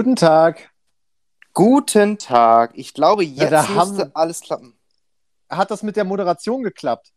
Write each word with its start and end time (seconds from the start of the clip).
Guten 0.00 0.16
Tag. 0.16 0.70
Guten 1.52 2.16
Tag. 2.16 2.70
Ich 2.72 2.94
glaube, 2.94 3.22
Ja, 3.22 3.42
jetzt 3.42 3.52
da 3.52 3.60
müsste 3.64 3.74
haben- 3.76 4.10
alles 4.14 4.40
klappen. 4.40 4.72
Hat 5.50 5.70
das 5.70 5.82
mit 5.82 5.94
der 5.94 6.04
Moderation 6.04 6.62
geklappt? 6.62 7.12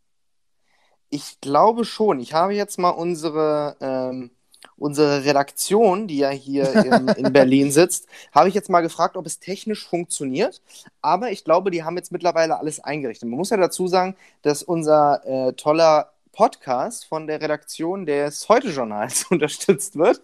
Ich 1.10 1.40
glaube 1.40 1.86
schon. 1.86 2.20
Ich 2.20 2.34
habe 2.34 2.54
jetzt 2.54 2.78
mal 2.78 2.90
unsere, 2.90 3.78
ähm, 3.80 4.32
unsere 4.76 5.24
Redaktion, 5.24 6.10
die 6.10 6.18
ja 6.18 6.30
hier 6.32 6.74
in, 6.84 7.08
in 7.08 7.32
Berlin 7.34 7.72
sitzt, 7.72 8.06
habe 8.34 8.50
ich 8.50 8.54
jetzt 8.54 8.70
mal 8.70 8.82
gefragt, 8.82 9.16
ob 9.16 9.26
es 9.28 9.40
technisch 9.40 9.88
funktioniert. 9.88 10.62
Aber 11.02 11.32
ich 11.32 11.46
glaube, 11.46 11.72
die 11.72 11.86
haben 11.86 11.96
jetzt 11.96 12.12
mittlerweile 12.12 12.60
alles 12.60 12.82
eingerichtet. 12.82 13.30
Man 13.30 13.38
muss 13.38 13.50
ja 13.52 13.56
dazu 13.56 13.88
sagen, 13.88 14.18
dass 14.42 14.62
unser 14.62 15.26
äh, 15.26 15.54
toller 15.54 16.12
Podcast 16.34 17.06
von 17.06 17.28
der 17.28 17.40
Redaktion 17.40 18.06
des 18.06 18.50
Heute-Journals 18.50 19.26
unterstützt 19.30 19.96
wird 19.98 20.22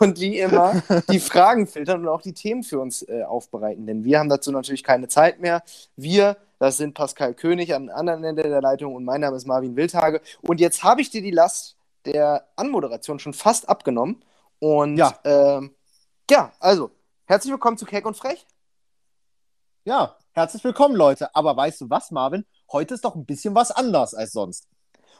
und 0.00 0.18
die 0.18 0.38
immer 0.38 0.82
die 1.10 1.20
Fragen 1.20 1.66
filtern 1.66 2.00
und 2.00 2.08
auch 2.08 2.22
die 2.22 2.32
Themen 2.32 2.62
für 2.64 2.80
uns 2.80 3.02
äh, 3.02 3.22
aufbereiten. 3.22 3.86
Denn 3.86 4.02
wir 4.04 4.18
haben 4.18 4.28
dazu 4.30 4.50
natürlich 4.50 4.82
keine 4.82 5.06
Zeit 5.06 5.38
mehr. 5.38 5.62
Wir, 5.96 6.38
das 6.58 6.78
sind 6.78 6.94
Pascal 6.94 7.34
König 7.34 7.74
am 7.74 7.88
anderen 7.90 8.24
Ende 8.24 8.42
der 8.42 8.60
Leitung 8.62 8.94
und 8.94 9.04
mein 9.04 9.20
Name 9.20 9.36
ist 9.36 9.46
Marvin 9.46 9.76
Wildhage. 9.76 10.20
Und 10.40 10.60
jetzt 10.60 10.82
habe 10.82 11.02
ich 11.02 11.10
dir 11.10 11.22
die 11.22 11.30
Last 11.30 11.76
der 12.06 12.46
Anmoderation 12.56 13.18
schon 13.18 13.34
fast 13.34 13.68
abgenommen. 13.68 14.24
Und 14.58 14.96
Ja. 14.96 15.18
ähm, 15.24 15.74
ja, 16.30 16.52
also, 16.58 16.90
herzlich 17.26 17.52
willkommen 17.52 17.76
zu 17.76 17.84
Keck 17.84 18.06
und 18.06 18.16
Frech. 18.16 18.46
Ja, 19.84 20.16
herzlich 20.32 20.64
willkommen, 20.64 20.96
Leute. 20.96 21.34
Aber 21.34 21.56
weißt 21.56 21.82
du 21.82 21.90
was, 21.90 22.10
Marvin? 22.10 22.46
Heute 22.72 22.94
ist 22.94 23.04
doch 23.04 23.14
ein 23.14 23.26
bisschen 23.26 23.54
was 23.54 23.70
anders 23.70 24.14
als 24.14 24.32
sonst. 24.32 24.66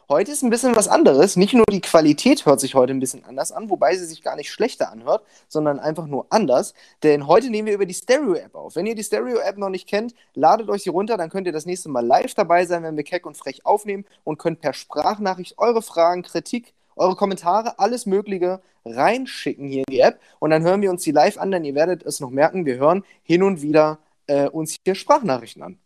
Heute 0.09 0.33
ist 0.33 0.43
ein 0.43 0.51
bisschen 0.51 0.75
was 0.75 0.89
anderes. 0.89 1.37
Nicht 1.37 1.55
nur 1.55 1.65
die 1.71 1.81
Qualität 1.81 2.45
hört 2.45 2.59
sich 2.59 2.75
heute 2.75 2.93
ein 2.93 2.99
bisschen 2.99 3.25
anders 3.25 3.53
an, 3.53 3.71
wobei 3.71 3.95
sie 3.97 4.07
sich 4.07 4.23
gar 4.23 4.35
nicht 4.35 4.51
schlechter 4.51 4.91
anhört, 4.91 5.25
sondern 5.49 5.79
einfach 5.79 6.07
nur 6.07 6.27
anders. 6.31 6.75
Denn 7.05 7.27
heute 7.29 7.49
nehmen 7.49 7.67
wir 7.67 7.75
über 7.75 7.87
die 7.87 7.95
Stereo-App 7.95 8.55
auf. 8.57 8.75
Wenn 8.75 8.87
ihr 8.87 8.97
die 8.97 9.05
Stereo-App 9.05 9.57
noch 9.57 9.69
nicht 9.69 9.89
kennt, 9.89 10.15
ladet 10.35 10.69
euch 10.69 10.83
sie 10.83 10.91
runter, 10.91 11.17
dann 11.17 11.31
könnt 11.31 11.47
ihr 11.47 11.53
das 11.53 11.67
nächste 11.67 11.89
Mal 11.89 12.05
live 12.05 12.35
dabei 12.35 12.67
sein, 12.67 12.83
wenn 12.83 12.97
wir 12.97 13.05
keck 13.05 13.25
und 13.25 13.37
frech 13.37 13.65
aufnehmen 13.65 14.05
und 14.25 14.39
könnt 14.39 14.61
per 14.61 14.73
Sprachnachricht 14.73 15.59
eure 15.59 15.83
Fragen, 15.83 16.23
Kritik, 16.23 16.75
eure 16.97 17.15
Kommentare, 17.15 17.79
alles 17.79 18.05
Mögliche 18.07 18.61
reinschicken 18.85 19.69
hier 19.69 19.85
in 19.87 19.93
die 19.93 20.01
App. 20.01 20.21
Und 20.41 20.51
dann 20.51 20.63
hören 20.63 20.83
wir 20.83 20.91
uns 20.91 21.03
die 21.03 21.13
live 21.13 21.39
an, 21.39 21.51
denn 21.53 21.65
ihr 21.65 21.75
werdet 21.75 22.03
es 22.03 22.21
noch 22.21 22.31
merken, 22.31 22.67
wir 22.67 22.79
hören 22.79 23.05
hin 23.23 23.43
und 23.43 23.63
wieder 23.63 23.99
äh, 24.27 24.49
uns 24.49 24.77
hier 24.85 24.95
Sprachnachrichten 24.95 25.63
an. 25.63 25.79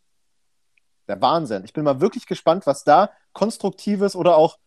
Der 1.09 1.21
Wahnsinn. 1.21 1.65
Ich 1.65 1.73
bin 1.73 1.85
mal 1.85 2.01
wirklich 2.01 2.27
gespannt, 2.27 2.67
was 2.67 2.85
da 2.85 3.11
konstruktives 3.33 4.17
oder 4.17 4.37
auch 4.37 4.59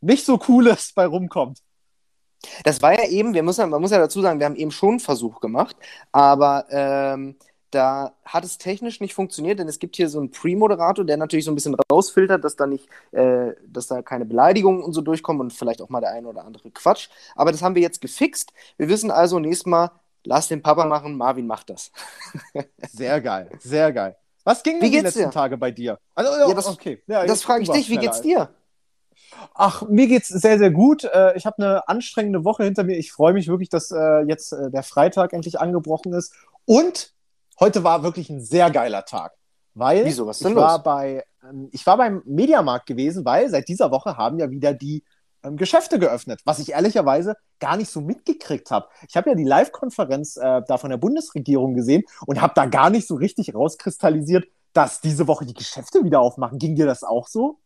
nicht 0.00 0.24
so 0.24 0.38
cooles 0.38 0.92
bei 0.94 1.06
rumkommt. 1.06 1.58
Das 2.64 2.80
war 2.82 2.92
ja 2.92 3.08
eben, 3.08 3.34
wir 3.34 3.42
müssen, 3.42 3.68
man 3.68 3.80
muss 3.80 3.90
ja 3.90 3.98
dazu 3.98 4.20
sagen, 4.20 4.38
wir 4.38 4.46
haben 4.46 4.54
eben 4.54 4.70
schon 4.70 4.90
einen 4.90 5.00
Versuch 5.00 5.40
gemacht, 5.40 5.76
aber 6.12 6.66
ähm, 6.70 7.36
da 7.70 8.14
hat 8.24 8.44
es 8.44 8.58
technisch 8.58 9.00
nicht 9.00 9.14
funktioniert, 9.14 9.58
denn 9.58 9.68
es 9.68 9.78
gibt 9.78 9.96
hier 9.96 10.08
so 10.08 10.18
einen 10.18 10.30
Pre-Moderator, 10.30 11.04
der 11.04 11.16
natürlich 11.16 11.44
so 11.44 11.50
ein 11.50 11.54
bisschen 11.54 11.76
rausfiltert, 11.90 12.42
dass 12.44 12.56
da 12.56 12.66
nicht, 12.66 12.88
äh, 13.12 13.52
dass 13.66 13.88
da 13.88 14.02
keine 14.02 14.24
Beleidigungen 14.24 14.82
und 14.82 14.92
so 14.92 15.00
durchkommen 15.00 15.40
und 15.40 15.52
vielleicht 15.52 15.82
auch 15.82 15.88
mal 15.88 16.00
der 16.00 16.12
ein 16.12 16.26
oder 16.26 16.44
andere 16.44 16.70
Quatsch. 16.70 17.08
Aber 17.34 17.52
das 17.52 17.62
haben 17.62 17.74
wir 17.74 17.82
jetzt 17.82 18.00
gefixt. 18.00 18.52
Wir 18.76 18.88
wissen 18.88 19.10
also 19.10 19.38
nächstes 19.38 19.66
Mal, 19.66 19.90
lass 20.24 20.48
den 20.48 20.62
Papa 20.62 20.86
machen, 20.86 21.16
Marvin 21.16 21.46
macht 21.46 21.70
das. 21.70 21.90
Sehr 22.92 23.20
geil, 23.20 23.50
sehr 23.58 23.92
geil. 23.92 24.16
Was 24.48 24.62
ging 24.62 24.76
Wie 24.76 24.80
denn 24.80 24.90
die 24.92 25.00
letzten 25.00 25.20
dir? 25.24 25.30
Tage 25.30 25.58
bei 25.58 25.70
dir? 25.70 25.98
Also, 26.14 26.32
Ja, 26.48 26.54
das- 26.54 26.66
okay. 26.66 27.02
Ja, 27.06 27.26
das 27.26 27.42
frage 27.42 27.64
ich 27.64 27.68
dich, 27.68 27.90
wie 27.90 27.98
geht's 27.98 28.22
dir? 28.22 28.48
Ach, 29.52 29.82
mir 29.82 30.06
geht's 30.06 30.28
sehr, 30.28 30.56
sehr 30.56 30.70
gut. 30.70 31.04
Äh, 31.04 31.36
Ich 31.36 31.44
habe 31.44 31.62
eine 31.62 31.86
anstrengende 31.86 32.44
Woche 32.44 32.64
hinter 32.64 32.82
mir. 32.84 32.96
Ich 32.96 33.12
freue 33.12 33.34
mich 33.34 33.48
wirklich, 33.48 33.68
dass 33.68 33.90
äh, 33.90 34.20
jetzt 34.22 34.52
äh, 34.52 34.70
der 34.70 34.82
Freitag 34.82 35.34
endlich 35.34 35.60
angebrochen 35.60 36.14
ist. 36.14 36.32
Und 36.64 37.12
heute 37.60 37.84
war 37.84 38.02
wirklich 38.02 38.30
ein 38.30 38.40
sehr 38.40 38.70
geiler 38.70 39.04
Tag. 39.04 39.32
Weil 39.74 40.06
Wieso? 40.06 40.26
Was 40.26 40.38
ist 40.40 40.46
ich 40.46 40.46
denn 40.48 40.56
war 40.56 40.76
los? 40.76 40.82
bei, 40.82 41.24
ähm, 41.44 41.68
ich 41.72 41.86
war 41.86 41.98
beim 41.98 42.22
Mediamarkt 42.24 42.86
gewesen, 42.86 43.26
weil 43.26 43.50
seit 43.50 43.68
dieser 43.68 43.90
Woche 43.90 44.16
haben 44.16 44.38
ja 44.38 44.50
wieder 44.50 44.72
die 44.72 45.04
ähm, 45.48 45.56
Geschäfte 45.56 45.98
geöffnet, 45.98 46.40
was 46.44 46.58
ich 46.58 46.72
ehrlicherweise 46.72 47.36
gar 47.58 47.76
nicht 47.76 47.90
so 47.90 48.00
mitgekriegt 48.00 48.70
habe. 48.70 48.88
Ich 49.08 49.16
habe 49.16 49.30
ja 49.30 49.36
die 49.36 49.44
Live-Konferenz 49.44 50.36
äh, 50.36 50.62
da 50.66 50.78
von 50.78 50.90
der 50.90 50.96
Bundesregierung 50.98 51.74
gesehen 51.74 52.04
und 52.26 52.40
habe 52.40 52.52
da 52.54 52.66
gar 52.66 52.90
nicht 52.90 53.08
so 53.08 53.16
richtig 53.16 53.54
rauskristallisiert, 53.54 54.46
dass 54.72 55.00
diese 55.00 55.26
Woche 55.26 55.46
die 55.46 55.54
Geschäfte 55.54 56.04
wieder 56.04 56.20
aufmachen. 56.20 56.58
Ging 56.58 56.76
dir 56.76 56.86
das 56.86 57.02
auch 57.02 57.26
so? 57.26 57.58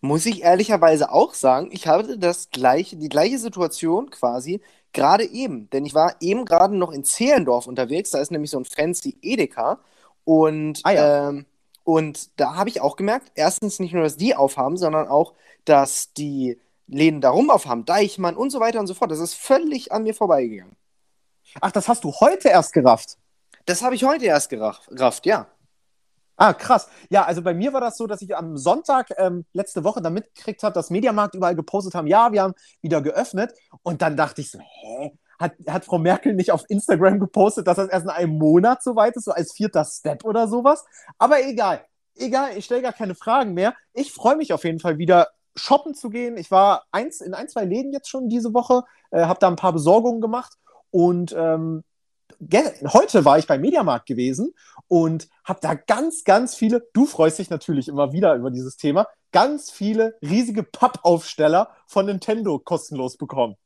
Muss 0.00 0.26
ich 0.26 0.42
ehrlicherweise 0.42 1.10
auch 1.10 1.34
sagen, 1.34 1.68
ich 1.72 1.86
hatte 1.86 2.18
das 2.18 2.50
gleiche, 2.50 2.96
die 2.96 3.08
gleiche 3.08 3.38
Situation 3.38 4.10
quasi 4.10 4.60
gerade 4.92 5.24
eben. 5.24 5.68
Denn 5.70 5.84
ich 5.84 5.94
war 5.94 6.16
eben 6.20 6.44
gerade 6.44 6.76
noch 6.76 6.92
in 6.92 7.04
Zehlendorf 7.04 7.66
unterwegs, 7.66 8.10
da 8.10 8.18
ist 8.20 8.30
nämlich 8.30 8.50
so 8.50 8.58
ein 8.58 8.64
fancy 8.64 9.18
Edeka. 9.20 9.80
Und, 10.24 10.80
Ah 10.84 10.92
ja. 10.92 11.28
ähm, 11.28 11.46
und 11.82 12.40
da 12.40 12.54
habe 12.54 12.70
ich 12.70 12.80
auch 12.80 12.96
gemerkt, 12.96 13.32
erstens 13.34 13.78
nicht 13.80 13.92
nur, 13.92 14.04
dass 14.04 14.16
die 14.16 14.34
aufhaben, 14.34 14.76
sondern 14.76 15.08
auch, 15.08 15.34
dass 15.64 16.12
die 16.14 16.58
Läden 16.86 17.20
darum 17.20 17.50
aufhaben, 17.50 17.84
Deichmann 17.84 18.36
und 18.36 18.50
so 18.50 18.60
weiter 18.60 18.80
und 18.80 18.86
so 18.86 18.94
fort. 18.94 19.10
Das 19.10 19.20
ist 19.20 19.34
völlig 19.34 19.92
an 19.92 20.02
mir 20.02 20.14
vorbeigegangen. 20.14 20.76
Ach, 21.60 21.72
das 21.72 21.88
hast 21.88 22.04
du 22.04 22.12
heute 22.12 22.48
erst 22.48 22.72
gerafft. 22.72 23.16
Das 23.66 23.82
habe 23.82 23.94
ich 23.94 24.04
heute 24.04 24.26
erst 24.26 24.50
gerafft, 24.50 24.88
gerafft, 24.88 25.26
ja. 25.26 25.46
Ah, 26.36 26.52
krass. 26.52 26.88
Ja, 27.10 27.24
also 27.24 27.42
bei 27.42 27.54
mir 27.54 27.72
war 27.72 27.80
das 27.80 27.96
so, 27.96 28.06
dass 28.06 28.20
ich 28.20 28.36
am 28.36 28.56
Sonntag 28.56 29.08
ähm, 29.18 29.44
letzte 29.52 29.84
Woche 29.84 30.02
dann 30.02 30.14
mitgekriegt 30.14 30.62
habe, 30.64 30.74
dass 30.74 30.90
Mediamarkt 30.90 31.34
überall 31.36 31.54
gepostet 31.54 31.94
haben, 31.94 32.08
ja, 32.08 32.32
wir 32.32 32.42
haben 32.42 32.54
wieder 32.82 33.00
geöffnet. 33.00 33.54
Und 33.82 34.02
dann 34.02 34.16
dachte 34.16 34.40
ich 34.40 34.50
so, 34.50 34.58
hä? 34.58 35.16
Hat, 35.38 35.54
hat 35.68 35.84
Frau 35.84 35.98
Merkel 35.98 36.34
nicht 36.34 36.50
auf 36.50 36.64
Instagram 36.68 37.20
gepostet, 37.20 37.66
dass 37.66 37.76
das 37.76 37.88
erst 37.88 38.04
in 38.04 38.10
einem 38.10 38.38
Monat 38.38 38.82
so 38.82 38.96
weit 38.96 39.16
ist, 39.16 39.24
so 39.24 39.32
als 39.32 39.52
vierter 39.52 39.84
Step 39.84 40.24
oder 40.24 40.48
sowas? 40.48 40.84
Aber 41.18 41.42
egal. 41.42 41.84
Egal, 42.16 42.56
ich 42.56 42.64
stelle 42.64 42.82
gar 42.82 42.92
keine 42.92 43.14
Fragen 43.14 43.54
mehr. 43.54 43.74
Ich 43.92 44.12
freue 44.12 44.36
mich 44.36 44.52
auf 44.52 44.64
jeden 44.64 44.78
Fall 44.78 44.98
wieder 44.98 45.28
shoppen 45.56 45.94
zu 45.94 46.10
gehen. 46.10 46.36
Ich 46.36 46.50
war 46.50 46.84
eins, 46.90 47.20
in 47.20 47.34
ein, 47.34 47.48
zwei 47.48 47.64
Läden 47.64 47.92
jetzt 47.92 48.08
schon 48.08 48.28
diese 48.28 48.54
Woche, 48.54 48.82
äh, 49.10 49.24
habe 49.24 49.40
da 49.40 49.48
ein 49.48 49.56
paar 49.56 49.72
Besorgungen 49.72 50.20
gemacht 50.20 50.54
und 50.90 51.34
ähm, 51.36 51.84
heute 52.92 53.24
war 53.24 53.38
ich 53.38 53.46
beim 53.46 53.60
Mediamarkt 53.60 54.06
gewesen 54.06 54.54
und 54.88 55.28
habe 55.44 55.60
da 55.62 55.74
ganz, 55.74 56.24
ganz 56.24 56.54
viele, 56.54 56.86
du 56.92 57.06
freust 57.06 57.38
dich 57.38 57.50
natürlich 57.50 57.88
immer 57.88 58.12
wieder 58.12 58.34
über 58.34 58.50
dieses 58.50 58.76
Thema, 58.76 59.06
ganz 59.32 59.70
viele 59.70 60.16
riesige 60.22 60.62
Pappaufsteller 60.62 61.70
von 61.86 62.06
Nintendo 62.06 62.58
kostenlos 62.58 63.16
bekommen. 63.16 63.56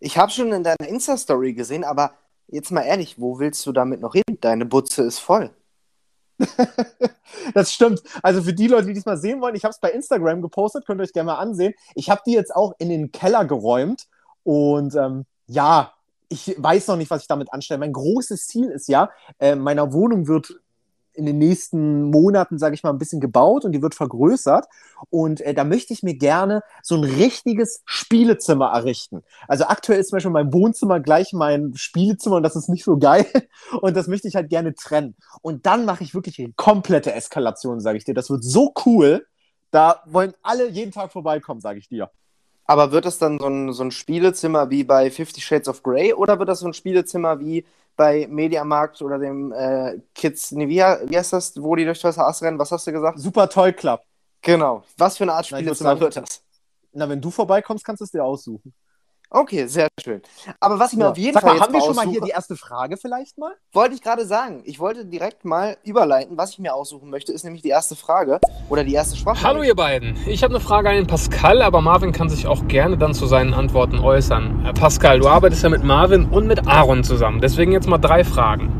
Ich 0.00 0.16
habe 0.16 0.32
schon 0.32 0.52
in 0.52 0.64
deiner 0.64 0.88
Insta-Story 0.88 1.52
gesehen, 1.52 1.84
aber 1.84 2.14
jetzt 2.48 2.72
mal 2.72 2.82
ehrlich, 2.82 3.20
wo 3.20 3.38
willst 3.38 3.64
du 3.66 3.72
damit 3.72 4.00
noch 4.00 4.14
hin? 4.14 4.24
Deine 4.40 4.66
Butze 4.66 5.02
ist 5.02 5.18
voll. 5.18 5.50
Das 7.54 7.72
stimmt. 7.72 8.02
Also 8.22 8.42
für 8.42 8.52
die 8.52 8.68
Leute, 8.68 8.88
die 8.88 8.94
dies 8.94 9.06
mal 9.06 9.16
sehen 9.16 9.40
wollen, 9.40 9.54
ich 9.54 9.64
habe 9.64 9.72
es 9.72 9.80
bei 9.80 9.90
Instagram 9.90 10.42
gepostet, 10.42 10.86
könnt 10.86 11.00
ihr 11.00 11.04
euch 11.04 11.12
gerne 11.12 11.32
mal 11.32 11.38
ansehen. 11.38 11.74
Ich 11.94 12.10
habe 12.10 12.20
die 12.26 12.32
jetzt 12.32 12.54
auch 12.54 12.74
in 12.78 12.88
den 12.88 13.12
Keller 13.12 13.44
geräumt 13.44 14.08
und 14.42 14.94
ähm, 14.94 15.26
ja, 15.46 15.94
ich 16.28 16.54
weiß 16.56 16.88
noch 16.88 16.96
nicht, 16.96 17.10
was 17.10 17.22
ich 17.22 17.28
damit 17.28 17.52
anstelle. 17.52 17.80
Mein 17.80 17.92
großes 17.92 18.46
Ziel 18.46 18.68
ist 18.68 18.88
ja, 18.88 19.10
äh, 19.38 19.56
meiner 19.56 19.92
Wohnung 19.92 20.28
wird 20.28 20.60
in 21.20 21.26
den 21.26 21.38
nächsten 21.38 22.04
Monaten, 22.04 22.58
sage 22.58 22.74
ich 22.74 22.82
mal, 22.82 22.90
ein 22.90 22.98
bisschen 22.98 23.20
gebaut 23.20 23.66
und 23.66 23.72
die 23.72 23.82
wird 23.82 23.94
vergrößert. 23.94 24.66
Und 25.10 25.42
äh, 25.42 25.52
da 25.52 25.64
möchte 25.64 25.92
ich 25.92 26.02
mir 26.02 26.14
gerne 26.14 26.62
so 26.82 26.96
ein 26.96 27.04
richtiges 27.04 27.82
Spielezimmer 27.84 28.70
errichten. 28.72 29.22
Also 29.46 29.64
aktuell 29.66 30.00
ist 30.00 30.08
zum 30.08 30.16
Beispiel 30.16 30.32
mein 30.32 30.52
Wohnzimmer 30.52 30.98
gleich 30.98 31.34
mein 31.34 31.74
Spielezimmer 31.74 32.36
und 32.36 32.42
das 32.42 32.56
ist 32.56 32.68
nicht 32.68 32.84
so 32.84 32.98
geil. 32.98 33.26
Und 33.82 33.96
das 33.96 34.08
möchte 34.08 34.26
ich 34.26 34.34
halt 34.34 34.48
gerne 34.48 34.74
trennen. 34.74 35.14
Und 35.42 35.66
dann 35.66 35.84
mache 35.84 36.02
ich 36.02 36.14
wirklich 36.14 36.38
eine 36.38 36.52
komplette 36.56 37.12
Eskalation, 37.12 37.80
sage 37.80 37.98
ich 37.98 38.04
dir. 38.04 38.14
Das 38.14 38.30
wird 38.30 38.42
so 38.42 38.72
cool. 38.84 39.26
Da 39.70 40.02
wollen 40.06 40.34
alle 40.42 40.68
jeden 40.68 40.90
Tag 40.90 41.12
vorbeikommen, 41.12 41.60
sage 41.60 41.78
ich 41.78 41.88
dir. 41.88 42.10
Aber 42.64 42.92
wird 42.92 43.04
das 43.04 43.18
dann 43.18 43.38
so 43.38 43.46
ein, 43.46 43.72
so 43.72 43.82
ein 43.82 43.90
Spielezimmer 43.90 44.70
wie 44.70 44.84
bei 44.84 45.10
Fifty 45.10 45.40
Shades 45.40 45.68
of 45.68 45.82
Grey 45.82 46.14
oder 46.14 46.38
wird 46.38 46.48
das 46.48 46.60
so 46.60 46.66
ein 46.66 46.72
Spielezimmer 46.72 47.40
wie 47.40 47.64
bei 47.96 48.26
Mediamarkt 48.28 49.02
oder 49.02 49.18
dem 49.18 49.52
äh, 49.52 49.98
Kids, 50.14 50.52
nee, 50.52 50.68
wie, 50.68 50.76
wie 50.78 51.16
heißt 51.16 51.32
das, 51.32 51.60
wo 51.60 51.76
die 51.76 51.84
durch 51.84 52.00
das 52.00 52.16
Haus 52.16 52.42
rennen? 52.42 52.58
Was 52.58 52.72
hast 52.72 52.86
du 52.86 52.92
gesagt? 52.92 53.18
Super 53.18 53.48
Toy 53.48 53.72
Club. 53.72 54.02
Genau. 54.42 54.84
Was 54.96 55.18
für 55.18 55.24
eine 55.24 55.34
Art 55.34 55.46
sagen- 55.46 56.00
wird 56.00 56.16
das? 56.16 56.42
Na, 56.92 57.08
wenn 57.08 57.20
du 57.20 57.30
vorbeikommst, 57.30 57.84
kannst 57.84 58.00
du 58.00 58.04
es 58.04 58.10
dir 58.10 58.24
aussuchen. 58.24 58.72
Okay, 59.32 59.66
sehr 59.66 59.86
schön. 60.02 60.22
Aber 60.58 60.80
was 60.80 60.90
ich 60.92 60.98
mir 60.98 61.04
Ja. 61.04 61.10
auf 61.12 61.16
jeden 61.16 61.34
Sag 61.34 61.42
Fall 61.42 61.50
mal, 61.50 61.56
jetzt 61.58 61.66
haben 61.66 61.72
wir 61.74 61.80
schon 61.82 61.94
mal 61.94 62.06
hier 62.08 62.20
die 62.20 62.30
erste 62.30 62.56
Frage 62.56 62.96
vielleicht 62.96 63.38
mal? 63.38 63.52
Wollte 63.72 63.94
ich 63.94 64.02
gerade 64.02 64.26
sagen. 64.26 64.62
Ich 64.64 64.80
wollte 64.80 65.06
direkt 65.06 65.44
mal 65.44 65.76
überleiten. 65.84 66.36
Was 66.36 66.50
ich 66.50 66.58
mir 66.58 66.74
aussuchen 66.74 67.10
möchte, 67.10 67.32
ist 67.32 67.44
nämlich 67.44 67.62
die 67.62 67.68
erste 67.68 67.94
Frage 67.94 68.40
oder 68.68 68.82
die 68.82 68.92
erste 68.92 69.16
Sprachnachricht. 69.16 69.46
Hallo 69.46 69.62
ihr 69.62 69.76
beiden. 69.76 70.16
Ich 70.26 70.42
habe 70.42 70.52
eine 70.52 70.62
Frage 70.62 70.88
an 70.90 70.96
den 70.96 71.06
Pascal, 71.06 71.62
aber 71.62 71.80
Marvin 71.80 72.10
kann 72.10 72.28
sich 72.28 72.48
auch 72.48 72.66
gerne 72.66 72.98
dann 72.98 73.14
zu 73.14 73.26
seinen 73.26 73.54
Antworten 73.54 74.00
äußern. 74.00 74.66
Äh, 74.66 74.72
Pascal, 74.72 75.20
du 75.20 75.28
arbeitest 75.28 75.62
ja 75.62 75.68
mit 75.68 75.84
Marvin 75.84 76.24
und 76.28 76.48
mit 76.48 76.66
Aaron 76.66 77.04
zusammen. 77.04 77.40
Deswegen 77.40 77.70
jetzt 77.70 77.86
mal 77.86 77.98
drei 77.98 78.24
Fragen. 78.24 78.72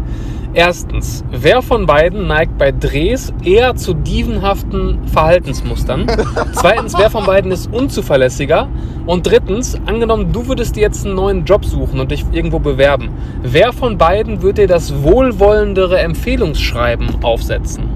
Erstens, 0.53 1.23
wer 1.31 1.63
von 1.63 1.87
beiden 1.87 2.27
neigt 2.27 2.59
bei 2.59 2.73
Drehs 2.73 3.33
eher 3.45 3.77
zu 3.77 3.95
dievenhaften 3.95 5.07
Verhaltensmustern? 5.07 6.09
Zweitens, 6.55 6.99
wer 6.99 7.09
von 7.09 7.25
beiden 7.25 7.53
ist 7.53 7.73
unzuverlässiger? 7.73 8.69
Und 9.07 9.29
drittens, 9.29 9.77
angenommen, 9.87 10.33
du 10.33 10.49
würdest 10.49 10.75
dir 10.75 10.81
jetzt 10.81 11.07
einen 11.07 11.15
neuen 11.15 11.45
Job 11.45 11.65
suchen 11.65 12.01
und 12.01 12.11
dich 12.11 12.25
irgendwo 12.33 12.59
bewerben. 12.59 13.17
Wer 13.43 13.73
von 13.73 13.97
beiden 13.97 14.43
wird 14.43 14.59
dir 14.59 14.67
das 14.67 15.05
wohlwollendere 15.05 16.01
Empfehlungsschreiben 16.01 17.23
aufsetzen? 17.23 17.89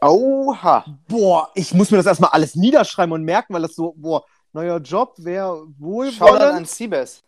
Oha. 0.00 0.84
Boah, 1.08 1.50
ich 1.54 1.74
muss 1.74 1.90
mir 1.90 1.98
das 1.98 2.06
erstmal 2.06 2.30
alles 2.30 2.54
niederschreiben 2.54 3.12
und 3.12 3.22
merken, 3.22 3.52
weil 3.52 3.62
das 3.62 3.74
so, 3.74 3.94
boah, 3.98 4.24
neuer 4.54 4.78
Job 4.78 5.12
wäre 5.18 5.56
Shoutout 5.56 5.74
wohlwollend. 5.78 6.56
an 6.56 6.64
Siebes. 6.64 7.22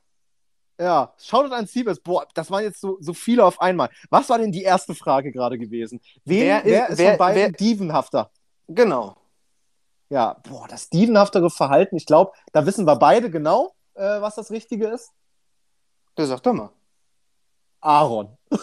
Ja, 0.78 1.12
Shoutout 1.18 1.54
an 1.54 1.66
Siebes. 1.66 2.00
Boah, 2.00 2.26
das 2.34 2.50
waren 2.50 2.62
jetzt 2.64 2.80
so, 2.80 2.98
so 3.00 3.14
viele 3.14 3.44
auf 3.44 3.60
einmal. 3.60 3.88
Was 4.10 4.28
war 4.28 4.38
denn 4.38 4.52
die 4.52 4.62
erste 4.62 4.94
Frage 4.94 5.32
gerade 5.32 5.58
gewesen? 5.58 6.00
Wen, 6.24 6.40
Wer 6.40 6.64
wer, 6.64 6.88
ist- 6.90 6.98
wer- 6.98 7.10
von 7.12 7.18
beiden 7.18 7.42
wer- 7.42 7.52
dievenhafter? 7.52 8.30
Genau. 8.68 9.16
Ja, 10.10 10.34
boah, 10.48 10.68
das 10.68 10.88
dievenhaftere 10.90 11.50
Verhalten, 11.50 11.96
ich 11.96 12.06
glaube, 12.06 12.32
da 12.52 12.64
wissen 12.66 12.86
wir 12.86 12.96
beide 12.96 13.30
genau, 13.30 13.72
äh, 13.94 14.20
was 14.20 14.34
das 14.36 14.50
Richtige 14.50 14.86
ist. 14.88 15.10
Du 16.14 16.24
sag 16.24 16.42
doch 16.42 16.52
mal. 16.52 16.70
Aaron. 17.80 18.36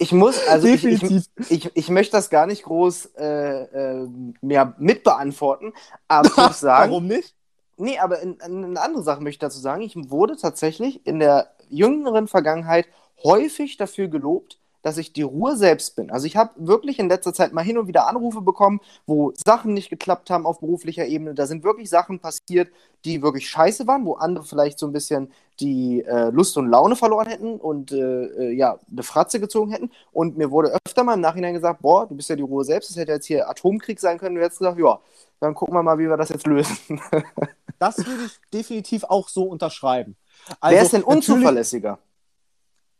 Ich 0.00 0.12
muss, 0.12 0.46
also 0.46 0.68
ich, 0.68 0.84
ich, 0.84 1.28
ich, 1.50 1.76
ich 1.76 1.88
möchte 1.90 2.12
das 2.16 2.30
gar 2.30 2.46
nicht 2.46 2.62
groß 2.62 3.06
äh, 3.16 3.62
äh, 3.64 4.08
mehr 4.40 4.72
mitbeantworten, 4.78 5.72
aber 6.06 6.28
ich 6.28 6.36
muss 6.36 6.60
sagen, 6.60 6.92
Warum 6.92 7.06
nicht? 7.08 7.34
Nee, 7.78 7.98
aber 7.98 8.20
in, 8.20 8.34
in, 8.46 8.64
eine 8.64 8.80
andere 8.80 9.02
Sache 9.02 9.22
möchte 9.22 9.36
ich 9.36 9.50
dazu 9.50 9.58
sagen, 9.58 9.82
ich 9.82 9.96
wurde 10.10 10.36
tatsächlich 10.36 11.06
in 11.06 11.18
der 11.18 11.50
jüngeren 11.68 12.28
Vergangenheit 12.28 12.86
häufig 13.22 13.76
dafür 13.76 14.08
gelobt, 14.08 14.58
dass 14.82 14.98
ich 14.98 15.12
die 15.12 15.22
Ruhe 15.22 15.56
selbst 15.56 15.96
bin. 15.96 16.10
Also 16.10 16.26
ich 16.26 16.36
habe 16.36 16.52
wirklich 16.56 16.98
in 16.98 17.08
letzter 17.08 17.34
Zeit 17.34 17.52
mal 17.52 17.62
hin 17.64 17.78
und 17.78 17.88
wieder 17.88 18.06
Anrufe 18.06 18.40
bekommen, 18.40 18.80
wo 19.06 19.32
Sachen 19.34 19.74
nicht 19.74 19.90
geklappt 19.90 20.30
haben 20.30 20.46
auf 20.46 20.60
beruflicher 20.60 21.06
Ebene. 21.06 21.34
Da 21.34 21.46
sind 21.46 21.64
wirklich 21.64 21.90
Sachen 21.90 22.20
passiert, 22.20 22.70
die 23.04 23.22
wirklich 23.22 23.48
scheiße 23.48 23.86
waren, 23.86 24.04
wo 24.04 24.14
andere 24.14 24.44
vielleicht 24.44 24.78
so 24.78 24.86
ein 24.86 24.92
bisschen 24.92 25.32
die 25.60 26.04
äh, 26.04 26.30
Lust 26.30 26.56
und 26.56 26.68
Laune 26.68 26.94
verloren 26.94 27.26
hätten 27.26 27.56
und 27.56 27.92
äh, 27.92 27.96
äh, 27.96 28.52
ja, 28.52 28.78
eine 28.90 29.02
Fratze 29.02 29.40
gezogen 29.40 29.72
hätten. 29.72 29.90
Und 30.12 30.38
mir 30.38 30.50
wurde 30.50 30.76
öfter 30.86 31.02
mal 31.04 31.14
im 31.14 31.20
Nachhinein 31.20 31.54
gesagt, 31.54 31.82
boah, 31.82 32.06
du 32.06 32.14
bist 32.14 32.28
ja 32.30 32.36
die 32.36 32.42
Ruhe 32.42 32.64
selbst, 32.64 32.90
das 32.90 32.96
hätte 32.96 33.12
jetzt 33.12 33.26
hier 33.26 33.48
Atomkrieg 33.48 33.98
sein 33.98 34.18
können. 34.18 34.36
Und 34.36 34.42
jetzt 34.42 34.58
gesagt, 34.58 34.78
ja, 34.78 35.00
dann 35.40 35.54
gucken 35.54 35.74
wir 35.74 35.82
mal, 35.82 35.98
wie 35.98 36.08
wir 36.08 36.16
das 36.16 36.28
jetzt 36.28 36.46
lösen. 36.46 37.00
Das 37.78 37.98
würde 37.98 38.24
ich 38.26 38.38
definitiv 38.52 39.04
auch 39.04 39.28
so 39.28 39.44
unterschreiben. 39.44 40.16
Wer 40.46 40.56
Also, 40.60 40.84
ist 40.84 40.92
denn 40.92 41.00
natürlich 41.00 41.28
unzuverlässiger? 41.28 41.98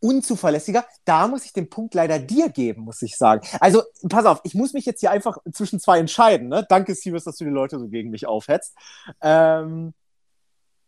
Unzuverlässiger, 0.01 0.87
da 1.05 1.27
muss 1.27 1.45
ich 1.45 1.53
den 1.53 1.69
Punkt 1.69 1.95
leider 1.95 2.21
dir 2.21 2.49
geben, 2.51 2.83
muss 2.83 3.03
ich 3.03 3.17
sagen. 3.17 3.47
Also, 3.59 3.83
pass 4.09 4.27
auf, 4.27 4.41
ich 4.45 4.55
muss 4.55 4.73
mich 4.73 4.87
jetzt 4.87 5.01
hier 5.01 5.11
einfach 5.11 5.39
zwischen 5.53 5.81
zwei 5.81 5.99
entscheiden. 5.99 6.49
Ne? 6.49 6.65
Danke, 6.69 6.95
Siebes, 6.95 7.25
dass 7.25 7.37
du 7.37 7.45
die 7.45 7.51
Leute 7.51 7.79
so 7.81 7.89
gegen 7.89 8.11
mich 8.11 8.27
aufhetzt. 8.27 8.77
Ähm, 9.21 9.95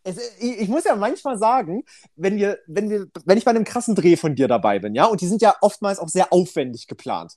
es, 0.03 0.17
ich, 0.39 0.61
ich 0.61 0.69
muss 0.69 0.85
ja 0.85 0.97
manchmal 0.97 1.39
sagen, 1.39 1.83
wenn 2.17 2.37
wir, 2.37 2.59
wenn 2.67 2.89
wir, 2.89 3.09
wenn 3.25 3.39
ich 3.39 3.45
bei 3.45 3.51
einem 3.51 3.65
krassen 3.65 3.95
Dreh 3.95 4.17
von 4.17 4.35
dir 4.35 4.49
dabei 4.49 4.79
bin, 4.79 4.95
ja, 4.95 5.07
und 5.07 5.21
die 5.21 5.27
sind 5.27 5.43
ja 5.43 5.55
oftmals 5.61 5.99
auch 5.99 6.09
sehr 6.09 6.33
aufwendig 6.33 6.87
geplant, 6.87 7.35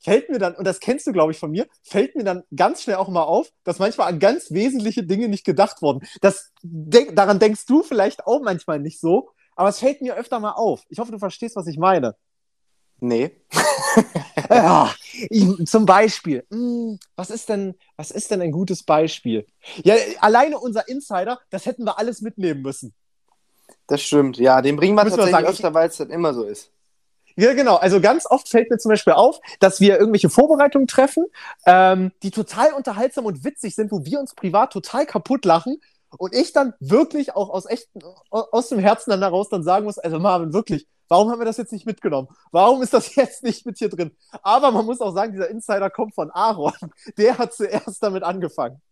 fällt 0.00 0.28
mir 0.30 0.38
dann, 0.38 0.54
und 0.54 0.66
das 0.66 0.80
kennst 0.80 1.06
du, 1.06 1.12
glaube 1.12 1.32
ich, 1.32 1.38
von 1.38 1.50
mir, 1.50 1.66
fällt 1.82 2.16
mir 2.16 2.24
dann 2.24 2.42
ganz 2.54 2.82
schnell 2.82 2.96
auch 2.96 3.08
mal 3.08 3.22
auf, 3.22 3.50
dass 3.64 3.78
manchmal 3.78 4.08
an 4.08 4.18
ganz 4.18 4.50
wesentliche 4.50 5.04
Dinge 5.04 5.28
nicht 5.28 5.44
gedacht 5.44 5.82
wurden. 5.82 6.06
Das, 6.20 6.50
denk, 6.62 7.14
daran 7.16 7.38
denkst 7.38 7.66
du 7.66 7.82
vielleicht 7.82 8.26
auch 8.26 8.40
manchmal 8.42 8.80
nicht 8.80 9.00
so, 9.00 9.30
aber 9.54 9.68
es 9.68 9.78
fällt 9.78 10.00
mir 10.00 10.16
öfter 10.16 10.40
mal 10.40 10.52
auf. 10.52 10.82
Ich 10.88 10.98
hoffe, 10.98 11.12
du 11.12 11.18
verstehst, 11.18 11.56
was 11.56 11.66
ich 11.66 11.78
meine. 11.78 12.16
Nee. 13.00 13.42
Ja, 14.48 14.92
ich, 15.28 15.66
zum 15.66 15.86
Beispiel, 15.86 16.44
hm, 16.50 16.98
was 17.14 17.30
ist 17.30 17.48
denn, 17.48 17.74
was 17.96 18.10
ist 18.10 18.30
denn 18.30 18.40
ein 18.40 18.50
gutes 18.50 18.82
Beispiel? 18.82 19.46
Ja, 19.84 19.94
alleine 20.20 20.58
unser 20.58 20.88
Insider, 20.88 21.40
das 21.50 21.66
hätten 21.66 21.84
wir 21.84 21.98
alles 21.98 22.20
mitnehmen 22.20 22.62
müssen. 22.62 22.94
Das 23.86 24.02
stimmt, 24.02 24.38
ja, 24.38 24.60
den 24.60 24.76
bringen 24.76 24.96
wir 24.96 25.04
Müssen 25.04 25.18
wir 25.18 25.24
tatsächlich 25.24 25.46
sagen, 25.46 25.54
öfter, 25.54 25.74
weil 25.74 25.88
es 25.88 25.96
dann 25.96 26.10
immer 26.10 26.34
so 26.34 26.44
ist. 26.44 26.72
Ja, 27.40 27.54
genau. 27.54 27.76
Also 27.76 28.02
ganz 28.02 28.26
oft 28.26 28.50
fällt 28.50 28.68
mir 28.68 28.76
zum 28.76 28.90
Beispiel 28.90 29.14
auf, 29.14 29.40
dass 29.60 29.80
wir 29.80 29.98
irgendwelche 29.98 30.28
Vorbereitungen 30.28 30.86
treffen, 30.86 31.24
ähm, 31.64 32.12
die 32.22 32.30
total 32.30 32.74
unterhaltsam 32.74 33.24
und 33.24 33.44
witzig 33.44 33.74
sind, 33.74 33.90
wo 33.90 34.04
wir 34.04 34.20
uns 34.20 34.34
privat 34.34 34.74
total 34.74 35.06
kaputt 35.06 35.46
lachen 35.46 35.80
und 36.18 36.34
ich 36.34 36.52
dann 36.52 36.74
wirklich 36.80 37.34
auch 37.34 37.48
aus 37.48 37.64
echten, 37.64 38.00
aus 38.28 38.68
dem 38.68 38.78
Herzen 38.78 39.08
dann 39.08 39.22
daraus 39.22 39.48
dann 39.48 39.62
sagen 39.62 39.86
muss, 39.86 39.98
also 39.98 40.18
Marvin, 40.18 40.52
wirklich, 40.52 40.86
warum 41.08 41.30
haben 41.30 41.40
wir 41.40 41.46
das 41.46 41.56
jetzt 41.56 41.72
nicht 41.72 41.86
mitgenommen? 41.86 42.28
Warum 42.52 42.82
ist 42.82 42.92
das 42.92 43.14
jetzt 43.14 43.42
nicht 43.42 43.64
mit 43.64 43.78
hier 43.78 43.88
drin? 43.88 44.14
Aber 44.42 44.70
man 44.70 44.84
muss 44.84 45.00
auch 45.00 45.14
sagen, 45.14 45.32
dieser 45.32 45.48
Insider 45.48 45.88
kommt 45.88 46.14
von 46.14 46.30
Aaron. 46.30 46.74
Der 47.16 47.38
hat 47.38 47.54
zuerst 47.54 48.02
damit 48.02 48.22
angefangen. 48.22 48.82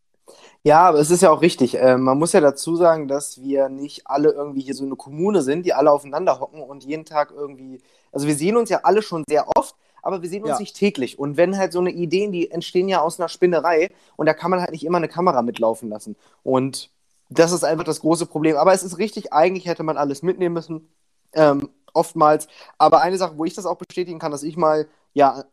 Ja, 0.62 0.88
aber 0.88 0.98
es 0.98 1.10
ist 1.10 1.22
ja 1.22 1.30
auch 1.30 1.42
richtig. 1.42 1.78
Äh, 1.78 1.96
man 1.96 2.18
muss 2.18 2.32
ja 2.32 2.40
dazu 2.40 2.76
sagen, 2.76 3.08
dass 3.08 3.40
wir 3.40 3.68
nicht 3.68 4.06
alle 4.06 4.30
irgendwie 4.30 4.60
hier 4.60 4.74
so 4.74 4.84
eine 4.84 4.96
Kommune 4.96 5.42
sind, 5.42 5.64
die 5.64 5.74
alle 5.74 5.90
aufeinander 5.90 6.40
hocken 6.40 6.62
und 6.62 6.84
jeden 6.84 7.04
Tag 7.04 7.32
irgendwie. 7.34 7.80
Also 8.18 8.26
wir 8.26 8.34
sehen 8.34 8.56
uns 8.56 8.68
ja 8.68 8.80
alle 8.82 9.00
schon 9.00 9.22
sehr 9.28 9.46
oft, 9.56 9.76
aber 10.02 10.22
wir 10.22 10.28
sehen 10.28 10.42
uns 10.42 10.54
Ja. 10.54 10.58
nicht 10.58 10.74
täglich. 10.74 11.20
Und 11.20 11.36
wenn 11.36 11.56
halt 11.56 11.72
so 11.72 11.78
eine 11.78 11.92
Ideen, 11.92 12.32
die 12.32 12.50
entstehen 12.50 12.88
ja 12.88 13.00
aus 13.00 13.20
einer 13.20 13.28
Spinnerei 13.28 13.90
und 14.16 14.26
da 14.26 14.34
kann 14.34 14.50
man 14.50 14.60
halt 14.60 14.72
nicht 14.72 14.84
immer 14.84 14.98
eine 14.98 15.06
Kamera 15.06 15.40
mitlaufen 15.42 15.88
lassen. 15.88 16.16
Und 16.42 16.90
das 17.30 17.52
ist 17.52 17.62
einfach 17.62 17.84
das 17.84 18.00
große 18.00 18.26
Problem. 18.26 18.56
Aber 18.56 18.72
es 18.72 18.82
ist 18.82 18.98
richtig, 18.98 19.32
eigentlich 19.32 19.66
hätte 19.66 19.84
man 19.84 19.96
alles 19.96 20.22
mitnehmen 20.24 20.52
müssen. 20.52 20.88
Ähm, 21.32 21.68
oftmals. 21.92 22.48
Aber 22.76 23.02
eine 23.02 23.18
Sache, 23.18 23.38
wo 23.38 23.44
ich 23.44 23.54
das 23.54 23.66
auch 23.66 23.76
bestätigen 23.76 24.18
kann, 24.18 24.32
dass 24.32 24.42
ich 24.42 24.56
mal, 24.56 24.88
ja, 25.14 25.44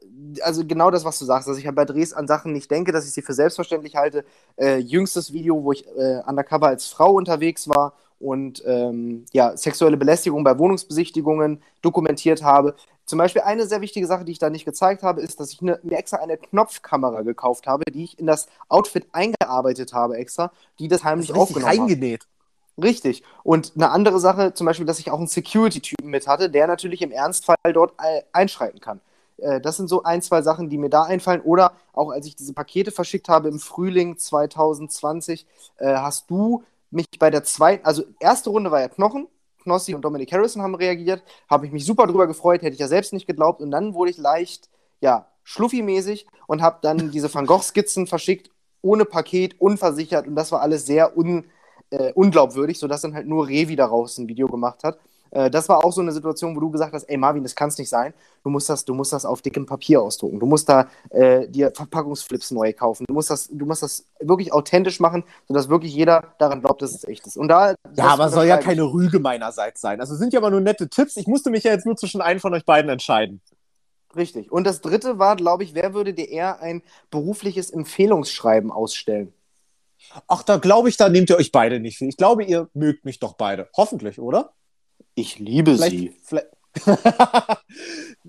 also 0.42 0.66
genau 0.66 0.90
das, 0.90 1.06
was 1.06 1.20
du 1.20 1.26
sagst, 1.26 1.48
dass 1.48 1.60
ich 1.60 1.68
halt 1.68 1.76
bei 1.76 1.86
Drehs 1.86 2.14
an 2.14 2.28
Sachen 2.28 2.52
nicht 2.52 2.72
denke, 2.72 2.92
dass 2.92 3.06
ich 3.06 3.12
sie 3.12 3.22
für 3.22 3.34
selbstverständlich 3.34 3.96
halte. 3.96 4.26
Äh, 4.58 4.78
jüngstes 4.78 5.34
Video, 5.34 5.64
wo 5.64 5.72
ich 5.72 5.86
äh, 5.86 6.24
undercover 6.26 6.66
als 6.66 6.88
Frau 6.88 7.14
unterwegs 7.14 7.70
war 7.70 7.94
und 8.20 8.64
ähm, 8.66 9.26
ja, 9.34 9.56
sexuelle 9.58 9.98
Belästigung 9.98 10.44
bei 10.44 10.58
Wohnungsbesichtigungen 10.58 11.62
dokumentiert 11.82 12.44
habe. 12.44 12.76
Zum 13.06 13.20
Beispiel 13.20 13.44
eine 13.44 13.68
sehr 13.68 13.82
wichtige 13.82 14.08
Sache, 14.08 14.26
die 14.26 14.32
ich 14.32 14.40
da 14.40 14.50
nicht 14.50 14.66
gezeigt 14.66 15.04
habe, 15.04 15.22
ist, 15.22 15.40
dass 15.40 15.52
ich 15.52 15.62
ne, 15.62 15.80
mir 15.84 15.98
extra 15.98 16.18
eine 16.18 16.38
Knopfkamera 16.38 17.22
gekauft 17.22 17.68
habe, 17.68 17.84
die 17.92 18.04
ich 18.04 18.18
in 18.18 18.26
das 18.26 18.48
Outfit 18.68 19.06
eingearbeitet 19.12 19.94
habe 19.94 20.16
extra, 20.18 20.52
die 20.80 20.88
das 20.88 21.04
heimlich 21.04 21.30
Richtig 21.30 21.42
aufgenommen 21.42 21.72
hat. 21.72 21.80
reingenäht. 21.80 22.28
Richtig. 22.82 23.24
Und 23.44 23.74
eine 23.76 23.92
andere 23.92 24.20
Sache, 24.20 24.54
zum 24.54 24.66
Beispiel, 24.66 24.86
dass 24.86 25.00
ich 25.00 25.12
auch 25.12 25.18
einen 25.20 25.28
Security-Typen 25.28 26.10
mit 26.10 26.28
hatte, 26.28 26.50
der 26.50 26.68
natürlich 26.68 27.02
im 27.02 27.12
Ernstfall 27.12 27.56
dort 27.74 27.94
einschreiten 28.34 28.82
kann. 28.82 29.00
Äh, 29.38 29.62
Das 29.62 29.78
sind 29.78 29.88
so 29.88 30.04
ein, 30.04 30.22
zwei 30.22 30.42
Sachen, 30.42 30.70
die 30.70 30.78
mir 30.78 30.90
da 30.90 31.04
einfallen. 31.04 31.42
Oder 31.42 31.74
auch 31.94 32.10
als 32.10 32.26
ich 32.26 32.36
diese 32.36 32.54
Pakete 32.54 32.92
verschickt 32.92 33.30
habe 33.30 33.48
im 33.50 33.60
Frühling 33.60 34.18
2020, 34.18 35.46
äh, 35.78 35.96
hast 35.96 36.30
du 36.30 36.64
mich 36.96 37.08
bei 37.20 37.30
der 37.30 37.44
zweiten, 37.44 37.86
also 37.86 38.04
erste 38.20 38.50
Runde 38.50 38.72
war 38.72 38.82
ja 38.82 38.88
Knochen, 38.88 39.28
Knossi 39.66 39.94
und 39.94 40.04
Dominic 40.04 40.32
Harrison 40.32 40.62
haben 40.62 40.76
reagiert, 40.76 41.24
habe 41.50 41.66
ich 41.66 41.72
mich 41.72 41.86
super 41.86 42.08
drüber 42.08 42.28
gefreut, 42.28 42.62
hätte 42.62 42.74
ich 42.74 42.80
ja 42.80 42.88
selbst 42.88 43.14
nicht 43.14 43.28
geglaubt. 43.28 43.62
Und 43.62 43.72
dann 43.72 43.94
wurde 43.94 44.12
ich 44.12 44.18
leicht, 44.18 44.70
ja, 45.02 45.28
schluffi-mäßig 45.44 46.28
und 46.48 46.62
habe 46.62 46.80
dann 46.82 47.12
diese 47.12 47.34
Van 47.34 47.46
Gogh-Skizzen 47.46 48.08
verschickt, 48.08 48.50
ohne 48.82 49.06
Paket, 49.06 49.60
unversichert. 49.60 50.28
Und 50.28 50.36
das 50.36 50.52
war 50.52 50.62
alles 50.62 50.86
sehr 50.86 51.18
un, 51.18 51.46
äh, 51.90 52.14
unglaubwürdig, 52.14 52.80
sodass 52.80 53.02
dann 53.02 53.16
halt 53.16 53.28
nur 53.28 53.48
Revi 53.48 53.76
daraus 53.76 54.18
ein 54.18 54.28
Video 54.28 54.48
gemacht 54.48 54.84
hat. 54.84 55.00
Äh, 55.36 55.52
das 55.52 55.68
war 55.68 55.84
auch 55.84 55.92
so 55.92 56.02
eine 56.02 56.14
Situation, 56.14 56.56
wo 56.56 56.62
du 56.62 56.72
gesagt 56.72 56.94
hast, 56.94 57.04
ey 57.04 57.18
Marvin, 57.18 57.44
das 57.44 57.56
kann 57.56 57.68
es 57.68 57.78
nicht 57.78 57.90
sein. 57.90 58.14
Du 58.44 58.50
musst 58.50 58.70
das, 58.70 58.86
du 58.86 58.94
musst 58.94 59.12
das 59.12 59.26
auf 59.26 59.42
dickem 59.42 59.66
Papier 59.66 60.02
ausdrucken. 60.02 60.40
Du 60.40 60.46
musst 60.46 60.70
da 60.70 60.88
äh, 61.10 61.48
dir 61.48 61.72
Verpackungsflips 61.76 62.52
neu 62.52 62.72
kaufen. 62.72 63.06
Du 63.08 63.14
musst 63.14 63.30
das, 63.30 63.50
du 63.52 63.66
musst 63.66 63.84
das 63.84 64.06
wirklich 64.20 64.54
authentisch 64.54 65.00
machen, 65.00 65.24
sodass 65.48 65.68
wirklich 65.68 65.94
jeder 65.94 66.36
daran 66.40 66.62
glaubt, 66.62 66.82
dass 66.82 66.96
es 66.96 67.04
echt 67.04 67.28
ist. 67.28 67.38
Und 67.38 67.50
da, 67.50 67.76
Ja, 67.96 68.06
aber 68.06 68.30
soll 68.30 68.46
ja 68.46 68.58
keine 68.58 68.84
Rüge 68.84 69.20
meinerseits 69.20 69.82
sein. 69.82 70.00
Also 70.00 70.16
sind 70.16 70.32
ja 70.32 70.40
aber 70.40 70.52
nur 70.52 70.62
nette 70.62 70.88
Tipps. 70.90 71.18
Ich 71.18 71.28
musste 71.28 71.50
mich 71.50 71.66
ja 71.66 71.72
jetzt 71.72 71.86
nur 71.86 71.98
zwischen 71.98 72.22
einen 72.22 72.40
von 72.40 72.54
euch 72.54 72.66
beiden 72.66 72.90
entscheiden. 72.90 73.42
Richtig. 74.16 74.50
Und 74.52 74.66
das 74.66 74.80
dritte 74.80 75.20
war, 75.20 75.36
glaube 75.36 75.64
ich, 75.64 75.76
wer 75.76 75.94
würde 75.94 76.14
dir 76.14 76.30
eher 76.30 76.62
ein 76.62 76.82
berufliches 77.12 77.70
Empfehlungsschreiben 77.72 78.72
ausstellen? 78.72 79.34
Ach, 80.28 80.44
da 80.44 80.58
glaube 80.58 80.88
ich, 80.88 80.96
da 80.96 81.10
nehmt 81.10 81.30
ihr 81.30 81.36
euch 81.36 81.52
beide 81.52 81.82
nicht 81.82 81.98
viel. 81.98 82.08
Ich 82.08 82.16
glaube, 82.16 82.46
ihr 82.46 82.70
mögt 82.74 83.04
mich 83.04 83.20
doch 83.20 83.34
beide. 83.34 83.68
Hoffentlich, 83.76 84.20
oder? 84.20 84.54
Ich 85.16 85.40
liebe 85.40 85.76
Vielleicht. 85.76 86.14
vielleicht 86.24 86.48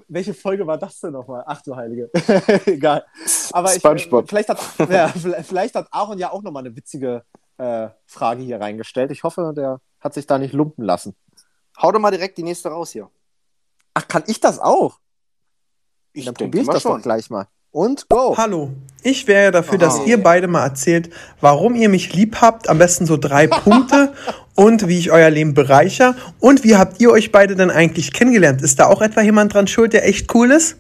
Welche 0.08 0.34
Folge 0.34 0.66
war 0.66 0.78
das 0.78 1.00
denn 1.00 1.12
nochmal? 1.12 1.42
Ach 1.46 1.60
du 1.62 1.74
Heilige. 1.74 2.10
Egal. 2.66 3.04
Aber 3.52 3.70
ich, 3.72 3.78
SpongeBob. 3.78 4.28
vielleicht, 4.28 4.48
hat, 4.48 4.60
ja, 4.88 5.08
vielleicht 5.08 5.74
hat 5.74 5.88
Aaron 5.90 6.18
ja 6.18 6.30
auch 6.30 6.42
nochmal 6.42 6.64
eine 6.64 6.76
witzige 6.76 7.24
äh, 7.58 7.88
Frage 8.06 8.42
hier 8.42 8.60
reingestellt. 8.60 9.10
Ich 9.10 9.24
hoffe, 9.24 9.52
der 9.56 9.80
hat 10.00 10.14
sich 10.14 10.26
da 10.26 10.38
nicht 10.38 10.54
lumpen 10.54 10.84
lassen. 10.84 11.16
Hau 11.80 11.90
doch 11.90 11.98
mal 11.98 12.10
direkt 12.10 12.38
die 12.38 12.42
nächste 12.42 12.68
raus 12.68 12.92
hier. 12.92 13.10
Ach, 13.94 14.06
kann 14.06 14.24
ich 14.26 14.40
das 14.40 14.58
auch? 14.58 15.00
Ich 16.12 16.24
Dann 16.24 16.34
probiere 16.34 16.62
ich 16.62 16.68
das 16.68 16.82
schon. 16.82 16.96
doch 16.96 17.02
gleich 17.02 17.28
mal. 17.30 17.48
Und 17.76 18.08
go. 18.08 18.34
Hallo, 18.38 18.70
ich 19.02 19.26
wäre 19.26 19.52
dafür, 19.52 19.76
dass 19.76 20.00
Oh. 20.00 20.04
ihr 20.06 20.22
beide 20.22 20.48
mal 20.48 20.64
erzählt, 20.64 21.10
warum 21.42 21.74
ihr 21.74 21.90
mich 21.90 22.14
lieb 22.14 22.40
habt, 22.40 22.70
am 22.70 22.78
besten 22.78 23.04
so 23.04 23.18
drei 23.18 23.46
Punkte 23.64 24.14
und 24.54 24.88
wie 24.88 24.98
ich 24.98 25.10
euer 25.10 25.28
Leben 25.28 25.52
bereicher 25.52 26.16
und 26.40 26.64
wie 26.64 26.76
habt 26.76 27.00
ihr 27.00 27.10
euch 27.10 27.32
beide 27.32 27.54
denn 27.54 27.70
eigentlich 27.70 28.14
kennengelernt? 28.14 28.62
Ist 28.62 28.78
da 28.78 28.86
auch 28.86 29.02
etwa 29.02 29.20
jemand 29.20 29.52
dran 29.52 29.66
schuld, 29.66 29.92
der 29.92 30.08
echt 30.08 30.34
cool 30.34 30.50
ist? 30.52 30.78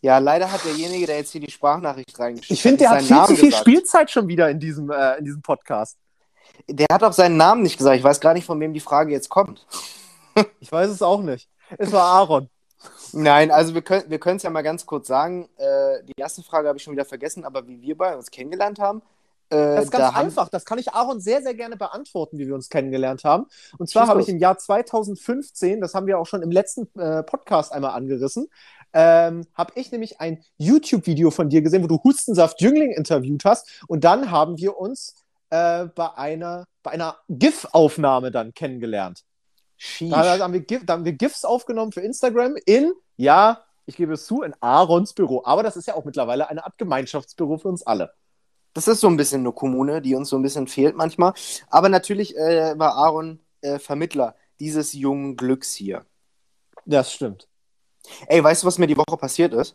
Ja, 0.00 0.18
leider 0.18 0.50
hat 0.50 0.64
derjenige, 0.64 1.06
der 1.06 1.18
jetzt 1.18 1.30
hier 1.30 1.40
die 1.40 1.52
Sprachnachricht 1.52 2.18
reingeschickt 2.18 2.50
Ich 2.50 2.60
finde, 2.60 2.78
der 2.78 2.90
hat 2.90 3.02
viel 3.02 3.24
zu 3.26 3.36
viel 3.36 3.50
gesagt. 3.50 3.60
Spielzeit 3.60 4.10
schon 4.10 4.26
wieder 4.26 4.50
in 4.50 4.58
diesem, 4.58 4.90
äh, 4.90 5.18
in 5.18 5.24
diesem 5.24 5.42
Podcast. 5.42 5.96
Der 6.68 6.88
hat 6.92 7.04
auch 7.04 7.12
seinen 7.12 7.36
Namen 7.36 7.62
nicht 7.62 7.78
gesagt. 7.78 7.96
Ich 7.96 8.02
weiß 8.02 8.18
gar 8.18 8.34
nicht, 8.34 8.44
von 8.44 8.58
wem 8.58 8.74
die 8.74 8.80
Frage 8.80 9.12
jetzt 9.12 9.28
kommt. 9.28 9.64
Ich 10.58 10.72
weiß 10.72 10.90
es 10.90 11.00
auch 11.02 11.22
nicht. 11.22 11.48
Es 11.78 11.92
war 11.92 12.02
Aaron. 12.02 12.48
Nein, 13.12 13.50
also 13.50 13.74
wir 13.74 13.82
können 13.82 14.04
wir 14.08 14.18
können 14.18 14.36
es 14.36 14.42
ja 14.42 14.50
mal 14.50 14.62
ganz 14.62 14.86
kurz 14.86 15.06
sagen. 15.08 15.48
Äh, 15.56 16.02
die 16.04 16.12
erste 16.16 16.42
Frage 16.42 16.68
habe 16.68 16.78
ich 16.78 16.84
schon 16.84 16.92
wieder 16.94 17.04
vergessen, 17.04 17.44
aber 17.44 17.66
wie 17.68 17.80
wir 17.82 17.96
bei 17.96 18.16
uns 18.16 18.30
kennengelernt 18.30 18.78
haben. 18.78 19.02
Äh, 19.50 19.56
Das 19.76 19.84
ist 19.84 19.90
ganz 19.90 20.02
da 20.04 20.14
haben- 20.14 20.26
einfach. 20.26 20.48
Das 20.48 20.64
kann 20.64 20.78
ich 20.78 20.92
Aaron 20.92 21.20
sehr, 21.20 21.42
sehr 21.42 21.54
gerne 21.54 21.76
beantworten, 21.76 22.38
wie 22.38 22.46
wir 22.46 22.54
uns 22.54 22.68
kennengelernt 22.70 23.24
haben. 23.24 23.46
Und 23.78 23.88
zwar 23.90 24.06
habe 24.08 24.20
ich 24.22 24.28
im 24.28 24.38
Jahr 24.38 24.56
2015, 24.58 25.80
das 25.80 25.94
haben 25.94 26.06
wir 26.06 26.18
auch 26.18 26.26
schon 26.26 26.42
im 26.42 26.50
letzten 26.50 26.88
äh, 26.98 27.22
Podcast 27.22 27.72
einmal 27.72 27.92
angerissen, 27.92 28.48
ähm, 28.94 29.46
habe 29.54 29.72
ich 29.76 29.90
nämlich 29.92 30.20
ein 30.20 30.42
YouTube-Video 30.58 31.30
von 31.30 31.48
dir 31.48 31.62
gesehen, 31.62 31.82
wo 31.82 31.86
du 31.86 32.00
Hustensaft 32.02 32.60
Jüngling 32.60 32.92
interviewt 32.92 33.44
hast. 33.44 33.68
Und 33.88 34.04
dann 34.04 34.30
haben 34.30 34.58
wir 34.58 34.76
uns 34.78 35.16
äh, 35.50 35.86
bei 35.86 36.14
einer, 36.14 36.64
bei 36.82 36.90
einer 36.92 37.16
GIF-Aufnahme 37.28 38.30
dann 38.30 38.54
kennengelernt. 38.54 39.22
Sheesh. 39.84 40.10
Da 40.10 40.38
haben, 40.38 40.52
wir 40.52 40.60
GIF, 40.60 40.86
da 40.86 40.92
haben 40.92 41.04
wir 41.04 41.12
GIFs 41.12 41.44
aufgenommen 41.44 41.90
für 41.90 42.02
Instagram 42.02 42.54
in, 42.66 42.92
ja, 43.16 43.64
ich 43.84 43.96
gebe 43.96 44.12
es 44.12 44.26
zu, 44.26 44.42
in 44.42 44.54
Aarons 44.60 45.12
Büro. 45.12 45.42
Aber 45.44 45.64
das 45.64 45.76
ist 45.76 45.88
ja 45.88 45.94
auch 45.94 46.04
mittlerweile 46.04 46.48
eine 46.48 46.64
Art 46.64 46.78
Gemeinschaftsbüro 46.78 47.58
für 47.58 47.68
uns 47.68 47.84
alle. 47.84 48.14
Das 48.74 48.86
ist 48.86 49.00
so 49.00 49.08
ein 49.08 49.16
bisschen 49.16 49.40
eine 49.40 49.50
Kommune, 49.50 50.00
die 50.00 50.14
uns 50.14 50.28
so 50.28 50.36
ein 50.36 50.42
bisschen 50.42 50.68
fehlt 50.68 50.96
manchmal. 50.96 51.34
Aber 51.68 51.88
natürlich 51.88 52.36
äh, 52.36 52.78
war 52.78 52.94
Aaron 52.94 53.40
äh, 53.60 53.80
Vermittler 53.80 54.36
dieses 54.60 54.92
jungen 54.92 55.36
Glücks 55.36 55.74
hier. 55.74 56.06
Das 56.86 57.12
stimmt. 57.12 57.48
Ey, 58.28 58.42
weißt 58.42 58.62
du, 58.62 58.68
was 58.68 58.78
mir 58.78 58.86
die 58.86 58.96
Woche 58.96 59.16
passiert 59.16 59.52
ist? 59.52 59.74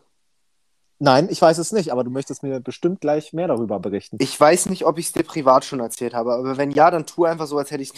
Nein, 1.00 1.28
ich 1.30 1.42
weiß 1.42 1.60
es 1.60 1.72
nicht, 1.72 1.92
aber 1.92 2.04
du 2.04 2.10
möchtest 2.10 2.42
mir 2.42 2.60
bestimmt 2.60 3.02
gleich 3.02 3.32
mehr 3.32 3.48
darüber 3.48 3.80
berichten. 3.80 4.18
Ich 4.20 4.40
weiß 4.40 4.68
nicht, 4.70 4.86
ob 4.86 4.98
ich 4.98 5.08
es 5.08 5.14
dir 5.14 5.24
privat 5.24 5.64
schon 5.64 5.80
erzählt 5.80 6.16
habe, 6.16 6.34
aber 6.34 6.58
wenn 6.58 6.72
ja, 6.72 6.90
dann 6.90 7.06
tu 7.06 7.26
einfach 7.26 7.46
so, 7.48 7.58
als 7.58 7.70
hätte 7.72 7.84
ich 7.84 7.94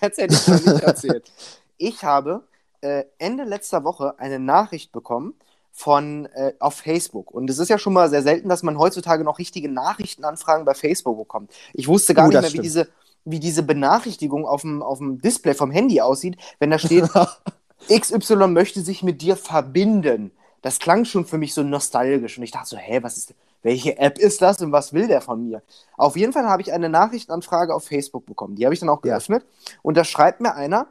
es 0.00 0.18
nicht, 0.18 0.48
nicht 0.66 0.82
erzählt. 0.82 1.30
Ich 1.78 2.04
habe 2.04 2.44
äh, 2.82 3.04
Ende 3.18 3.44
letzter 3.44 3.82
Woche 3.84 4.18
eine 4.18 4.38
Nachricht 4.38 4.92
bekommen 4.92 5.34
von 5.72 6.26
äh, 6.34 6.52
auf 6.58 6.74
Facebook. 6.74 7.30
Und 7.30 7.48
es 7.48 7.58
ist 7.58 7.68
ja 7.70 7.78
schon 7.78 7.94
mal 7.94 8.10
sehr 8.10 8.22
selten, 8.22 8.48
dass 8.48 8.62
man 8.62 8.78
heutzutage 8.78 9.24
noch 9.24 9.38
richtige 9.38 9.70
Nachrichtenanfragen 9.70 10.64
bei 10.66 10.74
Facebook 10.74 11.16
bekommt. 11.18 11.52
Ich 11.72 11.88
wusste 11.88 12.14
gar 12.14 12.26
Oh, 12.26 12.28
nicht 12.28 12.40
mehr, 12.42 12.52
wie 12.52 12.58
diese, 12.58 12.88
wie 13.24 13.40
diese 13.40 13.62
Benachrichtigung 13.62 14.46
auf 14.46 14.62
dem, 14.62 14.82
auf 14.82 14.98
dem 14.98 15.20
Display 15.20 15.54
vom 15.54 15.70
Handy 15.70 16.00
aussieht, 16.00 16.36
wenn 16.58 16.70
da 16.70 16.78
steht, 16.78 17.08
XY 17.88 18.48
möchte 18.48 18.82
sich 18.82 19.02
mit 19.02 19.22
dir 19.22 19.36
verbinden. 19.36 20.32
Das 20.62 20.78
klang 20.78 21.04
schon 21.04 21.24
für 21.24 21.38
mich 21.38 21.54
so 21.54 21.62
nostalgisch. 21.62 22.38
Und 22.38 22.44
ich 22.44 22.50
dachte 22.50 22.68
so, 22.68 22.76
hä, 22.76 23.00
was 23.02 23.16
ist, 23.16 23.34
welche 23.62 23.98
App 23.98 24.18
ist 24.18 24.42
das 24.42 24.60
und 24.60 24.72
was 24.72 24.92
will 24.92 25.08
der 25.08 25.20
von 25.20 25.48
mir? 25.48 25.62
Auf 25.96 26.16
jeden 26.16 26.32
Fall 26.32 26.46
habe 26.48 26.62
ich 26.62 26.72
eine 26.72 26.88
Nachrichtenanfrage 26.88 27.74
auf 27.74 27.84
Facebook 27.84 28.26
bekommen. 28.26 28.56
Die 28.56 28.64
habe 28.64 28.74
ich 28.74 28.80
dann 28.80 28.88
auch 28.88 29.04
Ja. 29.04 29.12
geöffnet. 29.14 29.44
Und 29.82 29.96
da 29.96 30.04
schreibt 30.04 30.40
mir 30.40 30.54
einer, 30.54 30.88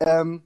ähm, 0.00 0.42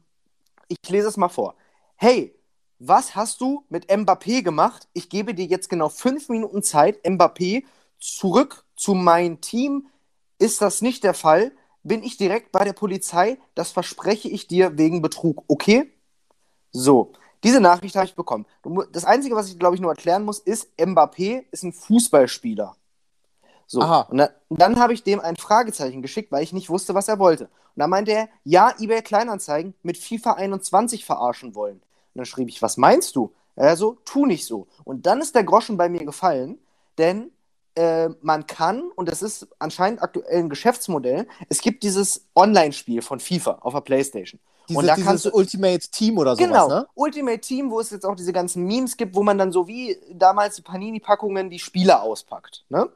ich 0.69 0.79
lese 0.89 1.09
es 1.09 1.17
mal 1.17 1.29
vor. 1.29 1.55
Hey, 1.97 2.35
was 2.79 3.15
hast 3.15 3.41
du 3.41 3.65
mit 3.69 3.91
Mbappé 3.91 4.43
gemacht? 4.43 4.89
Ich 4.93 5.09
gebe 5.09 5.35
dir 5.35 5.47
jetzt 5.47 5.69
genau 5.69 5.89
fünf 5.89 6.29
Minuten 6.29 6.63
Zeit. 6.63 7.05
Mbappé 7.05 7.65
zurück 7.99 8.65
zu 8.77 8.95
meinem 8.95 9.41
Team. 9.41 9.89
Ist 10.39 10.61
das 10.61 10.83
nicht 10.83 11.05
der 11.05 11.15
Fall? 11.15 11.53
Bin 11.83 12.03
ich 12.03 12.17
direkt 12.17 12.53
bei 12.53 12.65
der 12.65 12.75
Polizei? 12.75 13.39
Das 13.55 13.71
verspreche 13.71 14.29
ich 14.29 14.47
dir 14.49 14.77
wegen 14.77 15.01
Betrug. 15.03 15.45
Okay? 15.49 15.93
So, 16.73 17.13
diese 17.45 17.61
Nachricht 17.61 17.97
habe 17.97 18.07
ich 18.07 18.15
bekommen. 18.15 18.47
Das 18.93 19.05
Einzige, 19.05 19.37
was 19.37 19.49
ich, 19.49 19.59
glaube 19.59 19.75
ich, 19.75 19.81
nur 19.81 19.91
erklären 19.91 20.25
muss, 20.25 20.39
ist, 20.39 20.69
Mbappé 20.79 21.45
ist 21.51 21.63
ein 21.63 21.73
Fußballspieler. 21.73 22.77
So, 23.67 23.83
Aha. 23.83 24.03
und 24.11 24.19
dann, 24.19 24.29
dann 24.49 24.81
habe 24.81 24.93
ich 24.93 25.03
dem 25.03 25.21
ein 25.21 25.37
Fragezeichen 25.37 26.01
geschickt, 26.01 26.31
weil 26.31 26.43
ich 26.43 26.53
nicht 26.53 26.71
wusste, 26.71 26.95
was 26.95 27.09
er 27.09 27.19
wollte. 27.19 27.45
Und 27.45 27.81
dann 27.81 27.91
meinte 27.91 28.13
er, 28.13 28.29
ja, 28.45 28.73
eBay 28.79 29.03
Kleinanzeigen 29.03 29.75
mit 29.83 29.99
FIFA 29.99 30.35
21 30.35 31.05
verarschen 31.05 31.55
wollen. 31.55 31.77
Und 31.77 31.83
dann 32.15 32.27
schrieb 32.27 32.49
ich, 32.49 32.63
was 32.63 32.77
meinst 32.77 33.17
du? 33.17 33.33
Er 33.57 33.77
so, 33.77 33.99
tu 34.05 34.27
nicht 34.27 34.47
so. 34.47 34.69
Und 34.85 35.07
dann 35.07 35.21
ist 35.21 35.35
der 35.35 35.45
Groschen 35.45 35.77
bei 35.77 35.89
mir 35.89 36.05
gefallen, 36.05 36.59
denn 36.99 37.33
äh, 37.75 38.09
man 38.21 38.47
kann, 38.47 38.91
und 38.95 39.09
das 39.09 39.23
ist 39.23 39.49
anscheinend 39.59 40.03
aktuell 40.03 40.39
ein 40.39 40.49
Geschäftsmodell, 40.49 41.27
es 41.49 41.61
gibt 41.61 41.83
dieses 41.83 42.27
Online-Spiel 42.35 43.03
von 43.03 43.21
FIFA 43.21 43.59
auf 43.61 43.75
der 43.75 43.81
Playstation. 43.81 44.41
Diese, 44.69 44.79
und 44.79 44.87
da 44.87 44.97
kannst 44.97 45.25
du, 45.25 45.31
Ultimate 45.33 45.89
Team 45.91 46.19
oder 46.19 46.37
sowas, 46.37 46.49
Genau, 46.49 46.69
ne? 46.69 46.87
Ultimate 46.95 47.41
Team, 47.41 47.71
wo 47.71 47.81
es 47.81 47.91
jetzt 47.91 48.05
auch 48.05 48.17
diese 48.17 48.33
ganzen 48.33 48.65
Memes 48.65 48.97
gibt, 48.97 49.15
wo 49.15 49.23
man 49.23 49.39
dann 49.39 49.53
so 49.53 49.67
wie 49.69 49.97
damals 50.13 50.57
die 50.57 50.63
Panini-Packungen 50.63 51.51
die 51.51 51.59
Spieler 51.59 52.03
auspackt. 52.03 52.65
Ne? 52.69 52.89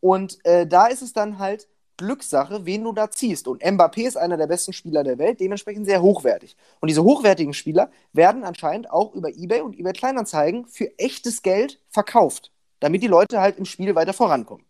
Und 0.00 0.44
äh, 0.44 0.66
da 0.66 0.86
ist 0.86 1.02
es 1.02 1.12
dann 1.12 1.38
halt 1.38 1.66
Glückssache, 1.96 2.66
wen 2.66 2.84
du 2.84 2.92
da 2.92 3.10
ziehst. 3.10 3.46
Und 3.48 3.62
Mbappé 3.62 4.06
ist 4.06 4.16
einer 4.16 4.36
der 4.36 4.46
besten 4.48 4.72
Spieler 4.72 5.04
der 5.04 5.18
Welt, 5.18 5.40
dementsprechend 5.40 5.86
sehr 5.86 6.02
hochwertig. 6.02 6.56
Und 6.80 6.88
diese 6.88 7.04
hochwertigen 7.04 7.54
Spieler 7.54 7.90
werden 8.12 8.44
anscheinend 8.44 8.90
auch 8.90 9.14
über 9.14 9.28
eBay 9.30 9.60
und 9.60 9.78
eBay 9.78 9.92
Kleinanzeigen 9.92 10.66
für 10.66 10.90
echtes 10.98 11.42
Geld 11.42 11.80
verkauft, 11.88 12.50
damit 12.80 13.02
die 13.02 13.06
Leute 13.06 13.40
halt 13.40 13.58
im 13.58 13.64
Spiel 13.64 13.94
weiter 13.94 14.12
vorankommen. 14.12 14.66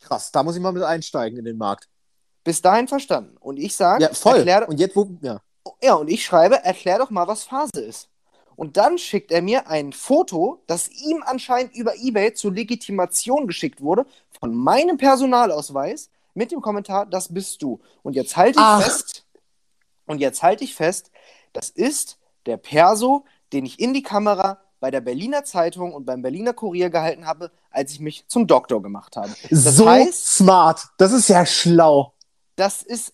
Krass, 0.00 0.30
da 0.30 0.42
muss 0.42 0.54
ich 0.56 0.62
mal 0.62 0.72
mit 0.72 0.82
einsteigen 0.82 1.38
in 1.38 1.44
den 1.46 1.56
Markt. 1.56 1.88
Bis 2.44 2.62
dahin 2.62 2.86
verstanden. 2.86 3.36
Und 3.40 3.56
ich 3.58 3.74
sage, 3.74 4.04
Ja, 4.04 4.10
voll. 4.12 4.36
erklär, 4.36 4.68
Und 4.68 4.78
jetzt, 4.78 4.94
wo, 4.94 5.08
ja. 5.22 5.40
Ja, 5.82 5.94
und 5.94 6.08
ich 6.08 6.24
schreibe, 6.24 6.64
erklär 6.64 6.98
doch 6.98 7.10
mal, 7.10 7.26
was 7.28 7.44
Phase 7.44 7.80
ist. 7.80 8.08
Und 8.56 8.76
dann 8.78 8.96
schickt 8.96 9.30
er 9.32 9.42
mir 9.42 9.68
ein 9.68 9.92
Foto, 9.92 10.62
das 10.66 10.88
ihm 10.88 11.22
anscheinend 11.24 11.74
über 11.74 11.94
eBay 11.96 12.32
zur 12.32 12.52
Legitimation 12.52 13.46
geschickt 13.46 13.82
wurde, 13.82 14.06
von 14.40 14.54
meinem 14.54 14.96
Personalausweis 14.96 16.10
mit 16.34 16.52
dem 16.52 16.60
Kommentar, 16.60 17.06
das 17.06 17.32
bist 17.32 17.62
du. 17.62 17.80
Und 18.02 18.14
jetzt 18.14 18.36
halte 18.36 18.58
ich 18.58 18.64
Ach. 18.64 18.82
fest, 18.82 19.26
und 20.06 20.20
jetzt 20.20 20.42
halte 20.42 20.64
ich 20.64 20.74
fest, 20.74 21.10
das 21.52 21.68
ist 21.68 22.18
der 22.46 22.56
Perso, 22.56 23.24
den 23.52 23.66
ich 23.66 23.78
in 23.78 23.92
die 23.92 24.02
Kamera 24.02 24.60
bei 24.80 24.90
der 24.90 25.00
Berliner 25.00 25.44
Zeitung 25.44 25.92
und 25.92 26.04
beim 26.04 26.22
Berliner 26.22 26.52
Kurier 26.52 26.90
gehalten 26.90 27.26
habe, 27.26 27.50
als 27.70 27.92
ich 27.92 28.00
mich 28.00 28.26
zum 28.28 28.46
Doktor 28.46 28.82
gemacht 28.82 29.16
habe. 29.16 29.34
Das 29.50 29.76
so 29.76 29.88
heißt, 29.88 30.26
smart. 30.26 30.88
Das 30.98 31.12
ist 31.12 31.28
ja 31.28 31.44
schlau. 31.46 32.12
das 32.56 32.82
ist 32.82 33.12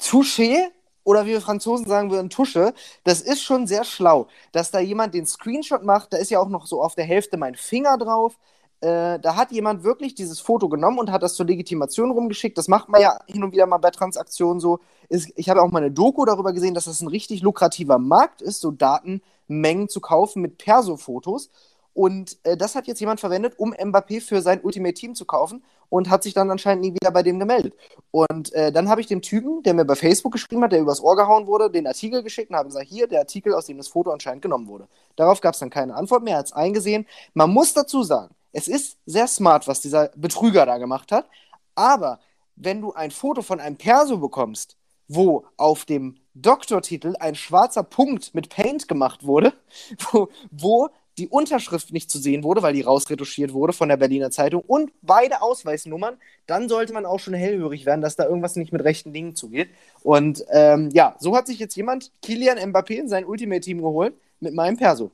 Touché 0.00 0.70
oder 1.04 1.26
wie 1.26 1.30
wir 1.30 1.40
Franzosen 1.40 1.86
sagen 1.86 2.10
würden, 2.10 2.30
Tusche. 2.30 2.74
Das 3.04 3.20
ist 3.20 3.42
schon 3.42 3.66
sehr 3.66 3.84
schlau, 3.84 4.26
dass 4.52 4.70
da 4.70 4.80
jemand 4.80 5.14
den 5.14 5.26
Screenshot 5.26 5.84
macht. 5.84 6.12
Da 6.12 6.16
ist 6.16 6.30
ja 6.30 6.40
auch 6.40 6.48
noch 6.48 6.66
so 6.66 6.82
auf 6.82 6.94
der 6.94 7.04
Hälfte 7.04 7.36
mein 7.36 7.54
Finger 7.54 7.96
drauf. 7.98 8.36
Äh, 8.80 9.18
da 9.20 9.36
hat 9.36 9.52
jemand 9.52 9.84
wirklich 9.84 10.14
dieses 10.14 10.40
Foto 10.40 10.68
genommen 10.68 10.98
und 10.98 11.10
hat 11.10 11.22
das 11.22 11.34
zur 11.34 11.46
Legitimation 11.46 12.10
rumgeschickt. 12.10 12.58
Das 12.58 12.68
macht 12.68 12.88
man 12.88 13.00
ja 13.00 13.18
hin 13.26 13.44
und 13.44 13.52
wieder 13.52 13.66
mal 13.66 13.78
bei 13.78 13.90
Transaktionen 13.90 14.60
so. 14.60 14.80
Ist, 15.08 15.32
ich 15.36 15.48
habe 15.48 15.62
auch 15.62 15.70
mal 15.70 15.78
eine 15.78 15.90
Doku 15.90 16.24
darüber 16.24 16.52
gesehen, 16.52 16.74
dass 16.74 16.84
das 16.84 17.00
ein 17.00 17.08
richtig 17.08 17.42
lukrativer 17.42 17.98
Markt 17.98 18.42
ist, 18.42 18.60
so 18.60 18.70
Datenmengen 18.70 19.88
zu 19.88 20.00
kaufen 20.00 20.42
mit 20.42 20.58
Perso-Fotos. 20.58 21.50
Und 21.94 22.38
äh, 22.42 22.56
das 22.56 22.74
hat 22.74 22.88
jetzt 22.88 23.00
jemand 23.00 23.20
verwendet, 23.20 23.54
um 23.56 23.72
Mbappé 23.72 24.20
für 24.20 24.42
sein 24.42 24.60
Ultimate 24.62 24.94
Team 24.94 25.14
zu 25.14 25.24
kaufen 25.24 25.64
und 25.88 26.10
hat 26.10 26.24
sich 26.24 26.34
dann 26.34 26.50
anscheinend 26.50 26.84
nie 26.84 26.92
wieder 26.92 27.12
bei 27.12 27.22
dem 27.22 27.38
gemeldet. 27.38 27.74
Und 28.10 28.52
äh, 28.52 28.72
dann 28.72 28.88
habe 28.88 29.00
ich 29.00 29.06
dem 29.06 29.22
Typen, 29.22 29.62
der 29.62 29.74
mir 29.74 29.84
bei 29.84 29.94
Facebook 29.94 30.32
geschrieben 30.32 30.64
hat, 30.64 30.72
der 30.72 30.80
übers 30.80 31.00
Ohr 31.00 31.14
gehauen 31.14 31.46
wurde, 31.46 31.70
den 31.70 31.86
Artikel 31.86 32.24
geschickt 32.24 32.50
und 32.50 32.56
habe 32.56 32.68
gesagt, 32.68 32.88
hier, 32.88 33.06
der 33.06 33.20
Artikel, 33.20 33.54
aus 33.54 33.66
dem 33.66 33.78
das 33.78 33.88
Foto 33.88 34.10
anscheinend 34.10 34.42
genommen 34.42 34.66
wurde. 34.66 34.88
Darauf 35.14 35.40
gab 35.40 35.54
es 35.54 35.60
dann 35.60 35.70
keine 35.70 35.94
Antwort 35.94 36.24
mehr, 36.24 36.38
hat 36.38 36.46
es 36.46 36.52
eingesehen. 36.52 37.06
Man 37.32 37.50
muss 37.50 37.72
dazu 37.72 38.02
sagen, 38.02 38.34
es 38.52 38.66
ist 38.66 38.98
sehr 39.06 39.28
smart, 39.28 39.68
was 39.68 39.80
dieser 39.80 40.10
Betrüger 40.16 40.66
da 40.66 40.78
gemacht 40.78 41.12
hat, 41.12 41.28
aber 41.76 42.18
wenn 42.56 42.80
du 42.80 42.92
ein 42.92 43.10
Foto 43.12 43.42
von 43.42 43.60
einem 43.60 43.76
Perso 43.76 44.18
bekommst, 44.18 44.76
wo 45.06 45.44
auf 45.56 45.84
dem 45.84 46.16
Doktortitel 46.34 47.14
ein 47.20 47.34
schwarzer 47.34 47.82
Punkt 47.82 48.34
mit 48.34 48.48
Paint 48.48 48.88
gemacht 48.88 49.24
wurde, 49.24 49.52
wo, 50.10 50.28
wo 50.50 50.88
die 51.18 51.28
Unterschrift 51.28 51.92
nicht 51.92 52.10
zu 52.10 52.18
sehen 52.18 52.42
wurde, 52.42 52.62
weil 52.62 52.74
die 52.74 52.82
rausretuschiert 52.82 53.52
wurde 53.52 53.72
von 53.72 53.88
der 53.88 53.96
Berliner 53.96 54.30
Zeitung 54.30 54.62
und 54.66 54.92
beide 55.02 55.42
Ausweisnummern, 55.42 56.16
dann 56.46 56.68
sollte 56.68 56.92
man 56.92 57.06
auch 57.06 57.20
schon 57.20 57.34
hellhörig 57.34 57.86
werden, 57.86 58.00
dass 58.00 58.16
da 58.16 58.24
irgendwas 58.24 58.56
nicht 58.56 58.72
mit 58.72 58.82
rechten 58.82 59.12
Dingen 59.12 59.34
zugeht. 59.36 59.70
Und 60.02 60.44
ähm, 60.50 60.90
ja, 60.92 61.16
so 61.20 61.36
hat 61.36 61.46
sich 61.46 61.58
jetzt 61.58 61.76
jemand 61.76 62.10
Kilian 62.22 62.58
Mbappé 62.58 62.94
in 62.94 63.08
sein 63.08 63.24
Ultimate-Team 63.24 63.80
geholt 63.80 64.14
mit 64.40 64.54
meinem 64.54 64.76
Perso. 64.76 65.10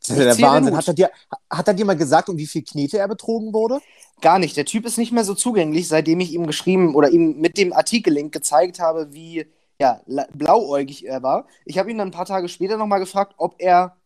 Das 0.00 0.10
ist 0.10 0.18
ja 0.18 0.34
der 0.34 0.40
Wahnsinn. 0.40 0.76
Hat 0.76 0.88
er, 0.88 0.94
dir, 0.94 1.10
hat 1.48 1.68
er 1.68 1.74
dir 1.74 1.84
mal 1.84 1.96
gesagt, 1.96 2.28
um 2.28 2.36
wie 2.36 2.46
viel 2.46 2.62
Knete 2.62 2.98
er 2.98 3.08
betrogen 3.08 3.52
wurde? 3.52 3.80
Gar 4.20 4.38
nicht. 4.38 4.56
Der 4.56 4.66
Typ 4.66 4.84
ist 4.86 4.98
nicht 4.98 5.12
mehr 5.12 5.24
so 5.24 5.34
zugänglich, 5.34 5.88
seitdem 5.88 6.20
ich 6.20 6.32
ihm 6.32 6.46
geschrieben 6.46 6.94
oder 6.94 7.10
ihm 7.10 7.40
mit 7.40 7.56
dem 7.56 7.72
Artikellink 7.72 8.32
gezeigt 8.32 8.80
habe, 8.80 9.12
wie 9.12 9.46
ja, 9.80 10.00
la- 10.06 10.28
blauäugig 10.32 11.06
er 11.06 11.22
war. 11.22 11.46
Ich 11.64 11.78
habe 11.78 11.90
ihn 11.90 11.98
dann 11.98 12.08
ein 12.08 12.12
paar 12.12 12.26
Tage 12.26 12.48
später 12.48 12.76
nochmal 12.76 13.00
gefragt, 13.00 13.34
ob 13.38 13.56
er 13.58 13.96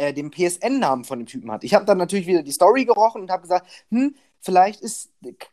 äh, 0.00 0.14
den 0.14 0.30
PSN-Namen 0.30 1.04
von 1.04 1.18
dem 1.18 1.26
Typen 1.26 1.50
hat. 1.52 1.62
Ich 1.62 1.74
habe 1.74 1.84
dann 1.84 1.98
natürlich 1.98 2.26
wieder 2.26 2.42
die 2.42 2.52
Story 2.52 2.86
gerochen 2.86 3.20
und 3.22 3.30
habe 3.30 3.42
gesagt, 3.42 3.66
hm, 3.90 4.14
vielleicht 4.40 4.82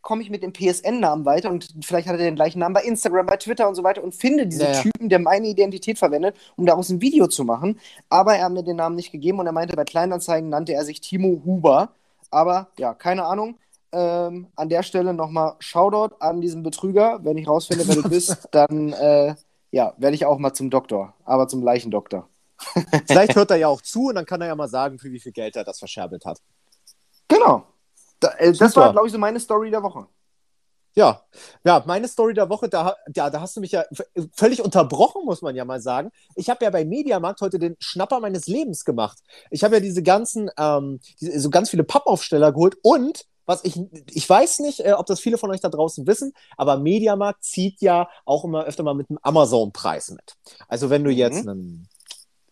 komme 0.02 0.22
ich 0.22 0.30
mit 0.30 0.42
dem 0.42 0.54
PSN-Namen 0.54 1.26
weiter 1.26 1.50
und 1.50 1.68
vielleicht 1.84 2.08
hat 2.08 2.14
er 2.18 2.24
den 2.26 2.36
gleichen 2.36 2.60
Namen 2.60 2.74
bei 2.74 2.84
Instagram, 2.84 3.26
bei 3.26 3.36
Twitter 3.36 3.68
und 3.68 3.76
so 3.76 3.84
weiter 3.84 4.02
und 4.02 4.16
finde 4.16 4.48
diesen 4.48 4.68
Ja, 4.68 4.72
ja. 4.72 4.82
Typen, 4.82 5.10
der 5.10 5.20
meine 5.20 5.48
Identität 5.48 6.00
verwendet, 6.00 6.38
um 6.56 6.66
daraus 6.66 6.90
ein 6.90 7.02
Video 7.02 7.28
zu 7.28 7.44
machen. 7.44 7.78
Aber 8.10 8.36
er 8.38 8.46
hat 8.46 8.54
mir 8.54 8.64
den 8.64 8.78
Namen 8.78 8.96
nicht 8.96 9.12
gegeben 9.12 9.40
und 9.40 9.46
er 9.48 9.52
meinte, 9.52 9.76
bei 9.76 9.84
Kleinanzeigen 9.84 10.50
nannte 10.50 10.74
er 10.74 10.86
sich 10.86 11.02
Timo 11.02 11.42
Huber. 11.46 11.90
Aber 12.32 12.70
ja, 12.80 12.94
keine 12.94 13.26
Ahnung. 13.26 13.58
Ähm, 13.92 14.48
an 14.56 14.70
der 14.70 14.84
Stelle 14.84 15.14
nochmal 15.14 15.56
Shoutout 15.60 16.16
an 16.20 16.40
diesen 16.40 16.64
Betrüger. 16.64 17.20
Wenn 17.24 17.38
ich 17.38 17.48
rausfinde, 17.48 17.88
wer 17.88 17.96
du 17.96 18.10
bist, 18.10 18.48
dann 18.52 18.94
äh, 18.94 19.36
ja, 19.72 19.94
werde 19.98 20.16
ich 20.16 20.26
auch 20.26 20.38
mal 20.38 20.54
zum 20.54 20.70
Doktor, 20.70 21.14
aber 21.26 21.48
zum 21.50 21.62
Leichendoktor. 21.62 22.30
Vielleicht 23.08 23.36
hört 23.36 23.52
er 23.52 23.58
ja 23.58 23.68
auch 23.68 23.82
zu 23.82 24.08
und 24.08 24.16
dann 24.16 24.26
kann 24.26 24.42
er 24.42 24.48
ja 24.48 24.56
mal 24.56 24.68
sagen, 24.68 25.00
für 25.00 25.12
wie 25.12 25.20
viel 25.20 25.32
Geld 25.32 25.56
er 25.56 25.64
das 25.64 25.80
verscherbelt 25.80 26.26
hat. 26.26 26.40
Genau. 27.28 27.66
Da, 28.20 28.30
äh, 28.38 28.52
das 28.54 28.76
war, 28.76 28.92
glaube 28.92 29.08
ich, 29.08 29.14
so 29.14 29.20
meine 29.20 29.40
Story 29.40 29.70
der 29.70 29.84
Woche. 29.84 30.08
Ja, 30.96 31.22
ja, 31.64 31.84
meine 31.86 32.08
Story 32.08 32.34
der 32.34 32.50
Woche, 32.50 32.70
da, 32.70 32.96
ja, 33.16 33.30
da 33.30 33.40
hast 33.40 33.56
du 33.56 33.62
mich 33.62 33.72
ja 33.72 33.86
v- 33.94 34.04
völlig 34.34 34.64
unterbrochen, 34.64 35.26
muss 35.26 35.44
man 35.44 35.56
ja 35.56 35.64
mal 35.64 35.80
sagen. 35.80 36.10
Ich 36.34 36.50
habe 36.50 36.66
ja 36.66 36.72
bei 36.72 36.86
Mediamarkt 36.86 37.40
heute 37.42 37.60
den 37.60 37.76
Schnapper 37.80 38.20
meines 38.20 38.48
Lebens 38.48 38.84
gemacht. 38.84 39.20
Ich 39.52 39.64
habe 39.64 39.76
ja 39.76 39.80
diese 39.80 40.02
ganzen, 40.02 40.50
ähm, 40.58 41.00
diese, 41.22 41.40
so 41.40 41.52
ganz 41.52 41.70
viele 41.70 41.84
Pappaufsteller 41.84 42.52
geholt 42.52 42.78
und 42.82 43.26
was 43.46 43.64
ich, 43.64 43.80
ich 44.10 44.28
weiß 44.28 44.60
nicht, 44.60 44.80
äh, 44.80 44.94
ob 44.94 45.06
das 45.06 45.20
viele 45.20 45.38
von 45.38 45.52
euch 45.52 45.62
da 45.62 45.70
draußen 45.70 46.08
wissen, 46.08 46.34
aber 46.58 46.78
Mediamarkt 46.80 47.44
zieht 47.44 47.80
ja 47.80 48.10
auch 48.26 48.44
immer 48.44 48.64
öfter 48.64 48.82
mal 48.82 48.96
mit 48.96 49.08
einem 49.12 49.20
Amazon-Preis 49.22 50.10
mit. 50.10 50.34
Also 50.68 50.90
wenn 50.90 51.04
du 51.04 51.12
jetzt 51.12 51.44
Mhm. 51.46 51.50
einen, 51.50 51.90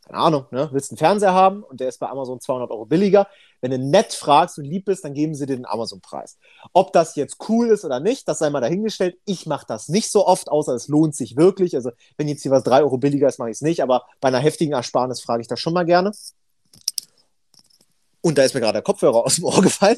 keine 0.05 0.19
Ahnung, 0.19 0.45
ne, 0.51 0.69
willst 0.71 0.91
einen 0.91 0.97
Fernseher 0.97 1.33
haben 1.33 1.63
und 1.63 1.79
der 1.79 1.89
ist 1.89 1.99
bei 1.99 2.07
Amazon 2.07 2.39
200 2.39 2.69
Euro 2.69 2.85
billiger, 2.85 3.27
wenn 3.61 3.71
du 3.71 3.79
nett 3.79 4.13
fragst 4.13 4.59
und 4.59 4.65
lieb 4.65 4.85
bist, 4.85 5.03
dann 5.03 5.15
geben 5.15 5.33
sie 5.33 5.47
dir 5.47 5.55
den 5.55 5.65
Amazon-Preis. 5.65 6.37
Ob 6.73 6.93
das 6.93 7.15
jetzt 7.15 7.37
cool 7.49 7.69
ist 7.69 7.83
oder 7.83 7.99
nicht, 7.99 8.27
das 8.27 8.37
sei 8.37 8.51
mal 8.51 8.61
dahingestellt. 8.61 9.17
Ich 9.25 9.47
mache 9.47 9.65
das 9.67 9.89
nicht 9.89 10.11
so 10.11 10.27
oft, 10.27 10.49
außer 10.49 10.75
es 10.75 10.87
lohnt 10.87 11.15
sich 11.15 11.35
wirklich. 11.35 11.75
Also 11.75 11.91
wenn 12.17 12.27
jetzt 12.27 12.43
hier 12.43 12.51
was 12.51 12.63
3 12.63 12.81
Euro 12.81 12.97
billiger 12.97 13.27
ist, 13.27 13.39
mache 13.39 13.49
ich 13.49 13.55
es 13.55 13.61
nicht, 13.61 13.81
aber 13.81 14.05
bei 14.21 14.27
einer 14.27 14.39
heftigen 14.39 14.73
Ersparnis 14.73 15.21
frage 15.21 15.41
ich 15.41 15.47
das 15.47 15.59
schon 15.59 15.73
mal 15.73 15.85
gerne. 15.85 16.11
Und 18.21 18.37
da 18.37 18.43
ist 18.43 18.53
mir 18.53 18.59
gerade 18.59 18.73
der 18.73 18.81
Kopfhörer 18.83 19.15
aus 19.25 19.35
dem 19.35 19.45
Ohr 19.45 19.61
gefallen. 19.61 19.97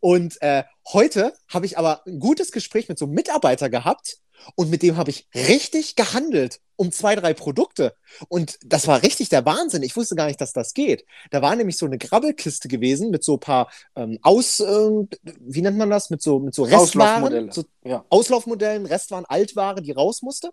Und 0.00 0.40
äh, 0.40 0.64
heute 0.92 1.34
habe 1.48 1.66
ich 1.66 1.76
aber 1.76 2.06
ein 2.06 2.20
gutes 2.20 2.52
Gespräch 2.52 2.88
mit 2.88 2.98
so 2.98 3.04
einem 3.04 3.14
Mitarbeiter 3.14 3.68
gehabt 3.68 4.18
und 4.56 4.70
mit 4.70 4.82
dem 4.82 4.96
habe 4.96 5.10
ich 5.10 5.28
richtig 5.34 5.96
gehandelt 5.96 6.60
um 6.76 6.90
zwei, 6.90 7.14
drei 7.14 7.34
Produkte. 7.34 7.94
Und 8.28 8.58
das 8.64 8.86
war 8.88 9.02
richtig 9.02 9.28
der 9.28 9.44
Wahnsinn. 9.44 9.82
Ich 9.82 9.96
wusste 9.96 10.16
gar 10.16 10.26
nicht, 10.26 10.40
dass 10.40 10.52
das 10.52 10.74
geht. 10.74 11.04
Da 11.30 11.40
war 11.40 11.54
nämlich 11.54 11.78
so 11.78 11.86
eine 11.86 11.98
Grabbelkiste 11.98 12.68
gewesen 12.68 13.10
mit 13.10 13.22
so 13.22 13.34
ein 13.34 13.40
paar 13.40 13.70
ähm, 13.94 14.18
Aus, 14.22 14.60
ähm, 14.60 15.08
wie 15.40 15.62
nennt 15.62 15.78
man 15.78 15.90
das? 15.90 16.10
Mit 16.10 16.22
so, 16.22 16.40
mit 16.40 16.54
so 16.54 16.64
Restwaren, 16.64 17.50
so 17.52 17.64
Ja. 17.84 18.04
Auslaufmodellen, 18.08 18.86
Restwaren, 18.86 19.24
Altware, 19.26 19.80
die 19.80 19.92
raus 19.92 20.22
musste. 20.22 20.50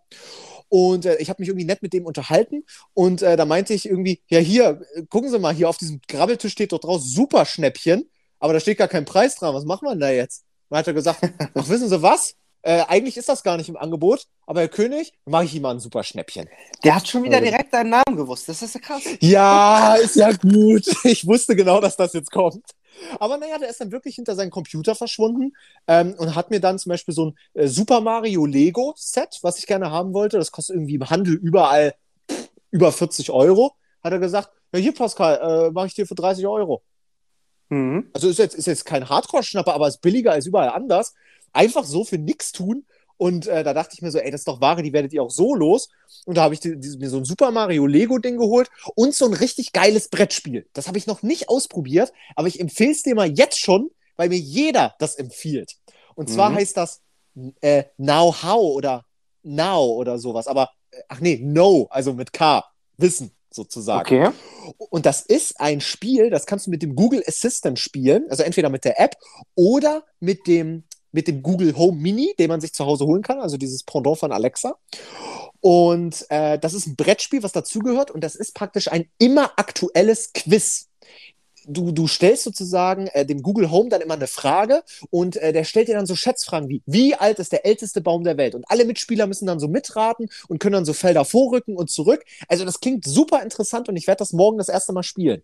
Und 0.69 1.05
äh, 1.05 1.17
ich 1.17 1.29
habe 1.29 1.41
mich 1.41 1.49
irgendwie 1.49 1.65
nett 1.65 1.81
mit 1.81 1.93
dem 1.93 2.05
unterhalten. 2.05 2.63
Und 2.93 3.21
äh, 3.21 3.35
da 3.35 3.45
meinte 3.45 3.73
ich 3.73 3.87
irgendwie, 3.87 4.21
ja 4.27 4.39
hier, 4.39 4.81
äh, 4.93 5.03
gucken 5.09 5.29
Sie 5.29 5.39
mal, 5.39 5.53
hier 5.53 5.69
auf 5.69 5.77
diesem 5.77 6.01
Grabbeltisch 6.07 6.51
steht 6.51 6.71
doch 6.71 6.79
draus 6.79 7.11
super 7.11 7.45
Schnäppchen, 7.45 8.09
aber 8.39 8.53
da 8.53 8.59
steht 8.59 8.77
gar 8.77 8.87
kein 8.87 9.05
Preis 9.05 9.35
dran. 9.35 9.55
Was 9.55 9.65
machen 9.65 9.85
wir 9.85 9.91
denn 9.91 9.99
da 9.99 10.11
jetzt? 10.11 10.43
Und 10.69 10.77
hat 10.77 10.87
er 10.87 10.93
gesagt, 10.93 11.21
ach 11.55 11.67
wissen 11.67 11.89
Sie 11.89 12.01
was? 12.01 12.35
Äh, 12.63 12.83
eigentlich 12.87 13.17
ist 13.17 13.27
das 13.27 13.41
gar 13.43 13.57
nicht 13.57 13.69
im 13.69 13.77
Angebot, 13.77 14.27
aber 14.45 14.59
Herr 14.61 14.67
König, 14.69 15.13
mache 15.25 15.45
ich 15.45 15.55
ihm 15.55 15.63
mal 15.63 15.71
ein 15.71 15.79
super 15.79 16.03
Schnäppchen. 16.03 16.47
Der 16.83 16.95
hat 16.95 17.07
schon 17.07 17.23
wieder 17.23 17.37
Also- 17.37 17.49
direkt 17.49 17.73
deinen 17.73 17.89
Namen 17.89 18.15
gewusst. 18.15 18.47
Das 18.49 18.61
ist 18.61 18.75
ja 18.75 18.81
krass. 18.81 19.01
Ja, 19.19 19.95
ist 19.95 20.15
ja 20.15 20.31
gut. 20.31 20.85
Ich 21.03 21.25
wusste 21.25 21.55
genau, 21.55 21.81
dass 21.81 21.97
das 21.97 22.13
jetzt 22.13 22.31
kommt. 22.31 22.63
Aber 23.19 23.37
naja, 23.37 23.57
der 23.57 23.69
ist 23.69 23.81
dann 23.81 23.91
wirklich 23.91 24.15
hinter 24.15 24.35
seinen 24.35 24.51
Computer 24.51 24.93
verschwunden 24.95 25.53
ähm, 25.87 26.13
und 26.19 26.35
hat 26.35 26.51
mir 26.51 26.59
dann 26.59 26.77
zum 26.77 26.91
Beispiel 26.91 27.13
so 27.15 27.27
ein 27.27 27.37
äh, 27.53 27.67
Super 27.67 27.99
Mario 28.01 28.45
Lego 28.45 28.93
Set, 28.97 29.39
was 29.41 29.57
ich 29.57 29.65
gerne 29.65 29.89
haben 29.89 30.13
wollte. 30.13 30.37
Das 30.37 30.51
kostet 30.51 30.75
irgendwie 30.75 30.95
im 30.95 31.09
Handel 31.09 31.33
überall 31.35 31.95
pff, 32.29 32.49
über 32.69 32.91
40 32.91 33.31
Euro. 33.31 33.73
Hat 34.03 34.11
er 34.13 34.19
gesagt, 34.19 34.49
ja 34.73 34.79
hier 34.79 34.93
Pascal, 34.93 35.67
äh, 35.67 35.71
mache 35.71 35.87
ich 35.87 35.95
dir 35.95 36.05
für 36.05 36.15
30 36.15 36.45
Euro. 36.45 36.83
Mhm. 37.69 38.09
Also 38.13 38.27
ist 38.29 38.37
jetzt, 38.39 38.55
ist 38.55 38.67
jetzt 38.67 38.85
kein 38.85 39.07
Hardcore-Schnapper, 39.07 39.73
aber 39.73 39.87
ist 39.87 40.01
billiger 40.01 40.33
als 40.33 40.45
überall 40.45 40.69
anders. 40.69 41.13
Einfach 41.53 41.85
so 41.85 42.03
für 42.03 42.17
nix 42.17 42.51
tun. 42.51 42.85
Und 43.17 43.45
äh, 43.45 43.63
da 43.63 43.73
dachte 43.75 43.93
ich 43.93 44.01
mir 44.01 44.09
so, 44.09 44.17
ey, 44.17 44.31
das 44.31 44.41
ist 44.41 44.47
doch 44.47 44.61
Ware, 44.61 44.81
die 44.81 44.93
werdet 44.93 45.13
ihr 45.13 45.21
auch 45.21 45.29
so 45.29 45.53
los. 45.53 45.89
Und 46.25 46.37
da 46.37 46.43
habe 46.43 46.55
ich 46.55 46.59
die, 46.59 46.79
die, 46.79 46.97
mir 46.97 47.09
so 47.09 47.17
ein 47.17 47.25
Super 47.25 47.51
Mario 47.51 47.85
Lego-Ding 47.85 48.37
geholt 48.37 48.69
und 48.95 49.13
so 49.13 49.25
ein 49.25 49.33
richtig 49.33 49.73
geiles 49.73 50.09
Brettspiel. 50.09 50.67
Das 50.73 50.87
habe 50.87 50.97
ich 50.97 51.05
noch 51.05 51.21
nicht 51.21 51.47
ausprobiert, 51.47 52.13
aber 52.35 52.47
ich 52.47 52.59
empfehle 52.59 52.91
es 52.91 53.03
dir 53.03 53.13
mal 53.13 53.29
jetzt 53.29 53.59
schon, 53.59 53.91
weil 54.15 54.29
mir 54.29 54.39
jeder 54.39 54.95
das 54.97 55.15
empfiehlt. 55.15 55.75
Und 56.15 56.29
zwar 56.29 56.49
Mhm. 56.49 56.55
heißt 56.55 56.77
das 56.77 57.01
äh, 57.61 57.83
Now 57.97 58.35
How 58.41 58.75
oder 58.75 59.05
Now 59.43 59.85
oder 59.85 60.17
sowas. 60.17 60.47
Aber, 60.47 60.71
äh, 60.91 60.97
ach 61.07 61.19
nee, 61.19 61.39
No, 61.43 61.87
also 61.91 62.13
mit 62.13 62.33
K. 62.33 62.63
Wissen 62.97 63.31
sozusagen. 63.51 64.01
Okay. 64.01 64.31
Und 64.89 65.05
das 65.05 65.21
ist 65.21 65.59
ein 65.59 65.81
Spiel, 65.81 66.29
das 66.29 66.45
kannst 66.45 66.67
du 66.67 66.71
mit 66.71 66.81
dem 66.81 66.95
Google 66.95 67.23
Assistant 67.27 67.77
spielen, 67.79 68.25
also 68.29 68.43
entweder 68.43 68.69
mit 68.69 68.83
der 68.85 68.99
App 68.99 69.15
oder 69.55 70.03
mit 70.19 70.47
dem, 70.47 70.83
mit 71.11 71.27
dem 71.27 71.43
Google 71.43 71.75
Home 71.77 71.99
Mini, 71.99 72.33
den 72.39 72.49
man 72.49 72.61
sich 72.61 72.73
zu 72.73 72.85
Hause 72.85 73.05
holen 73.05 73.21
kann, 73.21 73.39
also 73.39 73.57
dieses 73.57 73.83
Pendant 73.83 74.17
von 74.17 74.31
Alexa. 74.31 74.75
Und 75.59 76.25
äh, 76.29 76.57
das 76.57 76.73
ist 76.73 76.87
ein 76.87 76.95
Brettspiel, 76.95 77.43
was 77.43 77.51
dazugehört 77.51 78.11
und 78.11 78.23
das 78.23 78.35
ist 78.35 78.55
praktisch 78.55 78.91
ein 78.91 79.09
immer 79.19 79.51
aktuelles 79.57 80.33
Quiz. 80.33 80.87
Du, 81.65 81.91
du 81.91 82.07
stellst 82.07 82.43
sozusagen 82.43 83.05
äh, 83.07 83.23
dem 83.23 83.43
Google 83.43 83.69
Home 83.69 83.89
dann 83.89 84.01
immer 84.01 84.15
eine 84.15 84.25
Frage 84.25 84.81
und 85.11 85.37
äh, 85.37 85.53
der 85.53 85.63
stellt 85.63 85.87
dir 85.87 85.95
dann 85.95 86.07
so 86.07 86.15
Schätzfragen 86.15 86.69
wie, 86.69 86.81
wie 86.87 87.13
alt 87.13 87.37
ist 87.37 87.51
der 87.51 87.67
älteste 87.67 88.01
Baum 88.01 88.23
der 88.23 88.37
Welt? 88.37 88.55
Und 88.55 88.65
alle 88.67 88.85
Mitspieler 88.85 89.27
müssen 89.27 89.45
dann 89.45 89.59
so 89.59 89.67
mitraten 89.67 90.29
und 90.47 90.59
können 90.59 90.73
dann 90.73 90.85
so 90.85 90.93
Felder 90.93 91.23
vorrücken 91.23 91.77
und 91.77 91.91
zurück. 91.91 92.23
Also 92.47 92.65
das 92.65 92.79
klingt 92.79 93.05
super 93.05 93.43
interessant 93.43 93.89
und 93.89 93.95
ich 93.95 94.07
werde 94.07 94.19
das 94.19 94.33
morgen 94.33 94.57
das 94.57 94.69
erste 94.69 94.91
Mal 94.93 95.03
spielen. 95.03 95.43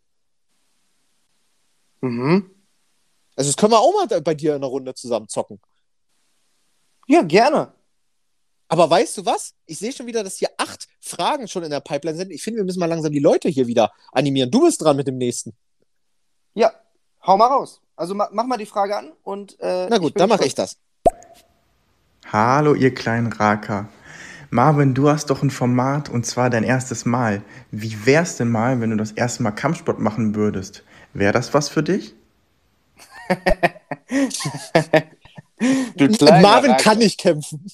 Mhm. 2.02 2.57
Also 3.38 3.50
das 3.50 3.56
können 3.56 3.72
wir 3.72 3.80
auch 3.80 3.94
mal 3.94 4.08
da- 4.08 4.20
bei 4.20 4.34
dir 4.34 4.52
in 4.52 4.58
einer 4.58 4.68
Runde 4.68 4.94
zusammen 4.96 5.30
zocken. 5.30 5.62
Ja, 7.08 7.22
gerne. 7.22 7.72
Aber 8.68 8.90
weißt 8.90 9.20
du 9.20 9.26
was? 9.26 9.54
Ich 9.66 9.80
sehe 9.80 9.94
schon 9.94 10.08
wieder, 10.08 10.24
dass 10.26 10.36
hier 10.38 10.50
acht 10.58 10.88
Fragen 11.00 11.48
schon 11.48 11.64
in 11.64 11.70
der 11.70 11.80
Pipeline 11.80 12.18
sind. 12.18 12.32
Ich 12.32 12.44
finde, 12.44 12.58
wir 12.58 12.66
müssen 12.66 12.80
mal 12.80 12.88
langsam 12.88 13.14
die 13.14 13.20
Leute 13.20 13.48
hier 13.48 13.68
wieder 13.68 13.94
animieren. 14.12 14.52
Du 14.52 14.66
bist 14.66 14.82
dran 14.82 14.98
mit 14.98 15.08
dem 15.08 15.18
nächsten. 15.18 15.56
Ja, 16.54 16.74
hau 17.26 17.38
mal 17.38 17.46
raus. 17.48 17.80
Also 17.96 18.14
ma 18.14 18.28
mach 18.34 18.46
mal 18.46 18.58
die 18.58 18.66
Frage 18.66 18.98
an 18.98 19.14
und. 19.24 19.58
Äh, 19.62 19.88
Na 19.90 20.00
gut, 20.00 20.20
dann 20.20 20.28
mache 20.28 20.46
ich 20.46 20.54
das. 20.56 20.78
Hallo, 22.32 22.74
ihr 22.74 22.94
kleinen 22.94 23.32
Raker. 23.32 23.88
Marvin, 24.50 24.94
du 24.94 25.10
hast 25.10 25.30
doch 25.30 25.44
ein 25.44 25.50
Format 25.52 26.10
und 26.10 26.26
zwar 26.26 26.50
dein 26.50 26.64
erstes 26.64 27.06
Mal. 27.06 27.44
Wie 27.72 28.06
wär's 28.06 28.36
denn 28.38 28.50
mal, 28.50 28.82
wenn 28.82 28.90
du 28.90 28.98
das 28.98 29.12
erste 29.12 29.44
Mal 29.44 29.52
Kampfsport 29.52 30.00
machen 30.00 30.36
würdest? 30.36 30.84
Wäre 31.14 31.34
das 31.34 31.54
was 31.54 31.70
für 31.70 31.84
dich? 31.84 32.16
Marvin 36.00 36.72
Racker. 36.72 36.84
kann 36.84 36.98
nicht 37.00 37.20
kämpfen. 37.20 37.66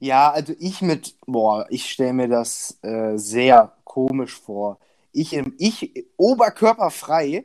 Ja, 0.00 0.30
also 0.30 0.52
ich 0.58 0.82
mit, 0.82 1.14
boah, 1.26 1.66
ich 1.70 1.90
stelle 1.90 2.12
mir 2.12 2.28
das 2.28 2.78
äh, 2.82 3.16
sehr 3.16 3.72
komisch 3.84 4.38
vor. 4.40 4.78
Ich, 5.12 5.32
im, 5.32 5.54
ich 5.58 6.06
oberkörperfrei 6.16 7.44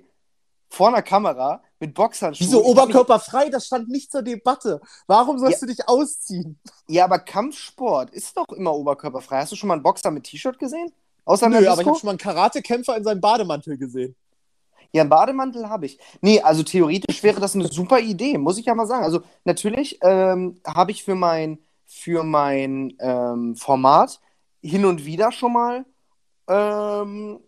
vor 0.69 0.87
einer 0.87 1.01
Kamera 1.01 1.61
mit 1.79 1.93
Boxhandschuhen. 1.93 2.47
Wieso 2.47 2.65
oberkörperfrei? 2.65 3.49
Das 3.49 3.67
stand 3.67 3.89
nicht 3.89 4.11
zur 4.11 4.21
Debatte. 4.23 4.81
Warum 5.05 5.37
sollst 5.37 5.61
Ja. 5.61 5.67
du 5.67 5.73
dich 5.73 5.87
ausziehen? 5.87 6.59
Ja, 6.87 7.05
aber 7.05 7.19
Kampfsport 7.19 8.09
ist 8.09 8.35
doch 8.35 8.47
immer 8.49 8.73
oberkörperfrei. 8.73 9.41
Hast 9.41 9.51
du 9.51 9.55
schon 9.55 9.67
mal 9.67 9.75
einen 9.75 9.83
Boxer 9.83 10.09
mit 10.11 10.23
T-Shirt 10.23 10.57
gesehen? 10.57 10.91
Außer 11.25 11.49
Nö, 11.49 11.57
aber 11.67 11.81
ich 11.81 11.87
habe 11.87 11.99
schon 11.99 12.07
mal 12.07 12.11
einen 12.11 12.17
Karatekämpfer 12.19 12.95
in 12.97 13.03
seinem 13.03 13.21
Bademantel 13.21 13.77
gesehen. 13.77 14.15
Ja, 14.91 15.01
einen 15.01 15.09
Bademantel 15.09 15.69
habe 15.69 15.85
ich. 15.85 15.99
Nee, 16.21 16.41
also 16.41 16.63
theoretisch 16.63 17.23
wäre 17.23 17.39
das 17.39 17.55
eine 17.55 17.67
super 17.67 17.99
Idee, 17.99 18.37
muss 18.37 18.57
ich 18.57 18.65
ja 18.65 18.75
mal 18.75 18.87
sagen. 18.87 19.03
Also 19.03 19.21
natürlich 19.43 19.99
ähm, 20.01 20.59
habe 20.65 20.91
ich 20.91 21.03
für 21.03 21.15
mein, 21.15 21.59
für 21.85 22.23
mein 22.23 22.95
ähm, 22.99 23.55
Format 23.55 24.19
hin 24.61 24.85
und 24.85 25.05
wieder 25.05 25.31
schon 25.31 25.53
mal 25.53 25.85
ähm, 26.47 27.39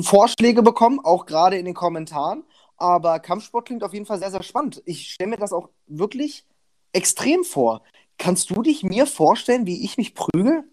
Vorschläge 0.00 0.62
bekommen, 0.62 1.00
auch 1.02 1.26
gerade 1.26 1.58
in 1.58 1.64
den 1.64 1.74
Kommentaren. 1.74 2.44
Aber 2.76 3.18
Kampfsport 3.20 3.66
klingt 3.66 3.84
auf 3.84 3.94
jeden 3.94 4.06
Fall 4.06 4.18
sehr, 4.18 4.30
sehr 4.30 4.42
spannend. 4.42 4.82
Ich 4.84 5.10
stelle 5.10 5.30
mir 5.30 5.38
das 5.38 5.52
auch 5.52 5.70
wirklich 5.86 6.44
extrem 6.92 7.44
vor. 7.44 7.82
Kannst 8.18 8.50
du 8.50 8.62
dich 8.62 8.82
mir 8.82 9.06
vorstellen, 9.06 9.66
wie 9.66 9.84
ich 9.84 9.96
mich 9.98 10.14
prügel? 10.14 10.64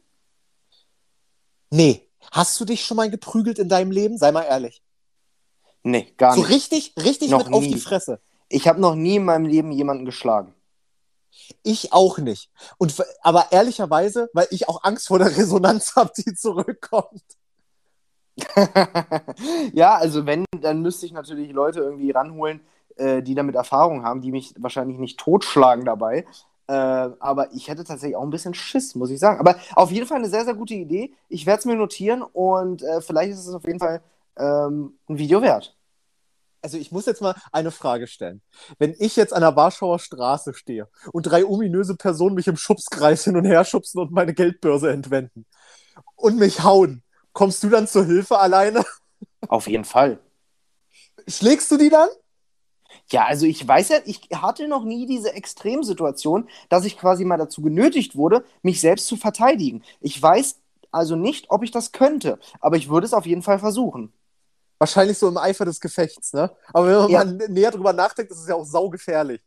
Nee. 1.69 2.07
Hast 2.31 2.59
du 2.59 2.65
dich 2.65 2.85
schon 2.85 2.97
mal 2.97 3.09
geprügelt 3.09 3.59
in 3.59 3.69
deinem 3.69 3.91
Leben? 3.91 4.17
Sei 4.17 4.31
mal 4.31 4.43
ehrlich. 4.43 4.82
Nee, 5.83 6.13
gar 6.17 6.33
So 6.33 6.41
nicht. 6.41 6.49
richtig, 6.49 6.93
richtig 6.97 7.29
Noch 7.31 7.45
mit 7.45 7.53
auf 7.53 7.61
nie. 7.63 7.73
die 7.73 7.79
Fresse. 7.79 8.19
Ich 8.49 8.67
habe 8.67 8.79
noch 8.79 8.95
nie 8.95 9.17
in 9.17 9.25
meinem 9.25 9.45
Leben 9.45 9.71
jemanden 9.71 10.05
geschlagen. 10.05 10.53
Ich 11.63 11.91
auch 11.91 12.17
nicht. 12.19 12.49
Und, 12.77 12.95
aber 13.21 13.47
ehrlicherweise, 13.51 14.29
weil 14.33 14.47
ich 14.51 14.69
auch 14.69 14.83
Angst 14.83 15.07
vor 15.07 15.19
der 15.19 15.35
Resonanz 15.37 15.95
habe, 15.95 16.11
die 16.17 16.33
zurückkommt. 16.35 17.23
ja, 19.73 19.95
also 19.95 20.25
wenn, 20.25 20.45
dann 20.59 20.81
müsste 20.81 21.05
ich 21.05 21.11
natürlich 21.11 21.51
Leute 21.51 21.79
irgendwie 21.81 22.11
ranholen, 22.11 22.61
äh, 22.95 23.21
die 23.21 23.35
damit 23.35 23.55
Erfahrung 23.55 24.03
haben, 24.03 24.21
die 24.21 24.31
mich 24.31 24.53
wahrscheinlich 24.57 24.97
nicht 24.97 25.19
totschlagen 25.19 25.85
dabei. 25.85 26.25
Äh, 26.67 26.73
aber 26.73 27.51
ich 27.53 27.67
hätte 27.67 27.83
tatsächlich 27.83 28.15
auch 28.15 28.23
ein 28.23 28.29
bisschen 28.29 28.53
Schiss, 28.53 28.95
muss 28.95 29.09
ich 29.09 29.19
sagen. 29.19 29.39
Aber 29.39 29.55
auf 29.75 29.91
jeden 29.91 30.07
Fall 30.07 30.17
eine 30.17 30.29
sehr, 30.29 30.45
sehr 30.45 30.53
gute 30.55 30.75
Idee. 30.75 31.13
Ich 31.29 31.45
werde 31.45 31.59
es 31.59 31.65
mir 31.65 31.75
notieren 31.75 32.21
und 32.21 32.83
äh, 32.83 33.01
vielleicht 33.01 33.33
ist 33.33 33.45
es 33.45 33.53
auf 33.53 33.65
jeden 33.65 33.79
Fall 33.79 34.01
ähm, 34.37 34.97
ein 35.07 35.17
Video 35.17 35.41
wert. 35.41 35.75
Also 36.61 36.77
ich 36.77 36.91
muss 36.93 37.05
jetzt 37.05 37.21
mal 37.21 37.35
eine 37.51 37.71
Frage 37.71 38.07
stellen. 38.07 38.41
Wenn 38.79 38.95
ich 38.97 39.17
jetzt 39.17 39.33
an 39.33 39.41
der 39.41 39.55
Warschauer 39.55 39.99
Straße 39.99 40.53
stehe 40.53 40.87
und 41.11 41.23
drei 41.23 41.45
ominöse 41.45 41.95
Personen 41.95 42.35
mich 42.35 42.47
im 42.47 42.55
Schubskreis 42.55 43.25
hin 43.25 43.35
und 43.35 43.43
her 43.43 43.65
schubsen 43.65 43.99
und 43.99 44.11
meine 44.11 44.33
Geldbörse 44.33 44.89
entwenden 44.89 45.45
und 46.15 46.39
mich 46.39 46.63
hauen, 46.63 47.03
kommst 47.33 47.63
du 47.63 47.69
dann 47.69 47.87
zur 47.87 48.05
Hilfe 48.05 48.39
alleine? 48.39 48.85
Auf 49.49 49.67
jeden 49.67 49.83
Fall. 49.83 50.19
Schlägst 51.27 51.69
du 51.69 51.77
die 51.77 51.89
dann? 51.89 52.07
Ja, 53.11 53.25
also 53.25 53.45
ich 53.45 53.67
weiß 53.67 53.89
ja, 53.89 53.97
ich 54.05 54.21
hatte 54.33 54.67
noch 54.67 54.85
nie 54.85 55.05
diese 55.05 55.33
Extremsituation, 55.33 56.47
dass 56.69 56.85
ich 56.85 56.97
quasi 56.97 57.25
mal 57.25 57.37
dazu 57.37 57.61
genötigt 57.61 58.15
wurde, 58.15 58.45
mich 58.61 58.79
selbst 58.79 59.07
zu 59.07 59.17
verteidigen. 59.17 59.83
Ich 59.99 60.21
weiß 60.21 60.59
also 60.91 61.15
nicht, 61.15 61.49
ob 61.49 61.63
ich 61.63 61.71
das 61.71 61.91
könnte, 61.91 62.39
aber 62.61 62.77
ich 62.77 62.89
würde 62.89 63.05
es 63.05 63.13
auf 63.13 63.25
jeden 63.25 63.41
Fall 63.41 63.59
versuchen. 63.59 64.13
Wahrscheinlich 64.83 65.17
so 65.17 65.29
im 65.29 65.37
Eifer 65.37 65.63
des 65.63 65.79
Gefechts, 65.79 66.33
ne? 66.33 66.51
Aber 66.73 66.87
wenn 66.87 66.97
man 66.97 67.09
ja. 67.09 67.23
mal 67.23 67.47
näher 67.47 67.71
drüber 67.71 67.93
nachdenkt, 67.93 68.33
ist 68.33 68.39
es 68.39 68.49
ja 68.49 68.55
auch 68.55 68.65
saugefährlich. 68.65 69.41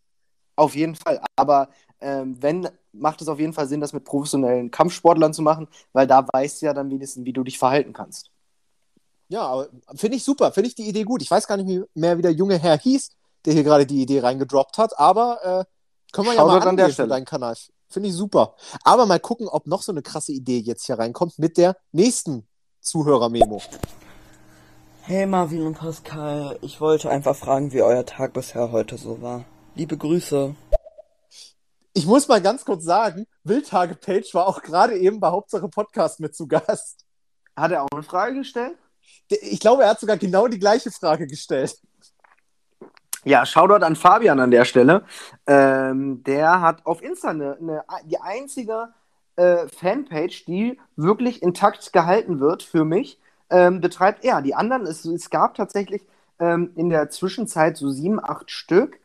Auf 0.56 0.74
jeden 0.74 0.94
Fall. 0.94 1.20
Aber 1.36 1.68
ähm, 2.00 2.38
wenn, 2.40 2.66
macht 2.92 3.20
es 3.20 3.28
auf 3.28 3.38
jeden 3.38 3.52
Fall 3.52 3.68
Sinn, 3.68 3.82
das 3.82 3.92
mit 3.92 4.04
professionellen 4.04 4.70
Kampfsportlern 4.70 5.34
zu 5.34 5.42
machen, 5.42 5.68
weil 5.92 6.06
da 6.06 6.26
weißt 6.32 6.62
du 6.62 6.66
ja 6.66 6.72
dann 6.72 6.88
wenigstens, 6.88 7.26
wie 7.26 7.34
du 7.34 7.44
dich 7.44 7.58
verhalten 7.58 7.92
kannst. 7.92 8.30
Ja, 9.28 9.66
finde 9.94 10.16
ich 10.16 10.24
super, 10.24 10.52
finde 10.52 10.68
ich 10.68 10.74
die 10.74 10.88
Idee 10.88 11.04
gut. 11.04 11.20
Ich 11.20 11.30
weiß 11.30 11.46
gar 11.46 11.58
nicht 11.58 11.84
mehr, 11.92 12.16
wie 12.16 12.22
der 12.22 12.32
junge 12.32 12.56
Herr 12.56 12.78
hieß, 12.78 13.10
der 13.44 13.52
hier 13.52 13.62
gerade 13.64 13.84
die 13.84 14.00
Idee 14.00 14.20
reingedroppt 14.20 14.78
hat, 14.78 14.98
aber 14.98 15.40
äh, 15.42 15.64
können 16.12 16.28
wir 16.28 16.32
Schau 16.32 16.48
ja 16.48 16.58
mal 16.60 16.66
an 16.66 16.78
der 16.78 16.88
Stelle 16.88 17.08
deinen 17.08 17.26
Kanal. 17.26 17.56
Finde 17.90 18.08
ich 18.08 18.14
super. 18.14 18.54
Aber 18.84 19.04
mal 19.04 19.20
gucken, 19.20 19.48
ob 19.48 19.66
noch 19.66 19.82
so 19.82 19.92
eine 19.92 20.00
krasse 20.00 20.32
Idee 20.32 20.60
jetzt 20.60 20.86
hier 20.86 20.98
reinkommt 20.98 21.38
mit 21.38 21.58
der 21.58 21.76
nächsten 21.92 22.48
Zuhörer-Memo. 22.80 23.60
Hey 25.08 25.24
Marvin 25.24 25.64
und 25.64 25.78
Pascal, 25.78 26.58
ich 26.62 26.80
wollte 26.80 27.08
einfach 27.08 27.36
fragen, 27.36 27.72
wie 27.72 27.80
euer 27.80 28.04
Tag 28.04 28.32
bisher 28.32 28.72
heute 28.72 28.98
so 28.98 29.22
war. 29.22 29.44
Liebe 29.76 29.96
Grüße. 29.96 30.56
Ich 31.94 32.06
muss 32.06 32.26
mal 32.26 32.42
ganz 32.42 32.64
kurz 32.64 32.82
sagen, 32.82 33.24
Wildtage 33.44 33.94
Page 33.94 34.34
war 34.34 34.48
auch 34.48 34.62
gerade 34.62 34.98
eben 34.98 35.20
bei 35.20 35.28
Hauptsache 35.28 35.68
Podcast 35.68 36.18
mit 36.18 36.34
zu 36.34 36.48
Gast. 36.48 37.06
Hat 37.54 37.70
er 37.70 37.84
auch 37.84 37.88
eine 37.92 38.02
Frage 38.02 38.34
gestellt? 38.34 38.76
Ich 39.28 39.60
glaube, 39.60 39.84
er 39.84 39.90
hat 39.90 40.00
sogar 40.00 40.16
genau 40.16 40.48
die 40.48 40.58
gleiche 40.58 40.90
Frage 40.90 41.28
gestellt. 41.28 41.78
Ja, 43.22 43.46
Shoutout 43.46 43.84
an 43.84 43.94
Fabian 43.94 44.40
an 44.40 44.50
der 44.50 44.64
Stelle. 44.64 45.04
Ähm, 45.46 46.24
der 46.24 46.60
hat 46.60 46.84
auf 46.84 47.00
Insta 47.00 47.28
eine, 47.28 47.56
eine 47.58 47.84
die 48.06 48.18
einzige 48.18 48.88
äh, 49.36 49.68
Fanpage, 49.68 50.46
die 50.46 50.80
wirklich 50.96 51.44
intakt 51.44 51.92
gehalten 51.92 52.40
wird 52.40 52.64
für 52.64 52.84
mich, 52.84 53.20
ähm, 53.50 53.80
betreibt 53.80 54.24
er. 54.24 54.42
Die 54.42 54.54
anderen, 54.54 54.86
es, 54.86 55.04
es 55.04 55.30
gab 55.30 55.54
tatsächlich 55.54 56.02
ähm, 56.38 56.72
in 56.76 56.90
der 56.90 57.10
Zwischenzeit 57.10 57.76
so 57.76 57.90
sieben, 57.90 58.22
acht 58.22 58.50
Stück. 58.50 59.00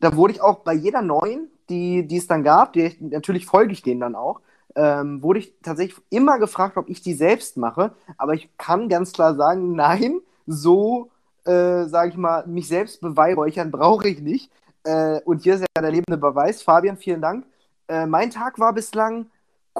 Da 0.00 0.16
wurde 0.16 0.34
ich 0.34 0.40
auch 0.40 0.60
bei 0.60 0.72
jeder 0.72 1.02
neuen, 1.02 1.48
die, 1.68 2.06
die 2.06 2.16
es 2.16 2.26
dann 2.26 2.42
gab, 2.42 2.72
die, 2.72 2.96
natürlich 3.00 3.46
folge 3.46 3.72
ich 3.72 3.82
denen 3.82 4.00
dann 4.00 4.14
auch, 4.14 4.40
ähm, 4.76 5.22
wurde 5.22 5.40
ich 5.40 5.54
tatsächlich 5.62 6.00
immer 6.10 6.38
gefragt, 6.38 6.76
ob 6.76 6.88
ich 6.88 7.02
die 7.02 7.14
selbst 7.14 7.56
mache. 7.56 7.92
Aber 8.16 8.34
ich 8.34 8.48
kann 8.56 8.88
ganz 8.88 9.12
klar 9.12 9.34
sagen, 9.34 9.72
nein, 9.74 10.20
so 10.46 11.10
äh, 11.44 11.84
sage 11.84 12.10
ich 12.10 12.16
mal, 12.16 12.46
mich 12.46 12.68
selbst 12.68 13.00
beweihräuchern 13.00 13.70
brauche 13.70 14.08
ich 14.08 14.20
nicht. 14.20 14.50
Äh, 14.84 15.20
und 15.24 15.42
hier 15.42 15.54
ist 15.54 15.60
ja 15.60 15.82
der 15.82 15.90
lebende 15.90 16.18
Beweis. 16.18 16.62
Fabian, 16.62 16.96
vielen 16.96 17.20
Dank. 17.20 17.44
Äh, 17.88 18.06
mein 18.06 18.30
Tag 18.30 18.58
war 18.58 18.72
bislang 18.72 19.26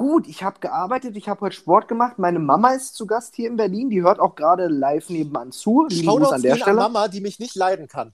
gut. 0.01 0.27
Ich 0.27 0.43
habe 0.43 0.59
gearbeitet, 0.59 1.15
ich 1.15 1.29
habe 1.29 1.41
heute 1.41 1.55
Sport 1.55 1.87
gemacht. 1.87 2.17
Meine 2.17 2.39
Mama 2.39 2.71
ist 2.71 2.95
zu 2.95 3.05
Gast 3.05 3.35
hier 3.35 3.47
in 3.47 3.55
Berlin. 3.55 3.89
Die 3.89 4.01
hört 4.01 4.19
auch 4.19 4.35
gerade 4.35 4.67
live 4.67 5.09
nebenan 5.09 5.51
zu. 5.51 5.87
Schau 5.89 6.17
an 6.17 6.41
der 6.41 6.55
Stelle. 6.55 6.77
Mama, 6.77 7.07
die 7.07 7.21
mich 7.21 7.39
nicht 7.39 7.55
leiden 7.55 7.87
kann. 7.87 8.13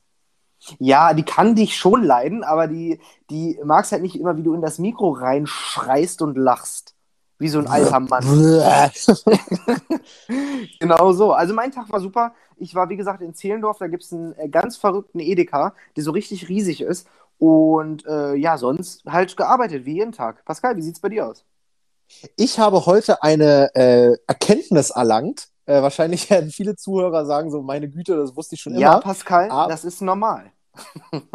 Ja, 0.79 1.13
die 1.13 1.23
kann 1.23 1.55
dich 1.55 1.77
schon 1.77 2.03
leiden, 2.03 2.43
aber 2.43 2.67
die, 2.67 2.99
die 3.29 3.59
mag 3.63 3.85
es 3.85 3.91
halt 3.91 4.01
nicht 4.01 4.19
immer, 4.19 4.37
wie 4.37 4.43
du 4.43 4.53
in 4.53 4.61
das 4.61 4.79
Mikro 4.79 5.11
reinschreist 5.11 6.21
und 6.21 6.37
lachst. 6.37 6.95
Wie 7.39 7.47
so 7.47 7.59
ein 7.59 7.67
alter 7.67 7.99
Mann. 7.99 8.25
genau 10.79 11.13
so. 11.13 11.33
Also 11.33 11.53
mein 11.53 11.71
Tag 11.71 11.89
war 11.91 11.99
super. 11.99 12.33
Ich 12.57 12.73
war, 12.73 12.89
wie 12.89 12.97
gesagt, 12.97 13.21
in 13.21 13.35
Zehlendorf. 13.35 13.77
Da 13.77 13.87
gibt 13.87 14.03
es 14.03 14.11
einen 14.11 14.33
äh, 14.33 14.49
ganz 14.49 14.75
verrückten 14.75 15.19
Edeka, 15.19 15.75
der 15.95 16.03
so 16.03 16.11
richtig 16.11 16.49
riesig 16.49 16.81
ist. 16.81 17.07
Und 17.37 18.07
äh, 18.07 18.33
ja, 18.33 18.57
sonst 18.57 19.05
halt 19.05 19.37
gearbeitet, 19.37 19.85
wie 19.85 19.93
jeden 19.93 20.11
Tag. 20.11 20.43
Pascal, 20.43 20.75
wie 20.75 20.81
sieht 20.81 20.95
es 20.95 20.99
bei 20.99 21.09
dir 21.09 21.27
aus? 21.27 21.45
Ich 22.35 22.59
habe 22.59 22.85
heute 22.85 23.23
eine 23.23 23.73
äh, 23.75 24.17
Erkenntnis 24.27 24.89
erlangt. 24.91 25.49
Äh, 25.65 25.81
wahrscheinlich 25.81 26.29
werden 26.29 26.51
viele 26.51 26.75
Zuhörer 26.75 27.25
sagen 27.25 27.51
so, 27.51 27.61
meine 27.61 27.89
Güte, 27.89 28.15
das 28.15 28.35
wusste 28.35 28.55
ich 28.55 28.61
schon 28.61 28.73
immer. 28.73 28.81
Ja, 28.81 28.99
Pascal, 28.99 29.49
Aber... 29.51 29.71
das 29.71 29.83
ist 29.85 30.01
normal. 30.01 30.51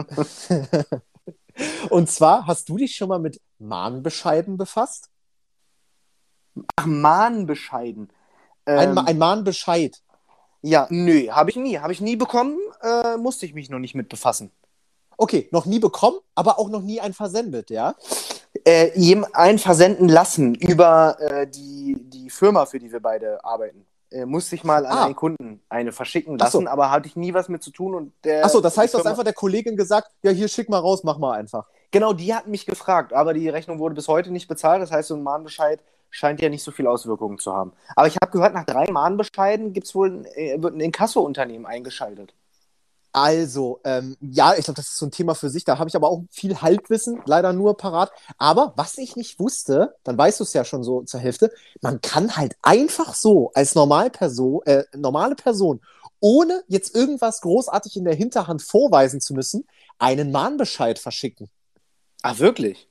Und 1.90 2.10
zwar, 2.10 2.46
hast 2.46 2.68
du 2.68 2.76
dich 2.76 2.96
schon 2.96 3.08
mal 3.08 3.18
mit 3.18 3.40
Mahnbescheiden 3.58 4.56
befasst? 4.56 5.10
Ach, 6.76 6.86
Mahnbescheiden. 6.86 8.10
Ähm, 8.66 8.98
ein, 8.98 9.06
ein 9.06 9.18
Mahnbescheid. 9.18 10.00
Ja, 10.62 10.86
nö, 10.90 11.28
habe 11.30 11.50
ich 11.50 11.56
nie. 11.56 11.78
Habe 11.78 11.92
ich 11.92 12.00
nie 12.00 12.16
bekommen, 12.16 12.56
äh, 12.82 13.16
musste 13.16 13.46
ich 13.46 13.54
mich 13.54 13.68
noch 13.68 13.80
nicht 13.80 13.94
mit 13.94 14.08
befassen. 14.08 14.52
Okay, 15.16 15.48
noch 15.50 15.66
nie 15.66 15.78
bekommen, 15.78 16.18
aber 16.34 16.58
auch 16.58 16.68
noch 16.68 16.82
nie 16.82 17.00
ein 17.00 17.12
versendet, 17.12 17.70
ja? 17.70 17.94
Äh, 18.64 18.90
ein 19.32 19.58
versenden 19.58 20.08
lassen 20.08 20.54
über 20.54 21.16
äh, 21.20 21.46
die, 21.46 21.96
die 21.98 22.30
Firma, 22.30 22.66
für 22.66 22.78
die 22.78 22.92
wir 22.92 23.00
beide 23.00 23.42
arbeiten. 23.44 23.86
Äh, 24.10 24.26
musste 24.26 24.54
ich 24.54 24.62
mal 24.62 24.84
an 24.84 24.98
ah. 24.98 25.04
einen 25.06 25.16
Kunden 25.16 25.62
eine 25.70 25.90
verschicken 25.90 26.38
lassen, 26.38 26.64
so. 26.64 26.68
aber 26.68 26.90
hatte 26.90 27.08
ich 27.08 27.16
nie 27.16 27.32
was 27.32 27.48
mit 27.48 27.62
zu 27.62 27.70
tun. 27.70 27.94
Und 27.94 28.12
der, 28.24 28.44
Achso, 28.44 28.60
das 28.60 28.76
heißt, 28.76 28.92
du 28.92 28.98
hast 28.98 29.06
einfach 29.06 29.24
der 29.24 29.32
Kollegin 29.32 29.76
gesagt, 29.76 30.08
ja, 30.22 30.30
hier 30.30 30.48
schick 30.48 30.68
mal 30.68 30.78
raus, 30.78 31.02
mach 31.02 31.18
mal 31.18 31.32
einfach. 31.32 31.66
Genau, 31.90 32.12
die 32.12 32.34
hat 32.34 32.46
mich 32.46 32.66
gefragt, 32.66 33.12
aber 33.12 33.32
die 33.32 33.48
Rechnung 33.48 33.78
wurde 33.78 33.94
bis 33.94 34.08
heute 34.08 34.30
nicht 34.30 34.48
bezahlt. 34.48 34.82
Das 34.82 34.92
heißt, 34.92 35.08
so 35.08 35.14
ein 35.14 35.22
Mahnbescheid 35.22 35.80
scheint 36.10 36.42
ja 36.42 36.50
nicht 36.50 36.62
so 36.62 36.70
viele 36.70 36.90
Auswirkungen 36.90 37.38
zu 37.38 37.54
haben. 37.54 37.72
Aber 37.96 38.06
ich 38.06 38.16
habe 38.16 38.30
gehört, 38.30 38.52
nach 38.52 38.66
drei 38.66 38.90
Mahnbescheiden 38.90 39.72
gibt's 39.72 39.94
wohl, 39.94 40.26
äh, 40.34 40.60
wird 40.60 40.74
ein 40.74 40.80
Inkasso-Unternehmen 40.80 41.64
eingeschaltet. 41.64 42.34
Also, 43.12 43.80
ähm, 43.84 44.16
ja, 44.20 44.54
ich 44.56 44.64
glaube, 44.64 44.76
das 44.76 44.88
ist 44.88 44.96
so 44.96 45.06
ein 45.06 45.10
Thema 45.10 45.34
für 45.34 45.50
sich. 45.50 45.64
Da 45.64 45.78
habe 45.78 45.88
ich 45.88 45.96
aber 45.96 46.08
auch 46.08 46.24
viel 46.30 46.62
Halbwissen, 46.62 47.20
leider 47.26 47.52
nur 47.52 47.76
parat. 47.76 48.10
Aber 48.38 48.72
was 48.76 48.96
ich 48.96 49.16
nicht 49.16 49.38
wusste, 49.38 49.94
dann 50.02 50.16
weißt 50.16 50.40
du 50.40 50.44
es 50.44 50.54
ja 50.54 50.64
schon 50.64 50.82
so 50.82 51.02
zur 51.02 51.20
Hälfte, 51.20 51.52
man 51.82 52.00
kann 52.00 52.36
halt 52.36 52.56
einfach 52.62 53.14
so 53.14 53.50
als 53.54 53.74
Normalperson, 53.74 54.62
äh, 54.64 54.84
normale 54.96 55.34
Person, 55.34 55.80
ohne 56.20 56.62
jetzt 56.68 56.94
irgendwas 56.94 57.42
großartig 57.42 57.96
in 57.96 58.04
der 58.04 58.14
Hinterhand 58.14 58.62
vorweisen 58.62 59.20
zu 59.20 59.34
müssen, 59.34 59.66
einen 59.98 60.30
Mahnbescheid 60.32 60.98
verschicken. 60.98 61.50
Ah, 62.22 62.38
wirklich? 62.38 62.88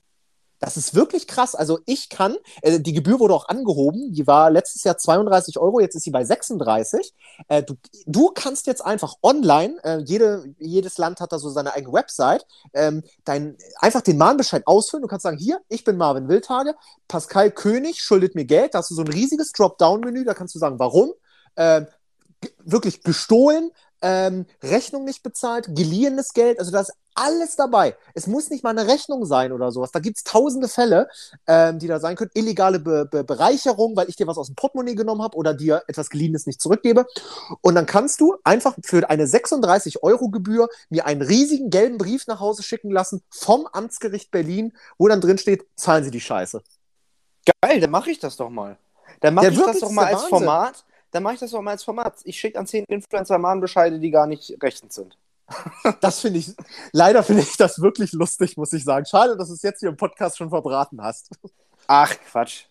Das 0.61 0.77
ist 0.77 0.93
wirklich 0.93 1.27
krass. 1.27 1.55
Also 1.55 1.79
ich 1.87 2.09
kann, 2.09 2.37
äh, 2.61 2.79
die 2.79 2.93
Gebühr 2.93 3.19
wurde 3.19 3.33
auch 3.33 3.49
angehoben, 3.49 4.13
die 4.13 4.27
war 4.27 4.51
letztes 4.51 4.83
Jahr 4.83 4.95
32 4.95 5.57
Euro, 5.57 5.79
jetzt 5.79 5.95
ist 5.95 6.03
sie 6.03 6.11
bei 6.11 6.23
36. 6.23 7.13
Äh, 7.47 7.63
du, 7.63 7.73
du 8.05 8.29
kannst 8.29 8.67
jetzt 8.67 8.85
einfach 8.85 9.15
online, 9.23 9.83
äh, 9.83 9.97
jede, 10.05 10.53
jedes 10.59 10.99
Land 10.99 11.19
hat 11.19 11.31
da 11.31 11.39
so 11.39 11.49
seine 11.49 11.73
eigene 11.73 11.91
Website, 11.91 12.45
ähm, 12.73 13.03
dein, 13.25 13.57
einfach 13.79 14.01
den 14.01 14.19
Mahnbescheid 14.19 14.67
ausfüllen. 14.67 15.01
Du 15.01 15.07
kannst 15.07 15.23
sagen, 15.23 15.39
hier, 15.39 15.59
ich 15.67 15.83
bin 15.83 15.97
Marvin 15.97 16.29
Wildhage, 16.29 16.75
Pascal 17.07 17.49
König 17.49 17.99
schuldet 17.99 18.35
mir 18.35 18.45
Geld. 18.45 18.75
Da 18.75 18.79
hast 18.79 18.91
du 18.91 18.95
so 18.95 19.01
ein 19.01 19.07
riesiges 19.07 19.53
Dropdown-Menü, 19.53 20.25
da 20.25 20.35
kannst 20.35 20.53
du 20.53 20.59
sagen, 20.59 20.77
warum. 20.77 21.11
Ähm, 21.57 21.87
wirklich 22.63 23.01
gestohlen, 23.01 23.71
ähm, 24.01 24.45
Rechnung 24.63 25.05
nicht 25.05 25.23
bezahlt, 25.23 25.67
geliehenes 25.75 26.33
Geld, 26.33 26.59
also 26.59 26.71
da 26.71 26.81
ist 26.81 26.93
alles 27.13 27.55
dabei. 27.55 27.95
Es 28.13 28.27
muss 28.27 28.49
nicht 28.49 28.63
mal 28.63 28.69
eine 28.69 28.87
Rechnung 28.87 29.25
sein 29.25 29.51
oder 29.51 29.71
sowas. 29.71 29.91
Da 29.91 29.99
gibt 29.99 30.17
es 30.17 30.23
tausende 30.23 30.67
Fälle, 30.67 31.09
ähm, 31.47 31.79
die 31.79 31.87
da 31.87 31.99
sein 31.99 32.15
können. 32.15 32.31
Illegale 32.33 32.79
Be 32.79 33.07
Be 33.09 33.23
Bereicherung, 33.23 33.95
weil 33.95 34.09
ich 34.09 34.15
dir 34.15 34.27
was 34.27 34.37
aus 34.37 34.47
dem 34.47 34.55
Portemonnaie 34.55 34.95
genommen 34.95 35.21
habe 35.21 35.35
oder 35.35 35.53
dir 35.53 35.83
etwas 35.87 36.09
geliehenes 36.09 36.45
nicht 36.45 36.61
zurückgebe. 36.61 37.05
Und 37.61 37.75
dann 37.75 37.85
kannst 37.85 38.21
du 38.21 38.35
einfach 38.43 38.75
für 38.83 39.09
eine 39.09 39.27
36 39.27 40.03
Euro 40.03 40.29
Gebühr 40.29 40.69
mir 40.89 41.05
einen 41.05 41.21
riesigen 41.21 41.69
gelben 41.69 41.97
Brief 41.97 42.27
nach 42.27 42.39
Hause 42.39 42.63
schicken 42.63 42.91
lassen 42.91 43.21
vom 43.29 43.67
Amtsgericht 43.67 44.31
Berlin, 44.31 44.73
wo 44.97 45.07
dann 45.07 45.21
drin 45.21 45.37
steht, 45.37 45.65
zahlen 45.75 46.03
Sie 46.03 46.11
die 46.11 46.21
Scheiße. 46.21 46.61
Geil, 47.61 47.79
dann 47.79 47.91
mache 47.91 48.11
ich 48.11 48.19
das 48.19 48.37
doch 48.37 48.49
mal. 48.49 48.77
Dann 49.19 49.33
mache 49.33 49.49
ich 49.49 49.59
das 49.59 49.79
doch 49.79 49.91
mal 49.91 50.05
als 50.05 50.23
Wahnsinn. 50.23 50.29
Format 50.29 50.85
dann 51.11 51.23
mache 51.23 51.35
ich 51.35 51.39
das 51.39 51.53
auch 51.53 51.61
mal 51.61 51.71
als 51.71 51.83
Format. 51.83 52.19
Ich 52.23 52.39
schicke 52.39 52.57
an 52.59 52.67
zehn 52.67 52.85
Influencer 52.87 53.37
Mahnbescheide, 53.37 53.99
die 53.99 54.11
gar 54.11 54.27
nicht 54.27 54.57
rechtens 54.61 54.95
sind. 54.95 55.17
das 56.01 56.19
finde 56.19 56.39
ich, 56.39 56.53
leider 56.91 57.23
finde 57.23 57.41
ich 57.41 57.57
das 57.57 57.81
wirklich 57.81 58.13
lustig, 58.13 58.57
muss 58.57 58.73
ich 58.73 58.83
sagen. 58.83 59.05
Schade, 59.05 59.35
dass 59.37 59.49
du 59.49 59.53
es 59.53 59.61
jetzt 59.61 59.79
hier 59.79 59.89
im 59.89 59.97
Podcast 59.97 60.37
schon 60.37 60.49
verbraten 60.49 61.01
hast. 61.01 61.29
Ach, 61.87 62.13
Quatsch. 62.31 62.65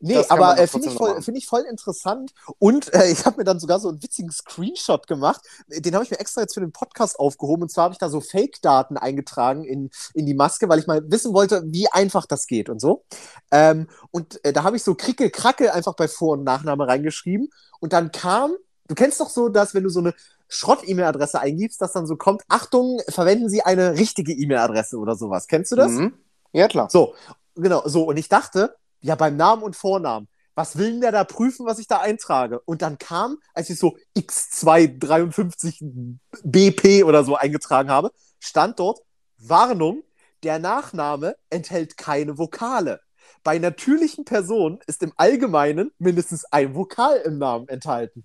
Nee, 0.00 0.16
aber 0.28 0.58
äh, 0.58 0.66
finde 0.66 0.88
ich, 0.88 0.94
voll- 0.94 1.22
find 1.22 1.38
ich 1.38 1.46
voll 1.46 1.62
interessant. 1.62 2.32
Und 2.58 2.92
äh, 2.94 3.10
ich 3.10 3.24
habe 3.26 3.38
mir 3.38 3.44
dann 3.44 3.58
sogar 3.60 3.80
so 3.80 3.88
einen 3.88 4.02
witzigen 4.02 4.30
Screenshot 4.30 5.06
gemacht. 5.06 5.40
Den 5.68 5.94
habe 5.94 6.04
ich 6.04 6.10
mir 6.10 6.20
extra 6.20 6.40
jetzt 6.42 6.54
für 6.54 6.60
den 6.60 6.72
Podcast 6.72 7.18
aufgehoben. 7.18 7.62
Und 7.62 7.68
zwar 7.70 7.84
habe 7.84 7.92
ich 7.94 7.98
da 7.98 8.08
so 8.08 8.20
Fake-Daten 8.20 8.96
eingetragen 8.96 9.64
in, 9.64 9.90
in 10.14 10.26
die 10.26 10.34
Maske, 10.34 10.68
weil 10.68 10.78
ich 10.78 10.86
mal 10.86 11.02
wissen 11.10 11.32
wollte, 11.34 11.62
wie 11.66 11.88
einfach 11.90 12.26
das 12.26 12.46
geht 12.46 12.68
und 12.68 12.80
so. 12.80 13.04
Ähm, 13.50 13.88
und 14.10 14.44
äh, 14.44 14.52
da 14.52 14.62
habe 14.62 14.76
ich 14.76 14.82
so 14.82 14.94
Krickel, 14.94 15.30
Krackel 15.30 15.70
einfach 15.70 15.94
bei 15.94 16.08
Vor- 16.08 16.32
und 16.34 16.44
Nachname 16.44 16.86
reingeschrieben. 16.86 17.48
Und 17.80 17.92
dann 17.92 18.12
kam, 18.12 18.52
du 18.88 18.94
kennst 18.94 19.20
doch 19.20 19.30
so, 19.30 19.48
dass 19.48 19.74
wenn 19.74 19.82
du 19.84 19.88
so 19.90 20.00
eine 20.00 20.14
Schrott-E-Mail-Adresse 20.48 21.40
eingibst, 21.40 21.80
dass 21.80 21.92
dann 21.92 22.06
so 22.06 22.16
kommt, 22.16 22.42
Achtung, 22.48 23.00
verwenden 23.08 23.48
Sie 23.48 23.62
eine 23.62 23.94
richtige 23.94 24.32
E-Mail-Adresse 24.32 24.98
oder 24.98 25.16
sowas. 25.16 25.46
Kennst 25.46 25.72
du 25.72 25.76
das? 25.76 25.90
Mhm. 25.92 26.14
Ja, 26.52 26.68
klar. 26.68 26.88
So, 26.90 27.14
genau, 27.54 27.82
so. 27.86 28.04
Und 28.04 28.18
ich 28.18 28.28
dachte, 28.28 28.76
ja, 29.02 29.14
beim 29.14 29.36
Namen 29.36 29.62
und 29.62 29.76
Vornamen, 29.76 30.26
was 30.54 30.76
will 30.76 30.90
denn 30.92 31.00
der 31.00 31.12
da 31.12 31.24
prüfen, 31.24 31.64
was 31.66 31.78
ich 31.78 31.86
da 31.86 31.98
eintrage? 31.98 32.60
Und 32.60 32.82
dann 32.82 32.98
kam, 32.98 33.38
als 33.54 33.70
ich 33.70 33.78
so 33.78 33.96
X253BP 34.16 37.04
oder 37.04 37.24
so 37.24 37.36
eingetragen 37.36 37.88
habe, 37.90 38.12
stand 38.38 38.78
dort, 38.78 39.00
Warnung, 39.38 40.02
der 40.42 40.58
Nachname 40.58 41.36
enthält 41.50 41.96
keine 41.96 42.36
Vokale. 42.38 43.00
Bei 43.44 43.58
natürlichen 43.58 44.24
Personen 44.24 44.78
ist 44.86 45.02
im 45.02 45.12
Allgemeinen 45.16 45.92
mindestens 45.98 46.44
ein 46.46 46.74
Vokal 46.74 47.18
im 47.18 47.36
Namen 47.38 47.68
enthalten. 47.68 48.24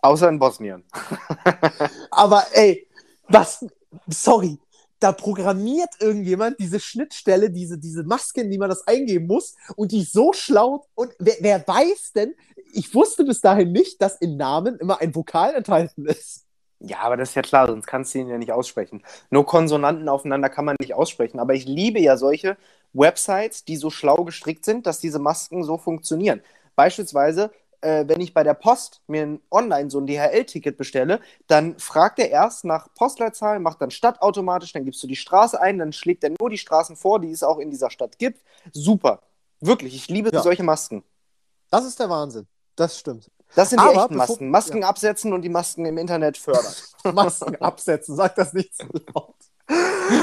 Außer 0.00 0.28
in 0.28 0.38
Bosnien. 0.38 0.84
Aber 2.10 2.46
ey, 2.52 2.88
was, 3.28 3.66
sorry, 4.08 4.58
da 5.00 5.12
programmiert 5.12 5.90
irgendjemand 6.00 6.58
diese 6.58 6.80
Schnittstelle, 6.80 7.50
diese, 7.50 7.78
diese 7.78 8.04
Maske, 8.04 8.40
in 8.40 8.50
die 8.50 8.58
man 8.58 8.68
das 8.68 8.86
eingeben 8.86 9.26
muss, 9.26 9.54
und 9.76 9.92
die 9.92 10.02
so 10.02 10.32
schlau. 10.32 10.86
Und 10.94 11.12
wer, 11.18 11.36
wer 11.40 11.66
weiß 11.66 12.12
denn, 12.14 12.34
ich 12.72 12.94
wusste 12.94 13.24
bis 13.24 13.40
dahin 13.40 13.72
nicht, 13.72 14.02
dass 14.02 14.16
in 14.16 14.36
Namen 14.36 14.76
immer 14.78 15.00
ein 15.00 15.14
Vokal 15.14 15.54
enthalten 15.54 16.06
ist. 16.06 16.44
Ja, 16.80 17.00
aber 17.00 17.16
das 17.16 17.30
ist 17.30 17.34
ja 17.34 17.42
klar, 17.42 17.66
sonst 17.66 17.86
kannst 17.86 18.14
du 18.14 18.18
ihn 18.18 18.28
ja 18.28 18.38
nicht 18.38 18.52
aussprechen. 18.52 19.02
Nur 19.30 19.46
Konsonanten 19.46 20.08
aufeinander 20.08 20.48
kann 20.48 20.64
man 20.64 20.76
nicht 20.80 20.94
aussprechen. 20.94 21.40
Aber 21.40 21.54
ich 21.54 21.64
liebe 21.64 21.98
ja 22.00 22.16
solche 22.16 22.56
Websites, 22.92 23.64
die 23.64 23.76
so 23.76 23.90
schlau 23.90 24.24
gestrickt 24.24 24.64
sind, 24.64 24.86
dass 24.86 25.00
diese 25.00 25.18
Masken 25.18 25.64
so 25.64 25.76
funktionieren. 25.76 26.40
Beispielsweise, 26.76 27.50
äh, 27.80 28.04
wenn 28.06 28.20
ich 28.20 28.34
bei 28.34 28.42
der 28.42 28.54
Post 28.54 29.02
mir 29.06 29.22
ein 29.22 29.40
online 29.50 29.90
so 29.90 29.98
ein 30.00 30.06
DHL-Ticket 30.06 30.76
bestelle, 30.76 31.20
dann 31.46 31.78
fragt 31.78 32.18
er 32.18 32.30
erst 32.30 32.64
nach 32.64 32.92
Postleitzahl, 32.94 33.58
macht 33.60 33.80
dann 33.80 33.90
Stadt 33.90 34.20
automatisch, 34.22 34.72
dann 34.72 34.84
gibst 34.84 35.02
du 35.02 35.06
die 35.06 35.16
Straße 35.16 35.60
ein, 35.60 35.78
dann 35.78 35.92
schlägt 35.92 36.24
er 36.24 36.30
nur 36.38 36.50
die 36.50 36.58
Straßen 36.58 36.96
vor, 36.96 37.20
die 37.20 37.30
es 37.30 37.42
auch 37.42 37.58
in 37.58 37.70
dieser 37.70 37.90
Stadt 37.90 38.18
gibt. 38.18 38.42
Super. 38.72 39.22
Wirklich, 39.60 39.94
ich 39.94 40.08
liebe 40.08 40.30
Ja. 40.32 40.42
solche 40.42 40.62
Masken. 40.62 41.04
Das 41.70 41.84
ist 41.84 41.98
der 42.00 42.08
Wahnsinn. 42.08 42.46
Das 42.76 42.98
stimmt. 42.98 43.30
Das 43.54 43.70
sind 43.70 43.80
die 43.80 43.86
Aber 43.86 44.02
echten 44.02 44.16
Masken. 44.16 44.50
Masken 44.50 44.84
absetzen 44.84 45.32
und 45.32 45.42
die 45.42 45.48
Masken 45.48 45.84
im 45.86 45.98
Internet 45.98 46.36
fördern. 46.36 46.72
Masken 47.14 47.56
absetzen, 47.56 48.14
sag 48.14 48.34
das 48.36 48.52
nicht 48.52 48.76
so 48.76 48.86
laut. 49.14 49.34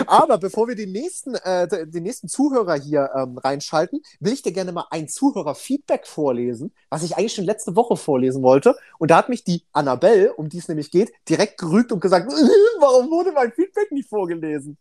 Aber 0.07 0.37
bevor 0.37 0.67
wir 0.67 0.75
den 0.75 0.91
nächsten, 0.91 1.35
äh, 1.35 1.67
den 1.87 2.03
nächsten 2.03 2.27
Zuhörer 2.27 2.75
hier 2.75 3.11
ähm, 3.15 3.37
reinschalten, 3.37 4.01
will 4.19 4.33
ich 4.33 4.41
dir 4.41 4.51
gerne 4.51 4.71
mal 4.71 4.87
ein 4.89 5.07
Zuhörer-Feedback 5.07 6.07
vorlesen, 6.07 6.73
was 6.89 7.03
ich 7.03 7.17
eigentlich 7.17 7.33
schon 7.33 7.45
letzte 7.45 7.75
Woche 7.75 7.95
vorlesen 7.95 8.41
wollte. 8.41 8.75
Und 8.97 9.11
da 9.11 9.17
hat 9.17 9.29
mich 9.29 9.43
die 9.43 9.63
Annabelle, 9.73 10.33
um 10.33 10.49
die 10.49 10.57
es 10.57 10.67
nämlich 10.67 10.91
geht, 10.91 11.11
direkt 11.29 11.59
gerügt 11.59 11.91
und 11.91 11.99
gesagt, 11.99 12.31
warum 12.79 13.09
wurde 13.11 13.31
mein 13.31 13.51
Feedback 13.51 13.91
nicht 13.91 14.09
vorgelesen? 14.09 14.77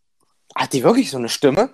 Hat 0.55 0.73
die 0.73 0.83
wirklich 0.83 1.11
so 1.11 1.17
eine 1.17 1.29
Stimme? 1.29 1.69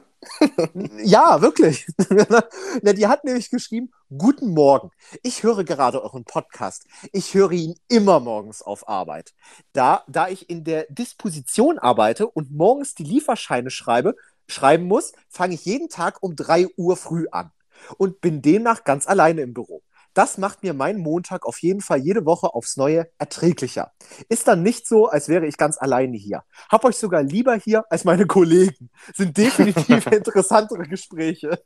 Ja, 1.04 1.42
wirklich. 1.42 1.88
Na, 2.82 2.94
die 2.94 3.08
hat 3.08 3.24
nämlich 3.24 3.50
geschrieben, 3.50 3.92
guten 4.16 4.54
Morgen. 4.54 4.92
Ich 5.24 5.44
höre 5.44 5.64
gerade 5.64 6.04
euren 6.04 6.26
Podcast. 6.26 6.86
Ich 7.12 7.34
höre 7.34 7.52
ihn 7.52 7.76
immer 7.88 8.20
morgens 8.20 8.62
auf 8.62 8.88
Arbeit. 8.88 9.34
Da, 9.74 10.04
da 10.08 10.28
ich 10.28 10.50
in 10.50 10.64
der 10.64 10.86
Disposition 10.90 11.80
arbeite 11.80 12.28
und 12.28 12.52
morgens 12.52 12.96
die 12.96 13.04
Lieferscheine 13.04 13.72
schreibe, 13.72 14.16
schreiben 14.48 14.86
muss, 14.86 15.14
fange 15.30 15.56
ich 15.56 15.66
jeden 15.66 15.90
Tag 15.90 16.22
um 16.22 16.36
3 16.36 16.68
Uhr 16.78 16.98
früh 16.98 17.28
an 17.32 17.52
und 17.98 18.22
bin 18.22 18.42
demnach 18.42 18.84
ganz 18.84 19.08
alleine 19.08 19.42
im 19.42 19.54
Büro. 19.54 19.82
Das 20.14 20.38
macht 20.38 20.64
mir 20.64 20.74
meinen 20.74 21.00
Montag 21.00 21.46
auf 21.46 21.62
jeden 21.62 21.82
Fall 21.82 22.00
jede 22.00 22.26
Woche 22.26 22.54
aufs 22.54 22.76
Neue 22.78 23.10
erträglicher. 23.18 23.94
Ist 24.28 24.48
dann 24.48 24.62
nicht 24.62 24.88
so, 24.88 25.08
als 25.08 25.30
wäre 25.30 25.46
ich 25.46 25.58
ganz 25.58 25.78
alleine 25.78 26.18
hier. 26.18 26.44
Hab 26.70 26.84
euch 26.84 26.98
sogar 26.98 27.24
lieber 27.24 27.56
hier 27.56 27.86
als 27.90 28.04
meine 28.04 28.28
Kollegen. 28.28 28.90
Sind 29.14 29.38
definitiv 29.38 30.06
interessantere 30.12 30.84
Gespräche. 30.84 31.64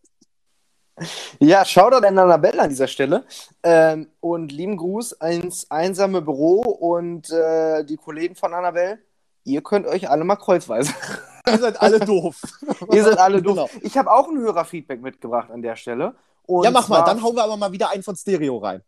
Ja, 1.39 1.65
Shoutout 1.65 2.05
an 2.05 2.17
Annabelle 2.17 2.61
an 2.61 2.69
dieser 2.69 2.87
Stelle. 2.87 3.25
Ähm, 3.63 4.09
und 4.19 4.51
lieben 4.51 4.77
Gruß 4.77 5.13
ins 5.13 5.69
einsame 5.69 6.21
Büro 6.21 6.61
und 6.61 7.29
äh, 7.31 7.83
die 7.83 7.97
Kollegen 7.97 8.35
von 8.35 8.53
Annabelle. 8.53 8.99
Ihr 9.43 9.61
könnt 9.61 9.85
euch 9.85 10.09
alle 10.09 10.23
mal 10.23 10.37
kreuzweise. 10.37 10.93
Ihr 11.47 11.57
seid 11.59 11.81
alle 11.81 11.99
doof. 11.99 12.41
Ihr 12.91 13.03
seid 13.03 13.17
alle 13.19 13.41
doof. 13.41 13.69
Genau. 13.71 13.85
Ich 13.85 13.97
habe 13.97 14.11
auch 14.11 14.27
ein 14.27 14.37
Hörerfeedback 14.37 15.01
mitgebracht 15.01 15.51
an 15.51 15.61
der 15.61 15.75
Stelle. 15.75 16.15
Und 16.47 16.63
Ja, 16.63 16.71
mach 16.71 16.87
mal, 16.87 17.03
dann 17.03 17.21
hauen 17.21 17.35
wir 17.35 17.43
aber 17.43 17.57
mal 17.57 17.71
wieder 17.71 17.89
einen 17.89 18.03
von 18.03 18.15
Stereo 18.15 18.57
rein. 18.57 18.81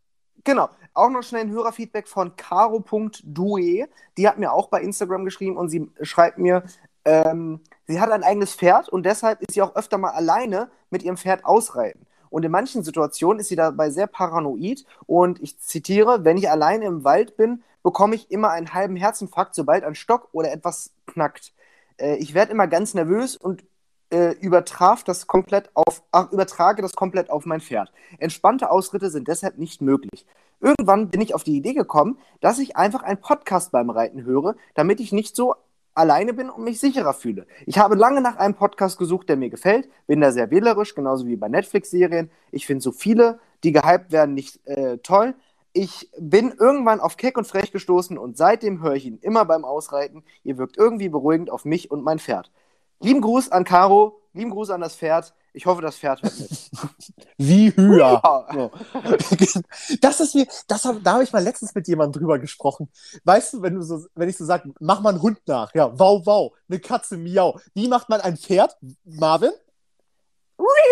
Genau. 0.43 0.69
Auch 0.93 1.09
noch 1.09 1.23
schnell 1.23 1.41
ein 1.41 1.51
Hörerfeedback 1.51 2.07
von 2.07 2.35
caro.due. 2.35 3.87
Die 4.17 4.27
hat 4.27 4.37
mir 4.37 4.51
auch 4.51 4.69
bei 4.69 4.81
Instagram 4.81 5.25
geschrieben 5.25 5.57
und 5.57 5.69
sie 5.69 5.91
schreibt 6.01 6.37
mir, 6.37 6.63
ähm, 7.05 7.61
sie 7.85 7.99
hat 7.99 8.11
ein 8.11 8.23
eigenes 8.23 8.55
Pferd 8.55 8.89
und 8.89 9.05
deshalb 9.05 9.41
ist 9.41 9.53
sie 9.53 9.61
auch 9.61 9.75
öfter 9.75 9.97
mal 9.97 10.11
alleine 10.11 10.69
mit 10.89 11.03
ihrem 11.03 11.17
Pferd 11.17 11.45
ausreiten. 11.45 12.05
Und 12.29 12.43
in 12.43 12.51
manchen 12.51 12.83
Situationen 12.83 13.39
ist 13.39 13.47
sie 13.47 13.55
dabei 13.55 13.89
sehr 13.89 14.07
paranoid 14.07 14.85
und 15.05 15.41
ich 15.41 15.59
zitiere, 15.59 16.25
wenn 16.25 16.37
ich 16.37 16.49
alleine 16.49 16.85
im 16.85 17.03
Wald 17.03 17.37
bin, 17.37 17.63
bekomme 17.83 18.15
ich 18.15 18.31
immer 18.31 18.49
einen 18.49 18.73
halben 18.73 18.95
Herzinfarkt, 18.95 19.55
sobald 19.55 19.83
ein 19.83 19.95
Stock 19.95 20.29
oder 20.33 20.51
etwas 20.51 20.91
knackt. 21.05 21.53
Äh, 21.97 22.15
ich 22.17 22.33
werde 22.33 22.51
immer 22.51 22.67
ganz 22.67 22.93
nervös 22.93 23.37
und 23.37 23.63
äh, 24.09 24.31
übertraf 24.39 25.03
das 25.03 25.27
komplett 25.27 25.69
auf, 25.73 26.03
ach, 26.11 26.31
übertrage 26.31 26.81
das 26.81 26.93
komplett 26.93 27.29
auf 27.29 27.45
mein 27.45 27.61
Pferd. 27.61 27.91
Entspannte 28.19 28.71
Ausritte 28.71 29.09
sind 29.09 29.27
deshalb 29.27 29.57
nicht 29.57 29.81
möglich. 29.81 30.25
Irgendwann 30.59 31.09
bin 31.09 31.21
ich 31.21 31.35
auf 31.35 31.43
die 31.43 31.57
Idee 31.57 31.73
gekommen, 31.73 32.17
dass 32.39 32.59
ich 32.59 32.75
einfach 32.75 33.03
einen 33.03 33.19
Podcast 33.19 33.71
beim 33.71 33.89
Reiten 33.89 34.23
höre, 34.23 34.55
damit 34.73 34.99
ich 34.99 35.11
nicht 35.11 35.35
so 35.35 35.55
alleine 35.93 36.33
bin 36.33 36.49
und 36.49 36.63
mich 36.63 36.79
sicherer 36.79 37.13
fühle. 37.13 37.47
Ich 37.65 37.79
habe 37.79 37.95
lange 37.95 38.21
nach 38.21 38.37
einem 38.37 38.53
Podcast 38.53 38.97
gesucht, 38.97 39.29
der 39.29 39.35
mir 39.35 39.49
gefällt, 39.49 39.89
bin 40.05 40.21
da 40.21 40.31
sehr 40.31 40.51
wählerisch, 40.51 40.95
genauso 40.95 41.25
wie 41.27 41.35
bei 41.35 41.49
Netflix-Serien. 41.49 42.29
Ich 42.51 42.65
finde 42.65 42.81
so 42.81 42.91
viele, 42.91 43.39
die 43.63 43.71
gehypt 43.71 44.11
werden, 44.11 44.35
nicht 44.35 44.65
äh, 44.67 44.99
toll. 44.99 45.35
Ich 45.73 46.09
bin 46.19 46.53
irgendwann 46.57 46.99
auf 46.99 47.17
Keck 47.17 47.37
und 47.37 47.45
Frech 47.45 47.71
gestoßen 47.71 48.17
und 48.17 48.37
seitdem 48.37 48.81
höre 48.81 48.95
ich 48.95 49.05
ihn 49.05 49.19
immer 49.21 49.45
beim 49.45 49.65
Ausreiten. 49.65 50.23
Ihr 50.43 50.57
wirkt 50.57 50.77
irgendwie 50.77 51.09
beruhigend 51.09 51.51
auf 51.51 51.65
mich 51.65 51.91
und 51.91 52.03
mein 52.03 52.19
Pferd. 52.19 52.51
Lieben 52.99 53.21
Gruß 53.21 53.51
an 53.51 53.63
Caro, 53.63 54.21
lieben 54.33 54.51
Gruß 54.51 54.69
an 54.71 54.81
das 54.81 54.95
Pferd. 54.95 55.33
Ich 55.53 55.65
hoffe, 55.65 55.81
das 55.81 55.97
Pferd 55.97 56.21
hört 56.21 56.39
mit. 56.39 56.71
Wie 57.37 57.75
höher. 57.75 58.21
So. 58.53 58.71
Das 60.01 60.19
ist 60.19 60.35
mir, 60.35 60.45
das 60.67 60.85
hab, 60.85 61.03
da 61.03 61.13
habe 61.13 61.23
ich 61.23 61.33
mal 61.33 61.41
letztens 61.43 61.73
mit 61.73 61.87
jemandem 61.87 62.21
drüber 62.21 62.37
gesprochen. 62.37 62.89
Weißt 63.23 63.53
du, 63.53 63.61
wenn 63.63 63.75
du 63.75 63.81
so, 63.81 64.05
wenn 64.13 64.29
ich 64.29 64.37
so 64.37 64.45
sage, 64.45 64.71
mach 64.79 65.01
mal 65.01 65.09
einen 65.09 65.21
Hund 65.21 65.39
nach, 65.47 65.73
ja, 65.73 65.97
wow, 65.97 66.21
wow, 66.25 66.53
eine 66.69 66.79
Katze, 66.79 67.17
miau. 67.17 67.59
Wie 67.73 67.87
macht 67.87 68.07
man 68.09 68.21
ein 68.21 68.37
Pferd, 68.37 68.77
Marvin? 69.03 69.51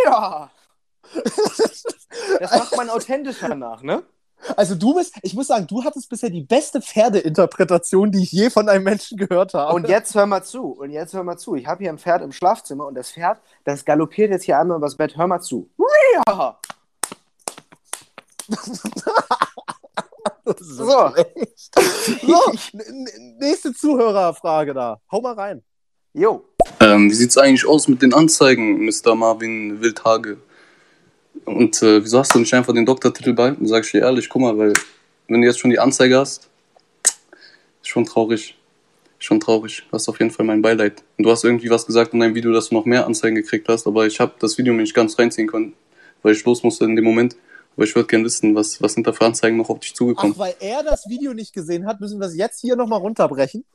Ja. 0.06 0.50
Das 2.40 2.52
macht 2.52 2.78
man 2.78 2.90
authentischer 2.90 3.56
nach, 3.56 3.82
ne? 3.82 4.04
Also 4.56 4.76
du 4.76 4.94
bist, 4.96 5.16
ich 5.22 5.34
muss 5.34 5.48
sagen, 5.48 5.68
du 5.68 5.84
hattest 5.84 6.10
bisher 6.10 6.30
die 6.30 6.44
beste 6.44 6.82
Pferdeinterpretation, 6.82 8.12
die 8.12 8.24
ich 8.24 8.32
je 8.32 8.50
von 8.50 8.70
einem 8.70 8.84
Menschen 8.84 9.18
gehört 9.18 9.54
habe. 9.54 9.74
Und 9.74 9.88
jetzt 9.88 10.16
hör 10.16 10.26
mal 10.26 10.44
zu. 10.44 10.72
Und 10.72 10.92
jetzt 10.92 11.14
hör 11.14 11.24
mal 11.24 11.38
zu. 11.38 11.56
Ich 11.56 11.68
habe 11.68 11.84
hier 11.84 11.92
ein 11.92 11.98
Pferd 11.98 12.22
im 12.22 12.32
Schlafzimmer 12.32 12.86
und 12.88 12.96
das 12.96 13.12
Pferd, 13.12 13.40
das 13.64 13.86
galoppiert 13.86 14.32
jetzt 14.32 14.44
hier 14.44 14.60
einmal 14.60 14.78
übers 14.78 14.96
Bett. 14.96 15.18
Hör 15.18 15.28
mal 15.28 15.42
zu. 15.42 15.70
Ist 18.48 18.84
So. 20.60 21.12
so, 22.22 22.40
nächste 23.40 23.74
Zuhörerfrage 23.74 24.74
da. 24.74 25.00
Hau 25.12 25.22
mal 25.22 25.34
rein. 25.34 25.64
Jo. 26.14 26.46
Ähm, 26.80 27.10
wie 27.10 27.16
sieht's 27.16 27.38
eigentlich 27.38 27.68
aus 27.68 27.88
mit 27.88 28.02
den 28.02 28.14
Anzeigen, 28.14 28.86
Mr. 28.86 29.16
Marvin 29.16 29.82
Wildhage? 29.82 30.38
Und 31.46 31.82
äh, 31.82 32.04
wieso 32.04 32.20
hast 32.20 32.34
du 32.34 32.40
nicht 32.40 32.54
einfach 32.54 32.74
den 32.74 32.86
Doktortitel 32.86 33.34
bei? 33.34 33.56
Sag 33.62 33.86
ich 33.86 33.92
dir 33.92 34.02
ehrlich, 34.02 34.30
guck 34.30 34.42
mal, 34.42 34.58
weil 34.58 34.74
wenn 35.28 35.42
du 35.42 35.48
jetzt 35.48 35.60
schon 35.60 35.70
die 35.72 35.80
Anzeige 35.80 36.18
hast, 36.18 36.50
ist 37.82 37.90
schon 37.90 38.06
traurig. 38.06 38.58
Schon 39.20 39.40
traurig. 39.40 39.84
Hast 39.92 40.10
auf 40.10 40.20
jeden 40.20 40.32
Fall 40.32 40.46
mein 40.46 40.62
Beileid. 40.62 41.04
Und 41.18 41.26
du 41.26 41.32
hast 41.32 41.44
irgendwie 41.44 41.70
was 41.70 41.86
gesagt 41.86 42.14
in 42.14 42.20
deinem 42.20 42.36
Video, 42.36 42.52
dass 42.52 42.70
du 42.70 42.76
noch 42.76 42.86
mehr 42.86 43.06
Anzeigen 43.06 43.36
gekriegt 43.36 43.70
hast, 43.70 43.88
aber 43.88 44.06
ich 44.06 44.20
habe 44.20 44.34
das 44.40 44.58
Video 44.58 44.74
mir 44.74 44.82
nicht 44.82 44.94
ganz 44.94 45.18
reinziehen 45.18 45.48
können, 45.48 45.74
weil 46.22 46.34
ich 46.34 46.44
los 46.46 46.64
musste 46.64 46.86
in 46.86 46.96
dem 46.96 47.06
Moment. 47.06 47.36
Aber 47.76 47.86
ich 47.86 47.96
würde 47.96 48.08
gerne 48.08 48.24
wissen, 48.26 48.56
was, 48.56 48.82
was 48.82 48.94
sind 48.94 49.06
da 49.06 49.12
für 49.12 49.26
Anzeigen 49.26 49.58
noch 49.58 49.70
auf 49.70 49.80
dich 49.80 49.94
zugekommen? 49.94 50.34
Ach, 50.36 50.40
weil 50.40 50.56
er 50.60 50.84
das 50.84 51.08
Video 51.10 51.34
nicht 51.34 51.54
gesehen 51.54 51.86
hat, 51.86 52.00
müssen 52.00 52.20
wir 52.20 52.28
es 52.28 52.36
jetzt 52.36 52.62
hier 52.62 52.76
nochmal 52.76 53.00
runterbrechen. 53.00 53.66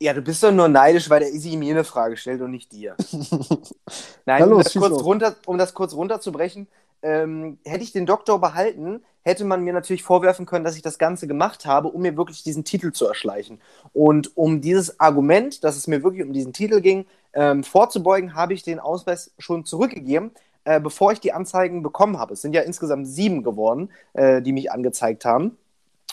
Ja, 0.00 0.14
du 0.14 0.22
bist 0.22 0.42
doch 0.42 0.50
nur 0.50 0.68
neidisch, 0.68 1.08
weil 1.10 1.20
der 1.20 1.32
Easy 1.32 1.56
mir 1.56 1.74
eine 1.74 1.84
Frage 1.84 2.16
stellt 2.16 2.40
und 2.40 2.50
nicht 2.50 2.72
dir. 2.72 2.96
Nein, 3.12 4.40
Na 4.40 4.44
um, 4.44 4.50
los, 4.50 4.64
das 4.64 4.74
los. 4.74 5.04
runter, 5.04 5.36
um 5.46 5.58
das 5.58 5.74
kurz 5.74 5.92
runterzubrechen, 5.92 6.66
ähm, 7.02 7.58
hätte 7.64 7.84
ich 7.84 7.92
den 7.92 8.06
Doktor 8.06 8.40
behalten, 8.40 9.02
hätte 9.22 9.44
man 9.44 9.62
mir 9.62 9.72
natürlich 9.72 10.02
vorwerfen 10.02 10.46
können, 10.46 10.64
dass 10.64 10.76
ich 10.76 10.82
das 10.82 10.98
Ganze 10.98 11.26
gemacht 11.26 11.66
habe, 11.66 11.88
um 11.88 12.02
mir 12.02 12.16
wirklich 12.16 12.42
diesen 12.42 12.64
Titel 12.64 12.92
zu 12.92 13.06
erschleichen. 13.06 13.60
Und 13.92 14.36
um 14.36 14.60
dieses 14.60 14.98
Argument, 15.00 15.62
dass 15.64 15.76
es 15.76 15.86
mir 15.86 16.02
wirklich 16.02 16.24
um 16.24 16.32
diesen 16.32 16.52
Titel 16.52 16.80
ging, 16.80 17.06
ähm, 17.34 17.64
vorzubeugen, 17.64 18.34
habe 18.34 18.54
ich 18.54 18.62
den 18.62 18.80
Ausweis 18.80 19.32
schon 19.38 19.64
zurückgegeben, 19.64 20.32
äh, 20.64 20.80
bevor 20.80 21.12
ich 21.12 21.20
die 21.20 21.32
Anzeigen 21.32 21.82
bekommen 21.82 22.18
habe. 22.18 22.34
Es 22.34 22.42
sind 22.42 22.54
ja 22.54 22.62
insgesamt 22.62 23.08
sieben 23.08 23.42
geworden, 23.42 23.90
äh, 24.12 24.42
die 24.42 24.52
mich 24.52 24.70
angezeigt 24.70 25.24
haben. 25.24 25.56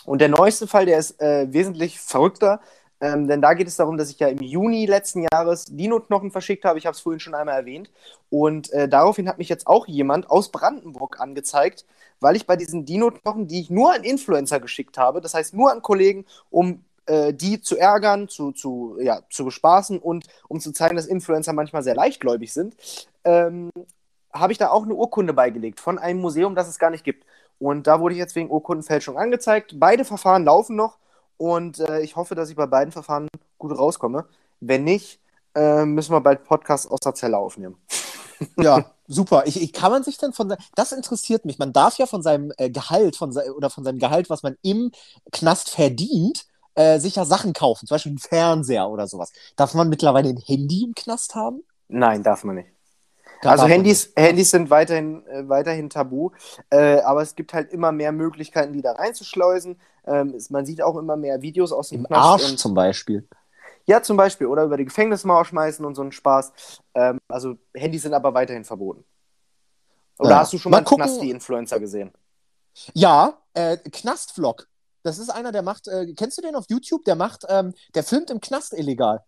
Und 0.06 0.20
der 0.20 0.28
neueste 0.28 0.66
Fall, 0.66 0.86
der 0.86 0.98
ist 0.98 1.20
äh, 1.20 1.52
wesentlich 1.52 2.00
verrückter. 2.00 2.60
Ähm, 3.00 3.26
denn 3.28 3.40
da 3.40 3.54
geht 3.54 3.66
es 3.66 3.76
darum, 3.76 3.96
dass 3.96 4.10
ich 4.10 4.18
ja 4.18 4.28
im 4.28 4.42
Juni 4.42 4.86
letzten 4.86 5.26
Jahres 5.32 5.64
Dino-Knochen 5.64 6.30
verschickt 6.30 6.64
habe. 6.64 6.78
Ich 6.78 6.86
habe 6.86 6.94
es 6.94 7.00
vorhin 7.00 7.20
schon 7.20 7.34
einmal 7.34 7.56
erwähnt. 7.56 7.90
Und 8.28 8.70
äh, 8.72 8.88
daraufhin 8.88 9.28
hat 9.28 9.38
mich 9.38 9.48
jetzt 9.48 9.66
auch 9.66 9.86
jemand 9.86 10.28
aus 10.30 10.50
Brandenburg 10.50 11.18
angezeigt, 11.20 11.86
weil 12.20 12.36
ich 12.36 12.46
bei 12.46 12.56
diesen 12.56 12.84
Dino-Knochen, 12.84 13.46
die 13.48 13.60
ich 13.60 13.70
nur 13.70 13.94
an 13.94 14.04
Influencer 14.04 14.60
geschickt 14.60 14.98
habe, 14.98 15.20
das 15.20 15.34
heißt 15.34 15.54
nur 15.54 15.72
an 15.72 15.80
Kollegen, 15.80 16.26
um 16.50 16.84
äh, 17.06 17.32
die 17.32 17.60
zu 17.60 17.78
ärgern, 17.78 18.28
zu, 18.28 18.52
zu, 18.52 18.98
ja, 19.00 19.20
zu 19.30 19.44
bespaßen 19.46 19.98
und 19.98 20.26
um 20.48 20.60
zu 20.60 20.72
zeigen, 20.72 20.96
dass 20.96 21.06
Influencer 21.06 21.54
manchmal 21.54 21.82
sehr 21.82 21.94
leichtgläubig 21.94 22.52
sind, 22.52 22.76
ähm, 23.24 23.70
habe 24.32 24.52
ich 24.52 24.58
da 24.58 24.70
auch 24.70 24.84
eine 24.84 24.94
Urkunde 24.94 25.32
beigelegt 25.32 25.80
von 25.80 25.98
einem 25.98 26.20
Museum, 26.20 26.54
das 26.54 26.68
es 26.68 26.78
gar 26.78 26.90
nicht 26.90 27.04
gibt. 27.04 27.24
Und 27.58 27.86
da 27.86 28.00
wurde 28.00 28.14
ich 28.14 28.18
jetzt 28.18 28.36
wegen 28.36 28.50
Urkundenfälschung 28.50 29.18
angezeigt. 29.18 29.74
Beide 29.78 30.04
Verfahren 30.04 30.44
laufen 30.44 30.76
noch. 30.76 30.98
Und 31.40 31.78
äh, 31.78 32.02
ich 32.02 32.16
hoffe, 32.16 32.34
dass 32.34 32.50
ich 32.50 32.56
bei 32.56 32.66
beiden 32.66 32.92
Verfahren 32.92 33.26
gut 33.56 33.72
rauskomme. 33.76 34.26
Wenn 34.60 34.84
nicht, 34.84 35.20
äh, 35.54 35.86
müssen 35.86 36.12
wir 36.12 36.20
bald 36.20 36.44
Podcasts 36.44 36.86
aus 36.86 37.00
der 37.00 37.14
Zelle 37.14 37.38
aufnehmen. 37.38 37.76
Ja, 38.56 38.86
super. 39.06 39.42
Ich, 39.44 39.60
ich, 39.60 39.74
kann 39.74 39.92
man 39.92 40.02
sich 40.02 40.16
denn 40.16 40.32
von 40.32 40.56
das 40.74 40.92
interessiert 40.92 41.44
mich. 41.44 41.58
Man 41.58 41.74
darf 41.74 41.98
ja 41.98 42.06
von 42.06 42.22
seinem 42.22 42.54
äh, 42.56 42.70
Gehalt 42.70 43.14
von 43.16 43.32
se 43.32 43.54
oder 43.54 43.68
von 43.68 43.84
seinem 43.84 43.98
Gehalt, 43.98 44.30
was 44.30 44.42
man 44.42 44.56
im 44.62 44.92
Knast 45.30 45.68
verdient, 45.68 46.46
äh, 46.74 46.98
sich 46.98 47.16
ja 47.16 47.26
Sachen 47.26 47.52
kaufen, 47.52 47.86
zum 47.86 47.96
Beispiel 47.96 48.12
einen 48.12 48.18
Fernseher 48.18 48.88
oder 48.88 49.06
sowas. 49.06 49.30
Darf 49.56 49.74
man 49.74 49.90
mittlerweile 49.90 50.30
ein 50.30 50.38
Handy 50.38 50.84
im 50.84 50.94
Knast 50.94 51.34
haben? 51.34 51.62
Nein, 51.88 52.22
darf 52.22 52.44
man 52.44 52.56
nicht. 52.56 52.70
Also 53.42 53.66
Handys, 53.66 54.12
Handys 54.16 54.50
sind 54.50 54.70
weiterhin, 54.70 55.26
äh, 55.26 55.48
weiterhin 55.48 55.88
tabu, 55.88 56.30
äh, 56.70 57.00
aber 57.00 57.22
es 57.22 57.34
gibt 57.34 57.54
halt 57.54 57.72
immer 57.72 57.90
mehr 57.90 58.12
Möglichkeiten, 58.12 58.72
die 58.72 58.82
da 58.82 58.92
reinzuschleusen. 58.92 59.80
Ähm, 60.06 60.34
es, 60.34 60.50
man 60.50 60.66
sieht 60.66 60.82
auch 60.82 60.96
immer 60.96 61.16
mehr 61.16 61.40
Videos 61.40 61.72
aus 61.72 61.88
dem 61.88 62.00
Im 62.00 62.06
Knast 62.06 62.44
Arsch 62.44 62.56
zum 62.56 62.74
Beispiel. 62.74 63.26
Ja, 63.86 64.02
zum 64.02 64.16
Beispiel. 64.16 64.46
Oder 64.46 64.64
über 64.64 64.76
die 64.76 64.84
Gefängnismauer 64.84 65.44
schmeißen 65.44 65.84
und 65.84 65.94
so 65.94 66.02
einen 66.02 66.12
Spaß. 66.12 66.52
Ähm, 66.94 67.18
also 67.28 67.56
Handys 67.74 68.02
sind 68.02 68.14
aber 68.14 68.34
weiterhin 68.34 68.64
verboten. 68.64 69.04
Oder 70.18 70.30
ja. 70.30 70.38
hast 70.40 70.52
du 70.52 70.58
schon 70.58 70.70
mal, 70.70 70.82
mal 70.82 70.86
einen 70.86 70.96
Knasti-Influencer 70.96 71.80
gesehen? 71.80 72.12
Ja, 72.94 73.38
äh, 73.54 73.78
Knastvlog. 73.78 74.68
Das 75.02 75.18
ist 75.18 75.30
einer, 75.30 75.50
der 75.50 75.62
macht, 75.62 75.88
äh, 75.88 76.12
kennst 76.14 76.36
du 76.38 76.42
den 76.42 76.54
auf 76.54 76.66
YouTube? 76.68 77.04
Der 77.04 77.16
macht, 77.16 77.46
ähm, 77.48 77.72
der 77.94 78.04
filmt 78.04 78.30
im 78.30 78.40
Knast 78.40 78.74
illegal. 78.74 79.24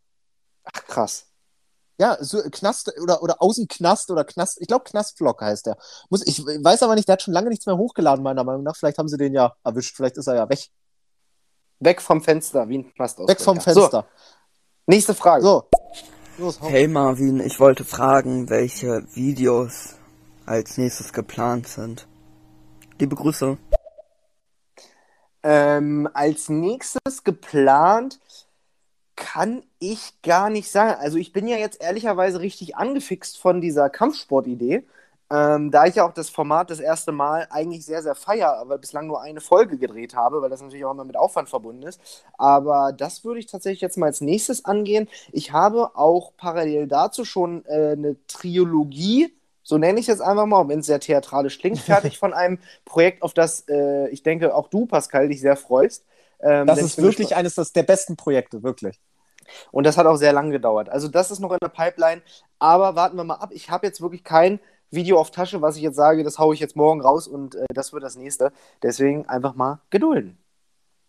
Ach, 0.64 0.84
krass. 0.86 1.31
Ja, 1.98 2.16
so 2.20 2.40
Knast 2.50 2.92
oder, 3.00 3.22
oder 3.22 3.40
Außenknast 3.40 4.10
oder 4.10 4.24
Knast, 4.24 4.60
ich 4.60 4.66
glaube 4.66 4.84
Knastvlog 4.84 5.40
heißt 5.40 5.66
der. 5.66 5.76
Muss, 6.10 6.26
ich 6.26 6.44
weiß 6.44 6.82
aber 6.82 6.94
nicht, 6.94 7.06
der 7.06 7.14
hat 7.14 7.22
schon 7.22 7.34
lange 7.34 7.48
nichts 7.48 7.66
mehr 7.66 7.76
hochgeladen, 7.76 8.22
meiner 8.22 8.44
Meinung 8.44 8.62
nach. 8.62 8.76
Vielleicht 8.76 8.98
haben 8.98 9.08
sie 9.08 9.18
den 9.18 9.34
ja 9.34 9.54
erwischt, 9.62 9.94
vielleicht 9.96 10.16
ist 10.16 10.26
er 10.26 10.36
ja 10.36 10.48
weg. 10.48 10.68
Weg 11.80 12.00
vom 12.00 12.22
Fenster, 12.22 12.68
wie 12.68 12.78
ein 12.78 12.94
Knast 12.94 13.18
Weg 13.18 13.40
vom 13.40 13.60
Fenster. 13.60 13.90
So, 13.90 14.04
nächste 14.86 15.14
Frage. 15.14 15.44
So. 15.44 15.68
Los, 16.38 16.60
hey 16.62 16.88
Marvin, 16.88 17.40
ich 17.40 17.60
wollte 17.60 17.84
fragen, 17.84 18.48
welche 18.48 19.04
Videos 19.14 19.96
als 20.46 20.78
nächstes 20.78 21.12
geplant 21.12 21.68
sind. 21.68 22.08
Liebe 22.98 23.14
Grüße. 23.14 23.58
Ähm, 25.42 26.08
als 26.14 26.48
nächstes 26.48 27.24
geplant 27.24 28.18
kann 29.16 29.62
ich 29.78 30.20
gar 30.22 30.50
nicht 30.50 30.70
sagen. 30.70 31.00
Also 31.00 31.18
ich 31.18 31.32
bin 31.32 31.46
ja 31.48 31.56
jetzt 31.56 31.82
ehrlicherweise 31.82 32.40
richtig 32.40 32.76
angefixt 32.76 33.38
von 33.38 33.60
dieser 33.60 33.90
Kampfsportidee, 33.90 34.84
ähm, 35.30 35.70
da 35.70 35.86
ich 35.86 35.96
ja 35.96 36.06
auch 36.06 36.12
das 36.12 36.30
Format 36.30 36.70
das 36.70 36.80
erste 36.80 37.12
Mal 37.12 37.46
eigentlich 37.50 37.84
sehr, 37.84 38.02
sehr 38.02 38.14
feier, 38.14 38.56
aber 38.58 38.78
bislang 38.78 39.06
nur 39.06 39.22
eine 39.22 39.40
Folge 39.40 39.78
gedreht 39.78 40.14
habe, 40.14 40.42
weil 40.42 40.50
das 40.50 40.60
natürlich 40.60 40.84
auch 40.84 40.92
immer 40.92 41.04
mit 41.04 41.16
Aufwand 41.16 41.48
verbunden 41.48 41.82
ist. 41.84 42.00
Aber 42.38 42.92
das 42.92 43.24
würde 43.24 43.40
ich 43.40 43.46
tatsächlich 43.46 43.80
jetzt 43.80 43.98
mal 43.98 44.06
als 44.06 44.20
nächstes 44.20 44.64
angehen. 44.64 45.08
Ich 45.32 45.52
habe 45.52 45.96
auch 45.96 46.32
parallel 46.36 46.86
dazu 46.86 47.24
schon 47.24 47.64
äh, 47.66 47.92
eine 47.92 48.16
Trilogie 48.26 49.32
so 49.62 49.78
nenne 49.78 50.00
ich 50.00 50.04
es 50.08 50.18
jetzt 50.18 50.20
einfach 50.20 50.46
mal, 50.46 50.68
wenn 50.68 50.80
es 50.80 50.86
sehr 50.86 51.00
theatralisch 51.00 51.58
klingt, 51.58 51.78
fertig 51.80 52.18
von 52.18 52.32
einem 52.32 52.58
Projekt, 52.84 53.22
auf 53.22 53.34
das 53.34 53.64
äh, 53.68 54.08
ich 54.08 54.22
denke 54.22 54.54
auch 54.54 54.68
du, 54.68 54.86
Pascal, 54.86 55.28
dich 55.28 55.40
sehr 55.40 55.56
freust. 55.56 56.04
Ähm, 56.42 56.66
das 56.66 56.80
ist 56.80 57.00
wirklich 57.00 57.36
eines 57.36 57.54
der 57.54 57.82
besten 57.82 58.16
Projekte, 58.16 58.62
wirklich. 58.62 59.00
Und 59.70 59.84
das 59.84 59.96
hat 59.96 60.06
auch 60.06 60.16
sehr 60.16 60.32
lange 60.32 60.50
gedauert. 60.50 60.88
Also 60.88 61.08
das 61.08 61.30
ist 61.30 61.40
noch 61.40 61.52
in 61.52 61.58
der 61.60 61.68
Pipeline. 61.68 62.22
Aber 62.58 62.94
warten 62.94 63.16
wir 63.16 63.24
mal 63.24 63.36
ab. 63.36 63.50
Ich 63.52 63.70
habe 63.70 63.86
jetzt 63.86 64.00
wirklich 64.00 64.24
kein 64.24 64.60
Video 64.90 65.18
auf 65.18 65.30
Tasche, 65.30 65.62
was 65.62 65.76
ich 65.76 65.82
jetzt 65.82 65.96
sage, 65.96 66.22
das 66.22 66.38
haue 66.38 66.54
ich 66.54 66.60
jetzt 66.60 66.76
morgen 66.76 67.00
raus 67.00 67.26
und 67.26 67.54
äh, 67.54 67.64
das 67.74 67.92
wird 67.92 68.02
das 68.02 68.16
nächste. 68.16 68.52
Deswegen 68.82 69.26
einfach 69.26 69.54
mal 69.54 69.80
gedulden. 69.90 70.38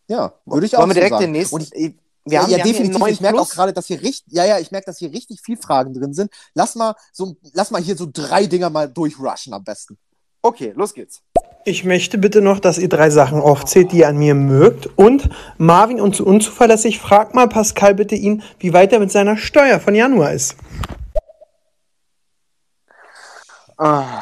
Ja, 0.08 0.34
würde 0.46 0.66
ich 0.66 0.76
auch 0.76 0.82
Wollen 0.82 0.92
wir 0.92 0.96
direkt 0.96 1.16
so 1.16 1.22
den 1.22 1.32
nächsten. 1.32 1.62
Ich, 1.74 1.96
wir 2.26 2.42
haben, 2.42 2.50
ja, 2.52 2.58
wir 2.58 2.64
definitiv. 2.64 3.02
Haben 3.02 3.10
ich 3.10 3.22
merke 3.22 3.42
auch 3.42 3.50
gerade, 3.50 3.74
dass 3.74 3.88
hier 3.88 4.02
richtig, 4.02 4.34
ja, 4.34 4.46
ja, 4.46 4.60
ich 4.60 4.72
merke, 4.72 4.86
dass 4.86 4.98
hier 4.98 5.12
richtig 5.12 5.42
viel 5.42 5.58
Fragen 5.58 5.94
drin 5.94 6.14
sind. 6.14 6.32
Lass 6.54 6.76
mal 6.76 6.96
so, 7.12 7.36
lass 7.54 7.72
mal 7.72 7.82
hier 7.82 7.98
so 7.98 8.08
drei 8.12 8.46
Dinger 8.46 8.70
mal 8.70 8.88
durchrushen 8.88 9.54
am 9.54 9.64
besten. 9.64 9.98
Okay, 10.46 10.74
los 10.76 10.94
geht's. 10.94 11.24
Ich 11.66 11.86
möchte 11.86 12.18
bitte 12.18 12.42
noch, 12.42 12.60
dass 12.60 12.78
ihr 12.78 12.90
drei 12.90 13.10
Sachen 13.10 13.40
aufzählt, 13.40 13.94
die 13.94 14.00
ihr 14.00 14.10
an 14.10 14.18
mir 14.18 14.36
mögt. 14.36 14.90
Und 14.98 15.30
Marvin 15.58 16.02
und 16.02 16.14
zu 16.18 16.26
unzuverlässig, 16.26 17.00
fragt 17.00 17.34
mal 17.34 17.48
Pascal 17.48 17.96
bitte 17.96 18.16
ihn, 18.16 18.44
wie 18.60 18.74
weit 18.74 18.92
er 18.92 19.00
mit 19.00 19.10
seiner 19.10 19.38
Steuer 19.38 19.80
von 19.80 19.96
Januar 19.96 20.34
ist. 20.34 20.58
Ah. 23.78 24.22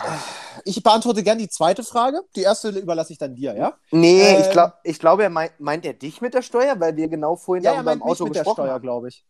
Ich 0.63 0.83
beantworte 0.83 1.23
gerne 1.23 1.41
die 1.41 1.49
zweite 1.49 1.83
Frage. 1.83 2.21
Die 2.35 2.43
erste 2.43 2.69
überlasse 2.69 3.13
ich 3.13 3.17
dann 3.17 3.33
dir, 3.33 3.55
ja? 3.55 3.73
Nee, 3.89 4.21
äh, 4.21 4.41
ich, 4.41 4.51
glaub, 4.51 4.73
ich 4.83 4.99
glaube, 4.99 5.23
er 5.23 5.31
meint, 5.31 5.59
meint 5.59 5.83
er 5.87 5.93
dich 5.93 6.21
mit 6.21 6.35
der 6.35 6.43
Steuer, 6.43 6.79
weil 6.79 6.95
wir 6.95 7.07
genau 7.07 7.35
vorhin 7.35 7.63
ja, 7.63 7.81
beim 7.81 8.03
Auto 8.03 8.25
mit 8.25 8.33
gesprochen 8.33 8.57
der 8.57 8.69
Steuer, 8.69 8.79
glaube 8.79 9.07
ich. 9.07 9.25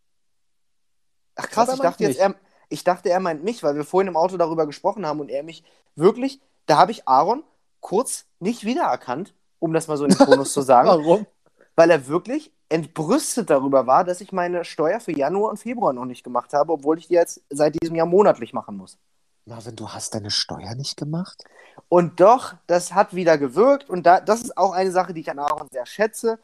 Ach 1.36 1.48
krass, 1.48 1.68
ich, 1.68 1.76
ich 1.76 1.80
dachte 1.80 2.04
jetzt, 2.04 2.18
er, 2.18 2.34
ich 2.68 2.84
dachte, 2.84 3.08
er 3.08 3.20
meint 3.20 3.42
mich, 3.42 3.62
weil 3.62 3.76
wir 3.76 3.84
vorhin 3.84 4.08
im 4.08 4.16
Auto 4.18 4.36
darüber 4.36 4.66
gesprochen 4.66 5.06
haben 5.06 5.20
und 5.20 5.30
er 5.30 5.42
mich 5.42 5.64
wirklich, 5.96 6.38
da 6.66 6.78
habe 6.78 6.92
ich 6.92 7.08
Aaron 7.08 7.44
kurz 7.80 8.26
nicht 8.40 8.64
wiedererkannt, 8.64 9.34
um 9.58 9.72
das 9.72 9.88
mal 9.88 9.96
so 9.96 10.04
in 10.04 10.10
den 10.10 10.18
Tonus 10.18 10.52
zu 10.52 10.62
sagen. 10.62 10.88
Warum? 10.88 11.26
Weil 11.74 11.90
er 11.90 12.06
wirklich 12.06 12.52
entbrüstet 12.68 13.50
darüber 13.50 13.86
war, 13.86 14.04
dass 14.04 14.20
ich 14.20 14.32
meine 14.32 14.64
Steuer 14.64 15.00
für 15.00 15.12
Januar 15.12 15.50
und 15.50 15.58
Februar 15.58 15.92
noch 15.92 16.04
nicht 16.04 16.24
gemacht 16.24 16.52
habe, 16.52 16.72
obwohl 16.72 16.98
ich 16.98 17.08
die 17.08 17.14
jetzt 17.14 17.42
seit 17.50 17.80
diesem 17.80 17.96
Jahr 17.96 18.06
monatlich 18.06 18.52
machen 18.52 18.76
muss. 18.76 18.98
Marvin, 19.44 19.76
du 19.76 19.88
hast 19.88 20.14
deine 20.14 20.30
Steuer 20.30 20.74
nicht 20.74 20.96
gemacht? 20.96 21.44
Und 21.88 22.20
doch, 22.20 22.54
das 22.66 22.94
hat 22.94 23.14
wieder 23.14 23.38
gewirkt 23.38 23.90
und 23.90 24.04
da, 24.04 24.20
das 24.20 24.42
ist 24.42 24.56
auch 24.56 24.72
eine 24.72 24.90
Sache, 24.90 25.12
die 25.12 25.20
ich 25.20 25.30
an 25.30 25.38
Aaron 25.38 25.68
sehr 25.70 25.86
schätze. 25.86 26.38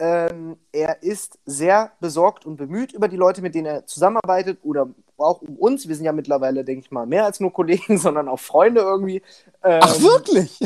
Ähm, 0.00 0.56
er 0.70 1.02
ist 1.02 1.40
sehr 1.44 1.90
besorgt 1.98 2.46
und 2.46 2.56
bemüht 2.56 2.92
über 2.92 3.08
die 3.08 3.16
Leute, 3.16 3.42
mit 3.42 3.56
denen 3.56 3.66
er 3.66 3.86
zusammenarbeitet 3.86 4.60
oder 4.62 4.88
auch 5.16 5.42
um 5.42 5.56
uns. 5.56 5.88
Wir 5.88 5.96
sind 5.96 6.04
ja 6.04 6.12
mittlerweile, 6.12 6.64
denke 6.64 6.84
ich 6.84 6.90
mal, 6.92 7.04
mehr 7.04 7.24
als 7.24 7.40
nur 7.40 7.52
Kollegen, 7.52 7.98
sondern 7.98 8.28
auch 8.28 8.38
Freunde 8.38 8.80
irgendwie. 8.80 9.22
Ähm, 9.64 9.80
Ach, 9.82 10.00
wirklich? 10.00 10.60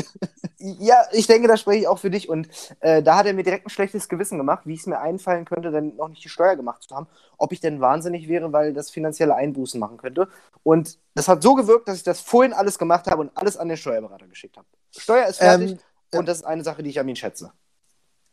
ja, 0.59 0.97
ich 1.11 1.25
denke, 1.25 1.47
da 1.47 1.57
spreche 1.57 1.79
ich 1.79 1.87
auch 1.87 1.97
für 1.97 2.11
dich. 2.11 2.29
Und 2.29 2.47
äh, 2.81 3.01
da 3.01 3.17
hat 3.17 3.25
er 3.25 3.33
mir 3.33 3.43
direkt 3.43 3.65
ein 3.65 3.71
schlechtes 3.71 4.07
Gewissen 4.07 4.37
gemacht, 4.37 4.63
wie 4.65 4.75
es 4.75 4.85
mir 4.85 4.99
einfallen 4.99 5.45
könnte, 5.45 5.71
denn 5.71 5.95
noch 5.95 6.09
nicht 6.09 6.23
die 6.23 6.29
Steuer 6.29 6.55
gemacht 6.55 6.83
zu 6.83 6.95
haben. 6.95 7.07
Ob 7.39 7.51
ich 7.51 7.59
denn 7.59 7.81
wahnsinnig 7.81 8.27
wäre, 8.27 8.53
weil 8.53 8.73
das 8.73 8.91
finanzielle 8.91 9.33
Einbußen 9.33 9.79
machen 9.79 9.97
könnte. 9.97 10.27
Und 10.61 10.99
das 11.15 11.27
hat 11.27 11.41
so 11.41 11.55
gewirkt, 11.55 11.87
dass 11.87 11.97
ich 11.97 12.03
das 12.03 12.21
vorhin 12.21 12.53
alles 12.53 12.77
gemacht 12.77 13.07
habe 13.07 13.21
und 13.21 13.31
alles 13.35 13.57
an 13.57 13.67
den 13.67 13.77
Steuerberater 13.77 14.27
geschickt 14.27 14.57
habe. 14.57 14.67
Steuer 14.95 15.25
ist 15.25 15.37
fertig 15.37 15.71
ähm, 15.71 16.19
und 16.19 16.27
das 16.27 16.37
ist 16.37 16.43
eine 16.43 16.63
Sache, 16.63 16.83
die 16.83 16.91
ich 16.91 16.99
an 16.99 17.09
ihn 17.09 17.15
schätze 17.15 17.51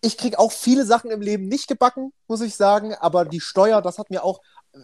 ich 0.02 0.16
kriege 0.16 0.38
auch 0.38 0.52
viele 0.52 0.86
Sachen 0.86 1.10
im 1.10 1.20
Leben 1.20 1.46
nicht 1.46 1.68
gebacken, 1.68 2.12
muss 2.26 2.40
ich 2.40 2.56
sagen, 2.56 2.94
aber 2.94 3.24
die 3.24 3.40
Steuer, 3.40 3.82
das 3.82 3.98
hat 3.98 4.10
mir 4.10 4.24
auch 4.24 4.40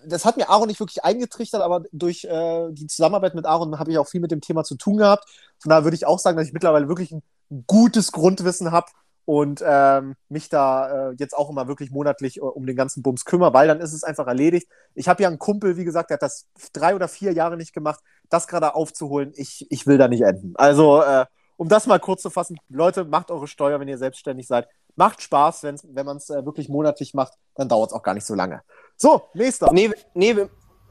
das 0.07 0.24
hat 0.24 0.37
mir 0.37 0.48
Aaron 0.48 0.66
nicht 0.66 0.81
wirklich 0.81 1.05
eingetrichtert, 1.05 1.62
aber 1.62 1.85
durch 1.92 2.24
äh, 2.24 2.72
die 2.72 2.87
Zusammenarbeit 2.87 3.35
mit 3.35 3.46
Aaron 3.46 3.79
habe 3.79 3.90
ich 3.92 3.98
auch 3.98 4.09
viel 4.09 4.20
mit 4.20 4.31
dem 4.31 4.40
Thema 4.40 4.64
zu 4.64 4.76
tun 4.76 4.96
gehabt. 4.96 5.29
Von 5.59 5.70
daher 5.70 5.85
würde 5.85 5.94
ich 5.94 6.07
auch 6.07 6.18
sagen, 6.18 6.37
dass 6.37 6.48
ich 6.48 6.52
mittlerweile 6.52 6.88
wirklich 6.88 7.12
ein 7.12 7.22
gutes 7.66 8.12
Grundwissen 8.12 8.72
habe 8.72 8.87
und 9.24 9.62
ähm, 9.64 10.14
mich 10.29 10.48
da 10.48 11.11
äh, 11.11 11.14
jetzt 11.18 11.37
auch 11.37 11.50
immer 11.50 11.68
wirklich 11.68 11.90
monatlich 11.90 12.38
äh, 12.38 12.40
um 12.40 12.66
den 12.66 12.76
ganzen 12.76 13.02
Bums 13.02 13.24
kümmere, 13.24 13.52
weil 13.55 13.68
dann 13.68 13.81
ist 13.81 13.92
es 13.92 14.05
einfach 14.05 14.26
erledigt. 14.26 14.68
Ich 14.94 15.09
habe 15.09 15.22
ja 15.22 15.29
einen 15.29 15.38
Kumpel, 15.38 15.76
wie 15.76 15.85
gesagt, 15.85 16.11
der 16.11 16.14
hat 16.14 16.22
das 16.22 16.46
drei 16.73 16.94
oder 16.94 17.08
vier 17.08 17.33
Jahre 17.33 17.56
nicht 17.56 17.73
gemacht. 17.73 18.00
Das 18.29 18.48
gerade 18.48 18.75
aufzuholen, 18.75 19.33
ich, 19.37 19.67
ich 19.71 19.87
will 19.87 19.98
da 19.98 20.08
nicht 20.08 20.23
enden. 20.23 20.54
Also, 20.56 21.02
äh, 21.02 21.27
um 21.56 21.69
das 21.69 21.87
mal 21.87 21.98
kurz 21.98 22.23
zu 22.23 22.31
fassen, 22.31 22.58
Leute, 22.69 23.04
macht 23.04 23.31
eure 23.31 23.48
Steuer, 23.48 23.81
wenn 23.81 23.88
ihr 23.88 23.98
selbstständig 23.98 24.46
seid. 24.46 24.69
Macht 24.97 25.23
Spaß, 25.23 25.63
wenn's, 25.63 25.87
wenn 25.90 26.07
man 26.07 26.17
es 26.17 26.31
äh, 26.31 26.44
wirklich 26.44 26.69
monatlich 26.69 27.13
macht, 27.15 27.35
dann 27.55 27.69
dauert 27.69 27.90
es 27.90 27.94
auch 27.94 28.03
gar 28.03 28.15
nicht 28.15 28.27
so 28.27 28.35
lange. 28.35 28.63
So, 28.97 29.23
nächster. 29.35 29.71
Nee, 29.73 29.90
nee, 30.15 30.35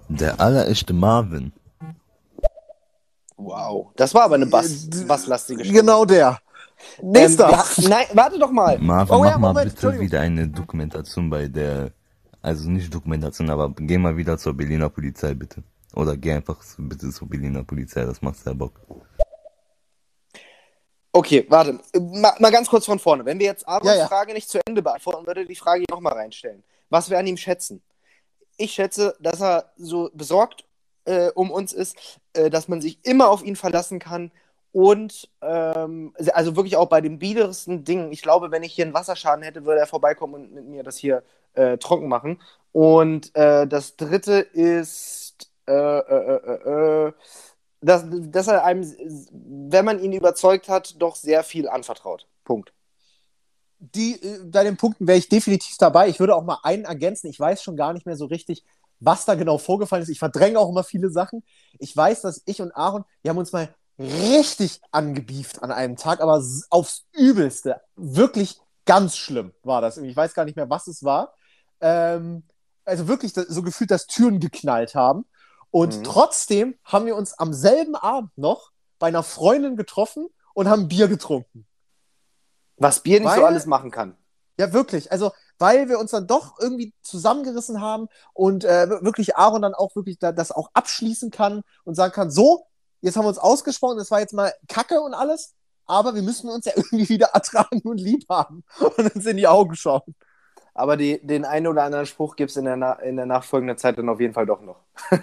Der 0.09 0.39
allerechte 0.39 0.93
Marvin. 0.93 1.51
Wow. 3.37 3.87
Das 3.95 4.13
war 4.13 4.23
aber 4.23 4.35
eine 4.35 4.45
Bass, 4.45 4.87
basslastige 5.07 5.63
Stimme. 5.65 5.79
Genau 5.79 6.05
der. 6.05 6.39
Ähm, 7.01 7.11
Nächster. 7.11 7.49
wir 7.49 7.57
ha- 7.57 7.65
nein, 7.89 8.05
warte 8.13 8.39
doch 8.39 8.51
mal. 8.51 8.77
Marvin, 8.79 9.15
Oh 9.15 9.25
ja, 9.25 9.31
mach 9.31 9.39
mal 9.39 9.47
Moment, 9.49 9.55
bitte 9.65 9.69
Entschuldigung. 9.75 10.05
wieder 10.07 10.21
eine 10.21 10.47
Dokumentation 10.47 11.29
bei 11.29 11.47
der, 11.47 11.91
also 12.41 12.69
nicht 12.69 12.93
Dokumentation, 12.93 13.49
aber 13.49 13.73
geh 13.75 13.97
mal 13.97 14.15
wieder 14.15 14.37
zur 14.37 14.53
Berliner 14.53 14.89
Polizei, 14.89 15.33
bitte. 15.33 15.63
Oder 15.95 16.15
geh 16.17 16.33
einfach 16.33 16.57
bitte 16.77 17.09
zur 17.09 17.27
Berliner 17.29 17.63
Polizei, 17.63 18.03
das 18.05 18.21
macht 18.21 18.37
sehr 18.37 18.53
Bock. 18.53 18.79
Okay, 21.15 21.45
warte. 21.47 21.79
Mal, 21.97 22.33
mal 22.39 22.51
ganz 22.51 22.67
kurz 22.67 22.85
von 22.85 22.99
vorne. 22.99 23.23
Wenn 23.23 23.39
wir 23.39 23.45
jetzt 23.45 23.65
Aarons 23.65 23.87
Ja, 23.87 23.95
ja. 23.95 24.07
Frage 24.07 24.33
nicht 24.33 24.49
zu 24.49 24.59
Ende 24.65 24.81
beantworten, 24.81 25.25
würde 25.25 25.45
die 25.45 25.55
Frage 25.55 25.85
nochmal 25.89 26.11
reinstellen. 26.11 26.61
Was 26.89 27.09
wir 27.09 27.17
an 27.17 27.25
ihm 27.25 27.37
schätzen? 27.37 27.81
Ich 28.57 28.73
schätze, 28.73 29.15
dass 29.21 29.41
er 29.41 29.71
so 29.77 30.09
besorgt 30.13 30.65
äh, 31.05 31.29
um 31.29 31.51
uns 31.51 31.71
ist, 31.71 31.95
äh, 32.33 32.49
dass 32.49 32.67
man 32.67 32.81
sich 32.81 32.99
immer 33.03 33.29
auf 33.29 33.45
ihn 33.45 33.55
verlassen 33.55 33.97
kann 33.97 34.29
und 34.73 35.29
ähm, 35.41 36.13
also 36.33 36.57
wirklich 36.57 36.75
auch 36.75 36.89
bei 36.89 36.99
den 36.99 37.17
biedersten 37.17 37.85
Dingen. 37.85 38.11
Ich 38.11 38.21
glaube, 38.21 38.51
wenn 38.51 38.63
ich 38.63 38.73
hier 38.73 38.83
einen 38.83 38.93
Wasserschaden 38.93 39.41
hätte, 39.45 39.63
würde 39.63 39.79
er 39.79 39.87
vorbeikommen 39.87 40.33
und 40.33 40.53
mit 40.53 40.65
mir 40.65 40.83
das 40.83 40.97
hier 40.97 41.23
äh, 41.53 41.77
trocken 41.77 42.09
machen. 42.09 42.41
Und 42.73 43.33
äh, 43.37 43.67
das 43.67 43.95
dritte 43.95 44.39
ist, 44.39 45.49
äh, 45.65 45.71
äh, 45.71 46.39
äh, 46.45 47.07
äh, 47.07 47.13
dass, 47.85 48.05
dass 48.09 48.47
er 48.47 48.63
einem, 48.63 48.83
wenn 49.69 49.85
man 49.85 49.99
ihn 49.99 50.13
überzeugt 50.13 50.69
hat, 50.69 51.01
doch 51.01 51.15
sehr 51.15 51.43
viel 51.43 51.67
anvertraut. 51.69 52.27
Punkt. 52.43 52.73
die, 53.79 54.21
äh, 54.21 54.43
bei 54.45 54.63
den 54.63 54.77
Punkten 54.77 55.07
wäre 55.07 55.17
ich 55.17 55.29
definitiv 55.29 55.77
dabei. 55.77 56.09
Ich 56.09 56.19
würde 56.19 56.35
auch 56.35 56.43
mal 56.43 56.59
einen 56.63 56.85
ergänzen. 56.85 57.29
Ich 57.29 57.39
weiß 57.39 57.61
schon 57.61 57.75
gar 57.75 57.93
nicht 57.93 58.05
mehr 58.05 58.15
so 58.15 58.25
richtig, 58.25 58.63
was 58.99 59.25
da 59.25 59.35
genau 59.35 59.57
vorgefallen 59.57 60.03
ist. 60.03 60.09
Ich 60.09 60.19
verdränge 60.19 60.59
auch 60.59 60.69
immer 60.69 60.83
viele 60.83 61.09
Sachen. 61.09 61.43
Ich 61.79 61.95
weiß, 61.95 62.21
dass 62.21 62.41
ich 62.45 62.61
und 62.61 62.71
Aaron, 62.71 63.03
wir 63.21 63.29
haben 63.29 63.37
uns 63.37 63.51
mal 63.51 63.69
richtig 63.99 64.81
angebieft 64.91 65.61
an 65.63 65.71
einem 65.71 65.95
Tag, 65.95 66.21
aber 66.21 66.43
aufs 66.69 67.05
Übelste. 67.13 67.81
Wirklich 67.95 68.59
ganz 68.85 69.15
schlimm 69.17 69.51
war 69.63 69.81
das. 69.81 69.97
Ich 69.97 70.15
weiß 70.15 70.33
gar 70.33 70.45
nicht 70.45 70.55
mehr, 70.55 70.69
was 70.69 70.87
es 70.87 71.03
war. 71.03 71.33
Ähm, 71.81 72.43
also 72.85 73.07
wirklich 73.07 73.33
so 73.33 73.61
gefühlt, 73.63 73.91
dass 73.91 74.07
Türen 74.07 74.39
geknallt 74.39 74.95
haben. 74.95 75.25
Und 75.75 75.97
Mhm. 75.97 76.03
trotzdem 76.05 76.79
haben 76.85 77.05
wir 77.05 77.17
uns 77.17 77.33
am 77.37 77.51
selben 77.51 77.95
Abend 77.97 78.31
noch 78.37 78.71
bei 78.97 79.07
einer 79.07 79.23
Freundin 79.23 79.75
getroffen 79.75 80.29
und 80.53 80.69
haben 80.69 80.87
Bier 80.87 81.09
getrunken. 81.09 81.67
Was 82.77 83.01
Bier 83.01 83.19
nicht 83.19 83.29
so 83.29 83.41
Weil- 83.41 83.45
alles 83.47 83.65
machen 83.65 83.91
kann. 83.91 84.15
Ja, 84.57 84.71
wirklich. 84.71 85.11
Also, 85.11 85.33
weil 85.59 85.89
wir 85.89 85.99
uns 85.99 86.11
dann 86.11 86.27
doch 86.27 86.57
irgendwie 86.61 86.93
zusammengerissen 87.01 87.81
haben 87.81 88.07
und 88.33 88.63
äh, 88.63 88.89
wirklich 89.03 89.35
Aaron 89.35 89.63
dann 89.63 89.73
auch 89.73 89.93
wirklich 89.97 90.17
da, 90.17 90.31
das 90.31 90.53
auch 90.53 90.69
abschließen 90.73 91.29
kann 91.29 91.61
und 91.83 91.95
sagen 91.95 92.13
kann, 92.13 92.31
so, 92.31 92.67
jetzt 93.01 93.17
haben 93.17 93.25
wir 93.25 93.29
uns 93.29 93.37
ausgesprochen, 93.37 93.97
das 93.97 94.11
war 94.11 94.21
jetzt 94.21 94.31
mal 94.33 94.53
Kacke 94.69 95.01
und 95.01 95.13
alles, 95.13 95.55
aber 95.87 96.15
wir 96.15 96.21
müssen 96.21 96.49
uns 96.49 96.63
ja 96.67 96.71
irgendwie 96.77 97.09
wieder 97.09 97.27
ertragen 97.33 97.81
und 97.81 97.97
lieb 97.99 98.23
haben 98.29 98.63
und 98.79 99.13
uns 99.13 99.25
in 99.25 99.35
die 99.35 99.47
Augen 99.47 99.75
schauen. 99.75 100.15
Aber 100.77 100.97
die, 100.97 101.25
den 101.25 101.45
einen 101.45 101.67
oder 101.67 101.83
anderen 101.83 102.05
Spruch 102.05 102.35
gibt 102.35 102.51
es 102.51 102.57
in, 102.57 102.65
der 102.65 102.99
in 102.99 103.15
der 103.15 103.25
nachfolgenden 103.25 103.77
Zeit 103.77 103.97
dann 103.97 104.09
auf 104.09 104.19
jeden 104.19 104.33
Fall 104.33 104.45
doch 104.45 104.61
noch. 104.61 104.81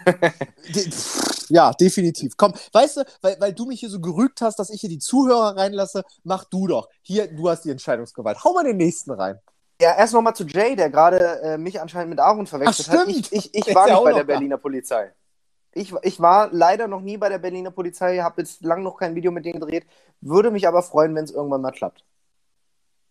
Ja, 1.48 1.72
definitiv. 1.72 2.38
Komm, 2.38 2.54
weißt 2.72 2.96
du, 2.96 3.04
weil, 3.20 3.36
weil 3.38 3.52
du 3.52 3.66
mich 3.66 3.80
hier 3.80 3.90
so 3.90 4.00
gerügt 4.00 4.40
hast, 4.40 4.58
dass 4.58 4.70
ich 4.70 4.80
hier 4.80 4.88
die 4.88 5.00
Zuhörer 5.00 5.54
reinlasse, 5.54 6.02
mach 6.24 6.44
du 6.44 6.66
doch. 6.66 6.88
Hier, 7.02 7.26
du 7.26 7.46
hast 7.50 7.66
die 7.66 7.70
Entscheidungsgewalt. 7.70 8.42
Hau 8.42 8.54
mal 8.54 8.64
den 8.64 8.78
nächsten 8.78 9.10
rein. 9.10 9.38
Ja, 9.78 9.94
erst 9.98 10.14
nochmal 10.14 10.34
zu 10.34 10.44
Jay, 10.44 10.76
der 10.76 10.88
gerade 10.88 11.42
äh, 11.42 11.58
mich 11.58 11.78
anscheinend 11.78 12.08
mit 12.08 12.20
Aaron 12.20 12.46
verwechselt 12.46 12.88
Ach, 12.88 12.94
hat. 12.94 13.02
stimmt. 13.02 13.32
Ich, 13.32 13.54
ich, 13.54 13.68
ich 13.68 13.74
war 13.74 13.86
nicht 13.86 14.02
bei 14.02 14.12
der 14.12 14.20
da. 14.20 14.32
Berliner 14.32 14.56
Polizei. 14.56 15.12
Ich, 15.74 15.92
ich 16.02 16.20
war 16.20 16.48
leider 16.52 16.88
noch 16.88 17.02
nie 17.02 17.18
bei 17.18 17.28
der 17.28 17.38
Berliner 17.38 17.70
Polizei, 17.70 18.18
habe 18.18 18.40
jetzt 18.40 18.64
lang 18.64 18.82
noch 18.82 18.96
kein 18.96 19.14
Video 19.14 19.30
mit 19.30 19.44
denen 19.44 19.60
gedreht, 19.60 19.86
würde 20.22 20.50
mich 20.50 20.66
aber 20.66 20.82
freuen, 20.82 21.14
wenn 21.14 21.24
es 21.24 21.30
irgendwann 21.30 21.60
mal 21.60 21.72
klappt. 21.72 22.02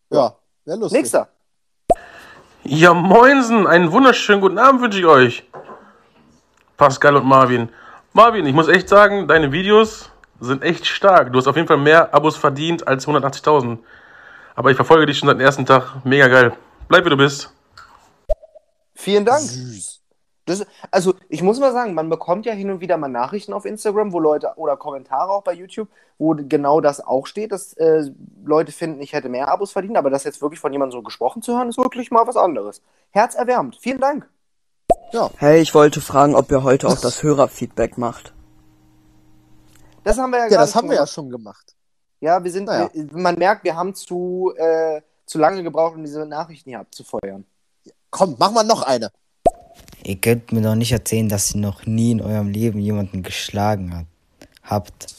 Ja, 0.10 0.36
wäre 0.66 0.80
lustig. 0.80 1.02
Nächster. 1.02 1.30
Ja, 2.64 2.94
moinsen, 2.94 3.66
einen 3.66 3.92
wunderschönen 3.92 4.40
guten 4.40 4.60
Abend 4.60 4.82
wünsche 4.82 5.00
ich 5.00 5.06
euch. 5.06 5.44
Pascal 6.78 7.16
und 7.16 7.26
Marvin. 7.26 7.70
Marvin, 8.14 8.46
ich 8.46 8.54
muss 8.54 8.68
echt 8.68 8.88
sagen, 8.88 9.28
deine 9.28 9.52
Videos 9.52 10.12
sind 10.40 10.62
echt 10.62 10.86
stark. 10.86 11.34
Du 11.34 11.40
hast 11.40 11.48
auf 11.48 11.56
jeden 11.56 11.68
Fall 11.68 11.78
mehr 11.78 12.14
Abos 12.14 12.38
verdient 12.38 12.88
als 12.88 13.08
180.000. 13.08 13.80
Aber 14.56 14.70
ich 14.70 14.76
verfolge 14.76 15.08
dich 15.08 15.18
schon 15.18 15.28
seit 15.28 15.38
dem 15.38 15.46
ersten 15.46 15.66
Tag. 15.66 16.06
Mega 16.06 16.28
geil. 16.28 16.54
Bleib 16.88 17.06
wie 17.06 17.10
du 17.10 17.18
bist. 17.18 17.52
Vielen 18.94 19.26
Dank. 19.26 19.42
Süß. 19.42 19.91
Das, 20.46 20.66
also, 20.90 21.14
ich 21.30 21.44
muss 21.44 21.60
mal 21.60 21.72
sagen, 21.72 21.94
man 21.94 22.10
bekommt 22.10 22.46
ja 22.48 22.54
hin 22.54 22.72
und 22.72 22.82
wieder 22.82 22.98
mal 22.98 23.08
Nachrichten 23.08 23.54
auf 23.54 23.64
Instagram, 23.66 24.12
wo 24.12 24.20
Leute 24.20 24.54
oder 24.56 24.76
Kommentare 24.76 25.30
auch 25.32 25.44
bei 25.44 25.54
YouTube, 25.54 25.88
wo 26.18 26.36
genau 26.36 26.82
das 26.82 27.00
auch 27.00 27.28
steht, 27.28 27.52
dass 27.52 27.74
äh, 27.74 28.10
Leute 28.44 28.72
finden, 28.72 29.02
ich 29.02 29.14
hätte 29.14 29.30
mehr 29.30 29.50
Abos 29.50 29.72
verdient, 29.72 29.98
aber 29.98 30.10
das 30.10 30.24
jetzt 30.24 30.42
wirklich 30.42 30.60
von 30.60 30.74
jemandem 30.74 30.98
so 31.00 31.04
gesprochen 31.04 31.42
zu 31.44 31.56
hören, 31.56 31.70
ist 31.70 31.78
wirklich 31.78 32.10
mal 32.10 32.26
was 32.26 32.38
anderes. 32.38 32.82
Herzerwärmend. 33.12 33.78
Vielen 33.80 34.00
Dank. 34.00 34.28
Hey, 35.38 35.62
ich 35.62 35.76
wollte 35.76 36.02
fragen, 36.02 36.36
ob 36.36 36.50
ihr 36.52 36.64
heute 36.64 36.88
auch 36.88 36.98
das 37.00 37.22
Hörerfeedback 37.22 37.98
macht. 37.98 38.34
Das 40.04 40.18
haben 40.18 40.32
wir 40.32 40.38
ja, 40.38 40.44
Ja, 40.46 40.50
gerade 40.50 40.62
das 40.64 40.76
haben 40.76 40.82
schon 40.84 40.90
wir 40.90 40.96
ja 40.96 41.02
gemacht. 41.02 41.14
schon 41.14 41.30
gemacht. 41.30 41.76
Ja, 42.20 42.44
wir 42.44 42.52
sind, 42.52 42.66
Naja. 42.66 42.90
wir, 42.94 43.08
man 43.18 43.36
merkt, 43.36 43.64
wir 43.64 43.76
haben 43.76 43.94
zu, 43.94 44.54
äh, 44.56 45.02
zu 45.26 45.38
lange 45.38 45.64
gebraucht, 45.64 45.96
um 45.96 46.04
diese 46.04 46.26
Nachrichten 46.26 46.70
hier 46.70 46.80
abzufeuern. 46.80 47.46
Komm, 48.10 48.36
mach 48.40 48.52
mal 48.52 48.64
noch 48.64 48.84
eine. 48.84 49.12
Ihr 50.04 50.16
könnt 50.16 50.52
mir 50.52 50.62
doch 50.62 50.76
nicht 50.76 50.92
erzählen, 50.92 51.30
dass 51.30 51.54
ihr 51.54 51.62
noch 51.62 51.86
nie 51.86 52.12
in 52.12 52.22
eurem 52.22 52.50
Leben 52.50 52.80
jemanden 52.80 53.24
geschlagen 53.24 53.96
hat, 53.96 54.06
habt. 54.64 55.16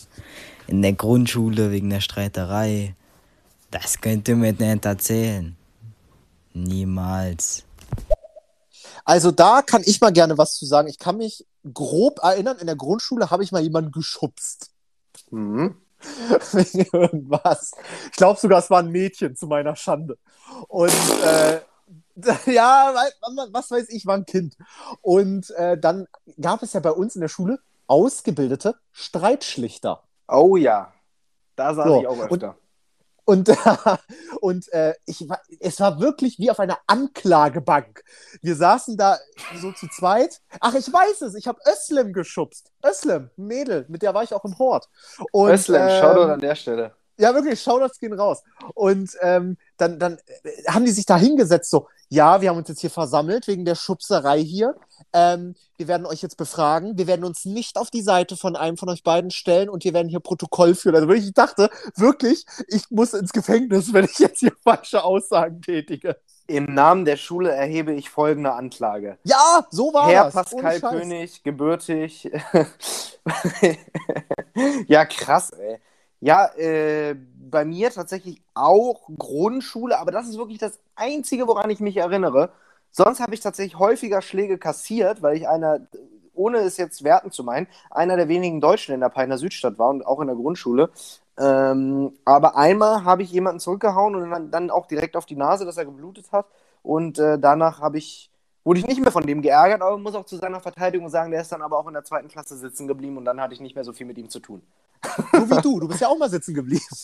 In 0.66 0.83
der 0.83 0.93
Grundschule 0.93 1.70
wegen 1.70 1.91
der 1.91 2.01
Streiterei. 2.01 2.95
Das 3.70 4.01
könnt 4.01 4.28
ihr 4.28 4.37
mir 4.37 4.53
nicht 4.53 4.85
erzählen. 4.85 5.57
Niemals. 6.53 7.64
Also 9.05 9.30
da 9.30 9.62
kann 9.62 9.83
ich 9.85 10.01
mal 10.01 10.12
gerne 10.12 10.39
was 10.39 10.57
zu 10.57 10.66
sagen. 10.66 10.89
Ich 10.89 10.99
kann 10.99 11.16
mich 11.16 11.45
grob 11.72 12.20
erinnern, 12.22 12.59
in 12.59 12.66
der 12.66 12.76
Grundschule 12.76 13.30
habe 13.30 13.45
ich 13.45 13.53
mal 13.53 13.62
jemanden 13.62 13.93
geschubst. 13.93 14.70
Mhm. 15.30 15.76
Wegen 16.53 16.87
irgendwas. 16.93 17.72
Ich 18.07 18.16
glaube 18.16 18.41
sogar, 18.41 18.59
es 18.59 18.70
war 18.70 18.80
ein 18.80 18.91
Mädchen 18.91 19.37
zu 19.37 19.47
meiner 19.47 19.76
Schande. 19.76 20.18
Und 20.68 20.93
äh, 21.24 21.61
ja, 22.47 22.95
was 23.51 23.71
weiß 23.71 23.89
ich, 23.91 24.07
war 24.07 24.17
ein 24.17 24.27
Kind. 24.27 24.57
Und 25.01 25.51
äh, 25.53 25.79
dann 25.79 26.07
gab 26.41 26.63
es 26.63 26.73
ja 26.73 26.81
bei 26.81 26.93
uns 26.93 27.15
in 27.15 27.21
der 27.21 27.29
Schule 27.29 27.59
ausgebildete 27.87 28.77
Streitschlichter. 28.93 30.03
Oh 30.29 30.57
ja. 30.57 30.93
Da 31.57 31.75
saß 31.75 31.87
So, 31.87 32.01
ich 32.01 32.07
auch 32.07 32.19
öfter. 32.19 32.57
Und, 33.25 33.49
und 34.41 34.73
äh, 34.73 34.95
ich 35.07 35.27
es 35.61 35.79
war 35.81 36.01
wirklich 36.01 36.39
wie 36.39 36.51
auf 36.51 36.59
einer 36.59 36.79
Anklagebank. 36.87 38.03
Wir 38.41 38.57
saßen 38.57 38.97
da 38.97 39.19
so 39.61 39.73
zu 39.73 39.89
zweit. 39.89 40.41
Ach, 40.61 40.75
ich 40.75 40.93
weiß 40.93 41.23
es, 41.23 41.35
ich 41.35 41.47
habe 41.47 41.61
Özlem 41.67 42.13
geschubst. 42.13 42.73
Özlem, 42.85 43.31
Mädel, 43.37 43.87
mit 43.89 44.03
der 44.03 44.15
war 44.15 44.25
ich 44.25 44.35
auch 44.35 44.45
im 44.45 44.59
Hort. 44.59 44.89
Und, 45.31 45.51
Özlem, 45.51 45.83
ähm, 45.83 46.01
Shoutout 46.01 46.33
an 46.33 46.41
der 46.41 46.55
Stelle. 46.57 46.95
Ja, 47.19 47.35
wirklich, 47.35 47.61
Shoutouts 47.61 48.01
gehen 48.01 48.15
raus. 48.15 48.43
Und 48.75 49.17
ähm, 49.21 49.57
dann, 49.77 49.99
dann 49.99 50.19
äh, 50.43 50.65
haben 50.69 50.85
die 50.85 50.91
sich 50.91 51.07
da 51.07 51.17
hingesetzt, 51.17 51.71
so, 51.71 51.87
ja, 52.13 52.43
wir 52.43 52.51
haben 52.51 52.59
uns 52.59 52.69
jetzt 52.69 52.83
hier 52.83 52.91
versammelt 52.91 53.49
wegen 53.49 53.65
der 53.65 53.75
Schubserei 53.75 54.39
hier. 54.39 54.77
Ähm, 55.15 55.55
wir 55.79 55.89
werden 55.89 56.05
euch 56.05 56.21
jetzt 56.21 56.37
befragen. 56.37 56.99
Wir 56.99 57.07
werden 57.07 57.25
uns 57.25 57.47
nicht 57.47 57.79
auf 57.79 57.91
die 57.91 58.03
Seite 58.03 58.37
von 58.37 58.55
einem 58.55 58.77
von 58.77 58.91
euch 58.91 59.03
beiden 59.03 59.31
stellen 59.31 59.71
und 59.71 59.85
wir 59.85 59.95
werden 59.95 60.11
hier 60.11 60.21
Protokoll 60.21 60.75
führen. 60.75 60.97
Also 60.97 61.11
ich 61.11 61.33
dachte 61.33 61.71
wirklich, 61.97 62.45
ich 62.69 62.91
muss 62.91 63.15
ins 63.15 63.33
Gefängnis, 63.33 63.95
wenn 63.95 64.05
ich 64.05 64.19
jetzt 64.19 64.41
hier 64.41 64.53
falsche 64.63 65.03
Aussagen 65.03 65.63
tätige. 65.63 66.19
Im 66.49 66.75
Namen 66.75 67.07
der 67.07 67.17
Schule 67.17 67.51
erhebe 67.51 67.95
ich 67.95 68.11
folgende 68.11 68.53
Anklage. 68.53 69.17
Ja, 69.25 69.67
so 69.71 69.95
war 69.95 70.11
Herr 70.11 70.25
das. 70.25 70.35
Pascal 70.35 70.61
Ohne 70.61 70.81
Scheiß. 70.81 70.91
König, 70.91 71.43
gebürtig. 71.43 72.31
ja, 74.87 75.07
krass, 75.07 75.51
ey. 75.53 75.81
Ja, 76.23 76.47
äh, 76.55 77.16
bei 77.51 77.64
mir 77.64 77.91
tatsächlich 77.91 78.41
auch 78.55 79.09
Grundschule, 79.18 79.99
aber 79.99 80.12
das 80.12 80.29
ist 80.29 80.39
wirklich 80.39 80.59
das 80.59 80.79
Einzige, 80.95 81.49
woran 81.49 81.68
ich 81.68 81.81
mich 81.81 81.97
erinnere. 81.97 82.51
Sonst 82.93 83.18
habe 83.18 83.35
ich 83.35 83.41
tatsächlich 83.41 83.77
häufiger 83.81 84.23
Schläge 84.23 84.57
kassiert, 84.57 85.20
weil 85.23 85.37
ich 85.37 85.49
einer, 85.49 85.81
ohne 86.33 86.59
es 86.59 86.77
jetzt 86.77 87.03
werten 87.03 87.33
zu 87.33 87.43
meinen, 87.43 87.66
einer 87.91 88.16
der 88.16 88.29
wenigen 88.29 88.61
Deutschen 88.61 88.95
in 88.95 89.01
der 89.01 89.09
Peiner 89.09 89.37
Südstadt 89.37 89.81
war 89.81 89.91
und 89.91 90.07
auch 90.07 90.20
in 90.20 90.29
der 90.29 90.37
Grundschule. 90.37 90.91
Ähm, 91.41 92.12
aber 92.25 92.57
einmal 92.57 93.05
habe 93.05 93.25
ich 93.25 93.33
jemanden 93.33 93.59
zurückgehauen 93.59 94.14
und 94.14 94.31
dann, 94.31 94.53
dann 94.53 94.70
auch 94.70 94.87
direkt 94.87 95.16
auf 95.16 95.27
die 95.27 95.35
Nase, 95.35 95.64
dass 95.64 95.77
er 95.77 95.87
geblutet 95.87 96.31
hat. 96.31 96.47
Und 96.85 97.18
äh, 97.18 97.37
danach 97.37 97.81
habe 97.81 97.99
ich, 97.99 98.31
wurde 98.65 98.81
ich 98.81 98.87
nicht 98.87 99.01
mehr 99.01 99.13
von 99.13 99.27
dem 99.27 99.43
geärgert, 99.43 99.83
aber 99.83 99.99
muss 99.99 100.15
auch 100.15 100.25
zu 100.25 100.37
seiner 100.37 100.61
Verteidigung 100.61 101.09
sagen, 101.09 101.31
der 101.31 101.41
ist 101.41 101.51
dann 101.51 101.63
aber 101.63 101.79
auch 101.79 101.87
in 101.89 101.95
der 101.95 102.05
zweiten 102.05 102.29
Klasse 102.29 102.57
sitzen 102.57 102.87
geblieben 102.87 103.17
und 103.17 103.25
dann 103.25 103.41
hatte 103.41 103.55
ich 103.55 103.61
nicht 103.61 103.75
mehr 103.75 103.85
so 103.85 103.93
viel 103.93 104.07
mit 104.07 104.19
ihm 104.19 104.29
zu 104.29 104.41
tun. 104.41 104.63
So 105.33 105.51
wie 105.51 105.61
du. 105.63 105.81
Du 105.81 105.89
bist 105.89 106.01
ja 106.01 106.09
auch 106.09 106.19
mal 106.19 106.31
sitzen 106.31 106.55
geblieben. 106.55 106.85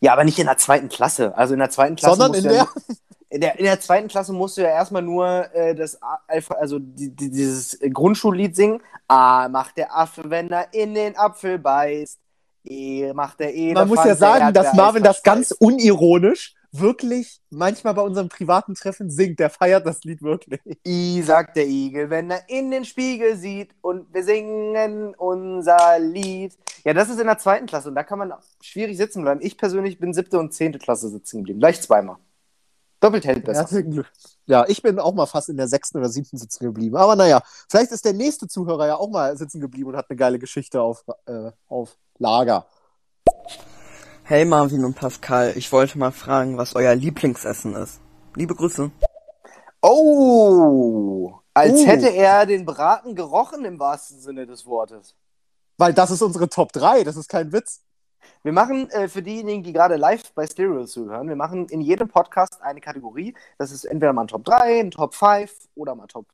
Ja, 0.00 0.12
aber 0.12 0.24
nicht 0.24 0.38
in 0.38 0.46
der 0.46 0.58
zweiten 0.58 0.88
Klasse. 0.88 1.36
Also 1.36 1.54
in 1.54 1.60
der 1.60 1.70
zweiten 1.70 1.96
Klasse. 1.96 2.16
Sondern 2.16 2.32
musst 2.32 2.44
in 2.44 2.50
du 2.50 2.56
ja 2.56 2.64
der. 2.64 2.96
in 3.30 3.40
der, 3.40 3.58
in 3.58 3.64
der 3.64 3.80
zweiten 3.80 4.08
Klasse 4.08 4.32
musst 4.32 4.56
du 4.56 4.62
ja 4.62 4.68
erstmal 4.68 5.02
nur 5.02 5.52
äh, 5.54 5.74
das 5.74 5.98
Alpha, 6.26 6.54
also 6.54 6.78
die, 6.78 7.10
die, 7.10 7.30
dieses 7.30 7.78
Grundschullied 7.92 8.54
singen. 8.54 8.80
A 9.06 9.48
macht 9.48 9.76
der 9.76 9.96
Affe, 9.96 10.30
wenn 10.30 10.50
er 10.50 10.72
in 10.74 10.94
den 10.94 11.16
Apfel 11.16 11.58
beißt. 11.58 12.18
E 12.64 13.12
macht 13.12 13.40
der 13.40 13.54
Elefant. 13.54 13.74
Man 13.74 13.88
muss 13.88 14.04
ja 14.04 14.14
sagen, 14.14 14.52
dass 14.52 14.74
Marvin 14.74 15.02
das 15.02 15.22
ganz 15.22 15.52
unironisch 15.52 16.54
wirklich 16.72 17.40
manchmal 17.50 17.94
bei 17.94 18.02
unseren 18.02 18.28
privaten 18.28 18.74
Treffen 18.74 19.10
singt. 19.10 19.38
Der 19.38 19.50
feiert 19.50 19.86
das 19.86 20.04
Lied 20.04 20.22
wirklich. 20.22 20.60
I 20.86 21.22
sagt 21.22 21.56
der 21.56 21.66
Igel, 21.66 22.10
wenn 22.10 22.30
er 22.30 22.48
in 22.48 22.70
den 22.70 22.84
Spiegel 22.84 23.36
sieht 23.36 23.74
und 23.80 24.12
wir 24.12 24.24
singen 24.24 25.14
unser 25.14 25.98
Lied. 25.98 26.56
Ja, 26.84 26.94
das 26.94 27.08
ist 27.08 27.20
in 27.20 27.26
der 27.26 27.38
zweiten 27.38 27.66
Klasse 27.66 27.88
und 27.88 27.94
da 27.94 28.02
kann 28.02 28.18
man 28.18 28.32
schwierig 28.60 28.96
sitzen 28.96 29.22
bleiben. 29.22 29.40
Ich 29.42 29.56
persönlich 29.56 29.98
bin 29.98 30.12
siebte 30.12 30.38
und 30.38 30.52
zehnte 30.52 30.78
Klasse 30.78 31.08
sitzen 31.08 31.38
geblieben. 31.38 31.60
Gleich 31.60 31.80
zweimal. 31.80 32.16
Doppelt 33.00 33.24
hält 33.26 33.44
besser. 33.44 33.60
Herzlichen 33.60 33.92
Glück. 33.92 34.10
Ja, 34.46 34.64
ich 34.66 34.82
bin 34.82 34.98
auch 34.98 35.14
mal 35.14 35.26
fast 35.26 35.48
in 35.48 35.56
der 35.56 35.68
sechsten 35.68 35.98
oder 35.98 36.08
siebten 36.08 36.36
sitzen 36.36 36.64
geblieben. 36.64 36.96
Aber 36.96 37.14
naja, 37.14 37.42
vielleicht 37.68 37.92
ist 37.92 38.04
der 38.04 38.12
nächste 38.12 38.48
Zuhörer 38.48 38.88
ja 38.88 38.96
auch 38.96 39.08
mal 39.08 39.36
sitzen 39.36 39.60
geblieben 39.60 39.90
und 39.90 39.96
hat 39.96 40.10
eine 40.10 40.16
geile 40.16 40.38
Geschichte 40.38 40.80
auf, 40.80 41.04
äh, 41.26 41.52
auf 41.68 41.96
Lager. 42.18 42.66
Hey 44.28 44.44
Marvin 44.44 44.84
und 44.84 44.92
Pascal, 44.92 45.54
ich 45.56 45.72
wollte 45.72 45.96
mal 45.96 46.10
fragen, 46.10 46.58
was 46.58 46.76
euer 46.76 46.94
Lieblingsessen 46.94 47.74
ist. 47.74 47.98
Liebe 48.36 48.54
Grüße. 48.54 48.90
Oh, 49.80 51.32
als 51.54 51.80
Uh. 51.80 51.86
hätte 51.86 52.12
er 52.12 52.44
den 52.44 52.66
Braten 52.66 53.14
gerochen 53.14 53.64
im 53.64 53.80
wahrsten 53.80 54.20
Sinne 54.20 54.46
des 54.46 54.66
Wortes. 54.66 55.14
Weil 55.78 55.94
das 55.94 56.10
ist 56.10 56.20
unsere 56.20 56.50
Top 56.50 56.72
3, 56.74 57.04
das 57.04 57.16
ist 57.16 57.30
kein 57.30 57.54
Witz. 57.54 57.80
Wir 58.42 58.52
machen 58.52 58.90
äh, 58.90 59.08
für 59.08 59.22
diejenigen, 59.22 59.62
die 59.62 59.72
gerade 59.72 59.96
live 59.96 60.34
bei 60.34 60.46
Stereo 60.46 60.84
zuhören, 60.84 61.26
wir 61.26 61.36
machen 61.36 61.66
in 61.70 61.80
jedem 61.80 62.08
Podcast 62.08 62.60
eine 62.60 62.82
Kategorie. 62.82 63.34
Das 63.56 63.72
ist 63.72 63.86
entweder 63.86 64.12
mal 64.12 64.24
ein 64.24 64.28
Top 64.28 64.44
3, 64.44 64.80
ein 64.80 64.90
Top 64.90 65.14
5 65.14 65.50
oder 65.74 65.94
mal 65.94 66.06
Top. 66.06 66.26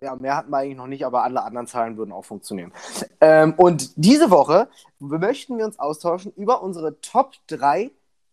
Ja, 0.00 0.16
mehr 0.16 0.36
hatten 0.36 0.50
wir 0.50 0.58
eigentlich 0.58 0.76
noch 0.76 0.86
nicht, 0.86 1.04
aber 1.04 1.22
alle 1.24 1.42
anderen 1.42 1.66
Zahlen 1.66 1.96
würden 1.96 2.12
auch 2.12 2.24
funktionieren. 2.24 2.72
Ähm, 3.20 3.54
und 3.56 3.92
diese 3.96 4.30
Woche 4.30 4.68
möchten 4.98 5.58
wir 5.58 5.66
uns 5.66 5.78
austauschen 5.78 6.32
über 6.36 6.62
unsere 6.62 7.00
Top 7.00 7.34
3 7.48 7.90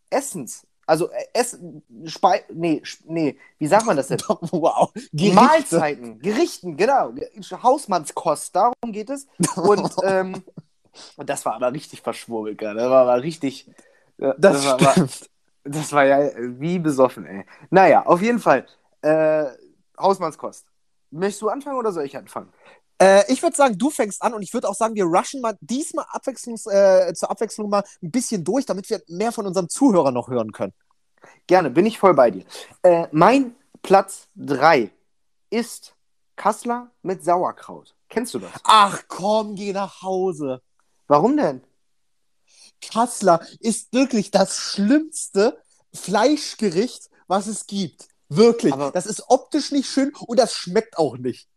Essens. 0.10 0.66
Also 0.86 1.10
äh, 1.12 1.26
Essen, 1.34 1.84
Spei 2.06 2.46
nee, 2.54 2.82
nee, 3.06 3.38
wie 3.60 3.68
sagt 3.68 3.86
man 3.86 3.98
das 3.98 4.08
denn? 4.08 4.20
wow. 4.28 4.90
Gerichte. 5.12 5.36
Mahlzeiten, 5.36 6.20
Gerichten, 6.20 6.78
genau. 6.78 7.12
Hausmannskost, 7.62 8.56
darum 8.56 8.94
geht 8.94 9.10
es. 9.10 9.28
Und, 9.58 9.94
ähm, 10.04 10.42
und 11.18 11.30
das 11.30 11.46
war 11.46 11.56
aber 11.56 11.74
richtig 11.74 12.02
verschwurbelt 12.02 12.58
gerade. 12.58 12.80
Das 12.80 12.90
war 12.90 13.02
aber 13.02 13.22
richtig. 13.22 13.68
äh, 14.20 14.34
Das, 14.38 14.66
war, 14.66 14.80
war, 14.80 14.92
stimmt. 14.94 15.30
das 15.66 15.92
war 15.92 16.06
ja 16.06 16.22
äh, 16.22 16.60
wie 16.60 16.80
besoffen, 16.80 17.26
ey. 17.26 17.46
Naja, 17.70 18.06
auf 18.06 18.22
jeden 18.22 18.40
Fall. 18.40 18.66
Äh, 19.02 19.46
Hausmannskost. 20.00 20.66
Möchtest 21.12 21.42
du 21.42 21.50
anfangen 21.50 21.78
oder 21.78 21.92
soll 21.92 22.06
ich 22.06 22.18
anfangen? 22.18 22.52
Äh, 23.00 23.32
ich 23.32 23.42
würde 23.44 23.56
sagen, 23.56 23.78
du 23.78 23.90
fängst 23.90 24.22
an 24.22 24.34
und 24.34 24.42
ich 24.42 24.54
würde 24.54 24.68
auch 24.68 24.76
sagen, 24.76 24.96
wir 24.96 25.06
rushen 25.06 25.42
mal 25.42 25.58
diesmal 25.62 26.06
abwechslungs, 26.10 26.66
äh, 26.68 27.14
zur 27.14 27.30
Abwechslung 27.30 27.70
mal 27.70 27.84
ein 28.02 28.12
bisschen 28.12 28.44
durch, 28.44 28.66
damit 28.66 28.90
wir 28.90 29.02
mehr 29.08 29.32
von 29.32 29.46
unseren 29.46 29.70
Zuhörern 29.70 30.14
noch 30.14 30.30
hören 30.30 30.52
können. 30.52 30.74
Gerne, 31.46 31.70
bin 31.70 31.86
ich 31.86 32.00
voll 32.00 32.14
bei 32.14 32.32
dir. 32.32 32.46
Äh, 32.82 33.08
mein 33.12 33.56
Platz 33.82 34.28
3 34.36 34.92
ist 35.50 35.96
Kassler 36.36 36.92
mit 37.02 37.24
Sauerkraut. 37.24 37.96
Kennst 38.10 38.34
du 38.34 38.40
das? 38.40 38.52
Ach 38.64 39.04
komm, 39.08 39.56
geh 39.56 39.74
nach 39.74 40.02
Hause. 40.02 40.62
Warum 41.08 41.38
denn? 41.38 41.62
Kassler 42.82 43.46
ist 43.60 43.94
wirklich 43.94 44.32
das 44.32 44.58
schlimmste 44.58 45.62
Fleischgericht, 45.94 47.10
was 47.28 47.48
es 47.48 47.66
gibt. 47.68 48.08
Wirklich. 48.30 48.74
Aber- 48.74 48.92
das 48.92 49.06
ist 49.06 49.24
optisch 49.30 49.72
nicht 49.72 49.90
schön 49.90 50.12
und 50.28 50.40
das 50.40 50.54
schmeckt 50.54 50.98
auch 50.98 51.18
nicht. 51.18 51.48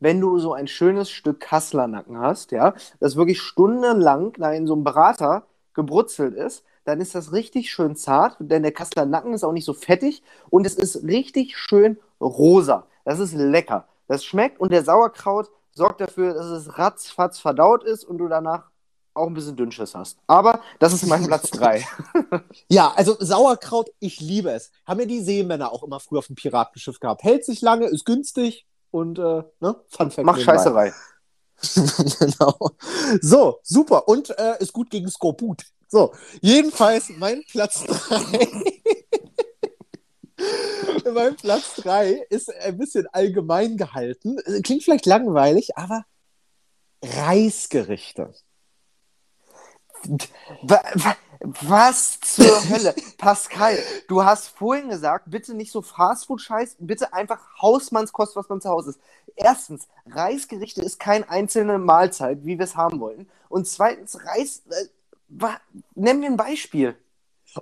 wenn 0.00 0.20
du 0.20 0.38
so 0.38 0.52
ein 0.52 0.68
schönes 0.68 1.10
Stück 1.10 1.40
Kasslernacken 1.40 2.20
hast, 2.20 2.52
ja, 2.52 2.74
das 3.00 3.16
wirklich 3.16 3.40
stundenlang 3.42 4.32
da 4.34 4.52
in 4.52 4.64
so 4.64 4.74
einem 4.74 4.84
Berater 4.84 5.42
gebrutzelt 5.74 6.34
ist, 6.36 6.62
dann 6.84 7.00
ist 7.00 7.16
das 7.16 7.32
richtig 7.32 7.72
schön 7.72 7.96
zart, 7.96 8.36
denn 8.38 8.62
der 8.62 8.70
Kasslernacken 8.70 9.34
ist 9.34 9.42
auch 9.42 9.50
nicht 9.50 9.64
so 9.64 9.74
fettig 9.74 10.22
und 10.50 10.66
es 10.66 10.76
ist 10.76 11.02
richtig 11.02 11.56
schön 11.58 11.98
rosa. 12.20 12.86
Das 13.04 13.18
ist 13.18 13.34
lecker. 13.34 13.88
Das 14.06 14.24
schmeckt 14.24 14.60
und 14.60 14.70
der 14.72 14.84
Sauerkraut 14.84 15.50
sorgt 15.72 16.00
dafür, 16.00 16.32
dass 16.34 16.46
es 16.46 16.78
ratzfatz 16.78 17.40
verdaut 17.40 17.82
ist 17.82 18.04
und 18.04 18.18
du 18.18 18.28
danach 18.28 18.70
auch 19.18 19.26
ein 19.26 19.34
bisschen 19.34 19.56
Dünnschiss 19.56 19.94
hast. 19.94 20.18
Aber 20.26 20.60
das 20.78 20.92
ist 20.92 21.06
mein 21.06 21.26
Platz 21.26 21.50
3. 21.50 21.84
Ja, 22.68 22.92
also 22.96 23.16
Sauerkraut, 23.18 23.90
ich 23.98 24.20
liebe 24.20 24.50
es. 24.50 24.70
Haben 24.86 25.00
ja 25.00 25.06
die 25.06 25.20
Seemänner 25.20 25.72
auch 25.72 25.82
immer 25.82 26.00
früher 26.00 26.18
auf 26.18 26.26
dem 26.26 26.36
Piratenschiff 26.36 27.00
gehabt. 27.00 27.22
Hält 27.22 27.44
sich 27.44 27.60
lange, 27.60 27.86
ist 27.86 28.04
günstig 28.04 28.66
und 28.90 29.18
äh, 29.18 29.42
ne? 29.60 29.76
Fun 29.88 30.10
Fact 30.10 30.24
Mach 30.24 30.36
nebenbei. 30.36 30.54
Scheißerei. 30.54 30.92
genau. 32.18 32.56
So, 33.20 33.58
super. 33.62 34.08
Und 34.08 34.30
äh, 34.38 34.56
ist 34.60 34.72
gut 34.72 34.90
gegen 34.90 35.08
Skorbut. 35.08 35.64
So, 35.88 36.12
jedenfalls 36.40 37.08
mein 37.16 37.42
Platz 37.50 37.84
3. 37.84 38.48
mein 41.14 41.36
Platz 41.36 41.76
3 41.76 42.26
ist 42.30 42.54
ein 42.54 42.76
bisschen 42.76 43.06
allgemein 43.12 43.76
gehalten. 43.76 44.36
Klingt 44.62 44.82
vielleicht 44.84 45.06
langweilig, 45.06 45.76
aber 45.76 46.04
Reisgerichte. 47.02 48.34
Wa- 50.62 50.82
wa- 50.94 51.16
Was 51.40 52.18
zur 52.20 52.68
Hölle? 52.68 52.94
Pascal, 53.16 53.78
du 54.08 54.24
hast 54.24 54.48
vorhin 54.48 54.88
gesagt, 54.88 55.26
bitte 55.30 55.54
nicht 55.54 55.70
so 55.72 55.82
Fastfood-Scheiß, 55.82 56.76
bitte 56.80 57.12
einfach 57.12 57.40
Hausmannskost, 57.62 58.34
was 58.36 58.48
man 58.48 58.60
zu 58.60 58.68
Hause 58.68 58.90
ist. 58.90 59.00
Erstens, 59.36 59.86
Reisgerichte 60.06 60.82
ist 60.82 60.98
keine 60.98 61.28
einzelne 61.30 61.78
Mahlzeit, 61.78 62.44
wie 62.44 62.58
wir 62.58 62.64
es 62.64 62.76
haben 62.76 62.98
wollen. 63.00 63.28
Und 63.48 63.66
zweitens, 63.68 64.18
Reis. 64.24 64.62
Äh, 64.70 64.86
nenn 65.94 66.20
mir 66.20 66.26
ein 66.26 66.36
Beispiel. 66.36 66.96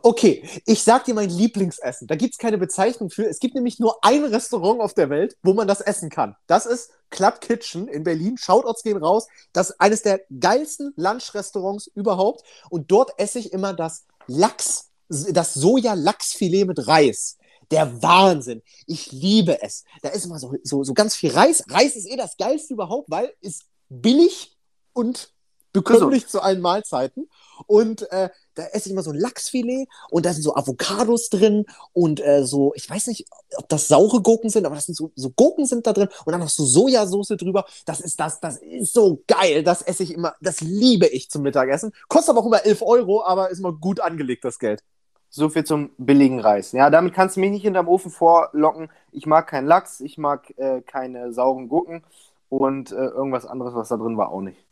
Okay, 0.02 0.48
ich 0.66 0.82
sag 0.82 1.04
dir 1.04 1.14
mein 1.14 1.30
Lieblingsessen. 1.30 2.06
Da 2.06 2.16
gibt's 2.16 2.38
keine 2.38 2.58
Bezeichnung 2.58 3.10
für. 3.10 3.26
Es 3.26 3.38
gibt 3.38 3.54
nämlich 3.54 3.78
nur 3.78 3.98
ein 4.02 4.24
Restaurant 4.24 4.80
auf 4.80 4.94
der 4.94 5.10
Welt, 5.10 5.36
wo 5.42 5.54
man 5.54 5.68
das 5.68 5.80
essen 5.80 6.10
kann. 6.10 6.36
Das 6.46 6.66
ist 6.66 6.90
Club 7.10 7.40
Kitchen 7.40 7.86
in 7.88 8.02
Berlin. 8.02 8.36
Shoutouts 8.36 8.82
gehen 8.82 8.96
raus. 8.96 9.28
Das 9.52 9.70
ist 9.70 9.80
eines 9.80 10.02
der 10.02 10.22
geilsten 10.40 10.92
Lunchrestaurants 10.96 11.86
überhaupt. 11.88 12.42
Und 12.68 12.90
dort 12.90 13.12
esse 13.18 13.38
ich 13.38 13.52
immer 13.52 13.74
das 13.74 14.06
Lachs, 14.26 14.90
das 15.08 15.54
Soja-Lachsfilet 15.54 16.66
mit 16.66 16.86
Reis. 16.86 17.38
Der 17.70 18.02
Wahnsinn. 18.02 18.62
Ich 18.86 19.12
liebe 19.12 19.62
es. 19.62 19.84
Da 20.02 20.10
ist 20.10 20.24
immer 20.24 20.38
so, 20.38 20.54
so, 20.62 20.84
so 20.84 20.94
ganz 20.94 21.14
viel 21.14 21.30
Reis. 21.30 21.64
Reis 21.68 21.96
ist 21.96 22.06
eh 22.06 22.16
das 22.16 22.36
Geilste 22.36 22.74
überhaupt, 22.74 23.10
weil 23.10 23.32
ist 23.40 23.64
billig 23.88 24.56
und 24.92 25.32
bekömmlich 25.76 26.26
zu 26.26 26.42
allen 26.42 26.60
Mahlzeiten. 26.60 27.28
Und 27.66 28.10
äh, 28.12 28.28
da 28.54 28.64
esse 28.72 28.88
ich 28.88 28.92
immer 28.92 29.02
so 29.02 29.10
ein 29.10 29.18
Lachsfilet 29.18 29.88
und 30.10 30.26
da 30.26 30.32
sind 30.32 30.42
so 30.42 30.54
Avocados 30.54 31.30
drin 31.30 31.66
und 31.92 32.24
äh, 32.24 32.44
so, 32.44 32.72
ich 32.74 32.88
weiß 32.88 33.06
nicht, 33.06 33.26
ob 33.56 33.68
das 33.68 33.88
saure 33.88 34.20
Gurken 34.20 34.50
sind, 34.50 34.66
aber 34.66 34.74
das 34.74 34.86
sind 34.86 34.94
so, 34.94 35.10
so 35.14 35.30
Gurken 35.30 35.66
sind 35.66 35.86
da 35.86 35.92
drin 35.92 36.08
und 36.24 36.32
dann 36.32 36.40
noch 36.40 36.48
so 36.48 36.64
Sojasauce 36.64 37.36
drüber. 37.38 37.64
Das 37.84 38.00
ist 38.00 38.20
das, 38.20 38.40
das 38.40 38.58
ist 38.58 38.92
so 38.92 39.22
geil. 39.26 39.62
Das 39.62 39.82
esse 39.82 40.02
ich 40.02 40.12
immer, 40.12 40.34
das 40.40 40.60
liebe 40.60 41.06
ich 41.06 41.30
zum 41.30 41.42
Mittagessen. 41.42 41.92
Kostet 42.08 42.30
aber 42.30 42.40
auch 42.40 42.46
immer 42.46 42.64
11 42.64 42.82
Euro, 42.82 43.24
aber 43.24 43.50
ist 43.50 43.60
mal 43.60 43.72
gut 43.72 44.00
angelegt, 44.00 44.44
das 44.44 44.58
Geld. 44.58 44.82
So 45.28 45.48
viel 45.48 45.64
zum 45.64 45.90
billigen 45.98 46.40
Reis. 46.40 46.72
Ja, 46.72 46.88
damit 46.88 47.12
kannst 47.14 47.36
du 47.36 47.40
mich 47.40 47.50
nicht 47.50 47.62
hinterm 47.62 47.88
Ofen 47.88 48.10
vorlocken. 48.10 48.90
Ich 49.12 49.26
mag 49.26 49.46
keinen 49.46 49.66
Lachs, 49.66 50.00
ich 50.00 50.18
mag 50.18 50.50
äh, 50.58 50.80
keine 50.82 51.32
sauren 51.32 51.68
Gurken 51.68 52.04
und 52.48 52.92
äh, 52.92 52.94
irgendwas 52.94 53.44
anderes, 53.44 53.74
was 53.74 53.88
da 53.88 53.96
drin 53.96 54.16
war, 54.16 54.30
auch 54.30 54.40
nicht. 54.40 54.65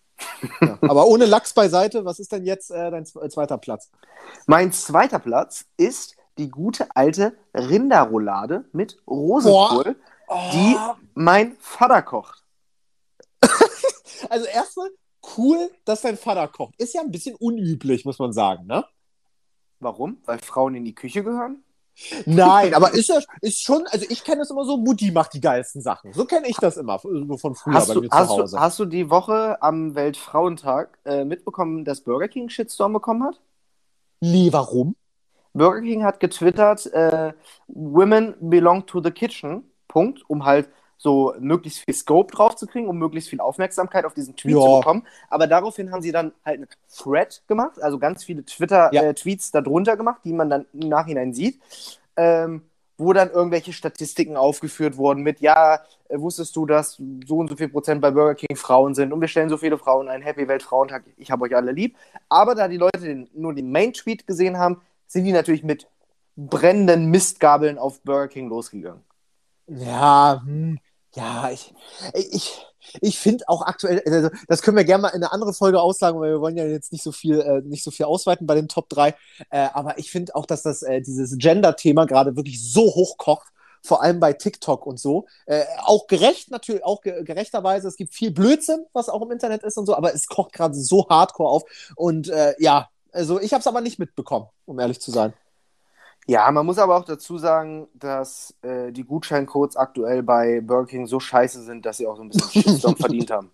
Ja. 0.61 0.79
Aber 0.83 1.07
ohne 1.07 1.27
Lachs 1.27 1.53
beiseite, 1.53 2.05
was 2.05 2.19
ist 2.19 2.33
denn 2.33 2.45
jetzt 2.45 2.71
äh, 2.71 2.91
dein 2.91 3.05
zwe- 3.05 3.29
zweiter 3.31 3.59
Platz? 3.59 3.91
Mein 4.47 4.73
zweiter 4.73 5.19
Platz 5.19 5.67
ist 5.77 6.17
die 6.39 6.51
gute 6.51 6.89
alte 6.97 7.37
Rinderroulade 7.55 8.65
mit 8.73 8.99
Rosenkohl, 9.07 9.97
die 10.53 10.77
mein 11.15 11.57
Vater 11.61 12.03
kocht. 12.03 12.43
Also 14.31 14.47
erstmal 14.47 14.89
cool, 15.37 15.71
dass 15.85 16.01
dein 16.01 16.17
Vater 16.17 16.49
kocht. 16.49 16.75
Ist 16.79 16.95
ja 16.95 17.03
ein 17.03 17.11
bisschen 17.11 17.35
unüblich, 17.37 18.05
muss 18.07 18.19
man 18.19 18.33
sagen, 18.33 18.67
ne? 18.67 18.85
Warum? 19.81 20.19
Weil 20.25 20.39
Frauen 20.39 20.75
in 20.75 20.85
die 20.85 20.95
Küche 20.95 21.23
gehören? 21.23 21.63
Nein, 22.27 22.75
aber 22.75 22.93
ist 22.93 23.09
ja 23.09 23.21
ist 23.41 23.63
schon, 23.63 23.87
also 23.87 24.05
ich 24.09 24.25
kenne 24.25 24.39
das 24.39 24.51
immer 24.51 24.65
so, 24.65 24.77
Mutti 24.77 25.11
macht 25.13 25.35
die 25.35 25.41
geilsten 25.41 25.81
Sachen. 25.81 26.13
So 26.13 26.25
kenne 26.25 26.49
ich 26.49 26.57
das 26.57 26.77
immer, 26.77 26.99
von 26.99 27.55
früher 27.55 27.75
Hast 27.75 27.89
bei 27.89 27.95
du, 27.95 28.01
mir 28.01 28.11
zu 28.11 28.17
hast, 28.17 28.29
Hause. 28.31 28.57
du, 28.57 28.61
hast 28.61 28.79
du 28.81 28.85
die 28.85 29.11
Woche 29.11 29.63
am 29.63 29.95
Weltfrauentag 29.95 30.99
äh, 31.05 31.25
mitbekommen, 31.25 31.85
dass 31.85 32.01
Burger 32.01 32.29
King 32.29 32.49
Shitstorm 32.49 32.93
bekommen 32.93 33.23
hat? 33.23 33.41
Nee, 34.21 34.49
warum? 34.53 34.97
Burger 35.53 35.83
King 35.83 36.03
hat 36.03 36.19
getwittert, 36.19 36.87
äh, 36.93 37.33
Women 37.69 38.35
belong 38.41 38.87
to 38.87 39.01
the 39.01 39.13
kitchen, 39.13 39.71
Punkt, 39.87 40.29
um 40.29 40.45
halt 40.45 40.69
so 41.05 41.35
möglichst 41.39 41.81
viel 41.85 41.95
Scope 41.95 42.35
drauf 42.35 42.57
zu 42.57 42.67
kriegen, 42.67 42.89
um 42.89 42.99
möglichst 42.99 43.29
viel 43.31 43.41
Aufmerksamkeit 43.41 44.07
auf 44.07 44.15
diesen 44.15 44.35
Tweet 44.37 44.55
Ja. 44.57 44.61
zu 44.63 44.79
bekommen. 44.79 45.07
Aber 45.29 45.47
daraufhin 45.47 45.93
haben 45.93 46.01
sie 46.03 46.13
dann 46.13 46.33
halt 46.45 46.57
einen 46.57 46.69
Thread 46.93 47.43
gemacht, 47.47 47.81
also 47.81 47.99
ganz 47.99 48.25
viele 48.25 48.41
Ja. 48.41 48.47
Twitter-Tweets 48.47 49.53
darunter 49.53 49.97
gemacht, 49.99 50.23
die 50.25 50.33
man 50.33 50.49
dann 50.51 50.65
im 50.73 50.89
Nachhinein 50.89 51.33
sieht. 51.35 51.61
Ähm, 52.17 52.63
wo 52.97 53.13
dann 53.13 53.29
irgendwelche 53.31 53.73
Statistiken 53.73 54.37
aufgeführt 54.37 54.97
wurden 54.97 55.23
mit, 55.25 55.41
ja, 55.41 55.81
äh, 56.09 56.19
wusstest 56.21 56.55
du, 56.55 56.65
dass 56.65 57.03
so 57.27 57.37
und 57.39 57.49
so 57.51 57.57
viel 57.57 57.69
Prozent 57.69 58.01
bei 58.01 58.13
Burger 58.13 58.37
King 58.37 58.57
Frauen 58.57 58.95
sind 58.95 59.13
und 59.13 59.21
wir 59.21 59.27
stellen 59.27 59.49
so 59.49 59.57
viele 59.57 59.79
Frauen 59.79 60.09
ein. 60.09 60.23
Happy 60.23 60.47
Welt 60.47 60.63
Frauentag, 60.63 61.03
ich 61.17 61.31
habe 61.33 61.43
euch 61.45 61.57
alle 61.57 61.73
lieb. 61.73 61.97
Aber 62.29 62.55
da 62.55 62.69
die 62.69 62.77
Leute 62.77 63.01
den, 63.01 63.29
nur 63.35 63.53
den 63.53 63.73
Main-Tweet 63.73 64.29
gesehen 64.29 64.59
haben, 64.59 64.81
sind 65.09 65.25
die 65.25 65.33
natürlich 65.33 65.65
mit 65.65 65.89
brennenden 66.37 67.07
Mistgabeln 67.11 67.79
auf 67.79 68.01
Burger 68.03 68.29
King 68.29 68.49
losgegangen. 68.49 69.03
Ja, 69.67 70.41
hm, 70.45 70.79
ja, 71.15 71.51
ich, 71.51 71.73
ich, 72.13 72.67
ich 73.01 73.19
finde 73.19 73.49
auch 73.49 73.63
aktuell, 73.63 74.03
also 74.07 74.31
das 74.49 74.63
können 74.63 74.77
wir 74.77 74.85
gerne 74.85 75.03
mal 75.03 75.09
in 75.09 75.17
eine 75.17 75.33
andere 75.33 75.55
Folge 75.55 75.81
aussagen, 75.81 76.21
weil 76.21 76.33
wir 76.33 76.41
wollen 76.41 76.57
ja 76.57 76.67
jetzt 76.67 76.93
nicht 76.93 77.03
so 77.03 77.13
viel, 77.13 77.41
äh, 77.41 77.61
nicht 77.63 77.85
so 77.85 77.91
viel 77.91 78.07
ausweiten 78.07 78.47
bei 78.47 78.55
den 78.55 78.69
Top 78.69 78.89
3. 78.89 79.15
Äh, 79.51 79.69
aber 79.73 79.99
ich 79.99 80.11
finde 80.11 80.35
auch, 80.35 80.47
dass 80.47 80.63
das 80.63 80.83
äh, 80.83 81.01
dieses 81.01 81.37
Gender-Thema 81.39 82.07
gerade 82.07 82.37
wirklich 82.37 82.63
so 82.63 82.83
hochkocht, 82.83 83.49
vor 83.83 84.03
allem 84.03 84.19
bei 84.19 84.33
TikTok 84.33 84.87
und 84.87 84.99
so. 84.99 85.27
Äh, 85.47 85.65
auch 85.83 86.07
gerecht 86.07 86.51
natürlich, 86.51 86.85
auch 86.85 87.03
ge 87.03 87.23
gerechterweise. 87.23 87.87
Es 87.87 87.97
gibt 87.97 88.15
viel 88.15 88.31
Blödsinn, 88.31 88.87
was 88.93 89.09
auch 89.09 89.23
im 89.23 89.31
Internet 89.31 89.63
ist 89.63 89.77
und 89.77 89.87
so, 89.87 89.95
aber 89.95 90.15
es 90.15 90.27
kocht 90.27 90.53
gerade 90.53 90.75
so 90.75 91.09
hardcore 91.09 91.51
auf. 91.51 91.93
Und 91.95 92.29
äh, 92.29 92.55
ja, 92.59 92.89
also 93.13 93.41
ich 93.41 93.53
habe 93.53 93.61
es 93.61 93.67
aber 93.67 93.81
nicht 93.81 93.99
mitbekommen, 93.99 94.47
um 94.65 94.81
ehrlich 94.81 95.01
zu 95.01 95.11
sein. 95.11 95.35
Ja, 96.27 96.51
man 96.51 96.65
muss 96.65 96.79
aber 96.79 96.97
auch 96.97 97.05
dazu 97.05 97.39
sagen, 97.39 97.89
dass 97.95 98.55
äh, 98.63 98.93
die 98.93 99.05
Gutscheincodes 99.05 99.77
aktuell 99.77 100.23
bei 100.23 100.61
Burger 100.61 100.87
King 100.87 101.07
so 101.07 101.21
scheiße 101.21 101.63
sind, 101.63 101.85
dass 101.85 101.99
sie 101.99 102.07
auch 102.07 102.17
so 102.17 102.23
ein 102.23 102.31
bisschen 102.31 102.63
Shitstorm 102.63 102.97
verdient 102.99 103.31
haben. 103.31 103.51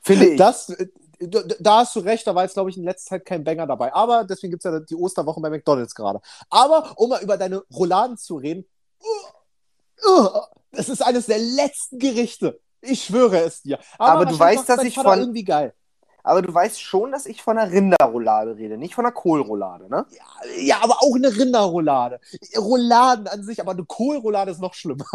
Finde 0.00 0.26
ich. 0.30 0.38
Das, 0.38 0.68
äh, 0.70 0.88
da 1.18 1.78
hast 1.78 1.94
du 1.96 2.00
recht, 2.00 2.26
da 2.26 2.34
war 2.34 2.44
jetzt, 2.44 2.54
glaube 2.54 2.70
ich, 2.70 2.76
in 2.76 2.84
letzter 2.84 3.10
Zeit 3.10 3.26
kein 3.26 3.44
Banger 3.44 3.66
dabei. 3.66 3.92
Aber 3.94 4.24
deswegen 4.24 4.50
gibt 4.52 4.64
es 4.64 4.70
ja 4.70 4.80
die 4.80 4.94
Osterwochen 4.94 5.42
bei 5.42 5.50
McDonalds 5.50 5.94
gerade. 5.94 6.20
Aber 6.48 6.92
um 6.96 7.10
mal 7.10 7.22
über 7.22 7.36
deine 7.36 7.62
Rouladen 7.74 8.16
zu 8.16 8.36
reden, 8.36 8.64
uh, 9.02 10.08
uh, 10.08 10.40
das 10.72 10.88
ist 10.88 11.02
eines 11.02 11.26
der 11.26 11.38
letzten 11.38 11.98
Gerichte. 11.98 12.60
Ich 12.80 13.04
schwöre 13.04 13.40
es 13.40 13.62
dir. 13.62 13.78
Aber 13.98 14.24
du 14.24 14.38
wahrscheinlich 14.38 14.58
weißt, 14.60 14.68
dass 14.68 14.84
ich 14.84 14.94
von- 14.94 15.18
irgendwie 15.18 15.44
geil. 15.44 15.74
Aber 16.30 16.42
du 16.42 16.54
weißt 16.54 16.80
schon, 16.80 17.10
dass 17.10 17.26
ich 17.26 17.42
von 17.42 17.58
einer 17.58 17.72
Rinderroulade 17.72 18.54
rede, 18.54 18.78
nicht 18.78 18.94
von 18.94 19.04
einer 19.04 19.12
Kohlroulade, 19.12 19.88
ne? 19.88 20.06
Ja, 20.60 20.76
aber 20.80 20.98
auch 21.00 21.16
eine 21.16 21.36
Rinderroulade. 21.36 22.20
Rouladen 22.56 23.26
an 23.26 23.42
sich, 23.42 23.60
aber 23.60 23.72
eine 23.72 23.84
Kohlroulade 23.84 24.52
ist 24.52 24.60
noch 24.60 24.74
schlimmer. 24.74 25.06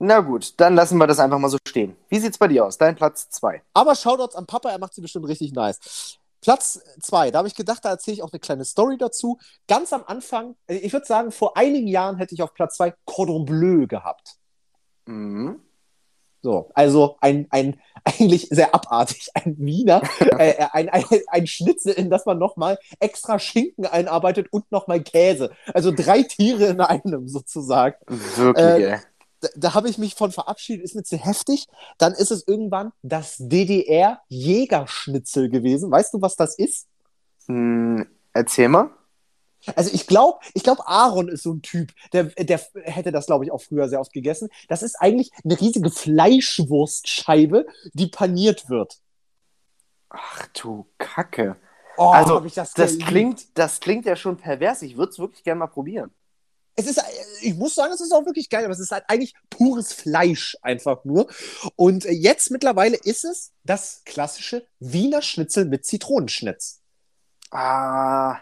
Na 0.00 0.22
gut, 0.22 0.54
dann 0.56 0.74
lassen 0.74 0.98
wir 0.98 1.06
das 1.06 1.20
einfach 1.20 1.38
mal 1.38 1.50
so 1.50 1.58
stehen. 1.68 1.96
Wie 2.08 2.18
sieht's 2.18 2.36
bei 2.36 2.48
dir 2.48 2.66
aus? 2.66 2.78
Dein 2.78 2.96
Platz 2.96 3.30
2. 3.30 3.62
Aber 3.72 3.94
Shoutouts 3.94 4.34
an 4.34 4.46
Papa, 4.46 4.70
er 4.70 4.80
macht 4.80 4.94
sie 4.94 5.02
bestimmt 5.02 5.28
richtig 5.28 5.52
nice. 5.52 6.18
Platz 6.40 6.80
zwei, 7.00 7.30
da 7.30 7.38
habe 7.38 7.48
ich 7.48 7.54
gedacht, 7.54 7.84
da 7.84 7.90
erzähle 7.90 8.14
ich 8.14 8.22
auch 8.24 8.32
eine 8.32 8.40
kleine 8.40 8.64
Story 8.64 8.96
dazu. 8.98 9.38
Ganz 9.68 9.92
am 9.92 10.02
Anfang, 10.04 10.56
äh, 10.66 10.78
ich 10.78 10.92
würde 10.92 11.06
sagen, 11.06 11.30
vor 11.30 11.56
einigen 11.56 11.86
Jahren 11.86 12.16
hätte 12.16 12.34
ich 12.34 12.42
auf 12.42 12.54
Platz 12.54 12.76
zwei 12.76 12.92
Cordon 13.04 13.44
Bleu 13.44 13.86
gehabt. 13.86 14.36
Mhm. 15.06 15.60
So, 16.42 16.70
also 16.74 17.16
ein, 17.20 17.46
ein 17.50 17.78
eigentlich 18.04 18.48
sehr 18.50 18.74
abartig, 18.74 19.28
ein 19.34 19.56
Wiener, 19.58 20.02
äh, 20.38 20.54
ein, 20.72 20.88
ein, 20.88 21.04
ein 21.28 21.46
Schnitzel, 21.46 21.92
in 21.92 22.08
das 22.08 22.24
man 22.26 22.38
nochmal 22.38 22.78
extra 22.98 23.38
Schinken 23.38 23.84
einarbeitet 23.86 24.48
und 24.50 24.72
nochmal 24.72 25.02
Käse. 25.02 25.50
Also 25.74 25.92
drei 25.92 26.22
Tiere 26.22 26.64
in 26.66 26.80
einem 26.80 27.28
sozusagen. 27.28 27.96
Wirklich, 28.36 28.64
Äh, 28.64 28.92
ey. 28.92 28.98
Da, 29.40 29.48
da 29.56 29.74
habe 29.74 29.88
ich 29.88 29.98
mich 29.98 30.14
von 30.14 30.30
verabschiedet, 30.32 30.84
ist 30.84 30.94
mir 30.94 31.02
zu 31.02 31.16
heftig. 31.16 31.66
Dann 31.98 32.12
ist 32.12 32.30
es 32.30 32.46
irgendwann 32.46 32.92
das 33.02 33.36
DDR-Jägerschnitzel 33.38 35.48
gewesen. 35.48 35.90
Weißt 35.90 36.12
du, 36.12 36.20
was 36.20 36.36
das 36.36 36.58
ist? 36.58 36.86
Hm, 37.46 38.06
erzähl 38.34 38.68
mal. 38.68 38.90
Also 39.76 39.90
ich 39.92 40.06
glaube, 40.06 40.38
ich 40.54 40.62
glaube, 40.62 40.86
Aaron 40.86 41.28
ist 41.28 41.42
so 41.42 41.52
ein 41.52 41.62
Typ, 41.62 41.92
der, 42.12 42.24
der 42.24 42.60
hätte 42.84 43.12
das, 43.12 43.26
glaube 43.26 43.44
ich, 43.44 43.52
auch 43.52 43.60
früher 43.60 43.88
sehr 43.88 44.00
oft 44.00 44.12
gegessen. 44.12 44.48
Das 44.68 44.82
ist 44.82 44.96
eigentlich 44.96 45.30
eine 45.44 45.60
riesige 45.60 45.90
Fleischwurstscheibe, 45.90 47.66
die 47.92 48.06
paniert 48.06 48.68
wird. 48.70 48.98
Ach 50.08 50.46
du 50.48 50.86
Kacke. 50.98 51.56
Oh, 51.96 52.10
also, 52.10 52.40
das, 52.40 52.72
das, 52.72 52.98
klingt, 52.98 53.58
das 53.58 53.80
klingt 53.80 54.06
ja 54.06 54.16
schon 54.16 54.38
pervers. 54.38 54.82
Ich 54.82 54.96
würde 54.96 55.12
es 55.12 55.18
wirklich 55.18 55.44
gerne 55.44 55.58
mal 55.58 55.66
probieren. 55.66 56.10
Es 56.76 56.86
ist, 56.86 57.02
ich 57.42 57.54
muss 57.54 57.74
sagen, 57.74 57.92
es 57.92 58.00
ist 58.00 58.12
auch 58.12 58.24
wirklich 58.24 58.48
geil, 58.48 58.64
aber 58.64 58.72
es 58.72 58.80
ist 58.80 58.90
halt 58.90 59.04
eigentlich 59.08 59.34
pures 59.50 59.92
Fleisch 59.92 60.56
einfach 60.62 61.04
nur. 61.04 61.28
Und 61.76 62.06
äh, 62.06 62.12
jetzt 62.12 62.50
mittlerweile 62.50 62.96
ist 62.96 63.24
es 63.24 63.52
das 63.64 64.02
klassische 64.06 64.66
Wiener 64.78 65.20
Schnitzel 65.20 65.66
mit 65.66 65.84
Zitronenschnitz. 65.84 66.80
Ah, 67.50 68.38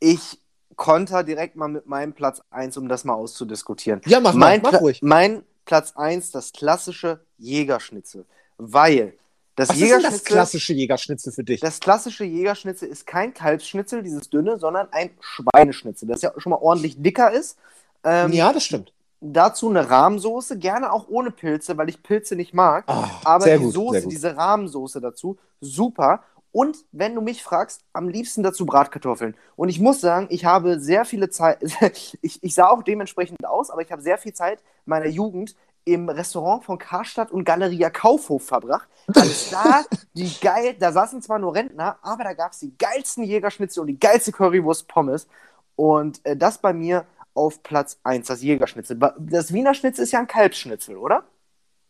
ich 0.00 0.38
konter 0.76 1.24
direkt 1.24 1.56
mal 1.56 1.68
mit 1.68 1.86
meinem 1.86 2.12
Platz 2.12 2.40
1, 2.50 2.76
um 2.76 2.88
das 2.88 3.04
mal 3.04 3.14
auszudiskutieren. 3.14 4.00
Ja, 4.06 4.20
mach 4.20 4.32
mal, 4.34 4.50
mein, 4.50 4.62
mach 4.62 4.70
Pla- 4.70 4.78
ruhig. 4.78 5.00
mein 5.02 5.42
Platz 5.64 5.92
1, 5.96 6.30
das 6.30 6.52
klassische 6.52 7.20
Jägerschnitzel. 7.38 8.24
Weil 8.58 9.14
das 9.56 9.70
Was 9.70 9.76
ist 9.76 9.80
denn 9.82 9.88
das 9.90 9.98
Jägerschnitzel. 9.98 10.32
klassische 10.34 10.72
Jägerschnitzel 10.72 11.32
für 11.32 11.44
dich? 11.44 11.60
Das 11.60 11.80
klassische 11.80 12.24
Jägerschnitzel 12.24 12.88
ist 12.88 13.06
kein 13.06 13.34
Kalbsschnitzel, 13.34 14.02
dieses 14.02 14.30
dünne, 14.30 14.58
sondern 14.58 14.86
ein 14.92 15.10
Schweineschnitzel, 15.20 16.06
das 16.08 16.22
ja 16.22 16.32
schon 16.36 16.50
mal 16.50 16.56
ordentlich 16.60 17.02
dicker 17.02 17.32
ist. 17.32 17.58
Ähm, 18.04 18.32
ja, 18.32 18.52
das 18.52 18.64
stimmt. 18.64 18.92
Dazu 19.20 19.68
eine 19.68 19.90
Rahmsoße, 19.90 20.58
gerne 20.58 20.92
auch 20.92 21.08
ohne 21.08 21.32
Pilze, 21.32 21.76
weil 21.76 21.88
ich 21.88 22.04
Pilze 22.04 22.36
nicht 22.36 22.54
mag. 22.54 22.84
Ah, 22.86 23.10
Aber 23.24 23.46
die 23.50 23.64
gut, 23.64 23.74
Soße, 23.74 24.06
diese 24.06 24.36
Rahmsoße 24.36 25.00
dazu, 25.00 25.38
super. 25.60 26.22
Und 26.50 26.78
wenn 26.92 27.14
du 27.14 27.20
mich 27.20 27.42
fragst, 27.42 27.82
am 27.92 28.08
liebsten 28.08 28.42
dazu 28.42 28.64
Bratkartoffeln. 28.64 29.36
Und 29.56 29.68
ich 29.68 29.80
muss 29.80 30.00
sagen, 30.00 30.28
ich 30.30 30.44
habe 30.44 30.80
sehr 30.80 31.04
viele 31.04 31.28
Zeit, 31.28 31.58
ich, 32.22 32.42
ich 32.42 32.54
sah 32.54 32.68
auch 32.68 32.82
dementsprechend 32.82 33.44
aus, 33.46 33.70
aber 33.70 33.82
ich 33.82 33.92
habe 33.92 34.02
sehr 34.02 34.18
viel 34.18 34.32
Zeit 34.32 34.62
meiner 34.84 35.06
Jugend 35.06 35.54
im 35.84 36.08
Restaurant 36.08 36.64
von 36.64 36.78
Karstadt 36.78 37.30
und 37.30 37.44
Galeria 37.44 37.90
Kaufhof 37.90 38.44
verbracht. 38.44 38.88
Da 39.50 39.84
die 40.14 40.30
geil, 40.40 40.76
da 40.78 40.92
saßen 40.92 41.22
zwar 41.22 41.38
nur 41.38 41.54
Rentner, 41.54 41.98
aber 42.02 42.24
da 42.24 42.34
gab 42.34 42.52
es 42.52 42.58
die 42.58 42.76
geilsten 42.76 43.24
Jägerschnitzel 43.24 43.80
und 43.80 43.86
die 43.86 43.98
geilste 43.98 44.32
Currywurst 44.32 44.86
Pommes. 44.88 45.28
Und 45.76 46.24
äh, 46.24 46.36
das 46.36 46.58
bei 46.58 46.72
mir 46.72 47.06
auf 47.34 47.62
Platz 47.62 47.98
1, 48.02 48.26
das 48.26 48.42
Jägerschnitzel. 48.42 48.98
Das 49.18 49.52
Wiener 49.52 49.74
Schnitzel 49.74 50.02
ist 50.02 50.12
ja 50.12 50.18
ein 50.18 50.26
Kalbsschnitzel, 50.26 50.96
oder? 50.96 51.24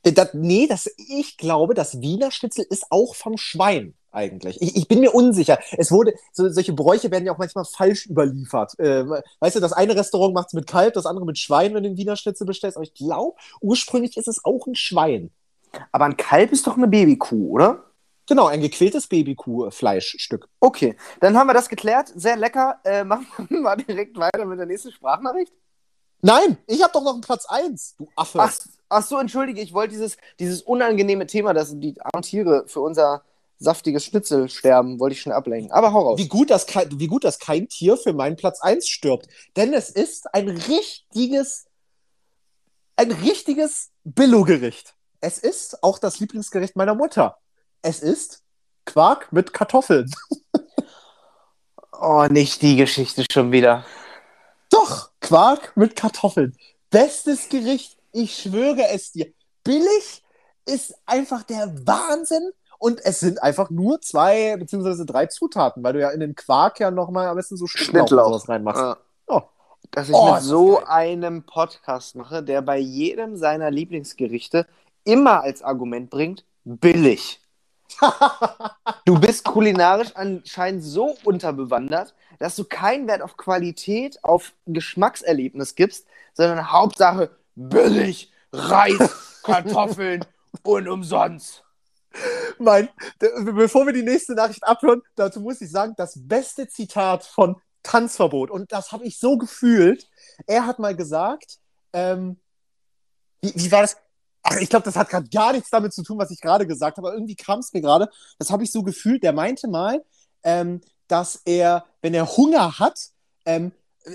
Äh, 0.03 0.13
Das, 0.13 0.35
nee, 0.35 0.67
das, 0.69 0.89
ich 0.97 1.37
glaube, 1.39 1.75
das 1.75 2.01
Wiener 2.01 2.31
Schnitzel 2.31 2.67
ist 2.69 2.87
auch 2.91 3.15
vom 3.15 3.37
Schwein 3.39 3.95
eigentlich. 4.13 4.61
Ich, 4.63 4.77
ich 4.77 4.89
bin 4.89 5.01
mir 5.01 5.15
unsicher. 5.15 5.59
Es 5.77 5.91
wurde, 5.91 6.15
so, 6.33 6.49
solche 6.49 6.73
Bräuche 6.73 7.11
werden 7.11 7.25
ja 7.25 7.33
auch 7.33 7.39
manchmal 7.39 7.65
falsch 7.65 8.07
überliefert. 8.07 8.79
Äh, 8.79 9.05
weißt 9.41 9.57
du, 9.57 9.61
das 9.61 9.73
eine 9.73 9.95
Restaurant 9.97 10.35
macht 10.35 10.49
es 10.49 10.53
mit 10.55 10.67
Kalb, 10.67 10.95
das 10.95 11.07
andere 11.07 11.27
mit 11.27 11.39
Schwein, 11.39 11.75
wenn 11.75 11.83
du 11.83 11.91
den 11.91 11.99
Wiener 11.99 12.17
Schnitzel 12.17 12.47
bestellst. 12.47 12.77
Aber 12.77 12.85
ich 12.85 12.95
glaube, 12.95 13.37
ursprünglich 13.61 14.17
ist 14.17 14.29
es 14.29 14.45
auch 14.45 14.67
ein 14.67 14.75
Schwein. 14.75 15.31
Aber 15.93 16.07
ein 16.07 16.17
Kalb 16.17 16.53
ist 16.53 16.67
doch 16.67 16.77
eine 16.77 16.89
Babykuh, 16.89 17.51
oder? 17.51 17.85
Genau, 18.27 18.47
ein 18.47 18.61
gequältes 18.61 19.07
Babykuh-Fleischstück. 19.07 20.49
Okay, 20.61 20.97
dann 21.21 21.37
haben 21.37 21.47
wir 21.47 21.55
das 21.55 21.69
geklärt. 21.69 22.13
Sehr 22.15 22.37
lecker. 22.37 22.79
Äh, 22.85 23.05
machen 23.05 23.27
wir 23.49 23.61
mal 23.63 23.77
direkt 23.77 24.19
weiter 24.19 24.45
mit 24.45 24.59
der 24.59 24.67
nächsten 24.67 24.93
Sprachnachricht. 24.93 25.53
Nein, 26.21 26.59
ich 26.67 26.83
habe 26.83 26.93
doch 26.93 27.03
noch 27.03 27.13
einen 27.13 27.21
Platz 27.21 27.47
1, 27.47 27.95
du 27.97 28.09
Affe. 28.17 28.41
Ach, 28.41 28.53
ach 28.89 29.03
so, 29.03 29.19
entschuldige, 29.19 29.61
ich 29.61 29.73
wollte 29.73 29.93
dieses, 29.93 30.17
dieses 30.41 30.63
unangenehme 30.63 31.27
Thema, 31.27 31.55
dass 31.55 31.79
die 31.79 31.95
armen 32.01 32.23
Tiere 32.23 32.65
für 32.67 32.81
unser 32.81 33.23
saftiges 33.59 34.05
Schnitzel 34.05 34.49
sterben, 34.49 35.01
wollte 35.01 35.15
ich 35.15 35.23
schon 35.23 35.33
ablenken. 35.33 35.73
Aber 35.73 35.93
hau 35.93 36.03
raus. 36.03 36.19
Wie 36.19 36.29
gut, 36.29 36.51
dass 36.51 36.67
kein, 36.67 36.99
wie 36.99 37.07
gut, 37.07 37.25
dass 37.25 37.39
kein 37.39 37.69
Tier 37.69 37.97
für 37.97 38.13
meinen 38.13 38.37
Platz 38.37 38.61
1 38.61 38.89
stirbt. 38.89 39.27
Denn 39.57 39.73
es 39.75 39.91
ist 39.91 40.33
ein 40.35 40.49
richtiges, 40.49 41.67
ein 42.97 43.11
richtiges 43.11 43.91
Billo-Gericht. 44.05 44.95
Es 45.21 45.39
ist 45.39 45.83
auch 45.83 45.99
das 45.99 46.21
Lieblingsgericht 46.21 46.77
meiner 46.77 46.95
Mutter. 46.95 47.39
Es 47.83 48.01
ist 48.01 48.45
Quark 48.85 49.33
mit 49.33 49.53
Kartoffeln. 49.53 50.11
Oh, 52.01 52.27
nicht 52.31 52.63
die 52.63 52.77
Geschichte 52.77 53.25
schon 53.31 53.51
wieder. 53.51 53.85
Doch, 54.71 55.11
Quark 55.21 55.77
mit 55.77 55.97
Kartoffeln. 55.97 56.57
Bestes 56.91 57.49
Gericht. 57.49 57.99
Ich 58.13 58.39
schwöre 58.39 58.89
es 58.91 59.11
dir. 59.11 59.33
Billig 59.65 60.23
ist 60.65 60.95
einfach 61.07 61.43
der 61.43 61.87
Wahnsinn. 61.87 62.53
Und 62.79 63.05
es 63.05 63.21
sind 63.21 63.43
einfach 63.43 63.71
nur 63.71 64.01
zwei 64.01 64.57
beziehungsweise 64.57 65.05
drei 65.05 65.27
Zutaten, 65.27 65.83
weil 65.83 65.95
du 65.95 66.01
ja 66.01 66.11
in 66.11 66.21
den 66.21 66.37
Quark 66.37 66.79
ja 66.79 66.91
nochmal 66.91 67.27
am 67.27 67.37
besten 67.37 67.57
so 67.57 67.67
Schnittlauch, 67.67 68.29
sowas 68.29 68.49
reinmachst. 68.49 68.81
Ja. 68.81 68.97
Oh. 69.27 69.43
Dass 69.91 70.09
ich 70.09 70.15
Oh, 70.15 70.35
mit 70.35 70.43
so 70.43 70.85
einem 70.85 71.43
Podcast 71.43 72.15
mache, 72.15 72.43
der 72.43 72.63
bei 72.63 72.79
jedem 72.79 73.37
seiner 73.37 73.71
Lieblingsgerichte 73.71 74.67
immer 75.05 75.43
als 75.43 75.63
Argument 75.63 76.11
bringt, 76.11 76.45
billig. 76.65 77.41
Du 79.05 79.19
bist 79.19 79.45
kulinarisch 79.45 80.15
anscheinend 80.15 80.85
so 80.85 81.17
unterbewandert, 81.25 82.15
dass 82.39 82.57
du 82.57 82.65
keinen 82.65 83.09
Wert 83.09 83.23
auf 83.23 83.39
Qualität, 83.39 84.23
auf 84.23 84.53
Geschmackserlebnis 84.67 85.75
gibst, 85.75 86.07
sondern 86.35 86.71
Hauptsache 86.71 87.31
billig, 87.55 88.31
Reis, 88.53 89.41
Kartoffeln 89.43 90.27
und 90.63 90.89
umsonst. 90.89 91.65
Mein, 92.59 92.89
bevor 93.19 93.87
wir 93.87 93.93
die 93.93 94.03
nächste 94.03 94.35
Nachricht 94.35 94.65
abhören, 94.65 95.03
dazu 95.15 95.41
muss 95.41 95.61
ich 95.61 95.71
sagen, 95.71 95.95
das 95.97 96.15
beste 96.17 96.69
Zitat 96.69 97.25
von 97.25 97.57
Tanzverbot. 97.83 98.51
Und 98.51 98.73
das 98.73 98.93
habe 98.93 99.05
ich 99.05 99.19
so 99.19 99.39
gefühlt. 99.39 100.09
Er 100.47 100.67
hat 100.67 100.79
mal 100.79 100.95
gesagt, 100.97 101.59
ähm, 101.93 102.39
wie, 103.43 103.53
wie 103.55 103.73
war 103.73 103.83
das? 103.83 103.97
Ach, 104.43 104.57
ich 104.57 104.69
glaube, 104.69 104.85
das 104.85 104.97
hat 104.97 105.09
gerade 105.11 105.29
gar 105.29 105.53
nichts 105.53 105.71
damit 105.71 105.93
zu 105.93 106.03
tun, 106.03 106.19
was 106.19 106.31
ich 106.31 106.41
gerade 106.41 106.67
gesagt 106.67 106.97
habe, 106.97 107.09
aber 107.09 107.17
irgendwie 107.17 107.37
kam 107.37 107.59
es 107.61 107.73
mir 107.73 107.81
gerade. 107.81 108.09
Das 108.39 108.51
habe 108.51 108.65
ich 108.65 108.73
so 108.73 108.83
gefühlt. 108.83 109.23
Der 109.23 109.33
meinte 109.33 109.69
mal, 109.69 110.05
ähm, 110.43 110.81
dass 111.09 111.43
er, 111.45 111.85
wenn 112.03 112.15
er 112.15 112.37
Hunger 112.37 112.79
hat, 112.79 112.99
ähm, 113.47 113.73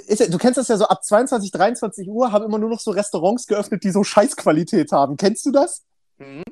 ja- 0.07 0.27
du 0.27 0.37
kennst 0.37 0.57
das 0.57 0.67
ja 0.69 0.77
so, 0.77 0.85
ab 0.85 1.03
22, 1.03 1.51
23 1.51 2.07
Uhr 2.07 2.31
haben 2.31 2.45
immer 2.45 2.57
nur 2.57 2.69
noch 2.69 2.79
so 2.79 2.91
Restaurants 2.91 3.47
geöffnet, 3.47 3.83
die 3.83 3.91
so 3.91 4.03
Scheißqualität 4.03 4.91
haben. 4.91 5.17
Kennst 5.17 5.45
du 5.45 5.51
das? 5.51 5.83
Mhm. 6.17 6.43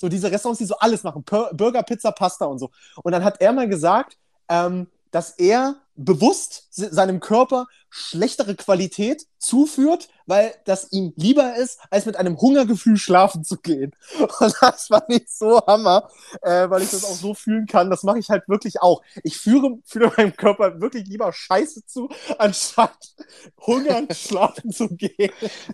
So 0.00 0.08
diese 0.08 0.30
Restaurants, 0.32 0.58
die 0.58 0.64
so 0.64 0.78
alles 0.78 1.02
machen. 1.02 1.24
Pur 1.24 1.50
Burger, 1.52 1.82
Pizza, 1.82 2.10
Pasta 2.10 2.46
und 2.46 2.58
so. 2.58 2.70
Und 3.02 3.12
dann 3.12 3.22
hat 3.22 3.40
er 3.42 3.52
mal 3.52 3.68
gesagt, 3.68 4.16
ähm, 4.48 4.86
dass 5.10 5.32
er 5.32 5.76
bewusst 5.96 6.68
se- 6.70 6.94
seinem 6.94 7.20
Körper 7.20 7.66
schlechtere 7.90 8.54
Qualität 8.54 9.26
zuführt, 9.38 10.08
weil 10.24 10.54
das 10.64 10.90
ihm 10.92 11.12
lieber 11.16 11.56
ist, 11.56 11.80
als 11.90 12.06
mit 12.06 12.16
einem 12.16 12.40
Hungergefühl 12.40 12.96
schlafen 12.96 13.44
zu 13.44 13.58
gehen. 13.58 13.94
Und 14.40 14.54
das 14.62 14.86
fand 14.86 15.04
ich 15.08 15.28
so 15.28 15.60
Hammer, 15.66 16.08
äh, 16.40 16.70
weil 16.70 16.80
ich 16.82 16.90
das 16.92 17.04
auch 17.04 17.16
so 17.16 17.34
fühlen 17.34 17.66
kann. 17.66 17.90
Das 17.90 18.02
mache 18.04 18.18
ich 18.20 18.30
halt 18.30 18.48
wirklich 18.48 18.80
auch. 18.80 19.02
Ich 19.22 19.36
führe, 19.36 19.78
führe 19.84 20.10
meinem 20.16 20.34
Körper 20.34 20.80
wirklich 20.80 21.06
lieber 21.08 21.30
Scheiße 21.32 21.84
zu, 21.84 22.08
anstatt 22.38 23.14
hungern 23.66 24.08
schlafen 24.14 24.70
zu 24.72 24.88
gehen. 24.88 25.32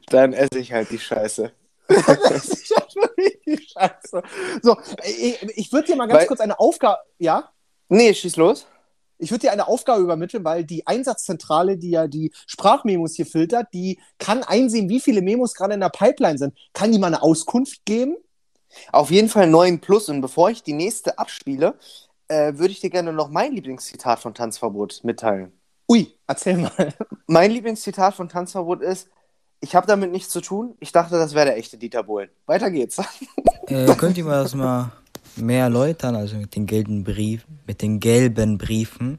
Dann 0.08 0.32
esse 0.32 0.58
ich 0.58 0.72
halt 0.72 0.90
die 0.90 0.98
Scheiße. 0.98 1.52
Das 1.88 2.48
ist 2.48 2.70
ja 2.70 2.82
wirklich 2.94 3.38
die 3.46 3.58
Scheiße. 3.68 4.22
So, 4.62 4.76
ich, 5.04 5.42
ich 5.56 5.72
würde 5.72 5.86
dir 5.88 5.96
mal 5.96 6.06
ganz 6.06 6.20
Weil- 6.20 6.26
kurz 6.26 6.40
eine 6.40 6.58
Aufgabe, 6.58 6.98
ja? 7.18 7.50
Nee, 7.88 8.12
schieß 8.14 8.36
los. 8.36 8.66
Ich 9.18 9.30
würde 9.30 9.42
dir 9.42 9.52
eine 9.52 9.66
Aufgabe 9.66 10.02
übermitteln, 10.02 10.44
weil 10.44 10.64
die 10.64 10.86
Einsatzzentrale, 10.86 11.78
die 11.78 11.90
ja 11.90 12.06
die 12.06 12.32
Sprachmemos 12.46 13.14
hier 13.14 13.24
filtert, 13.24 13.68
die 13.72 13.98
kann 14.18 14.42
einsehen, 14.42 14.88
wie 14.90 15.00
viele 15.00 15.22
Memos 15.22 15.54
gerade 15.54 15.72
in 15.74 15.80
der 15.80 15.88
Pipeline 15.88 16.36
sind. 16.36 16.54
Kann 16.74 16.92
die 16.92 16.98
mal 16.98 17.06
eine 17.06 17.22
Auskunft 17.22 17.84
geben? 17.86 18.16
Auf 18.92 19.10
jeden 19.10 19.30
Fall 19.30 19.46
9 19.46 19.80
plus. 19.80 20.10
Und 20.10 20.20
bevor 20.20 20.50
ich 20.50 20.62
die 20.62 20.74
nächste 20.74 21.18
abspiele, 21.18 21.78
äh, 22.28 22.54
würde 22.56 22.72
ich 22.72 22.80
dir 22.80 22.90
gerne 22.90 23.12
noch 23.12 23.30
mein 23.30 23.52
Lieblingszitat 23.52 24.18
von 24.18 24.34
Tanzverbot 24.34 25.00
mitteilen. 25.04 25.52
Ui, 25.88 26.12
erzähl 26.26 26.58
mal. 26.58 26.92
Mein 27.26 27.52
Lieblingszitat 27.52 28.14
von 28.14 28.28
Tanzverbot 28.28 28.82
ist: 28.82 29.08
Ich 29.60 29.74
habe 29.74 29.86
damit 29.86 30.12
nichts 30.12 30.30
zu 30.30 30.40
tun. 30.40 30.74
Ich 30.80 30.92
dachte, 30.92 31.16
das 31.16 31.34
wäre 31.34 31.46
der 31.46 31.56
echte 31.56 31.78
Dieter 31.78 32.02
Bohlen. 32.02 32.30
Weiter 32.46 32.70
geht's. 32.70 32.98
Äh, 33.68 33.92
könnt 33.96 34.16
ihr 34.16 34.24
mir 34.24 34.30
das 34.30 34.54
mal 34.54 34.92
mehr 35.34 35.64
erläutern, 35.64 36.14
also 36.14 36.36
mit 36.36 36.54
den 36.54 36.66
gelben 36.66 37.02
Briefen, 37.02 37.58
mit 37.66 37.82
den 37.82 37.98
gelben 37.98 38.58
Briefen? 38.58 39.18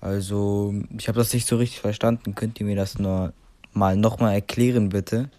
Also, 0.00 0.74
ich 0.98 1.06
habe 1.06 1.20
das 1.20 1.32
nicht 1.32 1.46
so 1.46 1.56
richtig 1.56 1.80
verstanden. 1.80 2.34
Könnt 2.34 2.58
ihr 2.58 2.66
mir 2.66 2.74
das 2.74 2.98
nur 2.98 3.32
mal 3.72 3.96
nochmal 3.96 4.34
erklären, 4.34 4.88
bitte? 4.88 5.30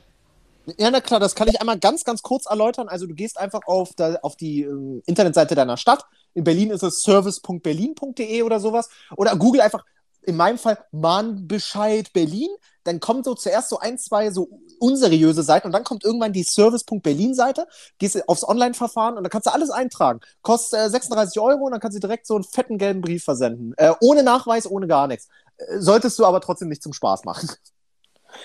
Ja, 0.77 0.91
na 0.91 0.99
klar, 0.99 1.19
das 1.19 1.33
kann 1.35 1.47
ich 1.47 1.61
einmal 1.61 1.79
ganz, 1.79 2.03
ganz 2.03 2.21
kurz 2.21 2.45
erläutern. 2.45 2.89
Also 2.89 3.07
du 3.07 3.13
gehst 3.13 3.39
einfach 3.39 3.61
auf, 3.65 3.91
da, 3.95 4.15
auf 4.21 4.35
die 4.35 4.63
ähm, 4.63 5.01
Internetseite 5.05 5.55
deiner 5.55 5.77
Stadt. 5.77 6.05
In 6.33 6.43
Berlin 6.43 6.71
ist 6.71 6.83
es 6.83 7.01
service.berlin.de 7.03 8.41
oder 8.41 8.59
sowas. 8.59 8.89
Oder 9.15 9.35
google 9.37 9.61
einfach, 9.61 9.85
in 10.23 10.35
meinem 10.35 10.57
Fall, 10.57 10.77
Mahnbescheid 10.91 12.11
Berlin. 12.11 12.49
Dann 12.87 12.99
kommt 13.01 13.25
so 13.25 13.35
zuerst 13.35 13.69
so 13.69 13.79
ein, 13.79 13.97
zwei 13.97 14.31
so 14.31 14.49
unseriöse 14.79 15.43
Seiten 15.43 15.67
und 15.67 15.73
dann 15.73 15.83
kommt 15.83 16.05
irgendwann 16.05 16.31
die 16.31 16.43
Service.berlin-Seite. 16.43 17.67
Gehst 17.99 18.27
aufs 18.29 18.47
Online-Verfahren 18.47 19.17
und 19.17 19.23
dann 19.23 19.29
kannst 19.29 19.47
du 19.47 19.53
alles 19.53 19.69
eintragen. 19.69 20.21
Kostet 20.41 20.79
äh, 20.79 20.89
36 20.89 21.39
Euro 21.41 21.65
und 21.65 21.71
dann 21.71 21.81
kannst 21.81 21.97
du 21.97 21.99
direkt 21.99 22.25
so 22.25 22.35
einen 22.35 22.45
fetten 22.45 22.77
gelben 22.77 23.01
Brief 23.01 23.23
versenden. 23.25 23.73
Äh, 23.75 23.93
ohne 23.99 24.23
Nachweis, 24.23 24.69
ohne 24.69 24.87
gar 24.87 25.07
nichts. 25.07 25.27
Äh, 25.57 25.79
solltest 25.79 26.17
du 26.17 26.25
aber 26.25 26.39
trotzdem 26.39 26.69
nicht 26.69 26.81
zum 26.81 26.93
Spaß 26.93 27.25
machen. 27.25 27.49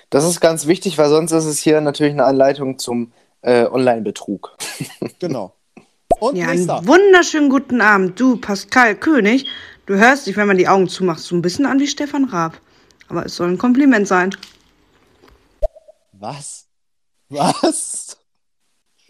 Das 0.08 0.24
ist 0.24 0.40
ganz 0.40 0.66
wichtig, 0.66 0.96
weil 0.96 1.10
sonst 1.10 1.32
ist 1.32 1.44
es 1.44 1.58
hier 1.58 1.80
natürlich 1.80 2.12
eine 2.12 2.24
Anleitung 2.24 2.78
zum 2.78 3.12
äh, 3.42 3.66
Online-Betrug. 3.66 4.56
Genau. 5.18 5.54
Und 6.20 6.36
Ja, 6.36 6.46
nächster. 6.46 6.78
einen 6.78 6.86
wunderschönen 6.86 7.50
guten 7.50 7.80
Abend. 7.80 8.18
Du, 8.18 8.36
Pascal 8.36 8.94
König, 8.94 9.46
du 9.86 9.96
hörst 9.96 10.26
dich, 10.26 10.36
wenn 10.36 10.46
man 10.46 10.56
die 10.56 10.68
Augen 10.68 10.88
zumacht, 10.88 11.18
so 11.20 11.34
ein 11.34 11.42
bisschen 11.42 11.66
an 11.66 11.78
wie 11.80 11.88
Stefan 11.88 12.24
Raab. 12.24 12.58
Aber 13.12 13.26
es 13.26 13.36
soll 13.36 13.50
ein 13.50 13.58
Kompliment 13.58 14.08
sein. 14.08 14.34
Was? 16.12 16.66
Was? 17.28 18.16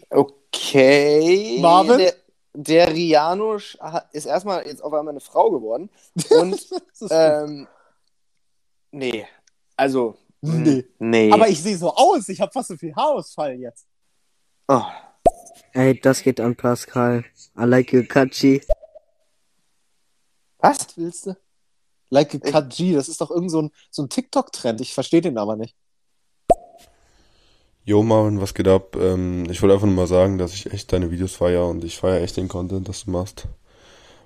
Okay. 0.09 1.59
Marvin? 1.61 1.99
Der, 1.99 2.13
der 2.53 2.91
Riano 2.91 3.55
ist 3.55 4.25
erstmal 4.25 4.67
jetzt 4.67 4.83
auf 4.83 4.91
einmal 4.91 5.13
eine 5.13 5.21
Frau 5.21 5.51
geworden. 5.51 5.89
Und 6.31 6.67
ähm, 7.11 7.65
nee. 8.91 9.25
Also. 9.77 10.17
Nee. 10.41 10.83
Nee. 10.99 11.31
Aber 11.31 11.47
ich 11.47 11.63
sehe 11.63 11.77
so 11.77 11.95
aus. 11.95 12.27
Ich 12.27 12.41
habe 12.41 12.51
fast 12.51 12.67
so 12.67 12.75
viel 12.75 12.93
Haarausfall 12.93 13.55
jetzt. 13.55 13.87
oh. 14.67 14.83
Ey, 15.71 15.99
das 15.99 16.21
geht 16.21 16.41
an 16.41 16.57
Pascal. 16.57 17.23
I 17.57 17.63
like 17.63 17.93
you, 17.93 18.03
Kachi. 18.03 18.61
Was 20.59 20.97
willst 20.97 21.27
du? 21.27 21.37
Like 22.13 22.35
a 22.35 22.37
Cut 22.37 22.69
G, 22.69 22.93
das 22.93 23.09
ist 23.09 23.21
doch 23.21 23.31
irgend 23.31 23.49
so 23.49 23.63
ein, 23.63 23.71
so 23.89 24.03
ein 24.03 24.09
TikTok-Trend. 24.09 24.79
Ich 24.81 24.93
verstehe 24.93 25.21
den 25.21 25.39
aber 25.39 25.55
nicht. 25.55 25.75
Jo 27.85 28.03
Marvin, 28.03 28.39
was 28.39 28.53
geht 28.53 28.67
ab? 28.67 28.95
Ähm, 28.95 29.45
ich 29.49 29.61
wollte 29.63 29.73
einfach 29.73 29.87
nur 29.87 29.95
mal 29.95 30.05
sagen, 30.07 30.37
dass 30.37 30.53
ich 30.53 30.71
echt 30.71 30.93
deine 30.93 31.09
Videos 31.09 31.33
feiere 31.33 31.67
und 31.67 31.83
ich 31.83 31.97
feiere 31.97 32.21
echt 32.21 32.37
den 32.37 32.47
Content, 32.47 32.87
das 32.87 33.05
du 33.05 33.11
machst. 33.11 33.47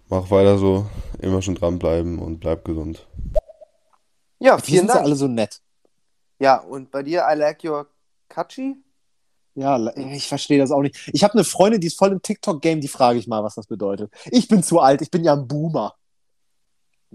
Mach 0.10 0.30
weiter 0.30 0.58
so, 0.58 0.86
immer 1.20 1.42
schon 1.42 1.56
dranbleiben 1.56 2.20
und 2.20 2.40
bleib 2.40 2.66
gesund. 2.66 3.08
Ja, 4.40 4.58
Die 4.58 4.64
vielen 4.64 4.80
sind 4.80 4.88
ja 4.90 4.94
Dank. 4.96 5.06
alle 5.06 5.16
so 5.16 5.28
nett. 5.28 5.62
Ja, 6.40 6.58
und 6.60 6.92
bei 6.92 7.04
dir, 7.04 7.26
I 7.32 7.36
like 7.36 7.64
your 7.64 7.88
Kachi? 8.28 8.76
Ja, 9.56 9.92
ich 9.96 10.28
verstehe 10.28 10.60
das 10.60 10.72
auch 10.72 10.82
nicht. 10.82 11.10
Ich 11.14 11.24
habe 11.24 11.34
eine 11.36 11.44
Freundin, 11.46 11.80
die 11.82 11.88
ist 11.88 11.98
voll 11.98 12.12
im 12.12 12.22
TikTok-Game, 12.22 12.82
die 12.82 12.88
frage 12.90 13.18
ich 13.18 13.28
mal, 13.28 13.44
was 13.44 13.56
das 13.56 13.66
bedeutet. 13.66 14.14
Ich 14.30 14.50
bin 14.50 14.62
zu 14.62 14.80
alt, 14.82 15.02
ich 15.02 15.10
bin 15.10 15.24
ja 15.24 15.34
ein 15.34 15.48
Boomer. 15.48 15.96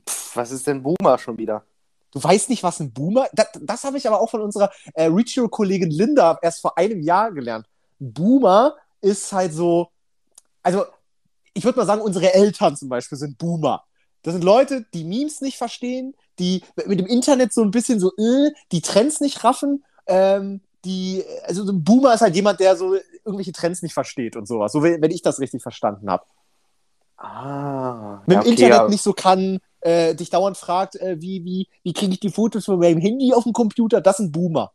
Pff, 0.08 0.36
was 0.36 0.50
ist 0.50 0.66
denn 0.66 0.82
Boomer 0.82 1.18
schon 1.18 1.38
wieder? 1.38 1.64
Du 2.12 2.22
weißt 2.22 2.50
nicht, 2.50 2.62
was 2.62 2.80
ein 2.80 2.92
Boomer 2.92 3.26
Das, 3.32 3.48
das 3.60 3.84
habe 3.84 3.96
ich 3.96 4.06
aber 4.06 4.20
auch 4.20 4.30
von 4.30 4.42
unserer 4.42 4.70
äh, 4.94 5.04
Ritual-Kollegin 5.04 5.90
Linda 5.90 6.38
erst 6.42 6.60
vor 6.60 6.76
einem 6.76 7.00
Jahr 7.00 7.32
gelernt. 7.32 7.66
Boomer 7.98 8.76
ist 9.00 9.32
halt 9.32 9.54
so, 9.54 9.88
also 10.62 10.84
ich 11.54 11.64
würde 11.64 11.78
mal 11.78 11.86
sagen, 11.86 12.02
unsere 12.02 12.32
Eltern 12.32 12.76
zum 12.76 12.88
Beispiel 12.88 13.18
sind 13.18 13.38
Boomer. 13.38 13.84
Das 14.22 14.34
sind 14.34 14.44
Leute, 14.44 14.86
die 14.94 15.04
Memes 15.04 15.40
nicht 15.40 15.58
verstehen, 15.58 16.14
die 16.38 16.62
mit 16.86 17.00
dem 17.00 17.06
Internet 17.06 17.52
so 17.52 17.62
ein 17.62 17.70
bisschen 17.70 17.98
so, 17.98 18.12
äh, 18.16 18.50
die 18.70 18.80
Trends 18.80 19.20
nicht 19.20 19.42
raffen. 19.42 19.84
Ähm, 20.06 20.60
die, 20.84 21.24
also 21.44 21.64
so 21.64 21.72
ein 21.72 21.84
Boomer 21.84 22.14
ist 22.14 22.20
halt 22.20 22.34
jemand, 22.34 22.60
der 22.60 22.76
so 22.76 22.96
irgendwelche 23.24 23.52
Trends 23.52 23.82
nicht 23.82 23.94
versteht 23.94 24.36
und 24.36 24.46
sowas. 24.46 24.72
So, 24.72 24.82
wenn, 24.82 25.10
ich 25.10 25.22
das 25.22 25.40
richtig 25.40 25.62
verstanden 25.62 26.10
habe. 26.10 26.24
Ah. 27.16 28.22
Mit 28.26 28.36
ja, 28.36 28.40
dem 28.40 28.40
okay, 28.40 28.50
Internet 28.50 28.78
ja. 28.78 28.88
nicht 28.88 29.02
so 29.02 29.12
kann, 29.12 29.60
äh, 29.82 30.14
dich 30.14 30.30
dauernd 30.30 30.56
fragt, 30.56 30.96
äh, 30.96 31.20
wie, 31.20 31.44
wie, 31.44 31.68
wie 31.82 31.92
kriege 31.92 32.12
ich 32.14 32.20
die 32.20 32.30
Fotos 32.30 32.64
von 32.64 32.78
meinem 32.78 33.00
Handy 33.00 33.32
auf 33.34 33.44
dem 33.44 33.52
Computer? 33.52 34.00
Das 34.00 34.16
sind 34.16 34.32
Boomer. 34.32 34.72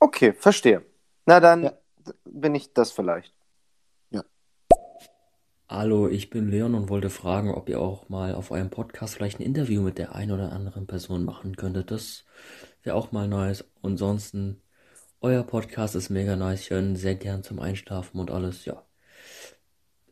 Okay, 0.00 0.32
verstehe. 0.34 0.84
Na 1.26 1.40
dann 1.40 1.62
Ja. 1.64 1.72
bin 2.24 2.54
ich 2.54 2.72
das 2.74 2.90
vielleicht. 2.92 3.32
Hallo, 5.66 6.08
ich 6.08 6.28
bin 6.30 6.50
Leon 6.50 6.74
und 6.74 6.88
wollte 6.90 7.08
fragen, 7.10 7.50
ob 7.52 7.68
ihr 7.70 7.80
auch 7.80 8.08
mal 8.10 8.34
auf 8.34 8.50
eurem 8.50 8.68
Podcast 8.70 9.14
vielleicht 9.14 9.40
ein 9.40 9.42
Interview 9.44 9.80
mit 9.80 9.96
der 9.98 10.14
einen 10.14 10.30
oder 10.30 10.52
anderen 10.52 10.86
Person 10.86 11.24
machen 11.24 11.56
könntet. 11.56 11.90
Das 11.90 12.24
wäre 12.82 12.94
auch 12.96 13.12
mal 13.12 13.26
nice. 13.28 13.62
Und 13.80 13.92
ansonsten, 13.92 14.60
euer 15.20 15.42
Podcast 15.42 15.94
ist 15.96 16.10
mega 16.10 16.36
nice. 16.36 16.60
Ich 16.60 16.70
höre 16.70 16.80
ihn 16.80 16.96
sehr 16.96 17.14
gern 17.14 17.42
zum 17.42 17.60
Einschlafen 17.60 18.20
und 18.20 18.30
alles. 18.30 18.66
Ja. 18.66 18.84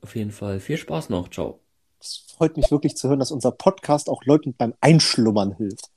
Auf 0.01 0.17
jeden 0.17 0.33
Fall 0.33 0.59
viel 0.59 0.79
Spaß 0.79 1.11
noch. 1.11 1.29
Ciao. 1.29 1.61
Es 2.03 2.25
freut 2.37 2.57
mich 2.57 2.71
wirklich 2.73 2.97
zu 2.97 3.09
hören, 3.09 3.21
dass 3.21 3.31
unser 3.31 3.53
Podcast 3.53 4.09
auch 4.11 4.25
Leuten 4.25 4.55
beim 4.55 4.75
Einschlummern 4.81 5.53
hilft. 5.53 5.89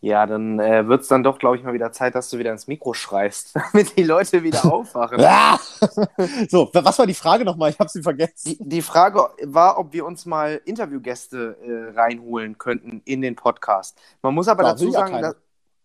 Ja, 0.00 0.26
dann 0.26 0.58
äh, 0.58 0.86
wird 0.88 1.02
es 1.02 1.08
dann 1.08 1.22
doch, 1.22 1.38
glaube 1.38 1.56
ich, 1.56 1.62
mal 1.62 1.72
wieder 1.72 1.92
Zeit, 1.92 2.14
dass 2.14 2.28
du 2.30 2.38
wieder 2.38 2.50
ins 2.52 2.66
Mikro 2.66 2.92
schreist, 2.94 3.54
damit 3.72 3.96
die 3.96 4.02
Leute 4.02 4.42
wieder 4.42 4.64
aufwachen. 4.70 5.18
Ah! 5.20 5.58
so, 6.50 6.68
wa- 6.72 6.84
was 6.84 6.98
war 6.98 7.06
die 7.06 7.14
Frage 7.14 7.44
nochmal? 7.44 7.70
Ich 7.70 7.78
habe 7.78 7.88
sie 7.88 8.02
vergessen. 8.02 8.34
Die, 8.44 8.58
die 8.60 8.82
Frage 8.82 9.28
war, 9.44 9.78
ob 9.78 9.92
wir 9.92 10.04
uns 10.04 10.26
mal 10.26 10.60
Interviewgäste 10.64 11.56
äh, 11.62 11.98
reinholen 11.98 12.58
könnten 12.58 13.02
in 13.04 13.22
den 13.22 13.34
Podcast. 13.36 13.96
Man 14.20 14.34
muss 14.34 14.48
aber 14.48 14.64
Ja, 14.64 14.70
dazu 14.70 14.86
ja 14.86 14.90
sagen, 14.92 15.22
dass, 15.22 15.36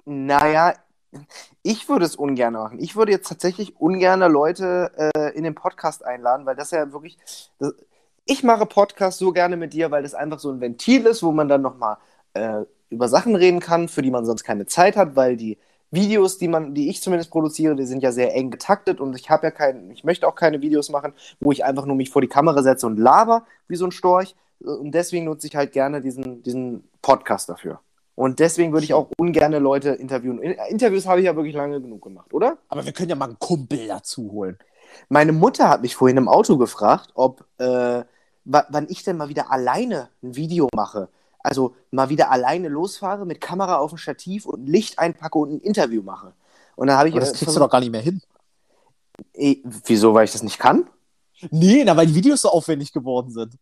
naja, 0.05 0.73
ich 1.61 1.87
würde 1.87 2.05
es 2.05 2.15
ungern 2.15 2.53
machen. 2.53 2.79
Ich 2.79 2.95
würde 2.95 3.11
jetzt 3.11 3.29
tatsächlich 3.29 3.79
ungern 3.79 4.19
Leute 4.31 4.91
äh, 5.15 5.37
in 5.37 5.43
den 5.43 5.55
Podcast 5.55 6.03
einladen, 6.03 6.45
weil 6.45 6.55
das 6.55 6.71
ja 6.71 6.91
wirklich. 6.91 7.17
Das, 7.59 7.73
ich 8.25 8.43
mache 8.43 8.65
Podcast 8.65 9.19
so 9.19 9.31
gerne 9.31 9.57
mit 9.57 9.73
dir, 9.73 9.91
weil 9.91 10.03
das 10.03 10.13
einfach 10.13 10.39
so 10.39 10.49
ein 10.51 10.61
Ventil 10.61 11.05
ist, 11.05 11.23
wo 11.23 11.31
man 11.31 11.47
dann 11.49 11.61
nochmal 11.61 11.97
äh, 12.33 12.61
über 12.89 13.07
Sachen 13.07 13.35
reden 13.35 13.59
kann, 13.59 13.87
für 13.87 14.01
die 14.01 14.11
man 14.11 14.25
sonst 14.25 14.43
keine 14.43 14.65
Zeit 14.65 14.95
hat, 14.95 15.15
weil 15.15 15.35
die 15.35 15.57
Videos, 15.91 16.37
die 16.37 16.47
man, 16.47 16.73
die 16.73 16.89
ich 16.89 17.01
zumindest 17.01 17.29
produziere, 17.31 17.75
die 17.75 17.85
sind 17.85 18.01
ja 18.01 18.11
sehr 18.11 18.33
eng 18.33 18.49
getaktet 18.49 18.99
und 18.99 19.15
ich 19.15 19.29
habe 19.29 19.47
ja 19.47 19.51
keinen, 19.51 19.91
ich 19.91 20.03
möchte 20.03 20.27
auch 20.27 20.35
keine 20.35 20.61
Videos 20.61 20.89
machen, 20.89 21.13
wo 21.39 21.51
ich 21.51 21.63
einfach 21.65 21.85
nur 21.85 21.95
mich 21.95 22.09
vor 22.09 22.21
die 22.21 22.27
Kamera 22.27 22.63
setze 22.63 22.87
und 22.87 22.97
laber 22.97 23.45
wie 23.67 23.75
so 23.75 23.85
ein 23.85 23.91
Storch, 23.91 24.35
Und 24.63 24.91
deswegen 24.91 25.25
nutze 25.25 25.47
ich 25.47 25.55
halt 25.55 25.71
gerne 25.73 26.01
diesen, 26.01 26.41
diesen 26.43 26.87
Podcast 27.01 27.49
dafür. 27.49 27.79
Und 28.15 28.39
deswegen 28.39 28.71
würde 28.73 28.85
ich 28.85 28.93
auch 28.93 29.09
ungerne 29.17 29.59
Leute 29.59 29.89
interviewen. 29.89 30.39
In- 30.41 30.55
Interviews 30.69 31.05
habe 31.05 31.19
ich 31.19 31.25
ja 31.25 31.35
wirklich 31.35 31.55
lange 31.55 31.81
genug 31.81 32.01
gemacht, 32.03 32.33
oder? 32.33 32.57
Aber 32.69 32.85
wir 32.85 32.93
können 32.93 33.09
ja 33.09 33.15
mal 33.15 33.25
einen 33.25 33.39
Kumpel 33.39 33.87
dazu 33.87 34.31
holen. 34.31 34.57
Meine 35.09 35.31
Mutter 35.31 35.69
hat 35.69 35.81
mich 35.81 35.95
vorhin 35.95 36.17
im 36.17 36.27
Auto 36.27 36.57
gefragt, 36.57 37.11
ob 37.15 37.45
äh, 37.57 38.03
wa- 38.45 38.65
wann 38.69 38.87
ich 38.89 39.03
denn 39.03 39.17
mal 39.17 39.29
wieder 39.29 39.51
alleine 39.51 40.09
ein 40.21 40.35
Video 40.35 40.67
mache. 40.75 41.09
Also 41.39 41.75
mal 41.91 42.09
wieder 42.09 42.31
alleine 42.31 42.69
losfahre 42.69 43.25
mit 43.25 43.41
Kamera 43.41 43.77
auf 43.77 43.91
dem 43.91 43.97
Stativ 43.97 44.45
und 44.45 44.65
Licht 44.67 44.99
einpacke 44.99 45.37
und 45.37 45.51
ein 45.53 45.59
Interview 45.59 46.01
mache. 46.01 46.33
Und 46.75 46.87
dann 46.87 46.97
habe 46.97 47.09
ich 47.09 47.13
Aber 47.15 47.19
das 47.21 47.29
äh, 47.29 47.31
kriegst 47.33 47.41
du 47.41 47.45
versucht- 47.45 47.61
doch 47.63 47.69
gar 47.71 47.79
nicht 47.81 47.91
mehr 47.91 48.01
hin. 48.01 48.21
Eh, 49.33 49.57
Wieso, 49.63 50.13
weil 50.13 50.25
ich 50.25 50.31
das 50.31 50.43
nicht 50.43 50.57
kann? 50.59 50.87
Nee, 51.51 51.83
na, 51.85 51.95
weil 51.97 52.07
die 52.07 52.15
Videos 52.15 52.41
so 52.41 52.49
aufwendig 52.49 52.93
geworden 52.93 53.29
sind. 53.31 53.53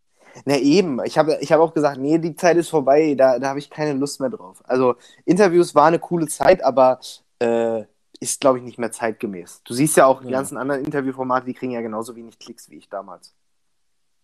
Na 0.45 0.55
eben, 0.57 1.03
ich 1.03 1.17
habe 1.17 1.37
ich 1.41 1.51
hab 1.51 1.59
auch 1.59 1.73
gesagt, 1.73 1.97
nee, 1.99 2.17
die 2.17 2.35
Zeit 2.35 2.55
ist 2.55 2.69
vorbei, 2.69 3.15
da, 3.17 3.37
da 3.39 3.49
habe 3.49 3.59
ich 3.59 3.69
keine 3.69 3.93
Lust 3.93 4.19
mehr 4.21 4.29
drauf. 4.29 4.61
Also 4.65 4.95
Interviews 5.25 5.75
war 5.75 5.87
eine 5.87 5.99
coole 5.99 6.27
Zeit, 6.27 6.63
aber 6.63 6.99
äh, 7.39 7.83
ist, 8.21 8.39
glaube 8.39 8.59
ich, 8.59 8.63
nicht 8.63 8.77
mehr 8.77 8.91
zeitgemäß. 8.91 9.61
Du 9.65 9.73
siehst 9.73 9.97
ja 9.97 10.05
auch, 10.05 10.21
die 10.21 10.29
Ja. 10.29 10.37
ganzen 10.37 10.57
anderen 10.57 10.85
Interviewformate, 10.85 11.45
die 11.47 11.53
kriegen 11.53 11.73
ja 11.73 11.81
genauso 11.81 12.15
wenig 12.15 12.39
Klicks 12.39 12.69
wie 12.69 12.75
ich 12.77 12.87
damals. 12.87 13.33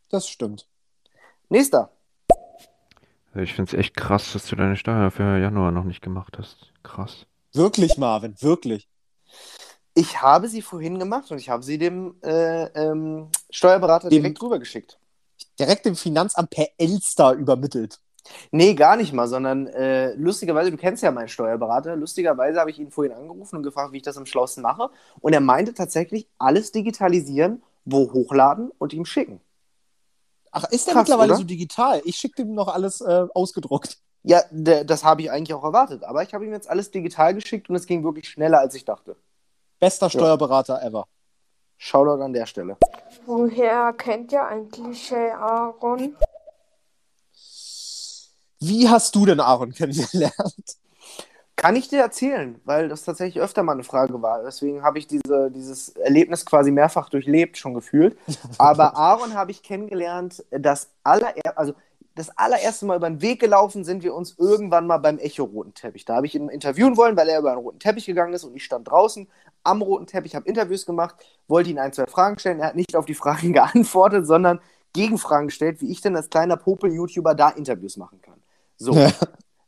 Das 0.10 0.30
stimmt. 0.30 0.68
Nächster. 1.50 1.92
Ich 3.36 3.54
finde 3.54 3.70
es 3.76 3.78
echt 3.78 3.96
krass, 3.96 4.34
dass 4.34 4.48
du 4.48 4.56
deine 4.56 4.78
Steuer 4.78 5.12
für 5.12 5.38
Januar 5.38 5.72
noch 5.72 5.84
nicht 5.84 6.02
gemacht 6.02 6.38
hast. 6.38 6.72
Krass. 6.84 7.26
Wirklich, 7.54 7.98
Marvin, 7.98 8.36
wirklich. 8.42 8.88
Ich 9.94 10.22
habe 10.22 10.48
sie 10.48 10.62
vorhin 10.62 11.00
gemacht 11.00 11.32
und 11.32 11.38
ich 11.40 11.50
habe 11.50 11.64
sie 11.64 11.78
dem 11.78 12.16
äh, 12.24 12.66
ähm, 12.80 13.30
Steuerberater 13.50 14.10
Dem- 14.10 14.22
direkt 14.22 14.42
rübergeschickt. 14.42 15.00
Direkt 15.60 15.86
dem 15.86 15.96
Finanzamt 15.96 16.50
per 16.52 16.68
Elster 16.78 17.34
übermittelt. 17.34 18.00
Nee, 18.52 18.74
gar 18.74 18.96
nicht 18.96 19.14
mal, 19.14 19.28
sondern 19.28 19.68
äh, 19.68 20.14
lustigerweise, 20.14 20.72
du 20.72 20.78
kennst 20.78 21.04
ja 21.04 21.12
meinen 21.12 21.28
Steuerberater, 21.28 21.96
lustigerweise 21.96 22.60
habe 22.60 22.70
ich 22.70 22.80
ihn 22.80 22.92
vorhin 22.92 23.14
angerufen 23.14 23.58
und 23.58 23.64
gefragt, 23.64 23.92
wie 23.94 23.98
ich 23.98 24.04
das 24.04 24.18
am 24.18 24.26
schlausten 24.26 24.64
mache. 24.64 24.90
Und 25.20 25.34
er 25.34 25.42
meinte 25.42 25.74
tatsächlich, 25.74 26.28
alles 26.38 26.72
digitalisieren, 26.72 27.62
wo 27.86 28.12
hochladen 28.12 28.72
und 28.78 28.94
ihm 28.94 29.06
schicken. 29.06 29.40
Ach, 30.52 30.64
ist 30.72 30.88
der 30.88 30.94
Krass, 30.94 31.04
mittlerweile 31.04 31.34
oder? 31.34 31.40
so 31.40 31.44
digital? 31.44 32.02
Ich 32.06 32.18
schicke 32.18 32.44
dem 32.44 32.54
noch 32.54 32.68
alles 32.68 33.02
äh, 33.02 33.28
ausgedruckt. 33.34 33.98
Ja, 34.24 34.42
das 34.52 35.04
habe 35.04 35.22
ich 35.22 35.32
eigentlich 35.32 35.54
auch 35.54 35.64
erwartet, 35.64 36.04
aber 36.04 36.22
ich 36.24 36.34
habe 36.34 36.46
ihm 36.46 36.52
jetzt 36.52 36.70
alles 36.70 36.92
digital 36.92 37.34
geschickt 37.34 37.70
und 37.70 37.76
es 37.76 37.86
ging 37.86 38.04
wirklich 38.04 38.28
schneller, 38.28 38.60
als 38.60 38.76
ich 38.76 38.84
dachte. 38.84 39.16
Bester 39.80 40.10
Steuerberater 40.10 40.82
ever. 40.82 41.06
Shoutout 41.78 42.22
an 42.24 42.34
der 42.34 42.46
Stelle. 42.48 42.78
Woher 43.26 43.94
kennt 43.94 44.32
ihr 44.32 44.44
eigentlich 44.44 45.14
Aaron? 45.14 46.16
Wie 48.60 48.90
hast 48.90 49.16
du 49.16 49.26
denn 49.26 49.40
Aaron 49.40 49.72
kennengelernt? 49.74 50.78
Kann 51.56 51.76
ich 51.76 51.88
dir 51.88 52.00
erzählen, 52.00 52.62
weil 52.66 52.88
das 52.88 53.04
tatsächlich 53.04 53.42
öfter 53.42 53.64
mal 53.64 53.74
eine 53.74 53.84
Frage 53.84 54.22
war. 54.22 54.44
Deswegen 54.44 54.84
habe 54.84 55.00
ich 55.00 55.08
diese, 55.08 55.50
dieses 55.50 55.90
Erlebnis 55.90 56.46
quasi 56.46 56.70
mehrfach 56.70 57.10
durchlebt, 57.10 57.58
schon 57.58 57.74
gefühlt. 57.74 58.16
Aber 58.60 58.96
Aaron 58.96 59.34
habe 59.34 59.50
ich 59.50 59.64
kennengelernt, 59.64 60.46
das 60.52 60.92
allererste, 61.04 61.58
also 61.58 61.74
das 62.18 62.36
allererste 62.36 62.86
Mal 62.86 62.98
über 62.98 63.10
den 63.10 63.22
Weg 63.22 63.40
gelaufen 63.40 63.84
sind 63.84 64.04
wir 64.04 64.14
uns 64.14 64.36
irgendwann 64.38 64.88
mal 64.88 64.98
beim 64.98 65.20
Echo-Roten 65.20 65.74
Teppich. 65.74 66.04
Da 66.04 66.16
habe 66.16 66.26
ich 66.26 66.36
ihn 66.36 66.50
interviewen 66.50 66.98
wollen, 66.98 67.16
weil 67.16 67.30
er 67.30 67.40
über 67.40 67.52
einen 67.52 67.62
roten 67.62 67.80
Teppich 67.80 68.06
gegangen 68.06 68.34
ist 68.34 68.44
und 68.44 68.56
ich 68.56 68.64
stand 68.64 68.90
draußen 68.90 69.28
am 69.64 69.82
roten 69.82 70.08
Teppich, 70.08 70.36
habe 70.36 70.48
Interviews 70.48 70.86
gemacht, 70.86 71.16
wollte 71.48 71.70
ihn 71.70 71.80
ein, 71.80 71.94
zwei 71.94 72.08
Fragen 72.08 72.40
stellen. 72.40 72.60
Er 72.60 72.68
hat 72.68 72.76
nicht 72.76 72.96
auf 72.96 73.06
die 73.06 73.14
Fragen 73.14 73.54
geantwortet, 73.54 74.26
sondern 74.26 74.60
Gegenfragen 74.94 75.48
gestellt, 75.48 75.82
wie 75.82 75.92
ich 75.92 76.02
denn 76.02 76.16
als 76.16 76.30
kleiner 76.30 76.58
Popel-YouTuber 76.58 77.36
da 77.36 77.50
Interviews 77.50 77.98
machen 77.98 78.20
kann. 78.22 78.37
So. 78.78 78.96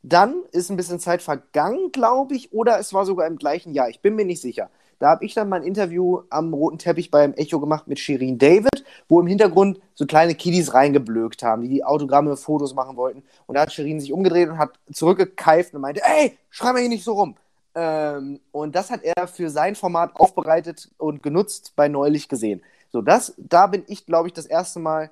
Dann 0.01 0.43
ist 0.51 0.69
ein 0.69 0.77
bisschen 0.77 0.99
Zeit 0.99 1.21
vergangen, 1.21 1.91
glaube 1.91 2.35
ich, 2.35 2.53
oder 2.53 2.79
es 2.79 2.93
war 2.93 3.05
sogar 3.05 3.27
im 3.27 3.37
gleichen 3.37 3.73
Jahr. 3.73 3.89
Ich 3.89 4.01
bin 4.01 4.15
mir 4.15 4.25
nicht 4.25 4.41
sicher. 4.41 4.69
Da 4.97 5.09
habe 5.11 5.25
ich 5.25 5.33
dann 5.33 5.47
mein 5.49 5.63
Interview 5.63 6.21
am 6.29 6.53
roten 6.53 6.77
Teppich 6.77 7.09
beim 7.09 7.33
Echo 7.33 7.59
gemacht 7.59 7.87
mit 7.87 7.99
Shirin 7.99 8.37
David, 8.37 8.83
wo 9.07 9.21
im 9.21 9.27
Hintergrund 9.27 9.79
so 9.95 10.05
kleine 10.05 10.35
Kiddies 10.35 10.73
reingeblökt 10.73 11.41
haben, 11.41 11.61
die 11.61 11.83
Autogramme, 11.83 12.35
Fotos 12.35 12.73
machen 12.73 12.97
wollten. 12.97 13.23
Und 13.45 13.55
da 13.55 13.61
hat 13.61 13.71
Shirin 13.71 13.99
sich 13.99 14.11
umgedreht 14.11 14.49
und 14.49 14.57
hat 14.57 14.71
zurückgekeift 14.91 15.73
und 15.73 15.81
meinte, 15.81 16.01
ey, 16.03 16.37
schreib 16.49 16.73
mal 16.73 16.79
hier 16.79 16.89
nicht 16.89 17.05
so 17.05 17.13
rum. 17.13 17.35
Ähm, 17.75 18.41
und 18.51 18.75
das 18.75 18.91
hat 18.91 19.01
er 19.03 19.27
für 19.27 19.49
sein 19.49 19.75
Format 19.75 20.15
aufbereitet 20.15 20.89
und 20.97 21.23
genutzt 21.23 21.73
bei 21.75 21.87
Neulich 21.87 22.27
gesehen. 22.27 22.61
So, 22.91 23.01
das, 23.01 23.33
da 23.37 23.67
bin 23.67 23.83
ich, 23.87 24.05
glaube 24.05 24.27
ich, 24.27 24.33
das 24.33 24.47
erste 24.47 24.79
Mal 24.79 25.11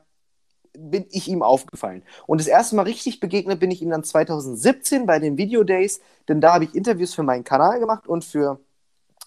bin 0.77 1.05
ich 1.09 1.27
ihm 1.27 1.41
aufgefallen. 1.41 2.03
Und 2.27 2.39
das 2.39 2.47
erste 2.47 2.75
Mal 2.75 2.83
richtig 2.83 3.19
begegnet 3.19 3.59
bin 3.59 3.71
ich 3.71 3.81
ihm 3.81 3.89
dann 3.89 4.03
2017 4.03 5.05
bei 5.05 5.19
den 5.19 5.37
Video 5.37 5.63
Days, 5.63 5.99
denn 6.27 6.41
da 6.41 6.53
habe 6.53 6.65
ich 6.65 6.75
Interviews 6.75 7.13
für 7.13 7.23
meinen 7.23 7.43
Kanal 7.43 7.79
gemacht 7.79 8.07
und 8.07 8.23
für, 8.23 8.59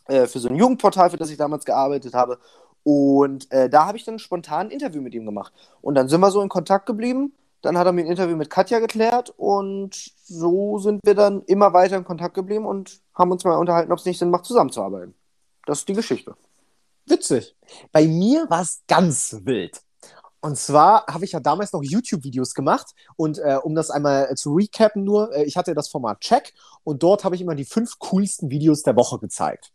äh, 0.06 0.26
für 0.26 0.38
so 0.38 0.48
ein 0.48 0.56
Jugendportal, 0.56 1.10
für 1.10 1.16
das 1.16 1.30
ich 1.30 1.36
damals 1.36 1.64
gearbeitet 1.64 2.14
habe. 2.14 2.38
Und 2.82 3.50
äh, 3.52 3.68
da 3.68 3.86
habe 3.86 3.98
ich 3.98 4.04
dann 4.04 4.18
spontan 4.18 4.68
ein 4.68 4.70
Interview 4.70 5.02
mit 5.02 5.14
ihm 5.14 5.26
gemacht. 5.26 5.52
Und 5.82 5.94
dann 5.96 6.08
sind 6.08 6.20
wir 6.20 6.30
so 6.30 6.40
in 6.40 6.48
Kontakt 6.48 6.86
geblieben. 6.86 7.34
Dann 7.62 7.76
hat 7.76 7.86
er 7.86 7.92
mir 7.92 8.02
ein 8.02 8.10
Interview 8.10 8.36
mit 8.36 8.48
Katja 8.48 8.78
geklärt 8.78 9.34
und 9.36 9.94
so 10.24 10.78
sind 10.78 11.00
wir 11.04 11.14
dann 11.14 11.42
immer 11.42 11.74
weiter 11.74 11.98
in 11.98 12.04
Kontakt 12.04 12.34
geblieben 12.34 12.64
und 12.64 13.00
haben 13.14 13.30
uns 13.30 13.44
mal 13.44 13.58
unterhalten, 13.58 13.92
ob 13.92 13.98
es 13.98 14.06
nicht 14.06 14.18
Sinn 14.18 14.30
macht, 14.30 14.46
zusammenzuarbeiten. 14.46 15.14
Das 15.66 15.80
ist 15.80 15.88
die 15.88 15.92
Geschichte. 15.92 16.36
Witzig. 17.04 17.54
Bei 17.92 18.06
mir 18.06 18.48
war 18.48 18.62
es 18.62 18.82
ganz 18.88 19.40
wild. 19.44 19.82
Und 20.40 20.56
zwar 20.56 21.06
habe 21.06 21.24
ich 21.24 21.32
ja 21.32 21.40
damals 21.40 21.72
noch 21.72 21.82
YouTube-Videos 21.82 22.54
gemacht 22.54 22.94
und 23.16 23.38
äh, 23.38 23.58
um 23.62 23.74
das 23.74 23.90
einmal 23.90 24.28
äh, 24.30 24.34
zu 24.34 24.54
recappen 24.54 25.04
nur, 25.04 25.34
äh, 25.34 25.44
ich 25.44 25.56
hatte 25.56 25.74
das 25.74 25.88
Format 25.88 26.20
Check 26.20 26.54
und 26.82 27.02
dort 27.02 27.24
habe 27.24 27.34
ich 27.34 27.42
immer 27.42 27.54
die 27.54 27.66
fünf 27.66 27.98
coolsten 27.98 28.50
Videos 28.50 28.82
der 28.82 28.96
Woche 28.96 29.18
gezeigt. 29.18 29.72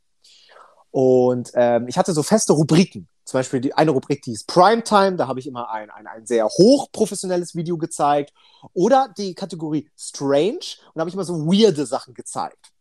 Und 0.89 1.51
ähm, 1.55 1.87
ich 1.87 1.97
hatte 1.97 2.13
so 2.13 2.23
feste 2.23 2.53
Rubriken. 2.53 3.07
Zum 3.25 3.39
Beispiel 3.39 3.59
die 3.59 3.73
eine 3.73 3.91
Rubrik, 3.91 4.21
die 4.21 4.31
ist 4.31 4.47
Primetime, 4.47 5.17
da 5.17 5.27
habe 5.27 5.39
ich 5.39 5.47
immer 5.47 5.69
ein, 5.69 5.89
ein, 5.89 6.07
ein 6.07 6.25
sehr 6.25 6.47
hochprofessionelles 6.47 7.55
Video 7.55 7.77
gezeigt. 7.77 8.33
Oder 8.73 9.13
die 9.17 9.33
Kategorie 9.33 9.89
Strange 9.97 10.77
und 10.87 10.95
da 10.95 11.01
habe 11.01 11.09
ich 11.09 11.15
immer 11.15 11.25
so 11.25 11.45
weirde 11.45 11.85
Sachen 11.85 12.13
gezeigt. 12.13 12.71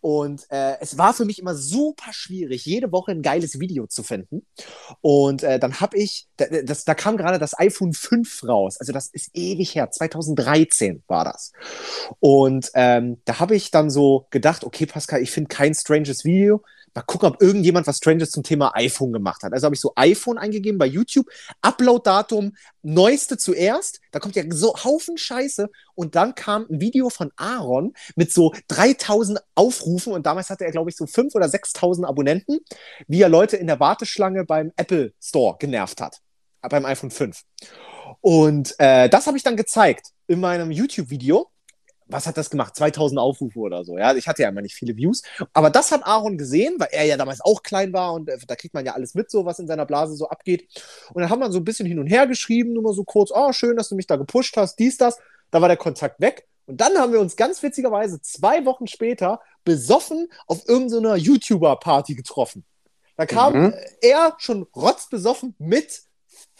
Und 0.00 0.46
äh, 0.50 0.76
es 0.80 0.98
war 0.98 1.14
für 1.14 1.24
mich 1.24 1.38
immer 1.38 1.54
super 1.54 2.12
schwierig, 2.12 2.64
jede 2.66 2.92
Woche 2.92 3.12
ein 3.12 3.22
geiles 3.22 3.60
Video 3.60 3.86
zu 3.86 4.02
finden. 4.02 4.46
Und 5.00 5.42
äh, 5.42 5.58
dann 5.58 5.80
habe 5.80 5.96
ich, 5.96 6.28
da, 6.36 6.46
das, 6.64 6.84
da 6.84 6.94
kam 6.94 7.16
gerade 7.16 7.38
das 7.38 7.58
iPhone 7.58 7.92
5 7.92 8.48
raus. 8.48 8.76
Also 8.78 8.92
das 8.92 9.08
ist 9.08 9.30
ewig 9.34 9.74
her, 9.74 9.90
2013 9.90 11.02
war 11.06 11.24
das. 11.24 11.52
Und 12.20 12.70
ähm, 12.74 13.20
da 13.24 13.40
habe 13.40 13.54
ich 13.54 13.70
dann 13.70 13.90
so 13.90 14.26
gedacht, 14.30 14.64
okay, 14.64 14.86
Pascal, 14.86 15.22
ich 15.22 15.30
finde 15.30 15.48
kein 15.48 15.74
stranges 15.74 16.24
Video. 16.24 16.62
Mal 16.94 17.02
gucken, 17.02 17.28
ob 17.28 17.42
irgendjemand 17.42 17.86
was 17.86 17.96
Stranges 17.96 18.30
zum 18.30 18.44
Thema 18.44 18.72
iPhone 18.76 19.12
gemacht 19.12 19.42
hat. 19.42 19.52
Also 19.52 19.64
habe 19.64 19.74
ich 19.74 19.80
so 19.80 19.92
iPhone 19.96 20.38
eingegeben 20.38 20.78
bei 20.78 20.86
YouTube, 20.86 21.26
Upload-Datum, 21.60 22.56
neueste 22.82 23.36
zuerst. 23.36 24.00
Da 24.12 24.20
kommt 24.20 24.36
ja 24.36 24.44
so 24.50 24.74
Haufen 24.84 25.18
Scheiße. 25.18 25.68
Und 25.96 26.14
dann 26.14 26.34
kam 26.34 26.66
ein 26.70 26.80
Video 26.80 27.10
von 27.10 27.32
Aaron 27.36 27.94
mit 28.14 28.32
so 28.32 28.54
3000 28.68 29.40
Aufrufen. 29.56 30.12
Und 30.12 30.26
damals 30.26 30.50
hatte 30.50 30.64
er, 30.64 30.70
glaube 30.70 30.90
ich, 30.90 30.96
so 30.96 31.04
5.000 31.04 31.34
oder 31.34 31.46
6.000 31.46 32.04
Abonnenten, 32.04 32.60
wie 33.08 33.22
er 33.22 33.28
Leute 33.28 33.56
in 33.56 33.66
der 33.66 33.80
Warteschlange 33.80 34.44
beim 34.44 34.72
Apple 34.76 35.12
Store 35.20 35.56
genervt 35.58 36.00
hat. 36.00 36.20
Beim 36.62 36.84
iPhone 36.84 37.10
5. 37.10 37.42
Und 38.20 38.74
äh, 38.78 39.08
das 39.08 39.26
habe 39.26 39.36
ich 39.36 39.42
dann 39.42 39.56
gezeigt 39.56 40.08
in 40.26 40.40
meinem 40.40 40.70
YouTube-Video 40.70 41.50
was 42.14 42.26
hat 42.28 42.36
das 42.36 42.48
gemacht? 42.48 42.76
2000 42.76 43.18
Aufrufe 43.18 43.58
oder 43.58 43.84
so. 43.84 43.98
Ja, 43.98 44.14
ich 44.14 44.28
hatte 44.28 44.42
ja 44.42 44.48
immer 44.48 44.62
nicht 44.62 44.74
viele 44.76 44.96
Views. 44.96 45.22
Aber 45.52 45.68
das 45.68 45.90
hat 45.90 46.06
Aaron 46.06 46.38
gesehen, 46.38 46.76
weil 46.78 46.88
er 46.92 47.04
ja 47.04 47.16
damals 47.16 47.40
auch 47.40 47.62
klein 47.64 47.92
war 47.92 48.14
und 48.14 48.28
äh, 48.28 48.38
da 48.46 48.54
kriegt 48.54 48.72
man 48.72 48.86
ja 48.86 48.92
alles 48.92 49.14
mit, 49.14 49.30
so 49.30 49.44
was 49.44 49.58
in 49.58 49.66
seiner 49.66 49.84
Blase 49.84 50.14
so 50.14 50.28
abgeht. 50.28 50.68
Und 51.12 51.22
dann 51.22 51.30
haben 51.30 51.40
wir 51.40 51.50
so 51.50 51.58
ein 51.58 51.64
bisschen 51.64 51.86
hin 51.86 51.98
und 51.98 52.06
her 52.06 52.26
geschrieben, 52.28 52.72
nur 52.72 52.82
mal 52.84 52.94
so 52.94 53.02
kurz, 53.04 53.30
oh, 53.34 53.52
schön, 53.52 53.76
dass 53.76 53.88
du 53.88 53.96
mich 53.96 54.06
da 54.06 54.16
gepusht 54.16 54.56
hast, 54.56 54.78
dies, 54.78 54.96
das. 54.96 55.18
Da 55.50 55.60
war 55.60 55.68
der 55.68 55.76
Kontakt 55.76 56.20
weg. 56.20 56.46
Und 56.66 56.80
dann 56.80 56.96
haben 56.96 57.12
wir 57.12 57.20
uns 57.20 57.36
ganz 57.36 57.62
witzigerweise 57.62 58.20
zwei 58.22 58.64
Wochen 58.64 58.86
später 58.86 59.40
besoffen 59.64 60.28
auf 60.46 60.68
irgendeiner 60.68 61.16
YouTuber-Party 61.16 62.14
getroffen. 62.14 62.64
Da 63.16 63.26
kam 63.26 63.52
Mhm. 63.54 63.72
äh, 64.00 64.08
er 64.08 64.34
schon 64.38 64.66
rotzbesoffen 64.74 65.54
mit 65.58 66.02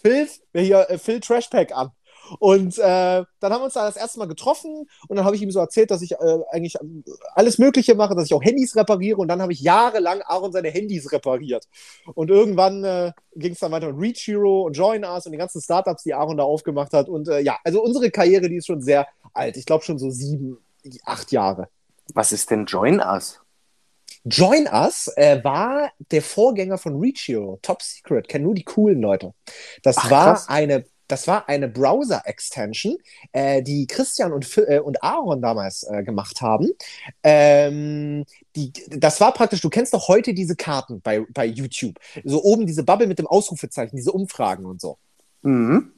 Phil, 0.02 0.28
hier, 0.52 0.90
äh, 0.90 0.98
Phil 0.98 1.20
Trashpack 1.20 1.72
an. 1.76 1.90
Und 2.38 2.78
äh, 2.78 3.24
dann 3.40 3.52
haben 3.52 3.60
wir 3.60 3.64
uns 3.64 3.74
da 3.74 3.86
das 3.86 3.96
erste 3.96 4.18
Mal 4.18 4.28
getroffen 4.28 4.88
und 5.08 5.16
dann 5.16 5.24
habe 5.24 5.36
ich 5.36 5.42
ihm 5.42 5.50
so 5.50 5.60
erzählt, 5.60 5.90
dass 5.90 6.02
ich 6.02 6.12
äh, 6.12 6.38
eigentlich 6.50 6.76
alles 7.34 7.58
Mögliche 7.58 7.94
mache, 7.94 8.14
dass 8.14 8.26
ich 8.26 8.34
auch 8.34 8.42
Handys 8.42 8.76
repariere 8.76 9.18
und 9.18 9.28
dann 9.28 9.42
habe 9.42 9.52
ich 9.52 9.60
jahrelang 9.60 10.22
Aaron 10.22 10.52
seine 10.52 10.70
Handys 10.70 11.12
repariert. 11.12 11.66
Und 12.14 12.30
irgendwann 12.30 12.84
äh, 12.84 13.12
ging 13.36 13.52
es 13.52 13.58
dann 13.58 13.72
weiter 13.72 13.92
mit 13.92 14.00
Reach 14.00 14.26
Hero 14.26 14.62
und 14.62 14.76
Join 14.76 15.04
Us 15.04 15.26
und 15.26 15.32
die 15.32 15.38
ganzen 15.38 15.60
Startups, 15.60 16.02
die 16.02 16.14
Aaron 16.14 16.36
da 16.36 16.44
aufgemacht 16.44 16.92
hat. 16.92 17.08
Und 17.08 17.28
äh, 17.28 17.40
ja, 17.40 17.58
also 17.64 17.82
unsere 17.82 18.10
Karriere, 18.10 18.48
die 18.48 18.56
ist 18.56 18.66
schon 18.66 18.80
sehr 18.80 19.06
alt. 19.32 19.56
Ich 19.56 19.66
glaube 19.66 19.84
schon 19.84 19.98
so 19.98 20.10
sieben, 20.10 20.58
acht 21.04 21.32
Jahre. 21.32 21.68
Was 22.12 22.32
ist 22.32 22.50
denn 22.50 22.66
Join 22.66 23.00
Us? 23.00 23.40
Join 24.24 24.66
Us 24.66 25.08
äh, 25.16 25.44
war 25.44 25.90
der 25.98 26.22
Vorgänger 26.22 26.78
von 26.78 26.98
Reach 26.98 27.28
Hero, 27.28 27.58
Top 27.60 27.82
Secret, 27.82 28.26
kennen 28.26 28.44
nur 28.44 28.54
die 28.54 28.64
coolen 28.64 29.00
Leute. 29.02 29.34
Das 29.82 29.98
Ach, 29.98 30.10
war 30.10 30.32
krass. 30.32 30.48
eine 30.48 30.86
das 31.08 31.26
war 31.26 31.48
eine 31.48 31.68
Browser-Extension, 31.68 32.96
äh, 33.32 33.62
die 33.62 33.86
Christian 33.86 34.32
und, 34.32 34.56
äh, 34.56 34.78
und 34.78 35.02
Aaron 35.02 35.42
damals 35.42 35.82
äh, 35.84 36.02
gemacht 36.02 36.40
haben. 36.40 36.70
Ähm, 37.22 38.24
die, 38.56 38.72
das 38.88 39.20
war 39.20 39.32
praktisch, 39.32 39.60
du 39.60 39.70
kennst 39.70 39.92
doch 39.94 40.08
heute 40.08 40.34
diese 40.34 40.56
Karten 40.56 41.00
bei, 41.00 41.24
bei 41.30 41.44
YouTube. 41.46 41.98
So 42.24 42.42
oben 42.42 42.66
diese 42.66 42.84
Bubble 42.84 43.06
mit 43.06 43.18
dem 43.18 43.26
Ausrufezeichen, 43.26 43.96
diese 43.96 44.12
Umfragen 44.12 44.64
und 44.64 44.80
so. 44.80 44.98
Mhm. 45.42 45.92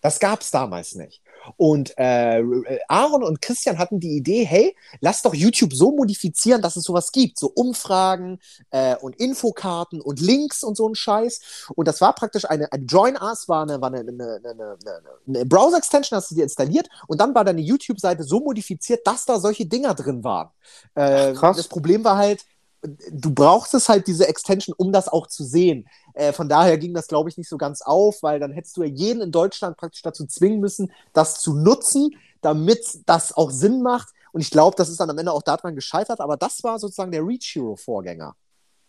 Das 0.00 0.18
gab 0.18 0.40
es 0.40 0.50
damals 0.50 0.94
nicht. 0.94 1.22
Und 1.56 1.96
äh, 1.96 2.42
Aaron 2.88 3.22
und 3.22 3.40
Christian 3.40 3.78
hatten 3.78 4.00
die 4.00 4.16
Idee, 4.16 4.44
hey, 4.44 4.76
lass 5.00 5.22
doch 5.22 5.34
YouTube 5.34 5.72
so 5.72 5.92
modifizieren, 5.92 6.62
dass 6.62 6.76
es 6.76 6.84
sowas 6.84 7.12
gibt. 7.12 7.38
So 7.38 7.48
Umfragen 7.48 8.38
äh, 8.70 8.96
und 8.96 9.16
Infokarten 9.16 10.00
und 10.00 10.20
Links 10.20 10.62
und 10.62 10.76
so 10.76 10.88
ein 10.88 10.94
Scheiß. 10.94 11.68
Und 11.74 11.88
das 11.88 12.00
war 12.00 12.14
praktisch 12.14 12.44
eine, 12.44 12.70
ein 12.72 12.86
Join 12.86 13.16
Us 13.20 13.48
war 13.48 13.62
eine, 13.62 13.80
war 13.80 13.92
eine, 13.92 14.00
eine, 14.00 14.40
eine, 14.44 14.78
eine, 15.26 15.46
Browser-Extension, 15.46 16.16
hast 16.16 16.30
du 16.30 16.34
dir 16.34 16.44
installiert 16.44 16.88
und 17.06 17.20
dann 17.20 17.34
war 17.34 17.44
deine 17.44 17.60
YouTube-Seite 17.60 18.22
so 18.24 18.40
modifiziert, 18.40 19.06
dass 19.06 19.24
da 19.24 19.38
solche 19.38 19.66
Dinger 19.66 19.94
drin 19.94 20.24
waren. 20.24 20.50
Äh, 20.94 21.32
krass. 21.34 21.56
Das 21.56 21.68
Problem 21.68 22.04
war 22.04 22.16
halt, 22.16 22.44
du 22.82 23.34
brauchst 23.34 23.88
halt 23.88 24.06
diese 24.06 24.26
Extension, 24.28 24.74
um 24.76 24.92
das 24.92 25.08
auch 25.08 25.26
zu 25.26 25.44
sehen. 25.44 25.88
Äh, 26.14 26.32
von 26.32 26.48
daher 26.48 26.78
ging 26.78 26.94
das, 26.94 27.06
glaube 27.06 27.28
ich, 27.28 27.36
nicht 27.36 27.48
so 27.48 27.58
ganz 27.58 27.82
auf, 27.82 28.22
weil 28.22 28.40
dann 28.40 28.52
hättest 28.52 28.76
du 28.76 28.82
ja 28.82 28.88
jeden 28.88 29.20
in 29.20 29.32
Deutschland 29.32 29.76
praktisch 29.76 30.02
dazu 30.02 30.26
zwingen 30.26 30.60
müssen, 30.60 30.92
das 31.12 31.40
zu 31.40 31.54
nutzen, 31.54 32.16
damit 32.40 33.00
das 33.06 33.36
auch 33.36 33.50
Sinn 33.50 33.82
macht. 33.82 34.08
Und 34.32 34.40
ich 34.40 34.50
glaube, 34.50 34.76
das 34.76 34.88
ist 34.88 35.00
dann 35.00 35.10
am 35.10 35.18
Ende 35.18 35.32
auch 35.32 35.42
daran 35.42 35.74
gescheitert, 35.74 36.20
aber 36.20 36.36
das 36.36 36.62
war 36.62 36.78
sozusagen 36.78 37.12
der 37.12 37.26
Reach 37.26 37.54
Hero 37.54 37.76
Vorgänger. 37.76 38.34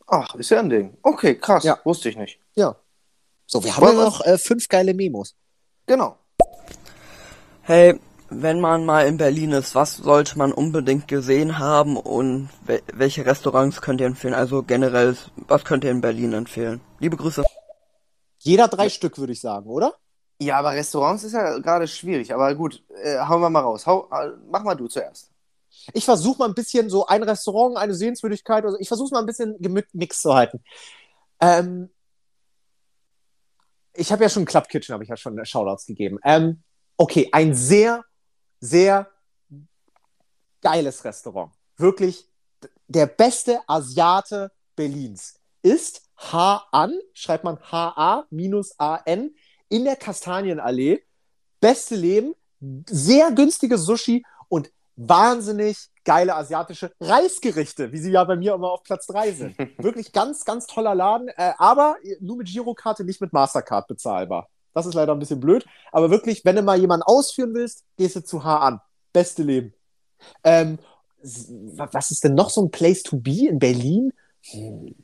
Ach, 0.07 0.35
ist 0.35 0.49
ja 0.49 0.59
ein 0.59 0.69
Ding. 0.69 0.97
Okay, 1.01 1.35
krass. 1.35 1.63
Ja. 1.63 1.79
Wusste 1.83 2.09
ich 2.09 2.17
nicht. 2.17 2.39
Ja. 2.55 2.75
So, 3.45 3.63
wir 3.63 3.75
haben 3.75 3.87
ja 3.87 3.93
noch 3.93 4.25
äh, 4.25 4.37
fünf 4.37 4.67
geile 4.67 4.93
Memos. 4.93 5.35
Genau. 5.85 6.17
Hey, 7.63 7.99
wenn 8.34 8.61
man 8.61 8.86
mal 8.86 9.07
in 9.07 9.17
Berlin 9.17 9.51
ist, 9.51 9.75
was 9.75 9.97
sollte 9.97 10.38
man 10.38 10.53
unbedingt 10.53 11.07
gesehen 11.07 11.59
haben 11.59 11.97
und 11.97 12.49
wel 12.63 12.82
welche 12.93 13.25
Restaurants 13.25 13.82
könnt 13.82 13.99
ihr 13.99 14.07
empfehlen? 14.07 14.34
Also 14.34 14.63
generell, 14.63 15.17
was 15.36 15.65
könnt 15.65 15.84
ihr 15.84 15.91
in 15.91 15.99
Berlin 15.99 16.32
empfehlen? 16.34 16.79
Liebe 16.99 17.17
Grüße. 17.17 17.43
Jeder 18.39 18.69
drei 18.69 18.89
Stück, 18.89 19.17
würde 19.17 19.34
ich 19.34 19.41
sagen, 19.41 19.67
oder? 19.67 19.95
Ja, 20.39 20.57
aber 20.57 20.71
Restaurants 20.71 21.23
ist 21.23 21.34
ja 21.34 21.59
gerade 21.59 21.88
schwierig. 21.88 22.34
Aber 22.34 22.55
gut, 22.55 22.84
äh, 23.03 23.19
hauen 23.19 23.41
wir 23.41 23.49
mal 23.49 23.59
raus. 23.59 23.86
Hau, 23.86 24.09
äh, 24.11 24.32
mach 24.49 24.63
mal 24.63 24.75
du 24.75 24.88
zuerst. 24.88 25.29
Ich 25.93 26.05
versuche 26.05 26.39
mal 26.39 26.47
ein 26.47 26.55
bisschen 26.55 26.89
so 26.89 27.05
ein 27.05 27.23
Restaurant, 27.23 27.77
eine 27.77 27.93
Sehenswürdigkeit, 27.93 28.63
also 28.63 28.77
ich 28.79 28.88
versuche 28.88 29.07
es 29.07 29.11
mal 29.11 29.19
ein 29.19 29.25
bisschen 29.25 29.57
gemixt 29.59 30.21
zu 30.21 30.34
halten. 30.34 30.63
Ähm, 31.39 31.89
ich 33.93 34.11
habe 34.11 34.23
ja 34.23 34.29
schon 34.29 34.45
Club 34.45 34.67
Kitchen, 34.69 34.93
habe 34.93 35.03
ich 35.03 35.09
ja 35.09 35.17
schon 35.17 35.43
Shoutouts 35.45 35.86
gegeben. 35.86 36.17
Ähm, 36.23 36.63
okay, 36.97 37.29
ein 37.32 37.53
sehr, 37.53 38.03
sehr 38.62 39.12
geiles 40.62 41.03
Restaurant. 41.03 41.51
Wirklich 41.78 42.26
der 42.88 43.07
beste 43.07 43.59
Asiate 43.68 44.51
Berlins 44.76 45.39
ist 45.64 46.03
H-An, 46.18 46.97
schreibt 47.14 47.43
man 47.43 47.59
H-A-A-N, 47.59 49.36
in 49.70 49.86
der 49.86 49.95
Kastanienallee. 49.95 51.03
Beste 51.59 51.95
Leben, 51.95 52.34
sehr 52.88 53.32
günstige 53.32 53.78
Sushi 53.78 54.24
und 54.49 54.72
wahnsinnig 54.95 55.89
geile 56.03 56.36
asiatische 56.36 56.91
Reisgerichte, 56.99 57.91
wie 57.91 57.97
sie 57.97 58.12
ja 58.12 58.24
bei 58.24 58.36
mir 58.36 58.53
immer 58.53 58.72
auf 58.72 58.84
Platz 58.84 59.07
3 59.07 59.32
sind. 59.32 59.57
Wirklich 59.78 60.12
ganz, 60.12 60.45
ganz 60.45 60.68
toller 60.68 60.95
Laden, 60.95 61.30
äh, 61.30 61.53
aber 61.57 61.97
nur 62.20 62.38
mit 62.38 62.47
Girokarte, 62.47 63.03
nicht 63.03 63.22
mit 63.22 63.34
Mastercard 63.34 63.88
bezahlbar. 63.88 64.49
Das 64.74 64.86
ist 64.86 64.93
leider 64.93 65.13
ein 65.13 65.19
bisschen 65.19 65.39
blöd, 65.39 65.65
aber 65.91 66.09
wirklich, 66.09 66.45
wenn 66.45 66.55
du 66.55 66.61
mal 66.61 66.80
jemanden 66.80 67.03
ausführen 67.03 67.53
willst, 67.53 67.84
gehst 67.97 68.15
du 68.15 68.24
zu 68.24 68.43
H 68.43 68.59
an. 68.59 68.82
Beste 69.13 69.43
Leben. 69.43 69.74
Ähm, 70.43 70.80
was 71.22 72.11
ist 72.11 72.24
denn 72.24 72.36
noch 72.36 72.49
so 72.49 72.63
ein 72.63 72.72
Place 72.72 73.03
to 73.03 73.17
be 73.17 73.47
in 73.47 73.59
Berlin? 73.59 74.13
Hm. 74.51 74.95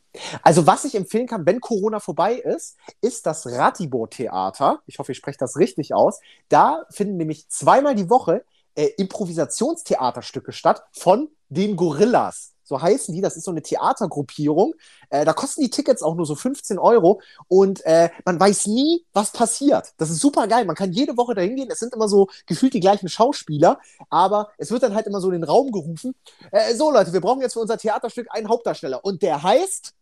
Also, 0.41 0.65
was 0.65 0.83
ich 0.85 0.95
empfehlen 0.95 1.27
kann, 1.27 1.45
wenn 1.45 1.61
Corona 1.61 1.99
vorbei 1.99 2.35
ist, 2.35 2.77
ist 3.01 3.25
das 3.25 3.45
Ratibor-Theater. 3.45 4.81
Ich 4.87 4.97
hoffe, 4.97 5.11
ich 5.11 5.17
spreche 5.17 5.37
das 5.37 5.57
richtig 5.57 5.93
aus. 5.93 6.19
Da 6.49 6.85
finden 6.89 7.17
nämlich 7.17 7.47
zweimal 7.49 7.93
die 7.93 8.09
Woche 8.09 8.43
äh, 8.75 8.87
Improvisationstheaterstücke 8.97 10.51
statt 10.51 10.83
von 10.91 11.29
den 11.49 11.75
Gorillas. 11.75 12.53
So 12.67 12.81
heißen 12.81 13.13
die. 13.15 13.21
Das 13.21 13.37
ist 13.37 13.45
so 13.45 13.51
eine 13.51 13.61
Theatergruppierung. 13.61 14.73
Äh, 15.09 15.23
da 15.25 15.33
kosten 15.33 15.61
die 15.61 15.69
Tickets 15.69 16.03
auch 16.03 16.15
nur 16.15 16.25
so 16.25 16.35
15 16.35 16.77
Euro 16.77 17.21
und 17.47 17.83
äh, 17.85 18.09
man 18.25 18.39
weiß 18.39 18.67
nie, 18.67 19.05
was 19.13 19.31
passiert. 19.31 19.93
Das 19.97 20.09
ist 20.09 20.19
super 20.19 20.47
geil. 20.47 20.65
Man 20.65 20.75
kann 20.75 20.91
jede 20.91 21.15
Woche 21.17 21.33
dahin 21.33 21.55
gehen. 21.55 21.69
Es 21.71 21.79
sind 21.79 21.93
immer 21.93 22.09
so 22.09 22.27
gefühlt 22.45 22.73
die 22.73 22.81
gleichen 22.81 23.07
Schauspieler, 23.09 23.79
aber 24.09 24.49
es 24.57 24.69
wird 24.69 24.83
dann 24.83 24.93
halt 24.95 25.07
immer 25.07 25.21
so 25.21 25.27
in 25.27 25.33
den 25.33 25.43
Raum 25.45 25.71
gerufen. 25.71 26.13
Äh, 26.51 26.73
so, 26.75 26.91
Leute, 26.91 27.13
wir 27.13 27.21
brauchen 27.21 27.41
jetzt 27.41 27.53
für 27.53 27.61
unser 27.61 27.77
Theaterstück 27.77 28.27
einen 28.31 28.49
Hauptdarsteller. 28.49 29.03
Und 29.05 29.21
der 29.21 29.41
heißt. 29.41 29.93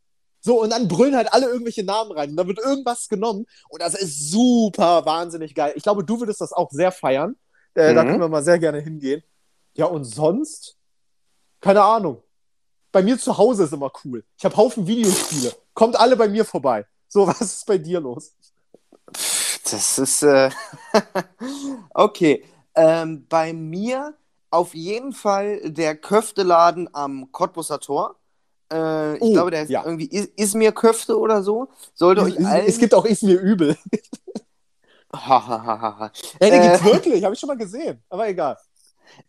So, 0.41 0.61
und 0.61 0.69
dann 0.71 0.87
brüllen 0.87 1.15
halt 1.15 1.33
alle 1.33 1.47
irgendwelche 1.47 1.83
Namen 1.83 2.11
rein. 2.11 2.29
Und 2.31 2.35
dann 2.37 2.47
wird 2.47 2.59
irgendwas 2.59 3.07
genommen. 3.09 3.45
Und 3.67 3.81
das 3.81 3.95
ist 3.95 4.29
super 4.29 5.03
wahnsinnig 5.05 5.55
geil. 5.55 5.73
Ich 5.75 5.81
glaube, 5.81 6.03
du 6.03 6.19
würdest 6.19 6.39
das 6.39 6.53
auch 6.53 6.69
sehr 6.71 6.91
feiern. 6.91 7.35
Äh, 7.73 7.93
Da 7.95 8.03
Mhm. 8.03 8.07
können 8.09 8.19
wir 8.21 8.29
mal 8.29 8.43
sehr 8.43 8.59
gerne 8.59 8.79
hingehen. 8.79 9.23
Ja, 9.73 9.85
und 9.87 10.03
sonst? 10.03 10.77
Keine 11.61 11.81
Ahnung. 11.83 12.21
Bei 12.95 13.03
mir 13.03 13.19
zu 13.19 13.37
Hause 13.37 13.65
ist 13.65 13.73
immer 13.73 13.91
cool. 14.05 14.23
Ich 14.37 14.45
habe 14.45 14.55
Haufen 14.55 14.87
Videospiele. 14.87 15.53
Kommt 15.73 15.99
alle 15.99 16.15
bei 16.15 16.29
mir 16.29 16.45
vorbei. 16.45 16.85
So, 17.09 17.27
was 17.27 17.41
ist 17.41 17.65
bei 17.65 17.77
dir 17.77 17.99
los? 17.99 18.33
Das 19.69 19.97
ist 19.99 20.23
äh 20.23 20.49
okay. 21.93 22.43
Ähm, 22.75 23.25
bei 23.29 23.53
mir 23.53 24.15
auf 24.49 24.75
jeden 24.75 25.13
Fall 25.13 25.61
der 25.71 25.95
Köfteladen 25.97 26.89
am 26.93 27.31
Cottbusser 27.31 27.79
Tor. 27.79 28.15
Äh, 28.71 29.17
ich 29.17 29.21
Oh, 29.21 29.33
glaube, 29.33 29.51
der 29.51 29.63
ist 29.63 29.69
ja. 29.71 29.83
irgendwie 29.83 30.07
Is 30.07 30.27
Ismir 30.37 30.71
Köfte 30.71 31.19
oder 31.19 31.43
so. 31.43 31.69
Sollte 31.93 32.21
Es, 32.21 32.27
euch 32.27 32.39
es, 32.39 32.45
allen. 32.45 32.65
es 32.65 32.79
gibt 32.79 32.93
auch 32.93 33.05
Ist 33.05 33.23
mir 33.23 33.39
übel. 33.39 33.77
Hahaha. 35.13 36.11
Ey, 36.39 36.51
den 36.51 36.61
Äh, 36.61 36.61
gibt's 36.61 36.83
wirklich. 36.83 37.23
Habe 37.23 37.33
ich 37.33 37.39
schon 37.39 37.47
mal 37.47 37.57
gesehen. 37.57 38.03
Aber 38.09 38.27
egal. 38.27 38.57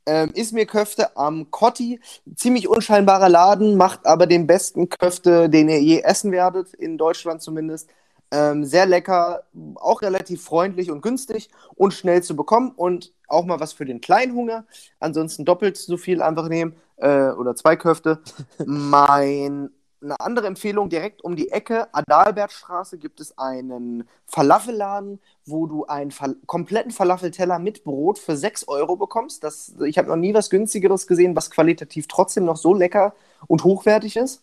Ähm, 0.06 0.30
Ismir 0.34 0.66
Köfte 0.66 1.16
am 1.16 1.50
Kotti. 1.50 2.00
Ziemlich 2.34 2.68
unscheinbarer 2.68 3.28
Laden, 3.28 3.76
macht 3.76 4.06
aber 4.06 4.26
den 4.26 4.46
besten 4.46 4.88
Köfte, 4.88 5.48
den 5.48 5.68
ihr 5.68 5.80
je 5.80 6.00
essen 6.00 6.32
werdet, 6.32 6.74
in 6.74 6.98
Deutschland 6.98 7.42
zumindest. 7.42 7.90
Ähm, 8.32 8.64
sehr 8.64 8.86
lecker, 8.86 9.44
auch 9.76 10.02
relativ 10.02 10.42
freundlich 10.42 10.90
und 10.90 11.00
günstig 11.00 11.48
und 11.76 11.94
schnell 11.94 12.22
zu 12.24 12.34
bekommen 12.34 12.72
und 12.74 13.12
auch 13.28 13.44
mal 13.44 13.60
was 13.60 13.72
für 13.72 13.84
den 13.84 14.00
Kleinhunger. 14.00 14.64
Ansonsten 14.98 15.44
doppelt 15.44 15.76
so 15.76 15.96
viel 15.96 16.20
einfach 16.20 16.48
nehmen 16.48 16.74
äh, 16.96 17.28
oder 17.30 17.54
zwei 17.54 17.76
Köfte. 17.76 18.20
mein, 18.66 19.70
eine 20.02 20.20
andere 20.20 20.48
Empfehlung 20.48 20.88
direkt 20.88 21.22
um 21.22 21.36
die 21.36 21.50
Ecke, 21.50 21.86
Adalbertstraße, 21.94 22.98
gibt 22.98 23.20
es 23.20 23.38
einen 23.38 24.08
Falafelladen, 24.26 25.20
wo 25.46 25.66
du 25.66 25.86
einen 25.86 26.10
Fal 26.10 26.36
kompletten 26.46 26.90
Falafelteller 26.90 27.58
mit 27.58 27.84
Brot 27.84 28.18
für 28.18 28.36
6 28.36 28.68
Euro 28.68 28.96
bekommst. 28.96 29.44
Das, 29.44 29.74
ich 29.84 29.98
habe 29.98 30.08
noch 30.08 30.16
nie 30.16 30.34
was 30.34 30.50
günstigeres 30.50 31.06
gesehen, 31.06 31.36
was 31.36 31.50
qualitativ 31.50 32.08
trotzdem 32.08 32.44
noch 32.44 32.56
so 32.56 32.74
lecker 32.74 33.14
und 33.46 33.64
hochwertig 33.64 34.16
ist. 34.16 34.42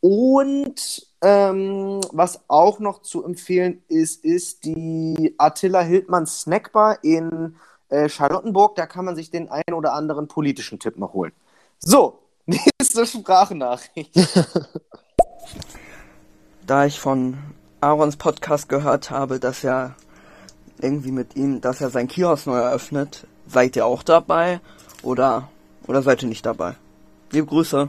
Und 0.00 1.06
ähm, 1.20 2.00
was 2.12 2.40
auch 2.48 2.80
noch 2.80 3.02
zu 3.02 3.24
empfehlen 3.24 3.82
ist, 3.88 4.24
ist 4.24 4.64
die 4.64 5.34
Attila 5.38 5.82
Hildmann 5.82 6.26
Snackbar 6.26 7.04
in 7.04 7.56
äh, 7.88 8.08
Charlottenburg. 8.08 8.74
Da 8.74 8.86
kann 8.86 9.04
man 9.04 9.14
sich 9.14 9.30
den 9.30 9.48
einen 9.48 9.74
oder 9.74 9.92
anderen 9.92 10.26
politischen 10.26 10.80
Tipp 10.80 10.98
noch 10.98 11.12
holen. 11.12 11.32
So, 11.78 12.18
nächste 12.46 13.06
Sprachnachricht. 13.06 14.12
Da 16.64 16.86
ich 16.86 17.00
von 17.00 17.36
Aarons 17.80 18.16
Podcast 18.16 18.68
gehört 18.68 19.10
habe, 19.10 19.40
dass 19.40 19.64
er 19.64 19.96
irgendwie 20.82 21.12
mit 21.12 21.36
ihm, 21.36 21.60
dass 21.60 21.80
er 21.80 21.90
sein 21.90 22.08
Kiosk 22.08 22.46
neu 22.46 22.58
eröffnet, 22.58 23.26
seid 23.46 23.76
ihr 23.76 23.86
auch 23.86 24.02
dabei 24.02 24.60
oder 25.02 25.48
oder 25.86 26.02
seid 26.02 26.22
ihr 26.22 26.28
nicht 26.28 26.46
dabei? 26.46 26.76
Liebe 27.30 27.46
Grüße. 27.46 27.88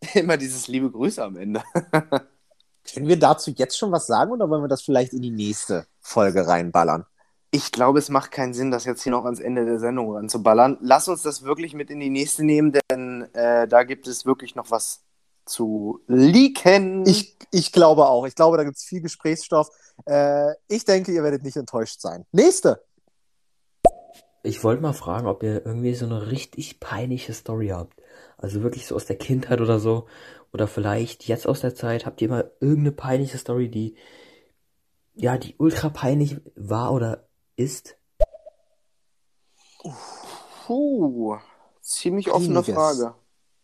Immer 0.14 0.36
dieses 0.36 0.68
liebe 0.68 0.90
Grüße 0.90 1.22
am 1.22 1.36
Ende. 1.36 1.62
Können 2.92 3.08
wir 3.08 3.18
dazu 3.18 3.50
jetzt 3.50 3.76
schon 3.76 3.92
was 3.92 4.06
sagen 4.06 4.32
oder 4.32 4.48
wollen 4.48 4.62
wir 4.62 4.68
das 4.68 4.82
vielleicht 4.82 5.12
in 5.12 5.22
die 5.22 5.30
nächste 5.30 5.86
Folge 6.00 6.46
reinballern? 6.46 7.04
Ich 7.50 7.72
glaube, 7.72 7.98
es 7.98 8.08
macht 8.10 8.30
keinen 8.30 8.52
Sinn, 8.52 8.70
das 8.70 8.84
jetzt 8.84 9.02
hier 9.02 9.12
noch 9.12 9.24
ans 9.24 9.40
Ende 9.40 9.64
der 9.64 9.78
Sendung 9.78 10.12
ranzuballern. 10.14 10.78
Lass 10.80 11.08
uns 11.08 11.22
das 11.22 11.44
wirklich 11.44 11.74
mit 11.74 11.90
in 11.90 12.00
die 12.00 12.10
nächste 12.10 12.44
nehmen, 12.44 12.78
denn 12.90 13.22
äh, 13.34 13.66
da 13.66 13.84
gibt 13.84 14.06
es 14.06 14.26
wirklich 14.26 14.54
noch 14.54 14.70
was 14.70 15.02
zu 15.48 16.00
leaken. 16.06 17.06
Ich, 17.06 17.36
ich 17.50 17.72
glaube 17.72 18.06
auch. 18.06 18.26
Ich 18.26 18.34
glaube, 18.34 18.56
da 18.56 18.64
gibt 18.64 18.76
es 18.76 18.84
viel 18.84 19.00
Gesprächsstoff. 19.00 19.70
Äh, 20.06 20.52
ich 20.68 20.84
denke, 20.84 21.12
ihr 21.12 21.22
werdet 21.22 21.42
nicht 21.42 21.56
enttäuscht 21.56 22.00
sein. 22.00 22.24
Nächste. 22.32 22.84
Ich 24.42 24.62
wollte 24.62 24.82
mal 24.82 24.92
fragen, 24.92 25.26
ob 25.26 25.42
ihr 25.42 25.66
irgendwie 25.66 25.94
so 25.94 26.06
eine 26.06 26.30
richtig 26.30 26.80
peinliche 26.80 27.32
Story 27.32 27.68
habt. 27.68 28.00
Also 28.36 28.62
wirklich 28.62 28.86
so 28.86 28.94
aus 28.94 29.06
der 29.06 29.18
Kindheit 29.18 29.60
oder 29.60 29.80
so. 29.80 30.06
Oder 30.52 30.68
vielleicht 30.68 31.26
jetzt 31.26 31.46
aus 31.46 31.60
der 31.60 31.74
Zeit. 31.74 32.06
Habt 32.06 32.22
ihr 32.22 32.28
mal 32.28 32.50
irgendeine 32.60 32.92
peinliche 32.92 33.38
Story, 33.38 33.68
die, 33.70 33.96
ja, 35.14 35.36
die 35.36 35.56
ultra 35.58 35.90
peinlich 35.90 36.40
war 36.54 36.92
oder 36.92 37.28
ist? 37.56 37.96
Puh, 40.66 41.36
ziemlich 41.82 42.30
offene 42.30 42.58
Einiges. 42.60 42.74
Frage. 42.74 43.14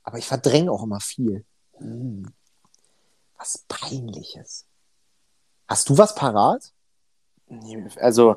Aber 0.02 0.18
ich 0.18 0.26
verdränge 0.26 0.70
auch 0.70 0.82
immer 0.82 1.00
viel. 1.00 1.44
Hm. 1.78 2.32
Was 3.38 3.64
Peinliches. 3.68 4.66
Hast 5.68 5.88
du 5.88 5.98
was 5.98 6.14
parat? 6.14 6.72
Also, 8.00 8.36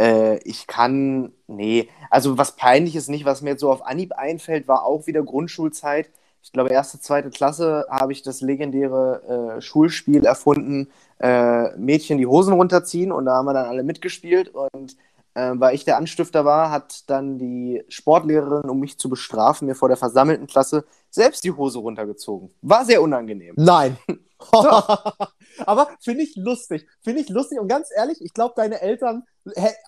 äh, 0.00 0.38
ich 0.44 0.66
kann, 0.66 1.32
nee, 1.46 1.88
also 2.10 2.38
was 2.38 2.56
peinliches 2.56 3.08
nicht, 3.08 3.24
was 3.24 3.42
mir 3.42 3.50
jetzt 3.50 3.60
so 3.60 3.70
auf 3.70 3.84
Anhieb 3.84 4.12
einfällt, 4.12 4.68
war 4.68 4.84
auch 4.84 5.06
wieder 5.06 5.22
Grundschulzeit. 5.22 6.10
Ich 6.42 6.52
glaube, 6.52 6.70
erste, 6.70 7.00
zweite 7.00 7.30
Klasse 7.30 7.86
habe 7.88 8.12
ich 8.12 8.22
das 8.22 8.40
legendäre 8.40 9.56
äh, 9.56 9.60
Schulspiel 9.62 10.26
erfunden, 10.26 10.90
äh, 11.20 11.74
Mädchen 11.76 12.18
die 12.18 12.26
Hosen 12.26 12.52
runterziehen 12.54 13.12
und 13.12 13.24
da 13.24 13.36
haben 13.36 13.46
wir 13.46 13.54
dann 13.54 13.66
alle 13.66 13.82
mitgespielt 13.82 14.48
und 14.48 14.96
äh, 15.34 15.52
weil 15.54 15.74
ich 15.74 15.84
der 15.84 15.96
Anstifter 15.96 16.44
war, 16.44 16.70
hat 16.70 17.08
dann 17.08 17.38
die 17.38 17.82
Sportlehrerin, 17.88 18.68
um 18.68 18.80
mich 18.80 18.98
zu 18.98 19.08
bestrafen, 19.08 19.66
mir 19.66 19.74
vor 19.74 19.88
der 19.88 19.96
versammelten 19.96 20.46
Klasse 20.46 20.84
selbst 21.14 21.44
die 21.44 21.52
Hose 21.52 21.78
runtergezogen. 21.78 22.50
War 22.60 22.84
sehr 22.84 23.00
unangenehm. 23.00 23.54
Nein. 23.56 23.96
Aber 25.66 25.88
finde 26.00 26.24
ich 26.24 26.34
lustig. 26.36 26.86
Finde 27.02 27.20
ich 27.20 27.28
lustig. 27.28 27.60
Und 27.60 27.68
ganz 27.68 27.88
ehrlich, 27.94 28.20
ich 28.20 28.34
glaube, 28.34 28.54
deine 28.56 28.80
Eltern, 28.80 29.24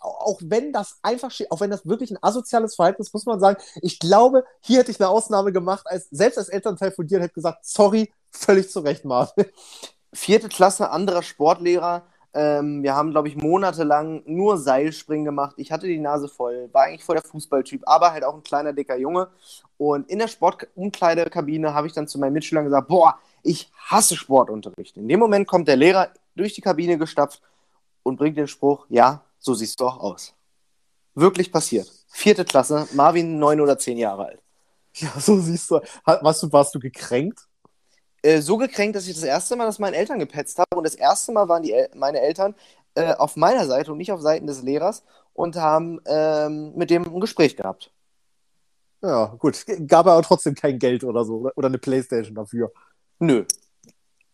auch 0.01 0.41
wenn 0.43 0.73
das 0.73 0.99
einfach 1.03 1.31
steht, 1.31 1.51
auch 1.51 1.61
wenn 1.61 1.71
das 1.71 1.85
wirklich 1.85 2.11
ein 2.13 2.19
asoziales 2.23 2.77
Verhalten 2.77 3.03
ist, 3.03 3.13
muss 3.13 3.27
man 3.27 3.41
sagen, 3.41 3.61
ich 3.83 3.99
glaube, 3.99 4.45
hier 4.61 4.79
hätte 4.79 4.93
ich 4.93 5.01
eine 5.01 5.09
Ausnahme 5.09 5.53
gemacht, 5.53 5.87
als 5.87 6.09
selbst 6.11 6.39
als 6.39 6.49
Elternteil 6.49 6.93
von 6.93 7.07
dir 7.07 7.19
und 7.19 7.25
hätte 7.25 7.35
gesagt, 7.35 7.67
sorry, 7.67 8.13
völlig 8.31 8.71
zu 8.71 8.81
Recht, 8.81 9.05
Marvin. 9.05 9.47
vierte 10.13 10.49
Klasse, 10.49 10.91
anderer 10.91 11.23
Sportlehrer. 11.23 12.07
Ähm, 12.37 12.83
wir 12.83 12.95
haben, 12.95 13.13
glaube 13.13 13.29
ich, 13.29 13.37
monatelang 13.37 14.23
nur 14.27 14.59
Seilspringen 14.59 15.25
gemacht. 15.25 15.55
Ich 15.57 15.73
hatte 15.73 15.87
die 15.87 15.99
Nase 15.99 16.29
voll, 16.29 16.69
war 16.73 16.85
eigentlich 16.85 17.03
voll 17.03 17.17
der 17.17 17.25
Fußballtyp, 17.25 17.83
aber 17.87 18.13
halt 18.13 18.25
auch 18.25 18.35
ein 18.35 18.43
kleiner, 18.43 18.75
dicker 18.75 18.99
Junge. 18.99 19.29
Und 19.79 20.11
in 20.11 20.19
der 20.19 20.29
Sportumkleidekabine 20.29 21.73
habe 21.73 21.87
ich 21.87 21.95
dann 21.95 22.07
zu 22.07 22.19
meinen 22.19 22.35
Mitschülern 22.35 22.67
gesagt, 22.67 22.89
boah, 22.89 23.19
ich 23.43 23.73
hasse 23.79 24.17
Sportunterricht. 24.17 24.99
In 24.99 25.09
dem 25.09 25.19
Moment 25.19 25.49
kommt 25.49 25.67
der 25.67 25.77
Lehrer 25.77 26.11
durch 26.35 26.53
die 26.53 26.61
Kabine 26.61 26.99
gestapft 26.99 27.41
und 28.03 28.17
bringt 28.17 28.37
den 28.37 28.49
Spruch, 28.49 28.85
ja, 28.91 29.23
so 29.39 29.55
siehst 29.55 29.81
du 29.81 29.87
auch 29.87 29.99
aus. 29.99 30.35
Wirklich 31.15 31.51
passiert. 31.51 31.91
Vierte 32.09 32.45
Klasse, 32.45 32.87
Marvin 32.93 33.39
neun 33.39 33.63
oder 33.63 33.79
zehn 33.79 33.97
Jahre 33.97 34.27
alt. 34.27 34.43
Ja, 34.99 35.11
so 35.19 35.39
siehst 35.39 35.71
du. 35.71 35.81
Warst 36.05 36.43
du, 36.43 36.53
warst 36.53 36.75
du 36.75 36.81
gekränkt? 36.81 37.41
Äh, 38.27 38.43
so 38.43 38.57
gekränkt, 38.57 38.97
dass 38.97 39.07
ich 39.07 39.15
das 39.15 39.23
erste 39.23 39.57
Mal 39.57 39.67
das 39.67 39.79
meinen 39.79 39.95
Eltern 39.95 40.19
gepetzt 40.19 40.59
habe. 40.59 40.77
Und 40.77 40.85
das 40.85 40.97
erste 40.97 41.33
Mal 41.33 41.49
waren 41.49 41.63
die 41.63 41.73
El 41.73 41.89
meine 41.95 42.21
Eltern 42.21 42.55
äh, 42.95 43.15
auf 43.15 43.37
meiner 43.37 43.67
Seite 43.67 43.93
und 43.93 43.99
nicht 43.99 44.13
auf 44.13 44.21
Seiten 44.21 44.47
des 44.47 44.63
Lehrers 44.63 45.05
und 45.33 45.57
haben 45.57 46.01
ähm, 46.07 46.73
mit 46.75 46.91
dem 46.91 47.05
ein 47.05 47.21
Gespräch 47.21 47.57
gehabt. 47.57 47.93
Ja, 49.03 49.27
gut. 49.39 49.65
Gab 49.87 50.07
aber 50.07 50.23
trotzdem 50.23 50.55
kein 50.55 50.79
Geld 50.79 51.05
oder 51.05 51.25
so. 51.25 51.37
Oder, 51.37 51.53
oder 51.57 51.69
eine 51.69 51.79
Playstation 51.79 52.35
dafür. 52.35 52.73
Nö. 53.21 53.45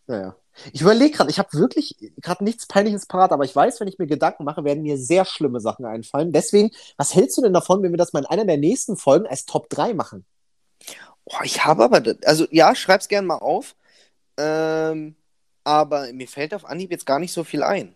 Naja. 0.07 0.35
Ich 0.71 0.81
überlege 0.81 1.17
gerade, 1.17 1.31
ich 1.31 1.39
habe 1.39 1.53
wirklich 1.53 1.95
gerade 2.21 2.43
nichts 2.43 2.67
Peinliches 2.67 3.07
parat, 3.07 3.31
aber 3.31 3.43
ich 3.43 3.55
weiß, 3.55 3.79
wenn 3.79 3.87
ich 3.87 3.97
mir 3.97 4.05
Gedanken 4.05 4.43
mache, 4.43 4.63
werden 4.63 4.83
mir 4.83 4.97
sehr 4.97 5.25
schlimme 5.25 5.59
Sachen 5.59 5.85
einfallen. 5.85 6.31
Deswegen, 6.31 6.71
was 6.95 7.15
hältst 7.15 7.37
du 7.37 7.41
denn 7.41 7.53
davon, 7.53 7.81
wenn 7.81 7.91
wir 7.91 7.97
das 7.97 8.13
mal 8.13 8.19
in 8.19 8.27
einer 8.27 8.45
der 8.45 8.57
nächsten 8.57 8.95
Folgen 8.95 9.25
als 9.25 9.45
Top 9.45 9.69
3 9.69 9.93
machen? 9.95 10.25
Oh, 11.25 11.43
ich 11.43 11.65
habe 11.65 11.83
aber, 11.83 12.03
also 12.25 12.45
ja, 12.51 12.75
schreib's 12.75 13.07
gern 13.07 13.25
mal 13.25 13.37
auf. 13.37 13.75
Ähm, 14.37 15.15
aber 15.63 16.11
mir 16.13 16.27
fällt 16.27 16.53
auf 16.53 16.65
Anhieb 16.65 16.91
jetzt 16.91 17.05
gar 17.05 17.19
nicht 17.19 17.33
so 17.33 17.43
viel 17.43 17.63
ein. 17.63 17.95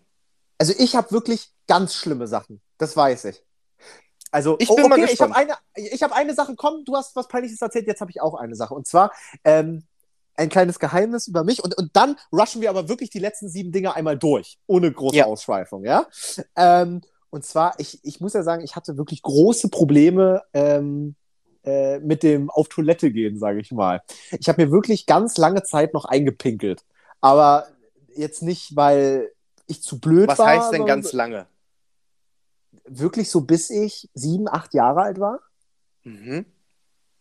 Also 0.57 0.73
ich 0.77 0.95
habe 0.95 1.11
wirklich 1.11 1.51
ganz 1.67 1.93
schlimme 1.93 2.27
Sachen. 2.27 2.61
Das 2.77 2.95
weiß 2.95 3.25
ich. 3.25 3.43
Also, 4.31 4.57
Ich 4.59 4.69
oh, 4.69 4.75
bin 4.75 4.89
mal 4.89 4.99
okay, 4.99 5.11
ich 5.11 5.21
habe 5.21 5.31
gespannt. 5.33 5.59
eine, 5.75 5.87
ich 5.93 6.03
habe 6.03 6.13
eine 6.15 6.33
Sache. 6.33 6.55
Komm, 6.55 6.83
du 6.85 6.95
hast 6.95 7.15
was 7.15 7.27
Peinliches 7.27 7.61
erzählt, 7.61 7.87
jetzt 7.87 8.01
habe 8.01 8.11
ich 8.11 8.21
auch 8.21 8.35
eine 8.35 8.55
Sache. 8.55 8.73
Und 8.73 8.85
zwar 8.87 9.11
ähm, 9.43 9.83
ein 10.35 10.49
kleines 10.49 10.79
Geheimnis 10.79 11.27
über 11.27 11.43
mich. 11.43 11.63
Und, 11.63 11.77
und 11.77 11.95
dann 11.95 12.17
rushen 12.31 12.61
wir 12.61 12.69
aber 12.69 12.89
wirklich 12.89 13.09
die 13.09 13.19
letzten 13.19 13.49
sieben 13.49 13.71
Dinge 13.71 13.95
einmal 13.95 14.17
durch, 14.17 14.59
ohne 14.67 14.91
große 14.91 15.15
Ja. 15.15 15.25
Ausschweifung, 15.25 15.85
ja. 15.85 16.07
Ähm, 16.55 17.01
und 17.29 17.45
zwar, 17.45 17.79
ich, 17.79 17.99
ich 18.03 18.19
muss 18.21 18.33
ja 18.33 18.43
sagen, 18.43 18.63
ich 18.63 18.75
hatte 18.75 18.97
wirklich 18.97 19.21
große 19.21 19.69
Probleme 19.69 20.43
ähm, 20.53 21.15
äh, 21.67 21.99
mit 21.99 22.23
dem 22.23 22.49
auf 22.49 22.69
Toilette 22.69 23.11
gehen, 23.11 23.37
sage 23.37 23.59
ich 23.59 23.71
mal. 23.71 24.01
Ich 24.39 24.47
habe 24.47 24.63
mir 24.63 24.71
wirklich 24.71 25.05
ganz 25.05 25.37
lange 25.37 25.63
Zeit 25.63 25.93
noch 25.93 26.05
eingepinkelt. 26.05 26.85
Aber 27.19 27.67
jetzt 28.15 28.41
nicht, 28.41 28.75
weil 28.77 29.31
ich 29.67 29.81
zu 29.81 29.99
blöd 29.99 30.29
Was 30.29 30.39
war. 30.39 30.47
heißt 30.47 30.71
denn 30.71 30.85
ganz 30.85 31.11
lange? 31.11 31.45
Wirklich 32.85 33.29
so, 33.29 33.41
bis 33.41 33.69
ich 33.69 34.09
sieben, 34.13 34.47
acht 34.47 34.73
Jahre 34.73 35.01
alt 35.01 35.19
war? 35.19 35.41
Mhm. 36.03 36.45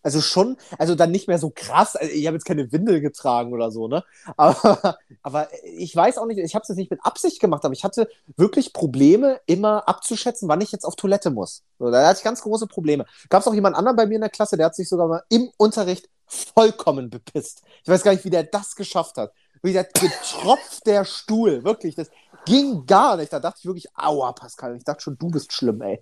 Also 0.07 0.21
schon, 0.21 0.57
also 0.79 0.95
dann 0.95 1.11
nicht 1.11 1.27
mehr 1.27 1.41
so 1.41 1.51
krass. 1.53 1.97
Also 1.97 2.13
ich 2.13 2.29
habe 2.29 2.37
jetzt 2.37 2.45
keine 2.45 2.71
Windel 2.71 3.01
getragen 3.01 3.53
oder 3.53 3.73
so, 3.73 3.89
ne? 3.89 4.05
Aber, 4.37 4.99
aber 5.25 5.49
ich 5.65 5.97
weiß 5.97 6.19
auch 6.19 6.27
nicht, 6.27 6.39
ich 6.39 6.55
habe 6.55 6.63
es 6.63 6.69
jetzt 6.69 6.77
nicht 6.77 6.93
mit 6.93 7.05
Absicht 7.05 7.41
gemacht, 7.41 7.65
aber 7.65 7.75
ich 7.75 7.83
hatte 7.83 8.09
wirklich 8.37 8.73
Probleme, 8.73 9.41
immer 9.47 9.89
abzuschätzen, 9.89 10.49
wann 10.49 10.61
ich 10.61 10.71
jetzt 10.71 10.85
auf 10.85 10.95
Toilette 10.95 11.31
muss. 11.31 11.65
So, 11.81 11.91
da 11.91 12.07
hatte 12.07 12.19
ich 12.19 12.25
ganz 12.25 12.43
große 12.43 12.69
Probleme. 12.69 13.05
Gab 13.31 13.41
es 13.41 13.49
auch 13.49 13.55
jemand 13.55 13.75
anderen 13.75 13.97
bei 13.97 14.07
mir 14.07 14.15
in 14.15 14.21
der 14.21 14.31
Klasse, 14.31 14.57
der 14.57 14.67
hat 14.67 14.77
sich 14.77 14.89
sogar 14.89 15.09
mal 15.09 15.25
im 15.29 15.51
Unterricht 15.57 16.09
vollkommen 16.27 17.11
bepisst. 17.11 17.63
Ich 17.83 17.89
weiß 17.89 18.05
gar 18.05 18.13
nicht, 18.13 18.25
wie 18.25 18.31
der 18.31 18.45
das 18.45 18.77
geschafft 18.77 19.17
hat. 19.17 19.33
Wie 19.61 19.73
der 19.73 19.85
getropft 19.85 20.87
der 20.87 21.05
Stuhl, 21.05 21.65
wirklich, 21.65 21.97
das 21.97 22.11
ging 22.47 22.87
gar 22.87 23.19
nicht. 23.19 23.33
Da 23.33 23.41
dachte 23.41 23.59
ich 23.61 23.67
wirklich, 23.67 23.87
aua, 23.95 24.33
Pascal. 24.33 24.77
Ich 24.77 24.85
dachte 24.85 25.03
schon, 25.03 25.19
du 25.19 25.31
bist 25.31 25.53
schlimm, 25.53 25.83
ey. 25.83 26.01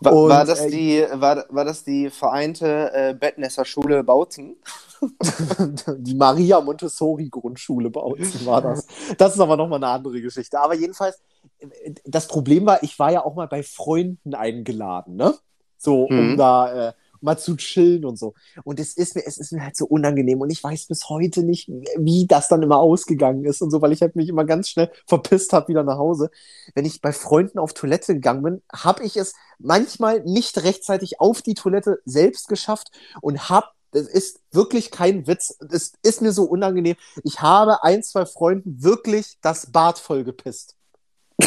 War, 0.00 0.12
Und, 0.12 0.28
war, 0.30 0.44
das 0.44 0.60
äh, 0.62 0.70
die, 0.70 1.06
war, 1.12 1.44
war 1.50 1.64
das 1.64 1.84
die 1.84 2.10
vereinte 2.10 2.92
äh, 2.92 3.14
Bettnässer-Schule 3.14 4.02
Bautzen? 4.04 4.56
die 5.98 6.14
Maria 6.14 6.60
Montessori 6.60 7.28
Grundschule 7.28 7.90
uns 7.90 8.44
war 8.46 8.62
das. 8.62 8.86
Das 9.18 9.34
ist 9.34 9.40
aber 9.40 9.56
nochmal 9.56 9.78
eine 9.78 9.88
andere 9.88 10.20
Geschichte. 10.20 10.58
Aber 10.60 10.74
jedenfalls, 10.74 11.20
äh, 11.60 11.94
das 12.04 12.26
Problem 12.26 12.66
war, 12.66 12.82
ich 12.82 12.98
war 12.98 13.12
ja 13.12 13.24
auch 13.24 13.34
mal 13.34 13.48
bei 13.48 13.62
Freunden 13.62 14.34
eingeladen, 14.34 15.16
ne? 15.16 15.34
So, 15.78 16.04
um 16.04 16.32
Mhm. 16.32 16.36
da 16.36 16.88
äh, 16.88 16.92
mal 17.24 17.38
zu 17.38 17.56
chillen 17.56 18.04
und 18.04 18.18
so. 18.18 18.34
Und 18.62 18.78
es 18.78 18.96
ist 18.96 19.16
mir, 19.16 19.22
es 19.26 19.38
ist 19.38 19.52
mir 19.52 19.62
halt 19.62 19.76
so 19.76 19.86
unangenehm 19.86 20.40
und 20.40 20.50
ich 20.50 20.62
weiß 20.62 20.86
bis 20.86 21.08
heute 21.08 21.42
nicht, 21.42 21.68
wie 21.98 22.26
das 22.26 22.48
dann 22.48 22.62
immer 22.62 22.78
ausgegangen 22.78 23.44
ist 23.44 23.62
und 23.62 23.70
so, 23.70 23.82
weil 23.82 23.92
ich 23.92 24.02
halt 24.02 24.14
mich 24.14 24.28
immer 24.28 24.44
ganz 24.44 24.68
schnell 24.68 24.90
verpisst 25.06 25.52
habe 25.52 25.68
wieder 25.68 25.82
nach 25.82 25.98
Hause. 25.98 26.30
Wenn 26.74 26.84
ich 26.84 27.00
bei 27.00 27.12
Freunden 27.12 27.58
auf 27.58 27.72
Toilette 27.72 28.14
gegangen 28.14 28.42
bin, 28.42 28.62
habe 28.72 29.02
ich 29.04 29.16
es 29.16 29.34
manchmal 29.58 30.22
nicht 30.24 30.62
rechtzeitig 30.62 31.20
auf 31.20 31.42
die 31.42 31.54
Toilette 31.54 32.00
selbst 32.04 32.48
geschafft 32.48 32.90
und 33.20 33.48
habe 33.48 33.66
das 33.90 34.08
ist 34.08 34.40
wirklich 34.50 34.90
kein 34.90 35.28
Witz. 35.28 35.56
Es 35.70 35.92
ist 36.02 36.20
mir 36.20 36.32
so 36.32 36.42
unangenehm. 36.44 36.96
Ich 37.22 37.42
habe 37.42 37.84
ein, 37.84 38.02
zwei 38.02 38.26
Freunden 38.26 38.82
wirklich 38.82 39.38
das 39.40 39.70
Bad 39.70 40.00
voll 40.00 40.24
gepisst. 40.24 40.76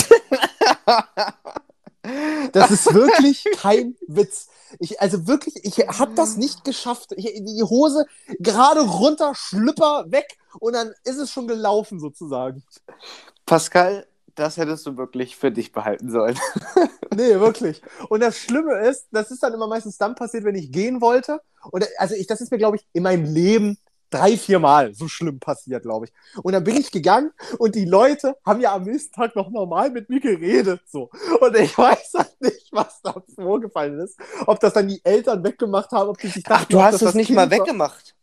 Das 2.52 2.72
ist 2.72 2.94
wirklich 2.94 3.46
kein 3.58 3.96
Witz. 4.08 4.48
Ich, 4.80 5.00
also 5.00 5.28
wirklich, 5.28 5.64
ich 5.64 5.78
habe 5.88 6.14
das 6.16 6.38
nicht 6.38 6.64
geschafft. 6.64 7.14
Ich, 7.16 7.26
die 7.26 7.64
Hose 7.64 8.06
gerade 8.40 8.82
runter, 8.82 9.34
Schlüpper 9.36 10.06
weg 10.10 10.38
und 10.60 10.74
dann 10.74 10.94
ist 11.04 11.18
es 11.18 11.32
schon 11.32 11.48
gelaufen 11.48 12.00
sozusagen. 12.00 12.64
Pascal, 13.46 14.06
das 14.36 14.58
hättest 14.58 14.86
du 14.86 14.98
wirklich 14.98 15.36
für 15.36 15.52
dich 15.52 15.72
behalten 15.72 16.12
sollen. 16.12 16.38
Nee, 17.16 17.40
wirklich. 17.40 17.82
Und 18.10 18.20
das 18.20 18.38
Schlimme 18.38 18.78
ist, 18.88 19.08
das 19.12 19.32
ist 19.32 19.42
dann 19.42 19.52
immer 19.52 19.66
meistens 19.66 19.98
dann 19.98 20.14
passiert, 20.14 20.44
wenn 20.44 20.54
ich 20.54 20.72
gehen 20.72 21.02
wollte. 21.02 21.42
Und 21.72 21.84
also 21.98 22.14
ich, 22.14 22.28
das 22.28 22.42
ist 22.42 22.52
mir, 22.52 22.60
glaube 22.60 22.76
ich, 22.78 22.86
in 22.94 23.02
meinem 23.02 23.26
Leben 23.26 23.80
drei, 24.10 24.38
vier 24.38 24.60
Mal 24.60 24.94
so 24.94 25.08
schlimm 25.08 25.40
passiert, 25.40 25.84
glaube 25.84 26.06
ich. 26.06 26.14
Und 26.44 26.54
dann 26.54 26.64
bin 26.64 26.78
ich 26.78 26.92
gegangen 26.92 27.32
und 27.58 27.76
die 27.76 27.86
Leute 27.86 28.36
haben 28.46 28.62
ja 28.62 28.74
am 28.74 28.84
nächsten 28.84 29.14
Tag 29.14 29.36
noch 29.36 29.50
normal 29.50 29.90
mit 29.92 30.10
mir 30.10 30.20
geredet. 30.20 30.82
So. 30.88 31.10
Und 31.40 31.56
ich 31.58 31.78
weiß 31.78 32.14
halt 32.16 32.42
nicht, 32.42 32.70
was 32.72 33.02
da 33.02 33.16
vorgefallen 33.36 34.00
ist. 34.00 34.18
Ob 34.46 34.60
das 34.60 34.74
dann 34.74 34.88
die 34.88 35.04
Eltern 35.04 35.44
weggemacht 35.44 35.92
haben, 35.92 36.10
ob 36.10 36.18
die 36.20 36.28
sich 36.28 36.44
dachten, 36.44 36.66
Ach, 36.66 36.70
du 36.70 36.82
hast 36.82 36.94
das 36.96 37.02
es 37.02 37.06
das 37.08 37.16
nicht 37.16 37.28
Kind 37.28 37.36
mal 37.36 37.50
war. 37.52 37.60
weggemacht. 37.60 38.16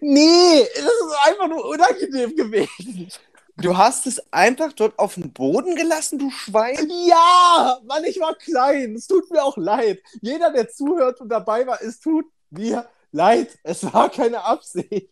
Nee, 0.00 0.62
das 0.74 0.84
ist 0.84 1.16
einfach 1.26 1.48
nur 1.48 1.64
unangenehm 1.68 2.36
gewesen. 2.36 3.08
Du 3.56 3.76
hast 3.76 4.06
es 4.06 4.20
einfach 4.32 4.72
dort 4.72 4.98
auf 4.98 5.14
dem 5.14 5.32
Boden 5.32 5.74
gelassen, 5.76 6.18
du 6.18 6.30
Schwein? 6.30 6.90
Ja, 7.06 7.78
Mann, 7.84 8.04
ich 8.04 8.18
war 8.18 8.34
klein. 8.34 8.94
Es 8.94 9.06
tut 9.06 9.30
mir 9.30 9.42
auch 9.44 9.56
leid. 9.56 10.02
Jeder, 10.20 10.50
der 10.52 10.70
zuhört 10.70 11.20
und 11.20 11.28
dabei 11.28 11.66
war, 11.66 11.82
es 11.82 12.00
tut 12.00 12.24
mir 12.50 12.88
leid. 13.12 13.58
Es 13.62 13.84
war 13.92 14.10
keine 14.10 14.42
Absicht. 14.44 15.10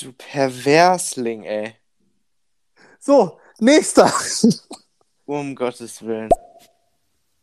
Du 0.00 0.12
Perversling, 0.12 1.44
ey. 1.44 1.74
So, 2.98 3.38
nächster. 3.58 4.12
Um 5.26 5.54
Gottes 5.54 6.02
Willen. 6.02 6.30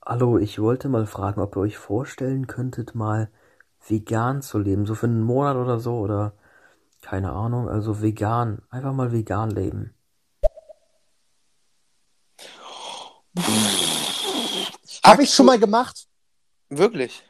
Hallo, 0.05 0.37
ich 0.37 0.59
wollte 0.59 0.87
mal 0.87 1.05
fragen, 1.05 1.41
ob 1.41 1.55
ihr 1.55 1.61
euch 1.61 1.77
vorstellen 1.77 2.47
könntet, 2.47 2.95
mal 2.95 3.31
vegan 3.87 4.41
zu 4.41 4.57
leben, 4.57 4.85
so 4.85 4.95
für 4.95 5.07
einen 5.07 5.21
Monat 5.21 5.57
oder 5.57 5.79
so, 5.79 5.97
oder 5.97 6.33
keine 7.01 7.31
Ahnung, 7.31 7.69
also 7.69 8.01
vegan, 8.01 8.61
einfach 8.69 8.93
mal 8.93 9.11
vegan 9.11 9.51
leben. 9.51 9.95
Habe 15.03 15.23
ich 15.23 15.33
schon 15.33 15.45
mal 15.45 15.59
gemacht. 15.59 16.07
Wirklich? 16.69 17.23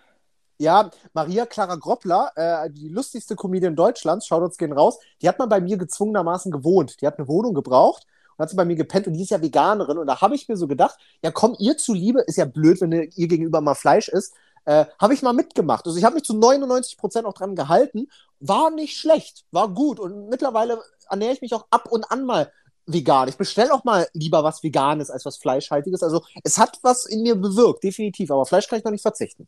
Ja, 0.58 0.90
Maria 1.14 1.46
Clara 1.46 1.76
Groppler, 1.76 2.32
äh, 2.36 2.70
die 2.70 2.88
lustigste 2.88 3.36
Comedian 3.36 3.76
Deutschlands, 3.76 4.26
schaut 4.26 4.42
uns 4.42 4.58
gehen 4.58 4.72
raus, 4.72 4.98
die 5.22 5.28
hat 5.28 5.38
mal 5.38 5.48
bei 5.48 5.60
mir 5.60 5.78
gezwungenermaßen 5.78 6.52
gewohnt. 6.52 7.02
Die 7.02 7.08
hat 7.08 7.18
eine 7.18 7.28
Wohnung 7.28 7.54
gebraucht 7.54 8.08
und 8.38 8.44
hat 8.44 8.50
sie 8.50 8.56
bei 8.56 8.66
mir 8.66 8.76
gepennt 8.76 9.08
und 9.08 9.14
die 9.14 9.24
ist 9.24 9.32
ja 9.32 9.42
Veganerin. 9.42 9.98
Und 9.98 10.08
da 10.08 10.22
habe 10.22 10.36
ich 10.36 10.48
mir 10.48 10.56
so 10.56 10.68
gedacht, 10.68 10.98
ja 11.24 11.32
komm, 11.32 11.56
ihr 11.60 11.78
zuliebe, 11.78 12.22
ist 12.22 12.38
ja 12.38 12.46
blöd, 12.46 12.80
wenn 12.82 12.92
ihr 12.92 13.28
gegenüber 13.28 13.60
mal 13.60 13.76
Fleisch 13.76 14.08
isst, 14.08 14.34
äh, 14.66 14.86
habe 15.00 15.14
ich 15.14 15.22
mal 15.22 15.34
mitgemacht. 15.34 15.86
Also 15.86 15.98
ich 15.98 16.04
habe 16.04 16.16
mich 16.16 16.24
zu 16.24 16.36
99 16.38 16.98
Prozent 16.98 17.26
auch 17.26 17.34
dran 17.34 17.56
gehalten. 17.56 18.08
War 18.40 18.72
nicht 18.72 18.98
schlecht, 18.98 19.46
war 19.52 19.70
gut. 19.70 20.00
Und 20.00 20.30
mittlerweile 20.30 20.82
ernähre 21.10 21.34
ich 21.34 21.42
mich 21.42 21.54
auch 21.54 21.66
ab 21.70 21.92
und 21.92 22.10
an 22.12 22.26
mal 22.26 22.52
vegan. 22.88 23.28
Ich 23.28 23.38
bestelle 23.38 23.74
auch 23.74 23.84
mal 23.84 24.08
lieber 24.14 24.44
was 24.44 24.64
Veganes 24.64 25.10
als 25.10 25.26
was 25.26 25.38
Fleischhaltiges. 25.38 26.04
Also 26.04 26.24
es 26.44 26.58
hat 26.58 26.80
was 26.82 27.06
in 27.06 27.24
mir 27.24 27.36
bewirkt, 27.36 27.84
definitiv. 27.84 28.32
Aber 28.32 28.46
Fleisch 28.46 28.68
kann 28.68 28.80
ich 28.80 28.86
noch 28.86 28.92
nicht 28.92 29.02
verzichten. 29.02 29.48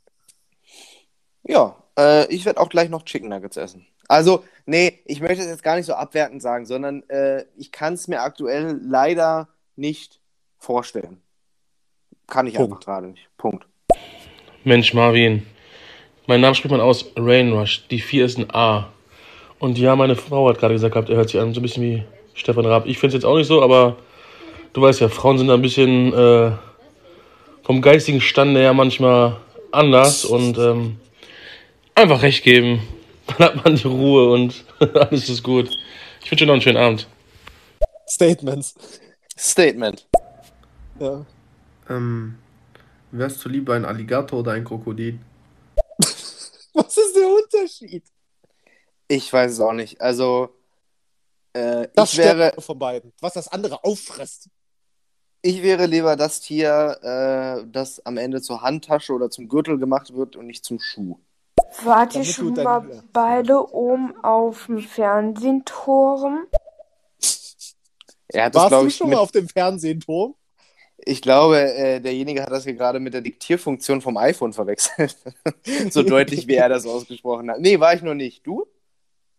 Ja, 1.48 1.76
äh, 1.98 2.32
ich 2.34 2.46
werde 2.46 2.60
auch 2.60 2.70
gleich 2.70 2.90
noch 2.90 3.04
Chicken 3.04 3.30
Nuggets 3.30 3.58
essen. 3.58 3.86
Also, 4.08 4.44
nee, 4.66 5.00
ich 5.06 5.22
möchte 5.22 5.42
es 5.42 5.50
jetzt 5.50 5.64
gar 5.64 5.76
nicht 5.76 5.86
so 5.86 5.94
abwertend 5.94 6.42
sagen, 6.42 6.66
sondern 6.66 7.08
äh, 7.10 7.46
ich 7.58 7.72
kann 7.72 7.94
es 7.94 8.08
mir 8.08 8.22
aktuell 8.22 8.80
leider 8.84 9.48
nicht 9.76 10.20
vorstellen. 10.58 11.22
Kann 12.28 12.48
ich 12.48 12.56
Punkt. 12.56 12.74
einfach 12.74 12.86
gerade 12.86 13.08
nicht. 13.08 13.30
Punkt. 13.38 13.66
Mensch, 14.64 14.94
Marvin. 14.94 15.46
Mein 16.26 16.42
Name 16.42 16.56
spricht 16.56 16.72
man 16.72 16.82
aus 16.82 17.06
Rainrush. 17.16 17.88
Die 17.88 18.02
4 18.02 18.26
ist 18.26 18.38
ein 18.38 18.54
A. 18.54 18.90
Und 19.60 19.78
ja, 19.78 19.96
meine 19.96 20.16
Frau 20.16 20.50
hat 20.50 20.60
gerade 20.60 20.74
gesagt 20.74 20.94
gehabt, 20.94 21.10
er 21.10 21.16
hört 21.16 21.30
sich 21.30 21.40
an 21.40 21.54
so 21.54 21.62
ein 21.62 21.64
bisschen 21.64 21.84
wie 21.84 22.04
Stefan 22.34 22.66
Raab. 22.66 22.86
Ich 22.86 23.00
finde 23.00 23.16
es 23.16 23.24
jetzt 23.24 23.26
auch 23.26 23.38
nicht 23.38 23.48
so, 23.48 23.64
aber 23.64 23.96
du 24.74 24.82
weißt 24.82 25.00
ja, 25.00 25.10
Frauen 25.10 25.38
sind 25.38 25.48
da 25.48 25.54
ein 25.54 25.62
bisschen 25.62 26.14
äh, 26.14 26.52
vom 27.64 27.82
geistigen 27.82 28.22
Stande 28.22 28.60
her 28.60 28.74
manchmal 28.74 29.38
anders 29.72 30.26
und 30.26 30.58
ähm, 30.58 30.98
einfach 31.98 32.22
recht 32.22 32.44
geben. 32.44 32.82
Dann 33.28 33.38
hat 33.40 33.66
man 33.66 33.76
die 33.76 33.88
Ruhe 33.88 34.32
und 34.32 34.64
alles 34.96 35.28
ist 35.30 35.44
gut. 35.44 35.70
Ich 36.24 36.32
wünsche 36.32 36.44
dir 36.44 36.48
noch 36.48 36.54
einen 36.54 36.62
schönen 36.62 36.78
Abend. 36.78 37.08
Statements. 38.08 38.76
Statement. 39.38 40.08
Ja. 41.00 41.26
Ähm, 41.90 42.38
wärst 43.12 43.44
du 43.44 43.50
lieber 43.50 43.76
ein 43.76 43.86
Alligator 43.86 44.40
oder 44.40 44.54
ein 44.54 44.64
Krokodil? 44.64 45.20
Was 46.00 46.98
ist 46.98 47.16
der 47.16 47.28
Unterschied? 47.28 48.04
Ich 49.08 49.32
weiß 49.32 49.52
es 49.54 49.60
auch 49.60 49.74
nicht. 49.74 50.00
Also, 50.02 50.50
äh, 51.54 51.88
Das 51.96 52.14
ich 52.14 52.20
wäre, 52.20 52.54
von 52.60 52.78
beiden. 52.80 53.14
Was 53.20 53.34
das 53.34 53.48
andere 53.48 53.84
auffrisst. 53.84 54.50
ich 55.42 55.62
wäre 55.64 55.86
lieber 55.86 56.16
das 56.16 56.42
Tier, 56.42 56.98
äh, 57.02 57.68
das 57.72 58.06
am 58.06 58.18
Ende 58.18 58.42
zur 58.42 58.62
Handtasche 58.62 59.14
oder 59.14 59.30
zum 59.30 59.48
Gürtel 59.50 59.78
gemacht 59.78 60.14
wird 60.14 60.36
und 60.36 60.48
nicht 60.48 60.64
zum 60.66 60.80
Schuh. 60.80 61.20
Wart 61.84 62.16
ihr 62.16 62.26
schon 62.26 62.54
mal 62.54 63.04
beide 63.14 63.74
oben 63.74 64.14
auf 64.24 64.66
dem 64.66 64.80
Fernsehturm? 64.80 66.48
Er 68.30 68.46
hat 68.46 68.56
das, 68.56 68.62
Warst 68.62 68.70
glaube 68.70 68.84
du 68.84 68.88
ich, 68.88 68.96
schon 68.96 69.10
mit, 69.10 69.16
mal 69.16 69.22
auf 69.22 69.32
dem 69.32 69.48
Fernsehturm? 69.48 70.36
ich 71.08 71.22
glaube, 71.22 71.60
äh, 71.60 72.02
derjenige 72.02 72.42
hat 72.42 72.52
das 72.52 72.66
hier 72.66 72.74
gerade 72.74 73.00
mit 73.00 73.14
der 73.14 73.22
Diktierfunktion 73.22 74.02
vom 74.02 74.18
iPhone 74.18 74.54
verwechselt. 74.54 75.16
so 75.90 76.04
deutlich, 76.04 76.48
wie 76.48 76.56
er 76.56 76.70
das 76.70 76.86
ausgesprochen 76.86 77.50
hat. 77.50 77.60
Nee, 77.60 77.80
war 77.80 77.94
ich 77.94 78.02
noch 78.02 78.14
nicht. 78.14 78.46
Du? 78.46 78.66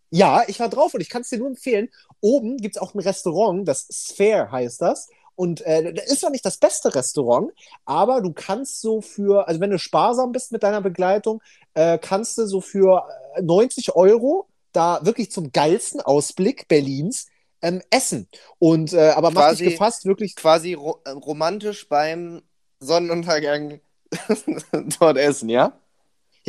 Ja, 0.09 0.43
ich 0.47 0.59
war 0.59 0.69
drauf 0.69 0.93
und 0.93 1.01
ich 1.01 1.09
kann 1.09 1.21
es 1.21 1.29
dir 1.29 1.37
nur 1.37 1.47
empfehlen. 1.47 1.89
Oben 2.19 2.57
gibt 2.57 2.75
es 2.75 2.81
auch 2.81 2.95
ein 2.95 2.99
Restaurant, 2.99 3.67
das 3.67 3.87
Sphere 3.91 4.51
heißt 4.51 4.81
das. 4.81 5.09
Und 5.39 5.61
äh, 5.61 5.93
das 5.93 6.07
ist 6.07 6.19
zwar 6.19 6.31
nicht 6.31 6.43
das 6.45 6.57
beste 6.57 6.93
Restaurant, 6.93 7.53
aber 7.85 8.19
du 8.19 8.33
kannst 8.33 8.81
so 8.81 8.99
für, 8.99 9.47
also 9.47 9.61
wenn 9.61 9.69
du 9.69 9.79
sparsam 9.79 10.33
bist 10.33 10.51
mit 10.51 10.63
deiner 10.63 10.81
Begleitung, 10.81 11.41
äh, 11.75 11.97
kannst 11.97 12.37
du 12.37 12.45
so 12.45 12.59
für 12.59 13.07
äh, 13.35 13.41
90 13.41 13.95
Euro 13.95 14.49
da 14.73 14.99
wirklich 15.03 15.31
zum 15.31 15.53
geilsten 15.53 16.01
Ausblick 16.01 16.67
Berlins 16.67 17.27
ähm, 17.61 17.81
essen. 17.89 18.27
Und 18.57 18.91
äh, 18.91 19.11
aber 19.11 19.31
mach 19.31 19.51
dich 19.51 19.59
Quasi- 19.59 19.71
gefasst, 19.71 20.05
wirklich 20.05 20.35
Quasi 20.35 20.73
ro 20.73 20.99
äh, 21.05 21.11
romantisch 21.11 21.87
beim 21.87 22.41
Sonnenuntergang 22.81 23.79
dort 24.99 25.15
essen, 25.15 25.47
ja? 25.47 25.71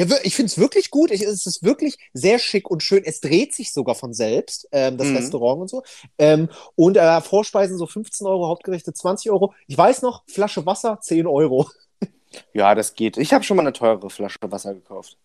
Ja, 0.01 0.17
ich 0.23 0.35
finde 0.35 0.47
es 0.47 0.57
wirklich 0.57 0.91
gut. 0.91 1.11
Ich, 1.11 1.21
es 1.21 1.45
ist 1.45 1.63
wirklich 1.63 1.99
sehr 2.15 2.39
schick 2.39 2.71
und 2.71 2.83
schön. 2.83 3.03
Es 3.05 3.21
dreht 3.21 3.55
sich 3.55 3.71
sogar 3.71 3.95
von 3.95 4.15
selbst, 4.15 4.67
ähm, 4.73 4.97
das 4.97 5.09
Mhm. 5.09 5.17
Restaurant 5.17 5.61
und 5.61 5.69
so. 5.69 5.83
Ähm, 6.17 6.49
und 6.75 6.97
äh, 6.97 7.21
Vorspeisen 7.21 7.77
so 7.77 7.87
15 7.87 8.27
Euro, 8.27 8.49
Hauptgerichte 8.49 8.95
20 8.95 9.31
Euro. 9.31 9.53
Ich 9.67 9.77
weiß 9.77 10.01
noch, 10.01 10.23
Flasche 10.27 10.65
Wasser 10.65 10.99
10 11.01 11.27
Euro. 11.27 11.69
Ja, 12.53 12.77
das 12.77 12.95
geht. 12.95 13.17
Ich 13.17 13.33
habe 13.35 13.43
schon 13.43 13.57
mal 13.57 13.65
eine 13.65 13.73
teure 13.73 14.09
Flasche 14.09 14.39
Wasser 14.43 14.73
gekauft. 14.73 15.19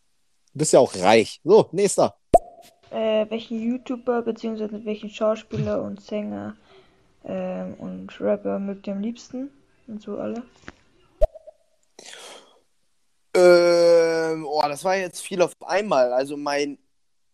Du 0.53 0.57
bist 0.59 0.73
ja 0.73 0.79
auch 0.79 0.95
reich. 0.95 1.39
So, 1.43 1.69
nächster. 1.71 2.15
Äh, 2.89 3.29
welchen 3.29 3.61
YouTuber 3.61 4.23
bzw. 4.23 4.83
welchen 4.85 5.11
Schauspieler 5.11 5.83
und 5.83 6.01
Sänger 6.01 6.55
ähm, 7.23 7.75
und 7.75 8.19
Rapper 8.19 8.57
mögt 8.57 8.87
ihr 8.87 8.93
am 8.93 9.01
liebsten? 9.01 9.51
Und 9.87 10.01
so 10.01 10.17
alle? 10.17 10.41
Ähm, 13.35 14.45
oh, 14.45 14.61
das 14.63 14.83
war 14.83 14.95
jetzt 14.95 15.21
viel 15.21 15.41
auf 15.41 15.53
einmal. 15.61 16.13
Also 16.13 16.37
mein 16.37 16.77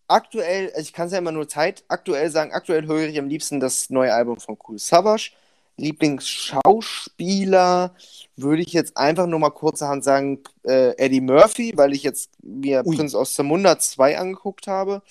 aktuell, 0.07 0.69
also 0.69 0.81
ich 0.81 0.93
kann 0.93 1.07
es 1.07 1.13
ja 1.13 1.19
immer 1.19 1.31
nur 1.31 1.47
Zeit 1.47 1.83
aktuell 1.87 2.29
sagen, 2.29 2.51
aktuell 2.51 2.85
höre 2.87 3.07
ich 3.07 3.17
am 3.19 3.29
liebsten 3.29 3.59
das 3.59 3.89
neue 3.89 4.13
Album 4.13 4.39
von 4.39 4.57
Cool 4.67 4.79
Savage. 4.79 5.31
Lieblingsschauspieler 5.77 7.95
würde 8.35 8.61
ich 8.61 8.73
jetzt 8.73 8.97
einfach 8.97 9.25
nur 9.25 9.39
mal 9.39 9.51
kurzerhand 9.51 10.03
sagen 10.03 10.43
äh, 10.63 10.97
Eddie 10.97 11.21
Murphy, 11.21 11.71
weil 11.75 11.93
ich 11.93 12.03
jetzt 12.03 12.31
mir 12.43 12.85
Ui. 12.85 12.95
Prinz 12.95 13.15
aus 13.15 13.35
Zamunda 13.35 13.79
2 13.79 14.17
angeguckt 14.17 14.67
habe. 14.67 15.01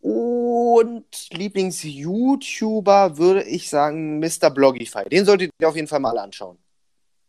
Und 0.00 1.04
Lieblings-YouTuber 1.30 3.18
würde 3.18 3.42
ich 3.42 3.68
sagen 3.68 4.18
Mr. 4.18 4.48
Blogify. 4.50 5.06
Den 5.08 5.26
solltet 5.26 5.52
ihr 5.60 5.68
auf 5.68 5.76
jeden 5.76 5.88
Fall 5.88 6.00
mal 6.00 6.16
anschauen. 6.16 6.56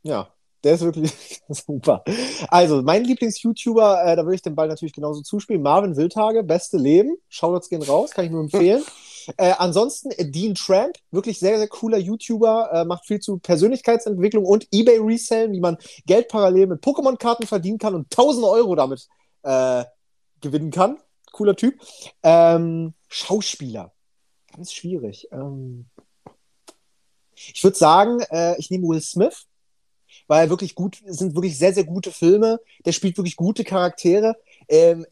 Ja, 0.03 0.31
der 0.63 0.75
ist 0.75 0.81
wirklich 0.81 1.13
super. 1.49 2.03
Also, 2.47 2.81
mein 2.81 3.03
Lieblings-YouTuber, 3.03 4.05
äh, 4.05 4.15
da 4.15 4.23
würde 4.23 4.35
ich 4.35 4.41
den 4.41 4.55
Ball 4.55 4.67
natürlich 4.67 4.93
genauso 4.93 5.21
zuspielen. 5.21 5.61
Marvin 5.61 5.97
Wildhage, 5.97 6.43
beste 6.43 6.77
Leben. 6.77 7.17
Shoutouts 7.29 7.69
gehen 7.69 7.81
raus, 7.81 8.11
kann 8.11 8.25
ich 8.25 8.31
nur 8.31 8.41
empfehlen. 8.41 8.83
äh, 9.37 9.53
ansonsten 9.57 10.11
Dean 10.31 10.55
Tramp, 10.55 10.97
wirklich 11.11 11.39
sehr, 11.39 11.57
sehr 11.57 11.67
cooler 11.67 11.97
YouTuber, 11.97 12.69
äh, 12.73 12.85
macht 12.85 13.05
viel 13.05 13.19
zu 13.19 13.39
Persönlichkeitsentwicklung 13.39 14.45
und 14.45 14.67
Ebay-Resellen, 14.71 15.51
wie 15.51 15.59
man 15.59 15.77
Geld 16.05 16.27
parallel 16.27 16.67
mit 16.67 16.83
Pokémon-Karten 16.83 17.47
verdienen 17.47 17.77
kann 17.77 17.95
und 17.95 18.05
1000 18.05 18.45
Euro 18.45 18.75
damit 18.75 19.07
äh, 19.43 19.83
gewinnen 20.41 20.71
kann. 20.71 20.97
Cooler 21.31 21.55
Typ. 21.55 21.79
Ähm, 22.23 22.93
Schauspieler. 23.07 23.93
Ganz 24.53 24.73
schwierig. 24.73 25.27
Ähm, 25.31 25.89
ich 27.35 27.63
würde 27.63 27.77
sagen, 27.77 28.19
äh, 28.29 28.57
ich 28.59 28.69
nehme 28.69 28.87
Will 28.87 29.01
Smith 29.01 29.47
weil 30.31 30.49
wirklich 30.49 30.75
gut, 30.75 31.01
sind 31.05 31.35
wirklich 31.35 31.57
sehr, 31.57 31.73
sehr 31.73 31.83
gute 31.83 32.09
Filme. 32.09 32.61
Der 32.85 32.93
spielt 32.93 33.17
wirklich 33.17 33.35
gute 33.35 33.65
Charaktere. 33.65 34.37
Ähm, 34.69 35.05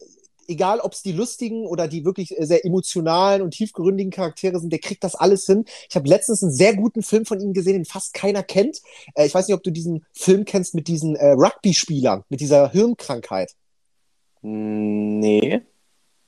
egal, 0.48 0.80
ob 0.80 0.94
es 0.94 1.02
die 1.02 1.12
lustigen 1.12 1.66
oder 1.66 1.88
die 1.88 2.06
wirklich 2.06 2.38
äh, 2.38 2.46
sehr 2.46 2.64
emotionalen 2.64 3.42
und 3.42 3.50
tiefgründigen 3.50 4.10
Charaktere 4.10 4.58
sind, 4.58 4.72
der 4.72 4.78
kriegt 4.78 5.04
das 5.04 5.14
alles 5.14 5.44
hin. 5.44 5.66
Ich 5.90 5.94
habe 5.94 6.08
letztens 6.08 6.42
einen 6.42 6.52
sehr 6.52 6.74
guten 6.74 7.02
Film 7.02 7.26
von 7.26 7.38
ihm 7.38 7.52
gesehen, 7.52 7.74
den 7.74 7.84
fast 7.84 8.14
keiner 8.14 8.42
kennt. 8.42 8.80
Äh, 9.14 9.26
ich 9.26 9.34
weiß 9.34 9.46
nicht, 9.46 9.54
ob 9.54 9.62
du 9.62 9.70
diesen 9.70 10.06
Film 10.14 10.46
kennst 10.46 10.74
mit 10.74 10.88
diesen 10.88 11.16
äh, 11.16 11.32
Rugby-Spielern, 11.32 12.24
mit 12.30 12.40
dieser 12.40 12.70
Hirnkrankheit. 12.70 13.54
Nee. 14.40 15.60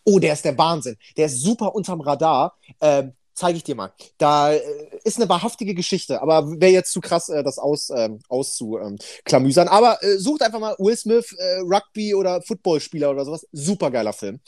Oh, 0.04 0.18
der 0.18 0.34
ist 0.34 0.44
der 0.44 0.58
Wahnsinn. 0.58 0.98
Der 1.16 1.24
ist 1.24 1.40
super 1.40 1.74
unterm 1.74 2.02
Radar. 2.02 2.58
Ähm, 2.82 3.14
Zeige 3.34 3.56
ich 3.56 3.64
dir 3.64 3.74
mal. 3.74 3.92
Da 4.18 4.52
äh, 4.52 4.60
ist 5.04 5.18
eine 5.18 5.28
wahrhaftige 5.28 5.74
Geschichte, 5.74 6.20
aber 6.20 6.60
wäre 6.60 6.72
jetzt 6.72 6.92
zu 6.92 7.00
krass, 7.00 7.28
äh, 7.28 7.42
das 7.42 7.58
aus, 7.58 7.90
ähm, 7.90 8.20
auszuklamüsern. 8.28 9.68
Aber 9.68 10.02
äh, 10.02 10.18
sucht 10.18 10.42
einfach 10.42 10.60
mal 10.60 10.76
Will 10.78 10.96
Smith, 10.96 11.34
äh, 11.38 11.60
Rugby 11.60 12.14
oder 12.14 12.42
Footballspieler 12.42 13.10
oder 13.10 13.24
sowas. 13.24 13.46
Super 13.52 13.90
geiler 13.90 14.12
Film. 14.12 14.40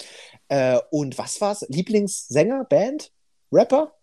Äh, 0.48 0.78
und 0.90 1.16
was 1.16 1.40
war's? 1.40 1.64
Lieblingssänger, 1.68 2.64
Band, 2.64 3.10
Rapper? 3.50 3.94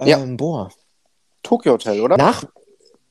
Ja. 0.00 0.18
Ähm, 0.18 0.36
boah. 0.36 0.70
Tokyo 1.42 1.72
Hotel, 1.72 2.00
oder? 2.00 2.16
Nach 2.16 2.44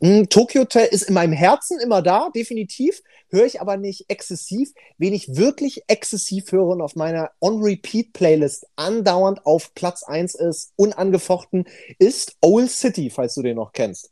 Hm, 0.02 0.30
Tokyo 0.30 0.61
Hotel 0.61 0.88
ist 0.88 1.03
in 1.03 1.14
meinem 1.14 1.34
Herzen 1.34 1.80
immer 1.80 2.02
da, 2.02 2.30
definitiv. 2.36 3.03
Höre 3.30 3.45
ich 3.45 3.61
aber 3.61 3.78
nicht 3.78 4.06
exzessiv. 4.10 4.73
Wen 4.98 5.14
ich 5.14 5.36
wirklich 5.36 5.84
exzessiv 5.88 6.52
höre 6.52 6.69
und 6.69 6.82
auf 6.82 6.95
meiner 6.95 7.30
On-Repeat-Playlist 7.40 8.65
andauernd 8.76 9.45
auf 9.45 9.76
Platz 9.76 10.02
1 10.02 10.34
ist, 10.36 10.73
unangefochten, 10.76 11.65
ist 11.99 12.36
Old 12.41 12.72
City, 12.72 13.11
falls 13.11 13.36
du 13.36 13.44
den 13.44 13.57
noch 13.57 13.73
kennst. 13.73 14.11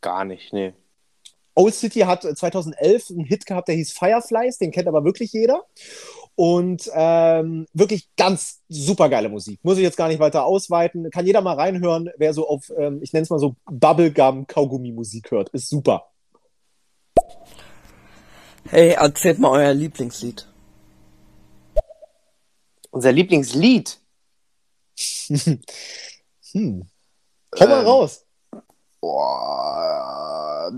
Gar 0.00 0.24
nicht, 0.24 0.54
nee. 0.54 0.72
Old 1.54 1.74
City 1.74 2.00
hat 2.00 2.22
2011 2.22 3.10
einen 3.10 3.24
Hit 3.24 3.44
gehabt, 3.44 3.68
der 3.68 3.74
hieß 3.74 3.92
Fireflies, 3.92 4.58
den 4.58 4.70
kennt 4.70 4.88
aber 4.88 5.04
wirklich 5.04 5.32
jeder. 5.32 5.66
Und 6.38 6.88
ähm, 6.94 7.66
wirklich 7.72 8.10
ganz 8.16 8.60
super 8.68 9.08
geile 9.08 9.28
Musik. 9.28 9.58
Muss 9.64 9.76
ich 9.76 9.82
jetzt 9.82 9.96
gar 9.96 10.06
nicht 10.06 10.20
weiter 10.20 10.44
ausweiten. 10.44 11.10
Kann 11.10 11.26
jeder 11.26 11.40
mal 11.40 11.56
reinhören, 11.56 12.10
wer 12.16 12.32
so 12.32 12.48
auf, 12.48 12.70
ähm, 12.78 13.00
ich 13.02 13.12
nenne 13.12 13.24
es 13.24 13.30
mal 13.30 13.40
so 13.40 13.56
Bubblegum-Kaugummi-Musik 13.64 15.32
hört. 15.32 15.48
Ist 15.48 15.68
super. 15.68 16.12
Hey, 18.68 18.90
erzählt 18.90 19.40
mal 19.40 19.50
euer 19.50 19.74
Lieblingslied. 19.74 20.46
Unser 22.92 23.10
Lieblingslied. 23.10 23.98
hm. 25.26 25.58
Mal 26.52 26.88
Ähm, 27.60 27.68
raus. 27.84 28.24
Boah, 29.00 30.70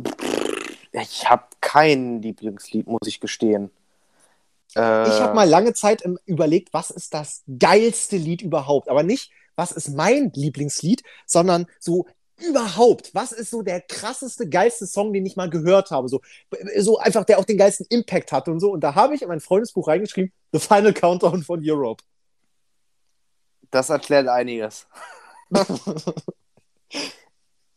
ich 0.92 1.28
habe 1.28 1.44
kein 1.60 2.22
Lieblingslied, 2.22 2.86
muss 2.86 3.06
ich 3.06 3.20
gestehen. 3.20 3.70
Äh, 4.76 5.08
Ich 5.08 5.20
habe 5.20 5.34
mal 5.34 5.48
lange 5.48 5.72
Zeit 5.74 6.02
überlegt, 6.26 6.72
was 6.72 6.90
ist 6.90 7.14
das 7.14 7.42
geilste 7.58 8.16
Lied 8.16 8.42
überhaupt? 8.42 8.88
Aber 8.88 9.02
nicht, 9.02 9.30
was 9.56 9.72
ist 9.72 9.88
mein 9.90 10.32
Lieblingslied, 10.34 11.02
sondern 11.26 11.66
so 11.78 12.06
überhaupt, 12.38 13.14
was 13.14 13.32
ist 13.32 13.50
so 13.50 13.62
der 13.62 13.80
krasseste, 13.82 14.48
geilste 14.48 14.86
Song, 14.86 15.12
den 15.12 15.26
ich 15.26 15.36
mal 15.36 15.50
gehört 15.50 15.90
habe? 15.90 16.08
So, 16.08 16.20
so 16.78 16.98
einfach, 16.98 17.24
der 17.24 17.38
auch 17.38 17.44
den 17.44 17.58
geilsten 17.58 17.86
Impact 17.90 18.32
hatte 18.32 18.50
und 18.50 18.60
so. 18.60 18.72
Und 18.72 18.80
da 18.80 18.94
habe 18.94 19.14
ich 19.14 19.22
in 19.22 19.28
mein 19.28 19.40
Freundesbuch 19.40 19.88
reingeschrieben, 19.88 20.32
The 20.52 20.58
Final 20.60 20.94
Countdown 20.94 21.42
von 21.42 21.60
Europe. 21.62 22.02
Das 23.70 23.90
erklärt 23.90 24.28
einiges. 24.28 24.86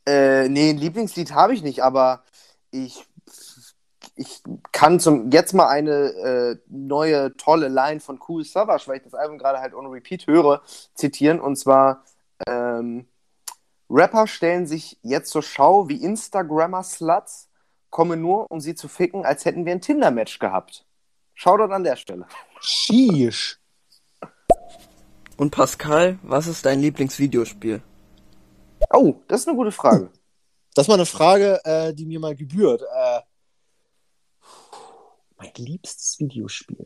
äh, 0.05 0.47
nee, 0.49 0.69
ein 0.69 0.77
Lieblingslied 0.77 1.31
habe 1.33 1.53
ich 1.53 1.63
nicht, 1.63 1.83
aber 1.83 2.23
ich, 2.71 3.05
ich 4.15 4.41
kann 4.71 4.99
zum 4.99 5.31
jetzt 5.31 5.53
mal 5.53 5.67
eine 5.67 5.91
äh, 5.91 6.57
neue 6.67 7.35
tolle 7.37 7.67
Line 7.67 7.99
von 7.99 8.19
Cool 8.27 8.43
Savage, 8.43 8.83
weil 8.87 8.97
ich 8.97 9.03
das 9.03 9.13
Album 9.13 9.37
gerade 9.37 9.59
halt 9.59 9.73
on 9.73 9.87
repeat 9.87 10.27
höre, 10.27 10.61
zitieren. 10.93 11.39
Und 11.39 11.55
zwar 11.55 12.03
ähm, 12.47 13.07
Rapper 13.89 14.27
stellen 14.27 14.67
sich 14.67 14.99
jetzt 15.01 15.31
zur 15.31 15.43
Schau 15.43 15.89
wie 15.89 16.03
Instagrammer-Sluts, 16.03 17.49
kommen 17.89 18.21
nur, 18.21 18.51
um 18.51 18.59
sie 18.59 18.75
zu 18.75 18.87
ficken, 18.87 19.25
als 19.25 19.45
hätten 19.45 19.65
wir 19.65 19.71
ein 19.71 19.81
Tinder-Match 19.81 20.39
gehabt. 20.39 20.85
Shoutout 21.33 21.73
an 21.73 21.83
der 21.83 21.95
Stelle. 21.95 22.27
Sheesh. 22.59 23.59
Und 25.37 25.51
Pascal, 25.51 26.19
was 26.21 26.47
ist 26.47 26.65
dein 26.65 26.79
Lieblingsvideospiel? 26.79 27.81
Oh, 28.91 29.15
das 29.27 29.41
ist 29.41 29.47
eine 29.47 29.57
gute 29.57 29.71
Frage. 29.71 30.11
Das 30.75 30.85
ist 30.85 30.87
mal 30.89 30.95
eine 30.95 31.05
Frage, 31.05 31.59
äh, 31.65 31.93
die 31.93 32.05
mir 32.05 32.19
mal 32.19 32.35
gebührt. 32.35 32.81
Äh, 32.81 33.21
mein 35.43 35.65
liebstes 35.65 36.19
Videospiel. 36.19 36.85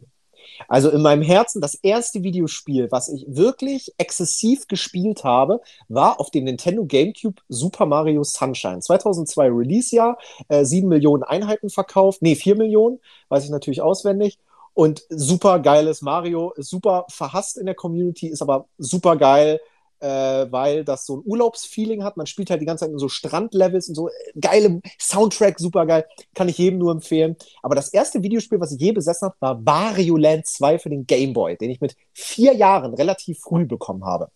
Also 0.67 0.89
in 0.89 1.01
meinem 1.01 1.21
Herzen, 1.21 1.61
das 1.61 1.75
erste 1.75 2.23
Videospiel, 2.23 2.91
was 2.91 3.09
ich 3.09 3.25
wirklich 3.27 3.93
exzessiv 3.97 4.67
gespielt 4.67 5.23
habe, 5.23 5.61
war 5.89 6.19
auf 6.19 6.31
dem 6.31 6.45
Nintendo 6.45 6.85
GameCube 6.85 7.41
Super 7.49 7.85
Mario 7.85 8.23
Sunshine. 8.23 8.81
2002 8.81 9.49
Release-Jahr, 9.49 10.17
äh, 10.47 10.63
7 10.63 10.87
Millionen 10.87 11.23
Einheiten 11.23 11.69
verkauft, 11.69 12.21
nee, 12.21 12.35
4 12.35 12.55
Millionen, 12.55 12.99
weiß 13.29 13.43
ich 13.43 13.49
natürlich 13.49 13.81
auswendig. 13.81 14.39
Und 14.73 15.03
super 15.09 15.59
geiles 15.59 16.01
Mario, 16.01 16.53
super 16.57 17.05
verhasst 17.09 17.57
in 17.57 17.65
der 17.65 17.75
Community, 17.75 18.27
ist 18.27 18.41
aber 18.41 18.67
super 18.77 19.15
geil, 19.15 19.59
äh, 19.99 20.51
weil 20.51 20.83
das 20.83 21.05
so 21.05 21.17
ein 21.17 21.23
Urlaubsfeeling 21.25 22.03
hat. 22.03 22.17
Man 22.17 22.27
spielt 22.27 22.49
halt 22.49 22.61
die 22.61 22.65
ganze 22.65 22.85
Zeit 22.85 22.91
in 22.91 22.99
so 22.99 23.09
Strandlevels 23.09 23.89
und 23.89 23.95
so. 23.95 24.09
Geile 24.39 24.81
Soundtrack, 24.99 25.59
super 25.59 25.85
geil. 25.85 26.05
Kann 26.35 26.49
ich 26.49 26.57
jedem 26.57 26.79
nur 26.79 26.91
empfehlen. 26.91 27.35
Aber 27.61 27.75
das 27.75 27.89
erste 27.89 28.21
Videospiel, 28.21 28.59
was 28.59 28.71
ich 28.71 28.79
je 28.79 28.91
besessen 28.91 29.27
habe, 29.27 29.35
war 29.39 29.65
Wario 29.65 30.17
Land 30.17 30.47
2 30.47 30.79
für 30.79 30.89
den 30.89 31.05
Game 31.05 31.33
Boy, 31.33 31.57
den 31.57 31.69
ich 31.69 31.81
mit 31.81 31.95
vier 32.13 32.53
Jahren 32.53 32.93
relativ 32.93 33.39
früh 33.39 33.65
bekommen 33.65 34.05
habe. 34.05 34.29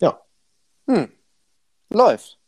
Ja. 0.00 0.20
Hm. 0.86 1.10
Läuft. 1.90 2.38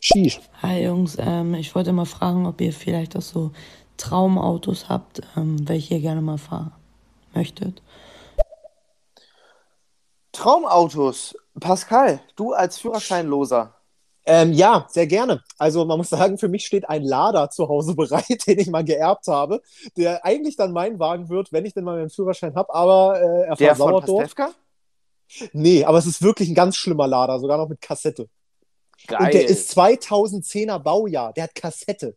Sheesh. 0.00 0.40
Hi 0.62 0.84
Jungs, 0.84 1.16
ähm, 1.18 1.54
ich 1.54 1.74
wollte 1.74 1.92
mal 1.92 2.04
fragen, 2.04 2.46
ob 2.46 2.60
ihr 2.60 2.72
vielleicht 2.72 3.16
auch 3.16 3.22
so 3.22 3.52
Traumautos 3.96 4.88
habt, 4.88 5.22
ähm, 5.36 5.68
welche 5.68 5.94
ihr 5.94 6.00
gerne 6.00 6.20
mal 6.20 6.38
fahren 6.38 6.72
möchtet. 7.34 7.82
Traumautos. 10.32 11.34
Pascal, 11.60 12.20
du 12.36 12.52
als 12.52 12.78
Führerscheinloser. 12.78 13.74
Ähm, 14.28 14.52
ja, 14.52 14.86
sehr 14.90 15.06
gerne. 15.06 15.42
Also 15.56 15.84
man 15.84 15.98
muss 15.98 16.10
sagen, 16.10 16.36
für 16.36 16.48
mich 16.48 16.66
steht 16.66 16.88
ein 16.88 17.04
Lader 17.04 17.48
zu 17.48 17.68
Hause 17.68 17.94
bereit, 17.94 18.26
den 18.46 18.58
ich 18.58 18.68
mal 18.68 18.84
geerbt 18.84 19.28
habe, 19.28 19.62
der 19.96 20.24
eigentlich 20.24 20.56
dann 20.56 20.72
mein 20.72 20.98
Wagen 20.98 21.28
wird, 21.28 21.52
wenn 21.52 21.64
ich 21.64 21.74
denn 21.74 21.84
mal 21.84 21.96
meinen 21.96 22.10
Führerschein 22.10 22.54
habe, 22.56 22.74
aber 22.74 23.20
äh, 23.20 23.46
er 23.46 23.56
Der 23.56 23.76
versauert 23.76 24.08
dort. 24.08 24.34
Nee, 25.52 25.84
aber 25.84 25.98
es 25.98 26.06
ist 26.06 26.22
wirklich 26.22 26.48
ein 26.48 26.54
ganz 26.54 26.76
schlimmer 26.76 27.06
Lader, 27.06 27.38
sogar 27.38 27.58
noch 27.58 27.68
mit 27.68 27.80
Kassette. 27.80 28.28
Geil. 29.06 29.20
Und 29.20 29.34
der 29.34 29.48
ist 29.48 29.76
2010er 29.76 30.78
Baujahr, 30.78 31.32
der 31.32 31.44
hat 31.44 31.54
Kassette. 31.54 32.16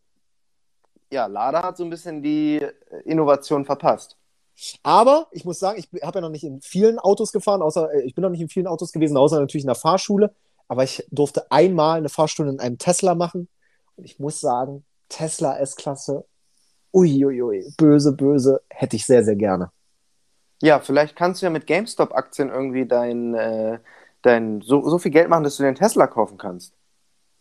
Ja, 1.12 1.26
Lada 1.26 1.64
hat 1.64 1.78
so 1.78 1.84
ein 1.84 1.90
bisschen 1.90 2.22
die 2.22 2.64
Innovation 3.06 3.66
verpasst. 3.66 4.16
Aber 4.84 5.28
ich 5.32 5.46
muss 5.46 5.60
sagen, 5.60 5.80
ich 5.80 6.02
habe 6.04 6.18
ja 6.18 6.22
noch 6.22 6.30
nicht 6.30 6.44
in 6.44 6.62
vielen 6.62 7.00
Autos 7.00 7.32
gefahren, 7.32 7.62
außer 7.62 7.94
äh, 7.94 8.02
ich 8.02 8.16
bin 8.16 8.24
noch 8.24 8.30
nicht 8.30 8.42
in 8.42 8.50
vielen 8.50 8.68
Autos 8.68 8.92
gewesen, 8.92 9.18
außer 9.18 9.40
natürlich 9.40 9.64
in 9.64 9.70
der 9.70 9.76
Fahrschule. 9.76 10.34
Aber 10.68 10.84
ich 10.84 11.06
durfte 11.12 11.52
einmal 11.52 11.98
eine 11.98 12.10
Fahrstunde 12.10 12.52
in 12.52 12.60
einem 12.60 12.78
Tesla 12.78 13.16
machen. 13.16 13.48
Und 13.96 14.06
ich 14.06 14.20
muss 14.20 14.40
sagen, 14.40 14.86
Tesla 15.10 15.58
S-Klasse, 15.58 16.26
uiuiui, 16.94 17.74
böse, 17.78 18.14
böse, 18.14 18.62
hätte 18.70 18.96
ich 18.96 19.06
sehr, 19.06 19.24
sehr 19.24 19.36
gerne. 19.36 19.72
Ja, 20.62 20.80
vielleicht 20.80 21.16
kannst 21.16 21.42
du 21.42 21.46
ja 21.46 21.50
mit 21.50 21.66
GameStop-Aktien 21.66 22.50
irgendwie 22.50 22.86
dein, 22.86 23.34
äh, 23.34 23.80
dein 24.22 24.62
so, 24.62 24.88
so 24.88 25.00
viel 25.00 25.12
Geld 25.12 25.30
machen, 25.30 25.44
dass 25.44 25.58
du 25.58 25.64
den 25.64 25.76
Tesla 25.76 26.08
kaufen 26.08 26.38
kannst. 26.38 26.74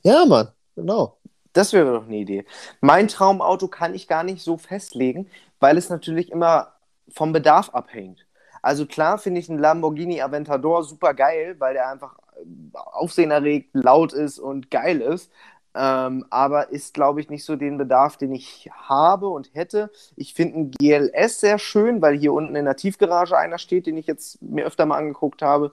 Ja, 0.03 0.25
Mann, 0.25 0.49
genau. 0.77 1.19
Das 1.53 1.73
wäre 1.73 1.93
doch 1.93 2.07
eine 2.07 2.17
Idee. 2.17 2.45
Mein 2.81 3.09
Traumauto 3.09 3.67
kann 3.69 3.95
ich 3.95 4.07
gar 4.07 4.23
nicht 4.23 4.43
so 4.43 4.57
festlegen, 4.57 5.29
weil 5.59 5.77
es 5.77 5.89
natürlich 5.89 6.31
immer 6.31 6.78
vom 7.11 7.33
Bedarf 7.33 7.71
abhängt. 7.71 8.27
Also 8.63 8.87
klar 8.87 9.19
finde 9.19 9.41
ich 9.41 9.49
einen 9.49 9.59
Lamborghini 9.59 10.21
Aventador 10.21 10.83
super 10.85 11.15
geil, 11.15 11.57
weil 11.59 11.75
der 11.75 11.91
einfach 11.91 12.17
äh, 12.37 12.77
Aufsehen 12.77 13.31
erregt, 13.31 13.71
laut 13.73 14.13
ist 14.13 14.39
und 14.39 14.71
geil 14.71 15.01
ist. 15.01 15.31
Ähm, 15.75 16.25
aber 16.31 16.71
ist, 16.71 16.95
glaube 16.95 17.21
ich, 17.21 17.31
nicht 17.31 17.45
so 17.45 17.55
den 17.55 17.79
Bedarf, 17.79 18.17
den 18.17 18.33
ich 18.33 18.69
habe 18.73 19.29
und 19.29 19.55
hätte. 19.55 19.91
Ich 20.17 20.35
finde 20.35 20.55
einen 20.57 20.71
GLS 20.73 21.41
sehr 21.41 21.59
schön, 21.59 22.03
weil 22.03 22.19
hier 22.19 22.33
unten 22.33 22.57
in 22.57 22.65
der 22.65 22.77
Tiefgarage 22.77 23.37
einer 23.37 23.59
steht, 23.59 23.87
den 23.87 23.97
ich 23.97 24.07
jetzt 24.07 24.43
mir 24.43 24.65
öfter 24.65 24.87
mal 24.87 24.97
angeguckt 24.97 25.43
habe. 25.43 25.73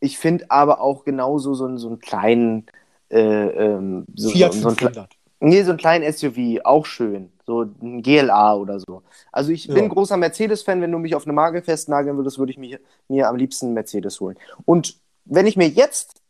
Ich 0.00 0.18
finde 0.18 0.50
aber 0.50 0.80
auch 0.80 1.04
genauso 1.04 1.54
so 1.54 1.66
einen, 1.66 1.78
so 1.78 1.88
einen 1.88 1.98
kleinen 1.98 2.66
äh, 3.10 3.18
ähm, 3.18 4.06
so, 4.14 4.30
Fiat 4.30 4.54
so, 4.54 4.60
so 4.60 4.68
einen, 4.68 4.76
500. 4.76 5.10
Nee, 5.44 5.62
so 5.62 5.70
einen 5.70 5.78
kleinen 5.78 6.10
SUV, 6.10 6.60
auch 6.64 6.86
schön. 6.86 7.30
So 7.46 7.62
ein 7.62 8.02
GLA 8.02 8.54
oder 8.54 8.80
so. 8.80 9.02
Also 9.30 9.52
ich 9.52 9.66
Ja. 9.66 9.74
bin 9.74 9.90
großer 9.90 10.16
Mercedes-Fan. 10.16 10.80
Wenn 10.80 10.90
du 10.90 10.98
mich 10.98 11.14
auf 11.14 11.24
eine 11.26 11.34
Marke 11.34 11.60
festnageln 11.62 12.16
würdest, 12.16 12.38
würde 12.38 12.52
ich 12.52 12.58
mir, 12.58 12.80
mir 13.08 13.28
am 13.28 13.36
liebsten 13.36 13.66
einen 13.66 13.74
Mercedes 13.74 14.20
holen. 14.20 14.38
Und 14.64 14.98
wenn 15.26 15.46
ich 15.46 15.56
mir 15.56 15.68
jetzt 15.68 16.22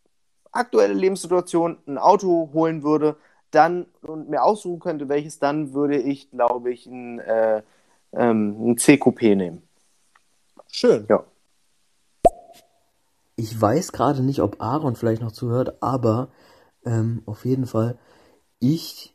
aktuelle 0.51 0.95
Lebenssituation 0.95 1.79
ein 1.87 1.99
Auto 1.99 2.51
holen 2.53 2.83
würde, 2.83 3.17
dann 3.53 3.87
und 4.03 4.29
mir 4.31 4.43
aussuchen 4.43 4.81
könnte, 4.81 5.09
welches, 5.09 5.39
dann 5.39 5.75
würde 5.75 5.97
ich, 5.97 6.31
glaube 6.33 6.73
ich, 6.73 6.87
ein, 6.87 7.21
äh, 7.21 7.63
ähm, 8.13 8.71
ein 8.71 8.79
C-Coupé 8.79 9.37
nehmen. 9.37 9.63
Schön. 10.73 11.07
Ja. 11.09 11.23
Ich 13.37 13.61
weiß 13.61 13.93
gerade 13.93 14.23
nicht, 14.23 14.41
ob 14.41 14.61
Aaron 14.61 14.97
vielleicht 14.97 15.23
noch 15.23 15.33
zuhört, 15.33 15.81
aber 15.81 16.29
ähm, 16.85 17.23
auf 17.27 17.45
jeden 17.45 17.67
Fall, 17.67 17.97
ich 18.73 19.15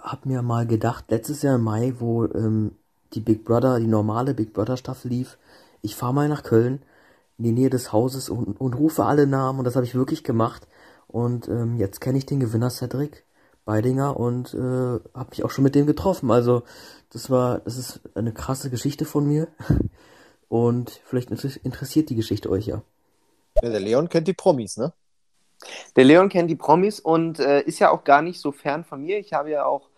habe 0.00 0.28
mir 0.28 0.42
mal 0.42 0.66
gedacht, 0.66 1.06
letztes 1.10 1.42
Jahr 1.42 1.56
im 1.56 1.62
Mai, 1.62 1.94
wo 1.98 2.24
ähm, 2.26 2.72
die 3.14 3.20
Big 3.20 3.44
Brother, 3.44 3.78
die 3.80 3.86
normale 3.86 4.34
Big 4.34 4.52
Brother 4.52 4.76
Staffel 4.76 5.10
lief, 5.10 5.38
ich 5.82 5.96
fahre 5.96 6.14
mal 6.14 6.28
nach 6.28 6.42
Köln, 6.42 6.82
in 7.38 7.44
die 7.44 7.52
Nähe 7.52 7.70
des 7.70 7.92
Hauses 7.92 8.28
und, 8.28 8.60
und 8.60 8.74
rufe 8.74 9.04
alle 9.04 9.26
Namen 9.26 9.58
und 9.60 9.64
das 9.64 9.76
habe 9.76 9.86
ich 9.86 9.94
wirklich 9.94 10.24
gemacht. 10.24 10.66
Und 11.08 11.48
ähm, 11.48 11.76
jetzt 11.76 12.00
kenne 12.00 12.18
ich 12.18 12.26
den 12.26 12.40
Gewinner 12.40 12.70
Cedric 12.70 13.24
Beidinger 13.64 14.18
und 14.18 14.54
äh, 14.54 14.58
habe 14.58 15.30
mich 15.30 15.44
auch 15.44 15.50
schon 15.50 15.64
mit 15.64 15.74
dem 15.74 15.86
getroffen. 15.86 16.30
Also 16.30 16.62
das 17.10 17.30
war, 17.30 17.60
das 17.60 17.76
ist 17.78 18.00
eine 18.14 18.32
krasse 18.32 18.70
Geschichte 18.70 19.04
von 19.04 19.26
mir 19.26 19.48
und 20.48 21.00
vielleicht 21.04 21.30
inter- 21.30 21.64
interessiert 21.64 22.10
die 22.10 22.16
Geschichte 22.16 22.50
euch 22.50 22.66
ja. 22.66 22.82
Ja, 23.62 23.70
der 23.70 23.80
Leon 23.80 24.08
kennt 24.08 24.28
die 24.28 24.34
Promis, 24.34 24.76
ne? 24.76 24.92
Der 25.96 26.04
Leon 26.04 26.28
kennt 26.28 26.50
die 26.50 26.56
Promis 26.56 27.00
und 27.00 27.38
äh, 27.38 27.62
ist 27.62 27.78
ja 27.78 27.90
auch 27.90 28.04
gar 28.04 28.22
nicht 28.22 28.40
so 28.40 28.52
fern 28.52 28.84
von 28.84 29.02
mir. 29.02 29.18
Ich 29.18 29.32
habe 29.32 29.50
ja 29.50 29.64
auch 29.64 29.88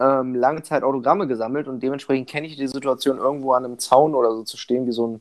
ähm, 0.00 0.34
lange 0.34 0.62
Zeit 0.62 0.82
Autogramme 0.82 1.26
gesammelt 1.26 1.68
und 1.68 1.82
dementsprechend 1.82 2.28
kenne 2.28 2.46
ich 2.46 2.56
die 2.56 2.66
Situation, 2.66 3.18
irgendwo 3.18 3.52
an 3.52 3.64
einem 3.64 3.78
Zaun 3.78 4.14
oder 4.14 4.32
so 4.32 4.42
zu 4.42 4.56
stehen, 4.56 4.86
wie 4.86 4.92
so 4.92 5.06
ein, 5.06 5.20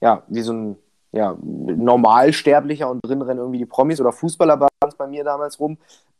ja, 0.00 0.22
wie 0.28 0.42
so 0.42 0.52
ein 0.52 0.76
ja, 1.12 1.36
Normalsterblicher 1.42 2.88
und 2.88 3.00
drin 3.04 3.22
rennen 3.22 3.40
irgendwie 3.40 3.58
die 3.58 3.66
Promis 3.66 4.00
oder 4.00 4.12
Fußballer 4.12 4.60
waren 4.60 4.70
es 4.88 4.94
bei 4.94 5.06
mir 5.06 5.24
damals 5.24 5.60
rum. 5.60 5.76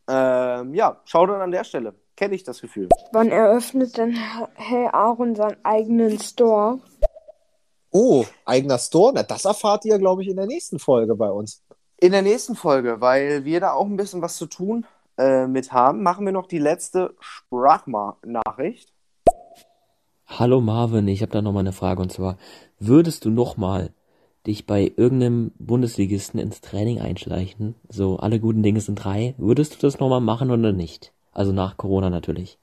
Ähm, 0.09 0.75
ja, 0.75 1.01
schau 1.05 1.27
dann 1.27 1.41
an 1.41 1.51
der 1.51 1.65
Stelle. 1.65 1.95
Kenne 2.17 2.35
ich 2.35 2.45
das 2.45 2.61
Gefühl. 2.61 2.89
Wann 3.13 3.31
eröffnet 3.31 3.97
denn 3.97 4.17
Hey 4.55 4.89
Aaron 4.93 5.35
seinen 5.35 5.57
eigenen 5.65 6.19
Store? 6.19 6.79
Oh, 7.91 8.25
eigener 8.45 8.79
Store? 8.79 9.13
Na, 9.15 9.23
das 9.23 9.45
erfahrt 9.45 9.85
ihr, 9.85 9.99
glaube 9.99 10.23
ich, 10.23 10.29
in 10.29 10.37
der 10.37 10.47
nächsten 10.47 10.79
Folge 10.79 11.15
bei 11.15 11.31
uns. 11.31 11.63
In 12.03 12.11
der 12.11 12.23
nächsten 12.23 12.57
Folge, 12.57 13.01
weil 13.01 13.45
wir 13.45 13.61
da 13.61 13.75
auch 13.75 13.87
ein 13.87 13.97
bisschen 13.97 14.23
was 14.23 14.37
zu 14.37 14.47
tun 14.47 14.87
äh, 15.19 15.47
mit 15.47 15.73
haben, 15.73 16.03
machen 16.03 16.27
wir 16.27 16.33
noch 16.33 16.49
die 16.49 16.59
letzte 16.59 17.15
Sprachnachricht. 17.21 18.93
Hallo 20.27 20.61
Marvin, 20.61 21.07
ich 21.07 21.23
habe 21.23 21.31
da 21.31 21.41
noch 21.41 21.53
mal 21.53 21.61
eine 21.61 21.71
Frage 21.71 22.03
und 22.03 22.11
zwar, 22.11 22.39
würdest 22.81 23.25
du 23.25 23.31
noch 23.31 23.57
mal 23.57 23.91
dich 24.49 24.67
bei 24.67 24.93
irgendeinem 24.97 25.53
Bundesligisten 25.61 26.41
ins 26.41 26.61
Training 26.61 27.01
einschleichen? 27.01 27.77
So, 27.89 28.17
alle 28.17 28.41
guten 28.41 28.65
Dinge 28.65 28.81
sind 28.81 28.97
drei. 28.97 29.37
Würdest 29.39 29.75
du 29.75 29.87
das 29.87 30.01
noch 30.01 30.09
mal 30.09 30.19
machen 30.19 30.51
oder 30.51 30.73
nicht? 30.73 31.13
Also 31.31 31.53
nach 31.53 31.77
Corona 31.77 32.11
natürlich. 32.11 32.59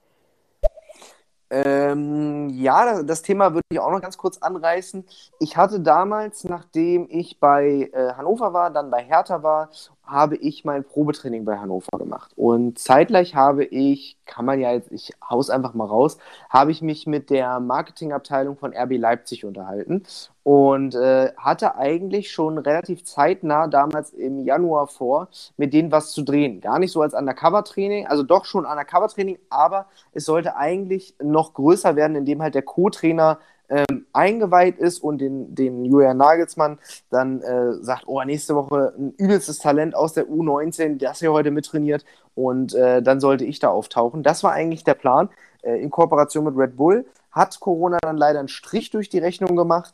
Ähm, 1.51 2.49
ja, 2.49 3.01
das 3.01 3.23
Thema 3.23 3.53
würde 3.53 3.65
ich 3.71 3.79
auch 3.79 3.89
noch 3.91 4.01
ganz 4.01 4.17
kurz 4.17 4.37
anreißen. 4.37 5.05
Ich 5.39 5.57
hatte 5.57 5.79
damals, 5.79 6.43
nachdem 6.43 7.07
ich 7.09 7.39
bei 7.39 7.89
äh, 7.91 8.13
Hannover 8.13 8.53
war, 8.53 8.69
dann 8.69 8.91
bei 8.91 9.03
Hertha 9.03 9.41
war, 9.41 9.69
habe 10.09 10.35
ich 10.37 10.65
mein 10.65 10.83
Probetraining 10.83 11.45
bei 11.45 11.57
Hannover 11.57 11.97
gemacht. 11.97 12.31
Und 12.35 12.79
zeitgleich 12.79 13.35
habe 13.35 13.63
ich, 13.63 14.17
kann 14.25 14.45
man 14.45 14.59
ja 14.59 14.71
jetzt, 14.71 14.91
ich 14.91 15.13
haus 15.27 15.49
einfach 15.49 15.73
mal 15.73 15.85
raus, 15.85 16.17
habe 16.49 16.71
ich 16.71 16.81
mich 16.81 17.05
mit 17.05 17.29
der 17.29 17.59
Marketingabteilung 17.59 18.57
von 18.57 18.73
RB 18.75 18.97
Leipzig 18.97 19.45
unterhalten 19.45 20.03
und 20.43 20.95
äh, 20.95 21.31
hatte 21.37 21.75
eigentlich 21.75 22.31
schon 22.31 22.57
relativ 22.57 23.03
zeitnah 23.03 23.67
damals 23.67 24.11
im 24.11 24.39
Januar 24.39 24.87
vor, 24.87 25.27
mit 25.57 25.73
denen 25.73 25.91
was 25.91 26.11
zu 26.11 26.23
drehen. 26.23 26.59
Gar 26.59 26.79
nicht 26.79 26.91
so 26.91 27.01
als 27.01 27.13
Undercover-Training, 27.13 28.07
also 28.07 28.23
doch 28.23 28.45
schon 28.45 28.65
Undercover-Training, 28.65 29.37
aber 29.49 29.85
es 30.11 30.25
sollte 30.25 30.55
eigentlich 30.55 31.13
noch 31.21 31.53
größer 31.53 31.95
werden, 31.95 32.15
indem 32.15 32.41
halt 32.41 32.55
der 32.55 32.63
Co-Trainer 32.63 33.39
ähm, 33.69 34.05
eingeweiht 34.13 34.77
ist 34.77 34.99
und 34.99 35.19
den, 35.19 35.53
den 35.55 35.85
Julian 35.85 36.17
Nagelsmann 36.17 36.79
dann 37.09 37.41
äh, 37.41 37.73
sagt, 37.81 38.03
oh, 38.07 38.21
nächste 38.23 38.55
Woche 38.55 38.93
ein 38.97 39.13
übelstes 39.17 39.59
Talent 39.59 39.95
aus 39.95 40.13
der 40.13 40.27
U19, 40.27 40.97
das 40.97 41.19
hier 41.19 41.31
heute 41.31 41.51
mittrainiert 41.51 42.03
und 42.35 42.73
äh, 42.73 43.01
dann 43.01 43.19
sollte 43.19 43.45
ich 43.45 43.59
da 43.59 43.69
auftauchen. 43.69 44.23
Das 44.23 44.43
war 44.43 44.53
eigentlich 44.53 44.83
der 44.83 44.95
Plan 44.95 45.29
äh, 45.61 45.81
in 45.81 45.89
Kooperation 45.91 46.45
mit 46.45 46.57
Red 46.57 46.77
Bull. 46.77 47.05
Hat 47.31 47.59
Corona 47.59 47.99
dann 48.01 48.17
leider 48.17 48.39
einen 48.39 48.47
Strich 48.47 48.89
durch 48.89 49.09
die 49.09 49.19
Rechnung 49.19 49.55
gemacht. 49.55 49.93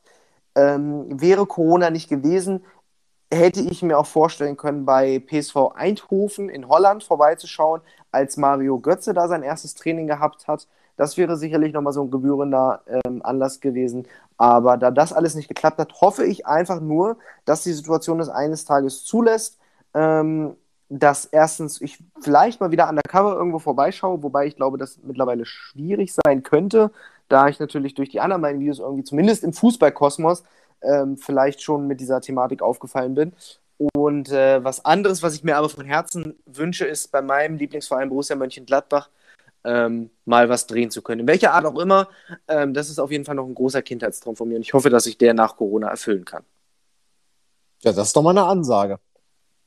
Ähm, 0.55 1.19
wäre 1.19 1.45
Corona 1.45 1.89
nicht 1.89 2.07
gewesen, 2.07 2.63
hätte 3.33 3.59
ich 3.59 3.81
mir 3.81 3.97
auch 3.97 4.05
vorstellen 4.05 4.57
können, 4.57 4.85
bei 4.85 5.19
PSV 5.19 5.71
Eindhoven 5.75 6.49
in 6.49 6.67
Holland 6.67 7.03
vorbeizuschauen, 7.03 7.81
als 8.11 8.37
Mario 8.37 8.79
Götze 8.79 9.13
da 9.13 9.27
sein 9.27 9.43
erstes 9.43 9.73
Training 9.73 10.07
gehabt 10.07 10.47
hat. 10.47 10.67
Das 10.97 11.17
wäre 11.17 11.37
sicherlich 11.37 11.73
nochmal 11.73 11.93
so 11.93 12.03
ein 12.03 12.11
gebührender 12.11 12.81
ähm, 12.87 13.21
Anlass 13.23 13.59
gewesen. 13.59 14.07
Aber 14.37 14.77
da 14.77 14.91
das 14.91 15.13
alles 15.13 15.35
nicht 15.35 15.47
geklappt 15.47 15.77
hat, 15.77 16.01
hoffe 16.01 16.25
ich 16.25 16.45
einfach 16.45 16.79
nur, 16.79 17.17
dass 17.45 17.63
die 17.63 17.73
Situation 17.73 18.19
es 18.19 18.29
eines 18.29 18.65
Tages 18.65 19.03
zulässt, 19.03 19.59
ähm, 19.93 20.55
dass 20.89 21.25
erstens 21.25 21.81
ich 21.81 21.97
vielleicht 22.21 22.61
mal 22.61 22.71
wieder 22.71 22.87
undercover 22.89 23.35
irgendwo 23.35 23.59
vorbeischaue, 23.59 24.21
wobei 24.23 24.45
ich 24.45 24.55
glaube, 24.55 24.77
dass 24.77 24.99
mittlerweile 25.03 25.45
schwierig 25.45 26.13
sein 26.13 26.43
könnte, 26.43 26.91
da 27.27 27.47
ich 27.47 27.59
natürlich 27.59 27.95
durch 27.95 28.09
die 28.09 28.19
anderen 28.19 28.41
beiden 28.41 28.59
Videos 28.59 28.79
irgendwie 28.79 29.03
zumindest 29.03 29.43
im 29.43 29.53
Fußballkosmos 29.53 30.43
ähm, 30.81 31.17
vielleicht 31.17 31.61
schon 31.61 31.87
mit 31.87 31.99
dieser 31.99 32.21
Thematik 32.21 32.61
aufgefallen 32.61 33.15
bin. 33.15 33.33
Und 33.93 34.31
äh, 34.31 34.63
was 34.63 34.85
anderes, 34.85 35.23
was 35.23 35.35
ich 35.35 35.43
mir 35.43 35.57
aber 35.57 35.69
von 35.69 35.85
Herzen 35.85 36.35
wünsche, 36.45 36.85
ist 36.85 37.11
bei 37.11 37.21
meinem 37.21 37.57
Lieblingsverein 37.57 38.09
Borussia 38.09 38.35
Mönchengladbach 38.35 39.09
ähm, 39.65 40.09
mal 40.25 40.47
was 40.49 40.67
drehen 40.67 40.91
zu 40.91 41.01
können. 41.01 41.21
In 41.21 41.27
welcher 41.27 41.53
Art 41.53 41.65
auch 41.65 41.79
immer, 41.79 42.07
ähm, 42.47 42.73
das 42.73 42.89
ist 42.89 42.99
auf 42.99 43.11
jeden 43.11 43.25
Fall 43.25 43.35
noch 43.35 43.47
ein 43.47 43.55
großer 43.55 43.81
Kindheitstraum 43.81 44.35
von 44.35 44.47
mir 44.47 44.55
und 44.55 44.61
ich 44.61 44.73
hoffe, 44.73 44.89
dass 44.89 45.05
ich 45.05 45.17
der 45.17 45.33
nach 45.33 45.57
Corona 45.57 45.89
erfüllen 45.89 46.25
kann. 46.25 46.43
Ja, 47.81 47.91
das 47.91 48.07
ist 48.07 48.15
doch 48.15 48.21
mal 48.21 48.31
eine 48.31 48.45
Ansage. 48.45 48.99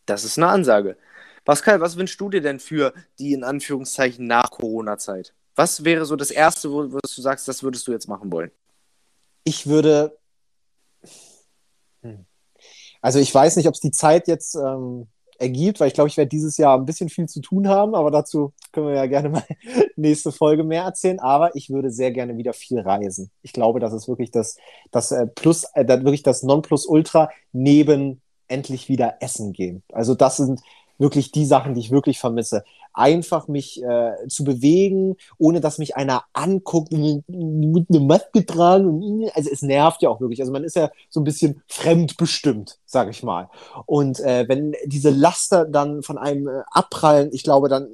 Das 0.07 0.25
ist 0.25 0.39
eine 0.39 0.49
Ansage. 0.49 0.97
Pascal, 1.45 1.81
was 1.81 1.97
wünschst 1.97 2.21
du 2.21 2.29
dir 2.29 2.41
denn 2.41 2.61
für 2.61 2.93
die 3.19 3.33
in 3.33 3.45
Anführungszeichen 3.45 4.27
nach 4.27 4.51
Corona-Zeit? 4.51 5.35
Was 5.55 5.85
wäre 5.85 6.05
so 6.05 6.15
das 6.15 6.31
Erste, 6.31 6.71
wo, 6.71 6.93
wo 6.93 6.99
du 6.99 7.23
sagst, 7.23 7.49
das 7.49 7.63
würdest 7.63 7.87
du 7.87 7.93
jetzt 7.93 8.09
machen 8.09 8.31
wollen? 8.31 8.51
Ich 9.45 9.67
würde. 9.67 10.19
Hm. 12.03 12.27
Also 13.01 13.19
ich 13.19 13.35
weiß 13.35 13.57
nicht, 13.57 13.67
ob 13.67 13.75
es 13.75 13.81
die 13.81 13.91
Zeit 13.91 14.29
jetzt 14.29 14.55
ähm, 14.55 15.09
ergibt, 15.39 15.81
weil 15.81 15.89
ich 15.89 15.95
glaube, 15.95 16.09
ich 16.09 16.17
werde 16.17 16.29
dieses 16.29 16.57
Jahr 16.57 16.77
ein 16.77 16.85
bisschen 16.85 17.09
viel 17.09 17.29
zu 17.29 17.41
tun 17.41 17.69
haben, 17.69 17.95
aber 17.95 18.11
dazu 18.11 18.53
können 18.73 18.89
wir 18.89 18.95
ja 18.95 19.07
gerne 19.07 19.29
mal 19.31 19.45
nächste 19.97 20.33
Folge 20.33 20.65
mehr 20.65 20.83
erzählen. 20.83 21.21
Aber 21.21 21.55
ich 21.55 21.71
würde 21.71 21.91
sehr 21.91 22.11
gerne 22.11 22.37
wieder 22.37 22.53
viel 22.53 22.81
reisen. 22.81 23.31
Ich 23.43 23.53
glaube, 23.53 23.81
das 23.81 23.93
ist 23.93 24.09
wirklich 24.09 24.31
das, 24.31 24.57
das 24.91 25.13
äh, 25.13 25.27
Plus, 25.27 25.65
äh, 25.75 25.87
wirklich 25.87 26.23
das 26.23 26.43
Nonplusultra 26.43 27.31
neben 27.53 28.21
endlich 28.49 28.89
wieder 28.89 29.17
essen 29.21 29.53
gehen. 29.53 29.83
Also 29.93 30.15
das 30.15 30.39
sind 30.39 30.61
wirklich 30.99 31.33
die 31.33 31.47
Sachen, 31.47 31.75
die 31.75 31.81
ich 31.81 31.91
wirklich 31.91 32.19
vermisse. 32.19 32.65
Einfach 32.93 33.49
mich 33.49 33.83
äh, 33.83 34.13
zu 34.29 34.45
bewegen, 34.45 35.17
ohne 35.39 35.61
dass 35.61 35.79
mich 35.79 35.97
einer 35.97 36.25
anguckt 36.33 36.93
und 36.93 37.25
mit 37.29 37.91
einer 37.91 38.01
Maske 38.01 38.45
tragen. 38.45 39.29
Also 39.35 39.51
es 39.51 39.63
nervt 39.63 40.03
ja 40.03 40.11
auch 40.11 40.21
wirklich. 40.21 40.41
Also 40.41 40.53
man 40.53 40.65
ist 40.65 40.77
ja 40.77 40.91
so 41.09 41.21
ein 41.21 41.25
bisschen 41.25 41.63
fremdbestimmt, 41.69 42.79
sage 42.85 43.11
ich 43.11 43.23
mal. 43.23 43.49
Und 43.87 44.21
äh, 44.21 44.47
wenn 44.49 44.75
diese 44.85 45.11
Laster 45.11 45.65
dann 45.65 46.03
von 46.03 46.19
einem 46.19 46.49
äh, 46.49 46.63
abprallen, 46.71 47.31
ich 47.33 47.45
glaube, 47.45 47.69
dann 47.69 47.89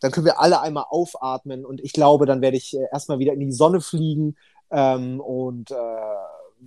dann 0.00 0.10
können 0.10 0.26
wir 0.26 0.40
alle 0.40 0.60
einmal 0.60 0.84
aufatmen 0.90 1.64
und 1.64 1.80
ich 1.80 1.94
glaube, 1.94 2.26
dann 2.26 2.42
werde 2.42 2.58
ich 2.58 2.76
äh, 2.76 2.86
erstmal 2.92 3.18
wieder 3.18 3.32
in 3.32 3.40
die 3.40 3.52
Sonne 3.52 3.80
fliegen 3.80 4.36
ähm, 4.70 5.20
und 5.20 5.70
äh, 5.70 5.74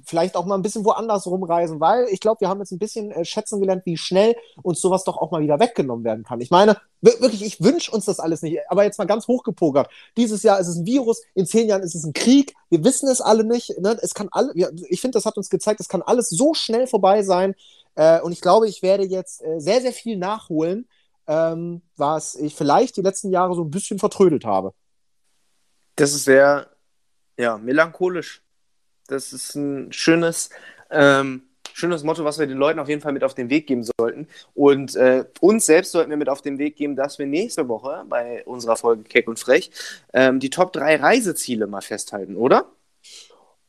vielleicht 0.05 0.35
auch 0.35 0.45
mal 0.45 0.55
ein 0.55 0.61
bisschen 0.61 0.85
woanders 0.85 1.27
rumreisen, 1.27 1.79
weil 1.79 2.07
ich 2.09 2.19
glaube, 2.19 2.41
wir 2.41 2.49
haben 2.49 2.59
jetzt 2.59 2.71
ein 2.71 2.79
bisschen 2.79 3.11
äh, 3.11 3.25
schätzen 3.25 3.59
gelernt, 3.59 3.85
wie 3.85 3.97
schnell 3.97 4.35
uns 4.61 4.81
sowas 4.81 5.03
doch 5.03 5.17
auch 5.17 5.31
mal 5.31 5.41
wieder 5.41 5.59
weggenommen 5.59 6.05
werden 6.05 6.23
kann. 6.23 6.41
Ich 6.41 6.51
meine, 6.51 6.77
wirklich, 7.01 7.43
ich 7.43 7.61
wünsche 7.61 7.91
uns 7.91 8.05
das 8.05 8.19
alles 8.19 8.41
nicht, 8.41 8.59
aber 8.69 8.83
jetzt 8.83 8.97
mal 8.97 9.05
ganz 9.05 9.27
hochgepokert. 9.27 9.89
Dieses 10.17 10.43
Jahr 10.43 10.59
ist 10.59 10.67
es 10.67 10.77
ein 10.77 10.85
Virus, 10.85 11.21
in 11.33 11.45
zehn 11.45 11.67
Jahren 11.67 11.83
ist 11.83 11.95
es 11.95 12.03
ein 12.03 12.13
Krieg, 12.13 12.53
wir 12.69 12.83
wissen 12.83 13.09
es 13.09 13.21
alle 13.21 13.43
nicht. 13.43 13.79
Ne? 13.79 13.97
Es 14.01 14.13
kann 14.13 14.29
alle, 14.31 14.53
ich 14.89 15.01
finde, 15.01 15.15
das 15.15 15.25
hat 15.25 15.37
uns 15.37 15.49
gezeigt, 15.49 15.79
es 15.79 15.89
kann 15.89 16.01
alles 16.01 16.29
so 16.29 16.53
schnell 16.53 16.87
vorbei 16.87 17.23
sein. 17.23 17.55
Äh, 17.95 18.21
und 18.21 18.31
ich 18.31 18.41
glaube, 18.41 18.67
ich 18.67 18.81
werde 18.81 19.03
jetzt 19.03 19.43
äh, 19.43 19.59
sehr, 19.59 19.81
sehr 19.81 19.93
viel 19.93 20.17
nachholen, 20.17 20.87
ähm, 21.27 21.81
was 21.95 22.35
ich 22.35 22.55
vielleicht 22.55 22.97
die 22.97 23.01
letzten 23.01 23.31
Jahre 23.31 23.55
so 23.55 23.63
ein 23.63 23.71
bisschen 23.71 23.99
vertrödelt 23.99 24.45
habe. 24.45 24.73
Das 25.95 26.13
ist 26.13 26.25
sehr, 26.25 26.67
ja, 27.37 27.57
melancholisch. 27.57 28.43
Das 29.09 29.33
ist 29.33 29.55
ein 29.55 29.91
schönes, 29.91 30.49
ähm, 30.91 31.43
schönes 31.73 32.03
Motto, 32.03 32.23
was 32.23 32.37
wir 32.39 32.47
den 32.47 32.57
Leuten 32.57 32.79
auf 32.79 32.89
jeden 32.89 33.01
Fall 33.01 33.13
mit 33.13 33.23
auf 33.23 33.33
den 33.33 33.49
Weg 33.49 33.67
geben 33.67 33.83
sollten. 33.83 34.27
Und 34.53 34.95
äh, 34.95 35.25
uns 35.39 35.65
selbst 35.65 35.91
sollten 35.91 36.09
wir 36.09 36.17
mit 36.17 36.29
auf 36.29 36.41
den 36.41 36.57
Weg 36.57 36.75
geben, 36.75 36.95
dass 36.95 37.19
wir 37.19 37.25
nächste 37.25 37.67
Woche 37.67 38.05
bei 38.07 38.43
unserer 38.45 38.75
Folge 38.75 39.03
Keck 39.03 39.27
und 39.27 39.39
Frech 39.39 39.71
ähm, 40.13 40.39
die 40.39 40.49
Top 40.49 40.73
3 40.73 40.97
Reiseziele 40.97 41.67
mal 41.67 41.81
festhalten, 41.81 42.35
oder? 42.35 42.65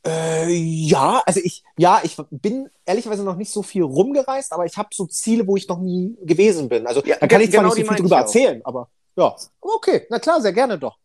Äh, 0.07 0.49
ja, 0.51 1.23
also 1.27 1.41
ich, 1.43 1.63
ja, 1.77 2.01
ich 2.03 2.17
bin 2.31 2.71
ehrlicherweise 2.87 3.23
noch 3.23 3.37
nicht 3.37 3.53
so 3.53 3.63
viel 3.63 3.83
rumgereist, 3.83 4.53
aber 4.53 4.65
ich 4.65 4.77
habe 4.77 4.89
so 4.93 5.07
Ziele, 5.07 5.47
wo 5.47 5.57
ich 5.57 5.69
noch 5.69 5.79
nie 5.79 6.17
gewesen 6.23 6.69
bin. 6.69 6.87
Also 6.87 7.03
Ja, 7.05 7.17
da 7.21 7.27
kann 7.27 7.41
ich 7.41 7.51
zwar 7.51 7.63
genau 7.65 7.75
nicht 7.75 7.87
so 7.87 7.93
viel 7.93 8.03
drüber 8.03 8.17
erzählen, 8.17 8.61
aber 8.65 8.89
ja, 9.17 9.37
okay, 9.61 10.07
na 10.09 10.19
klar, 10.19 10.41
sehr 10.41 10.53
gerne 10.53 10.79
doch. 10.79 10.97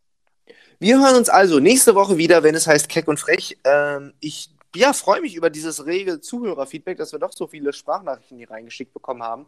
Wir 0.78 1.00
hören 1.00 1.16
uns 1.16 1.30
also 1.30 1.58
nächste 1.58 1.94
Woche 1.94 2.18
wieder, 2.18 2.42
wenn 2.42 2.54
es 2.54 2.66
heißt 2.66 2.90
Keck 2.90 3.08
und 3.08 3.18
Frech. 3.18 3.56
Ähm, 3.64 4.12
ich 4.20 4.50
ja, 4.74 4.92
freue 4.92 5.22
mich 5.22 5.34
über 5.34 5.48
dieses 5.48 5.86
rege 5.86 6.20
Zuhörerfeedback, 6.20 6.98
dass 6.98 7.12
wir 7.12 7.18
doch 7.18 7.32
so 7.32 7.46
viele 7.46 7.72
Sprachnachrichten 7.72 8.36
hier 8.36 8.50
reingeschickt 8.50 8.92
bekommen 8.92 9.22
haben. 9.22 9.46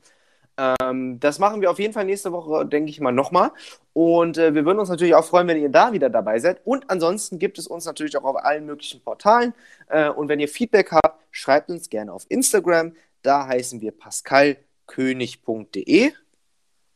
Ähm, 0.57 1.21
das 1.21 1.39
machen 1.39 1.61
wir 1.61 1.71
auf 1.71 1.79
jeden 1.79 1.93
Fall 1.93 2.07
nächste 2.07 2.33
Woche, 2.33 2.65
denke 2.65 2.89
ich 2.91 3.01
mal, 3.01 3.13
nochmal. 3.13 3.51
Und 3.93 4.39
äh, 4.39 4.55
wir 4.55 4.65
würden 4.65 4.79
uns 4.79 4.89
natürlich 4.89 5.15
auch 5.15 5.27
freuen, 5.27 5.47
wenn 5.49 5.61
ihr 5.61 5.69
da 5.69 5.93
wieder 5.93 6.09
dabei 6.09 6.39
seid. 6.39 6.63
Und 6.65 6.89
ansonsten 6.89 7.39
gibt 7.39 7.59
es 7.59 7.67
uns 7.67 7.85
natürlich 7.85 8.17
auch 8.17 8.25
auf 8.25 8.37
allen 8.37 8.65
möglichen 8.65 9.03
Portalen. 9.03 9.53
Äh, 9.89 10.09
und 10.09 10.29
wenn 10.29 10.41
ihr 10.41 10.49
Feedback 10.49 10.93
habt, 10.93 11.23
schreibt 11.31 11.69
uns 11.69 11.91
gerne 11.91 12.11
auf 12.13 12.25
Instagram. 12.31 12.95
Da 13.23 13.47
heißen 13.47 13.83
wir 13.83 13.93
pascalkönig.de. 13.93 16.13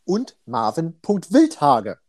Und 0.04 0.36
Marvin.wildhage. 0.46 2.01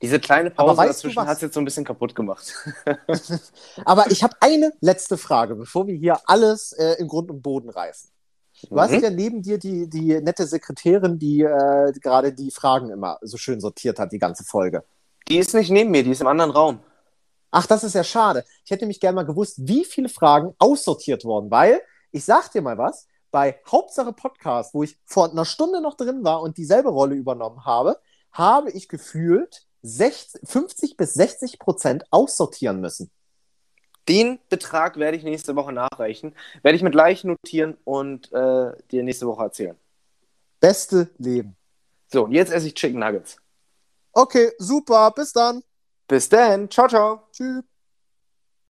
Diese 0.00 0.20
kleine 0.20 0.50
Pause 0.50 0.82
dazwischen 0.82 1.26
hat 1.26 1.36
es 1.36 1.42
jetzt 1.42 1.54
so 1.54 1.60
ein 1.60 1.64
bisschen 1.64 1.84
kaputt 1.84 2.14
gemacht. 2.14 2.54
Aber 3.84 4.10
ich 4.10 4.22
habe 4.22 4.34
eine 4.40 4.72
letzte 4.80 5.16
Frage, 5.16 5.56
bevor 5.56 5.86
wir 5.86 5.94
hier 5.96 6.20
alles 6.26 6.72
äh, 6.72 6.94
in 6.98 7.08
Grund 7.08 7.30
und 7.30 7.42
Boden 7.42 7.68
reißen. 7.70 8.10
Du 8.68 8.74
Mhm. 8.74 8.80
hast 8.80 8.92
ja 9.02 9.10
neben 9.10 9.42
dir 9.42 9.58
die, 9.58 9.88
die 9.88 10.20
nette 10.20 10.46
Sekretärin, 10.46 11.18
die 11.18 11.42
äh, 11.42 11.92
gerade 12.00 12.32
die 12.32 12.50
Fragen 12.50 12.90
immer 12.90 13.18
so 13.22 13.36
schön 13.36 13.60
sortiert 13.60 13.98
hat, 13.98 14.12
die 14.12 14.18
ganze 14.18 14.44
Folge. 14.44 14.84
Die 15.28 15.38
ist 15.38 15.54
nicht 15.54 15.70
neben 15.70 15.90
mir, 15.90 16.02
die 16.04 16.10
ist 16.12 16.20
im 16.20 16.26
anderen 16.26 16.50
Raum. 16.50 16.80
Ach, 17.50 17.66
das 17.66 17.82
ist 17.84 17.94
ja 17.94 18.04
schade. 18.04 18.44
Ich 18.64 18.70
hätte 18.70 18.84
nämlich 18.84 19.00
gerne 19.00 19.16
mal 19.16 19.24
gewusst, 19.24 19.56
wie 19.58 19.84
viele 19.84 20.08
Fragen 20.08 20.54
aussortiert 20.58 21.24
wurden, 21.24 21.50
weil 21.50 21.80
ich 22.12 22.24
sag 22.24 22.50
dir 22.52 22.62
mal 22.62 22.78
was, 22.78 23.06
bei 23.30 23.58
Hauptsache 23.70 24.12
Podcast, 24.12 24.74
wo 24.74 24.82
ich 24.82 24.98
vor 25.04 25.30
einer 25.30 25.44
Stunde 25.44 25.80
noch 25.80 25.96
drin 25.96 26.24
war 26.24 26.40
und 26.42 26.56
dieselbe 26.56 26.88
Rolle 26.88 27.14
übernommen 27.14 27.64
habe, 27.66 27.98
habe 28.32 28.70
ich 28.70 28.88
gefühlt 28.88 29.66
60, 29.82 30.48
50 30.48 30.96
bis 30.96 31.14
60 31.14 31.58
Prozent 31.58 32.04
aussortieren 32.10 32.80
müssen. 32.80 33.10
Den 34.08 34.38
Betrag 34.48 34.96
werde 34.96 35.16
ich 35.16 35.22
nächste 35.22 35.54
Woche 35.54 35.72
nachreichen. 35.72 36.34
Werde 36.62 36.76
ich 36.76 36.82
mit 36.82 36.94
leicht 36.94 37.24
notieren 37.24 37.76
und 37.84 38.32
äh, 38.32 38.72
dir 38.90 39.02
nächste 39.02 39.26
Woche 39.26 39.42
erzählen. 39.42 39.76
Beste 40.60 41.10
Leben. 41.18 41.56
So, 42.08 42.24
und 42.24 42.32
jetzt 42.32 42.50
esse 42.50 42.66
ich 42.66 42.74
Chicken 42.74 43.00
Nuggets. 43.00 43.36
Okay, 44.12 44.50
super. 44.58 45.10
Bis 45.10 45.32
dann. 45.32 45.62
Bis 46.08 46.28
dann. 46.28 46.70
Ciao, 46.70 46.88
ciao. 46.88 47.28
Tschüss. 47.32 47.62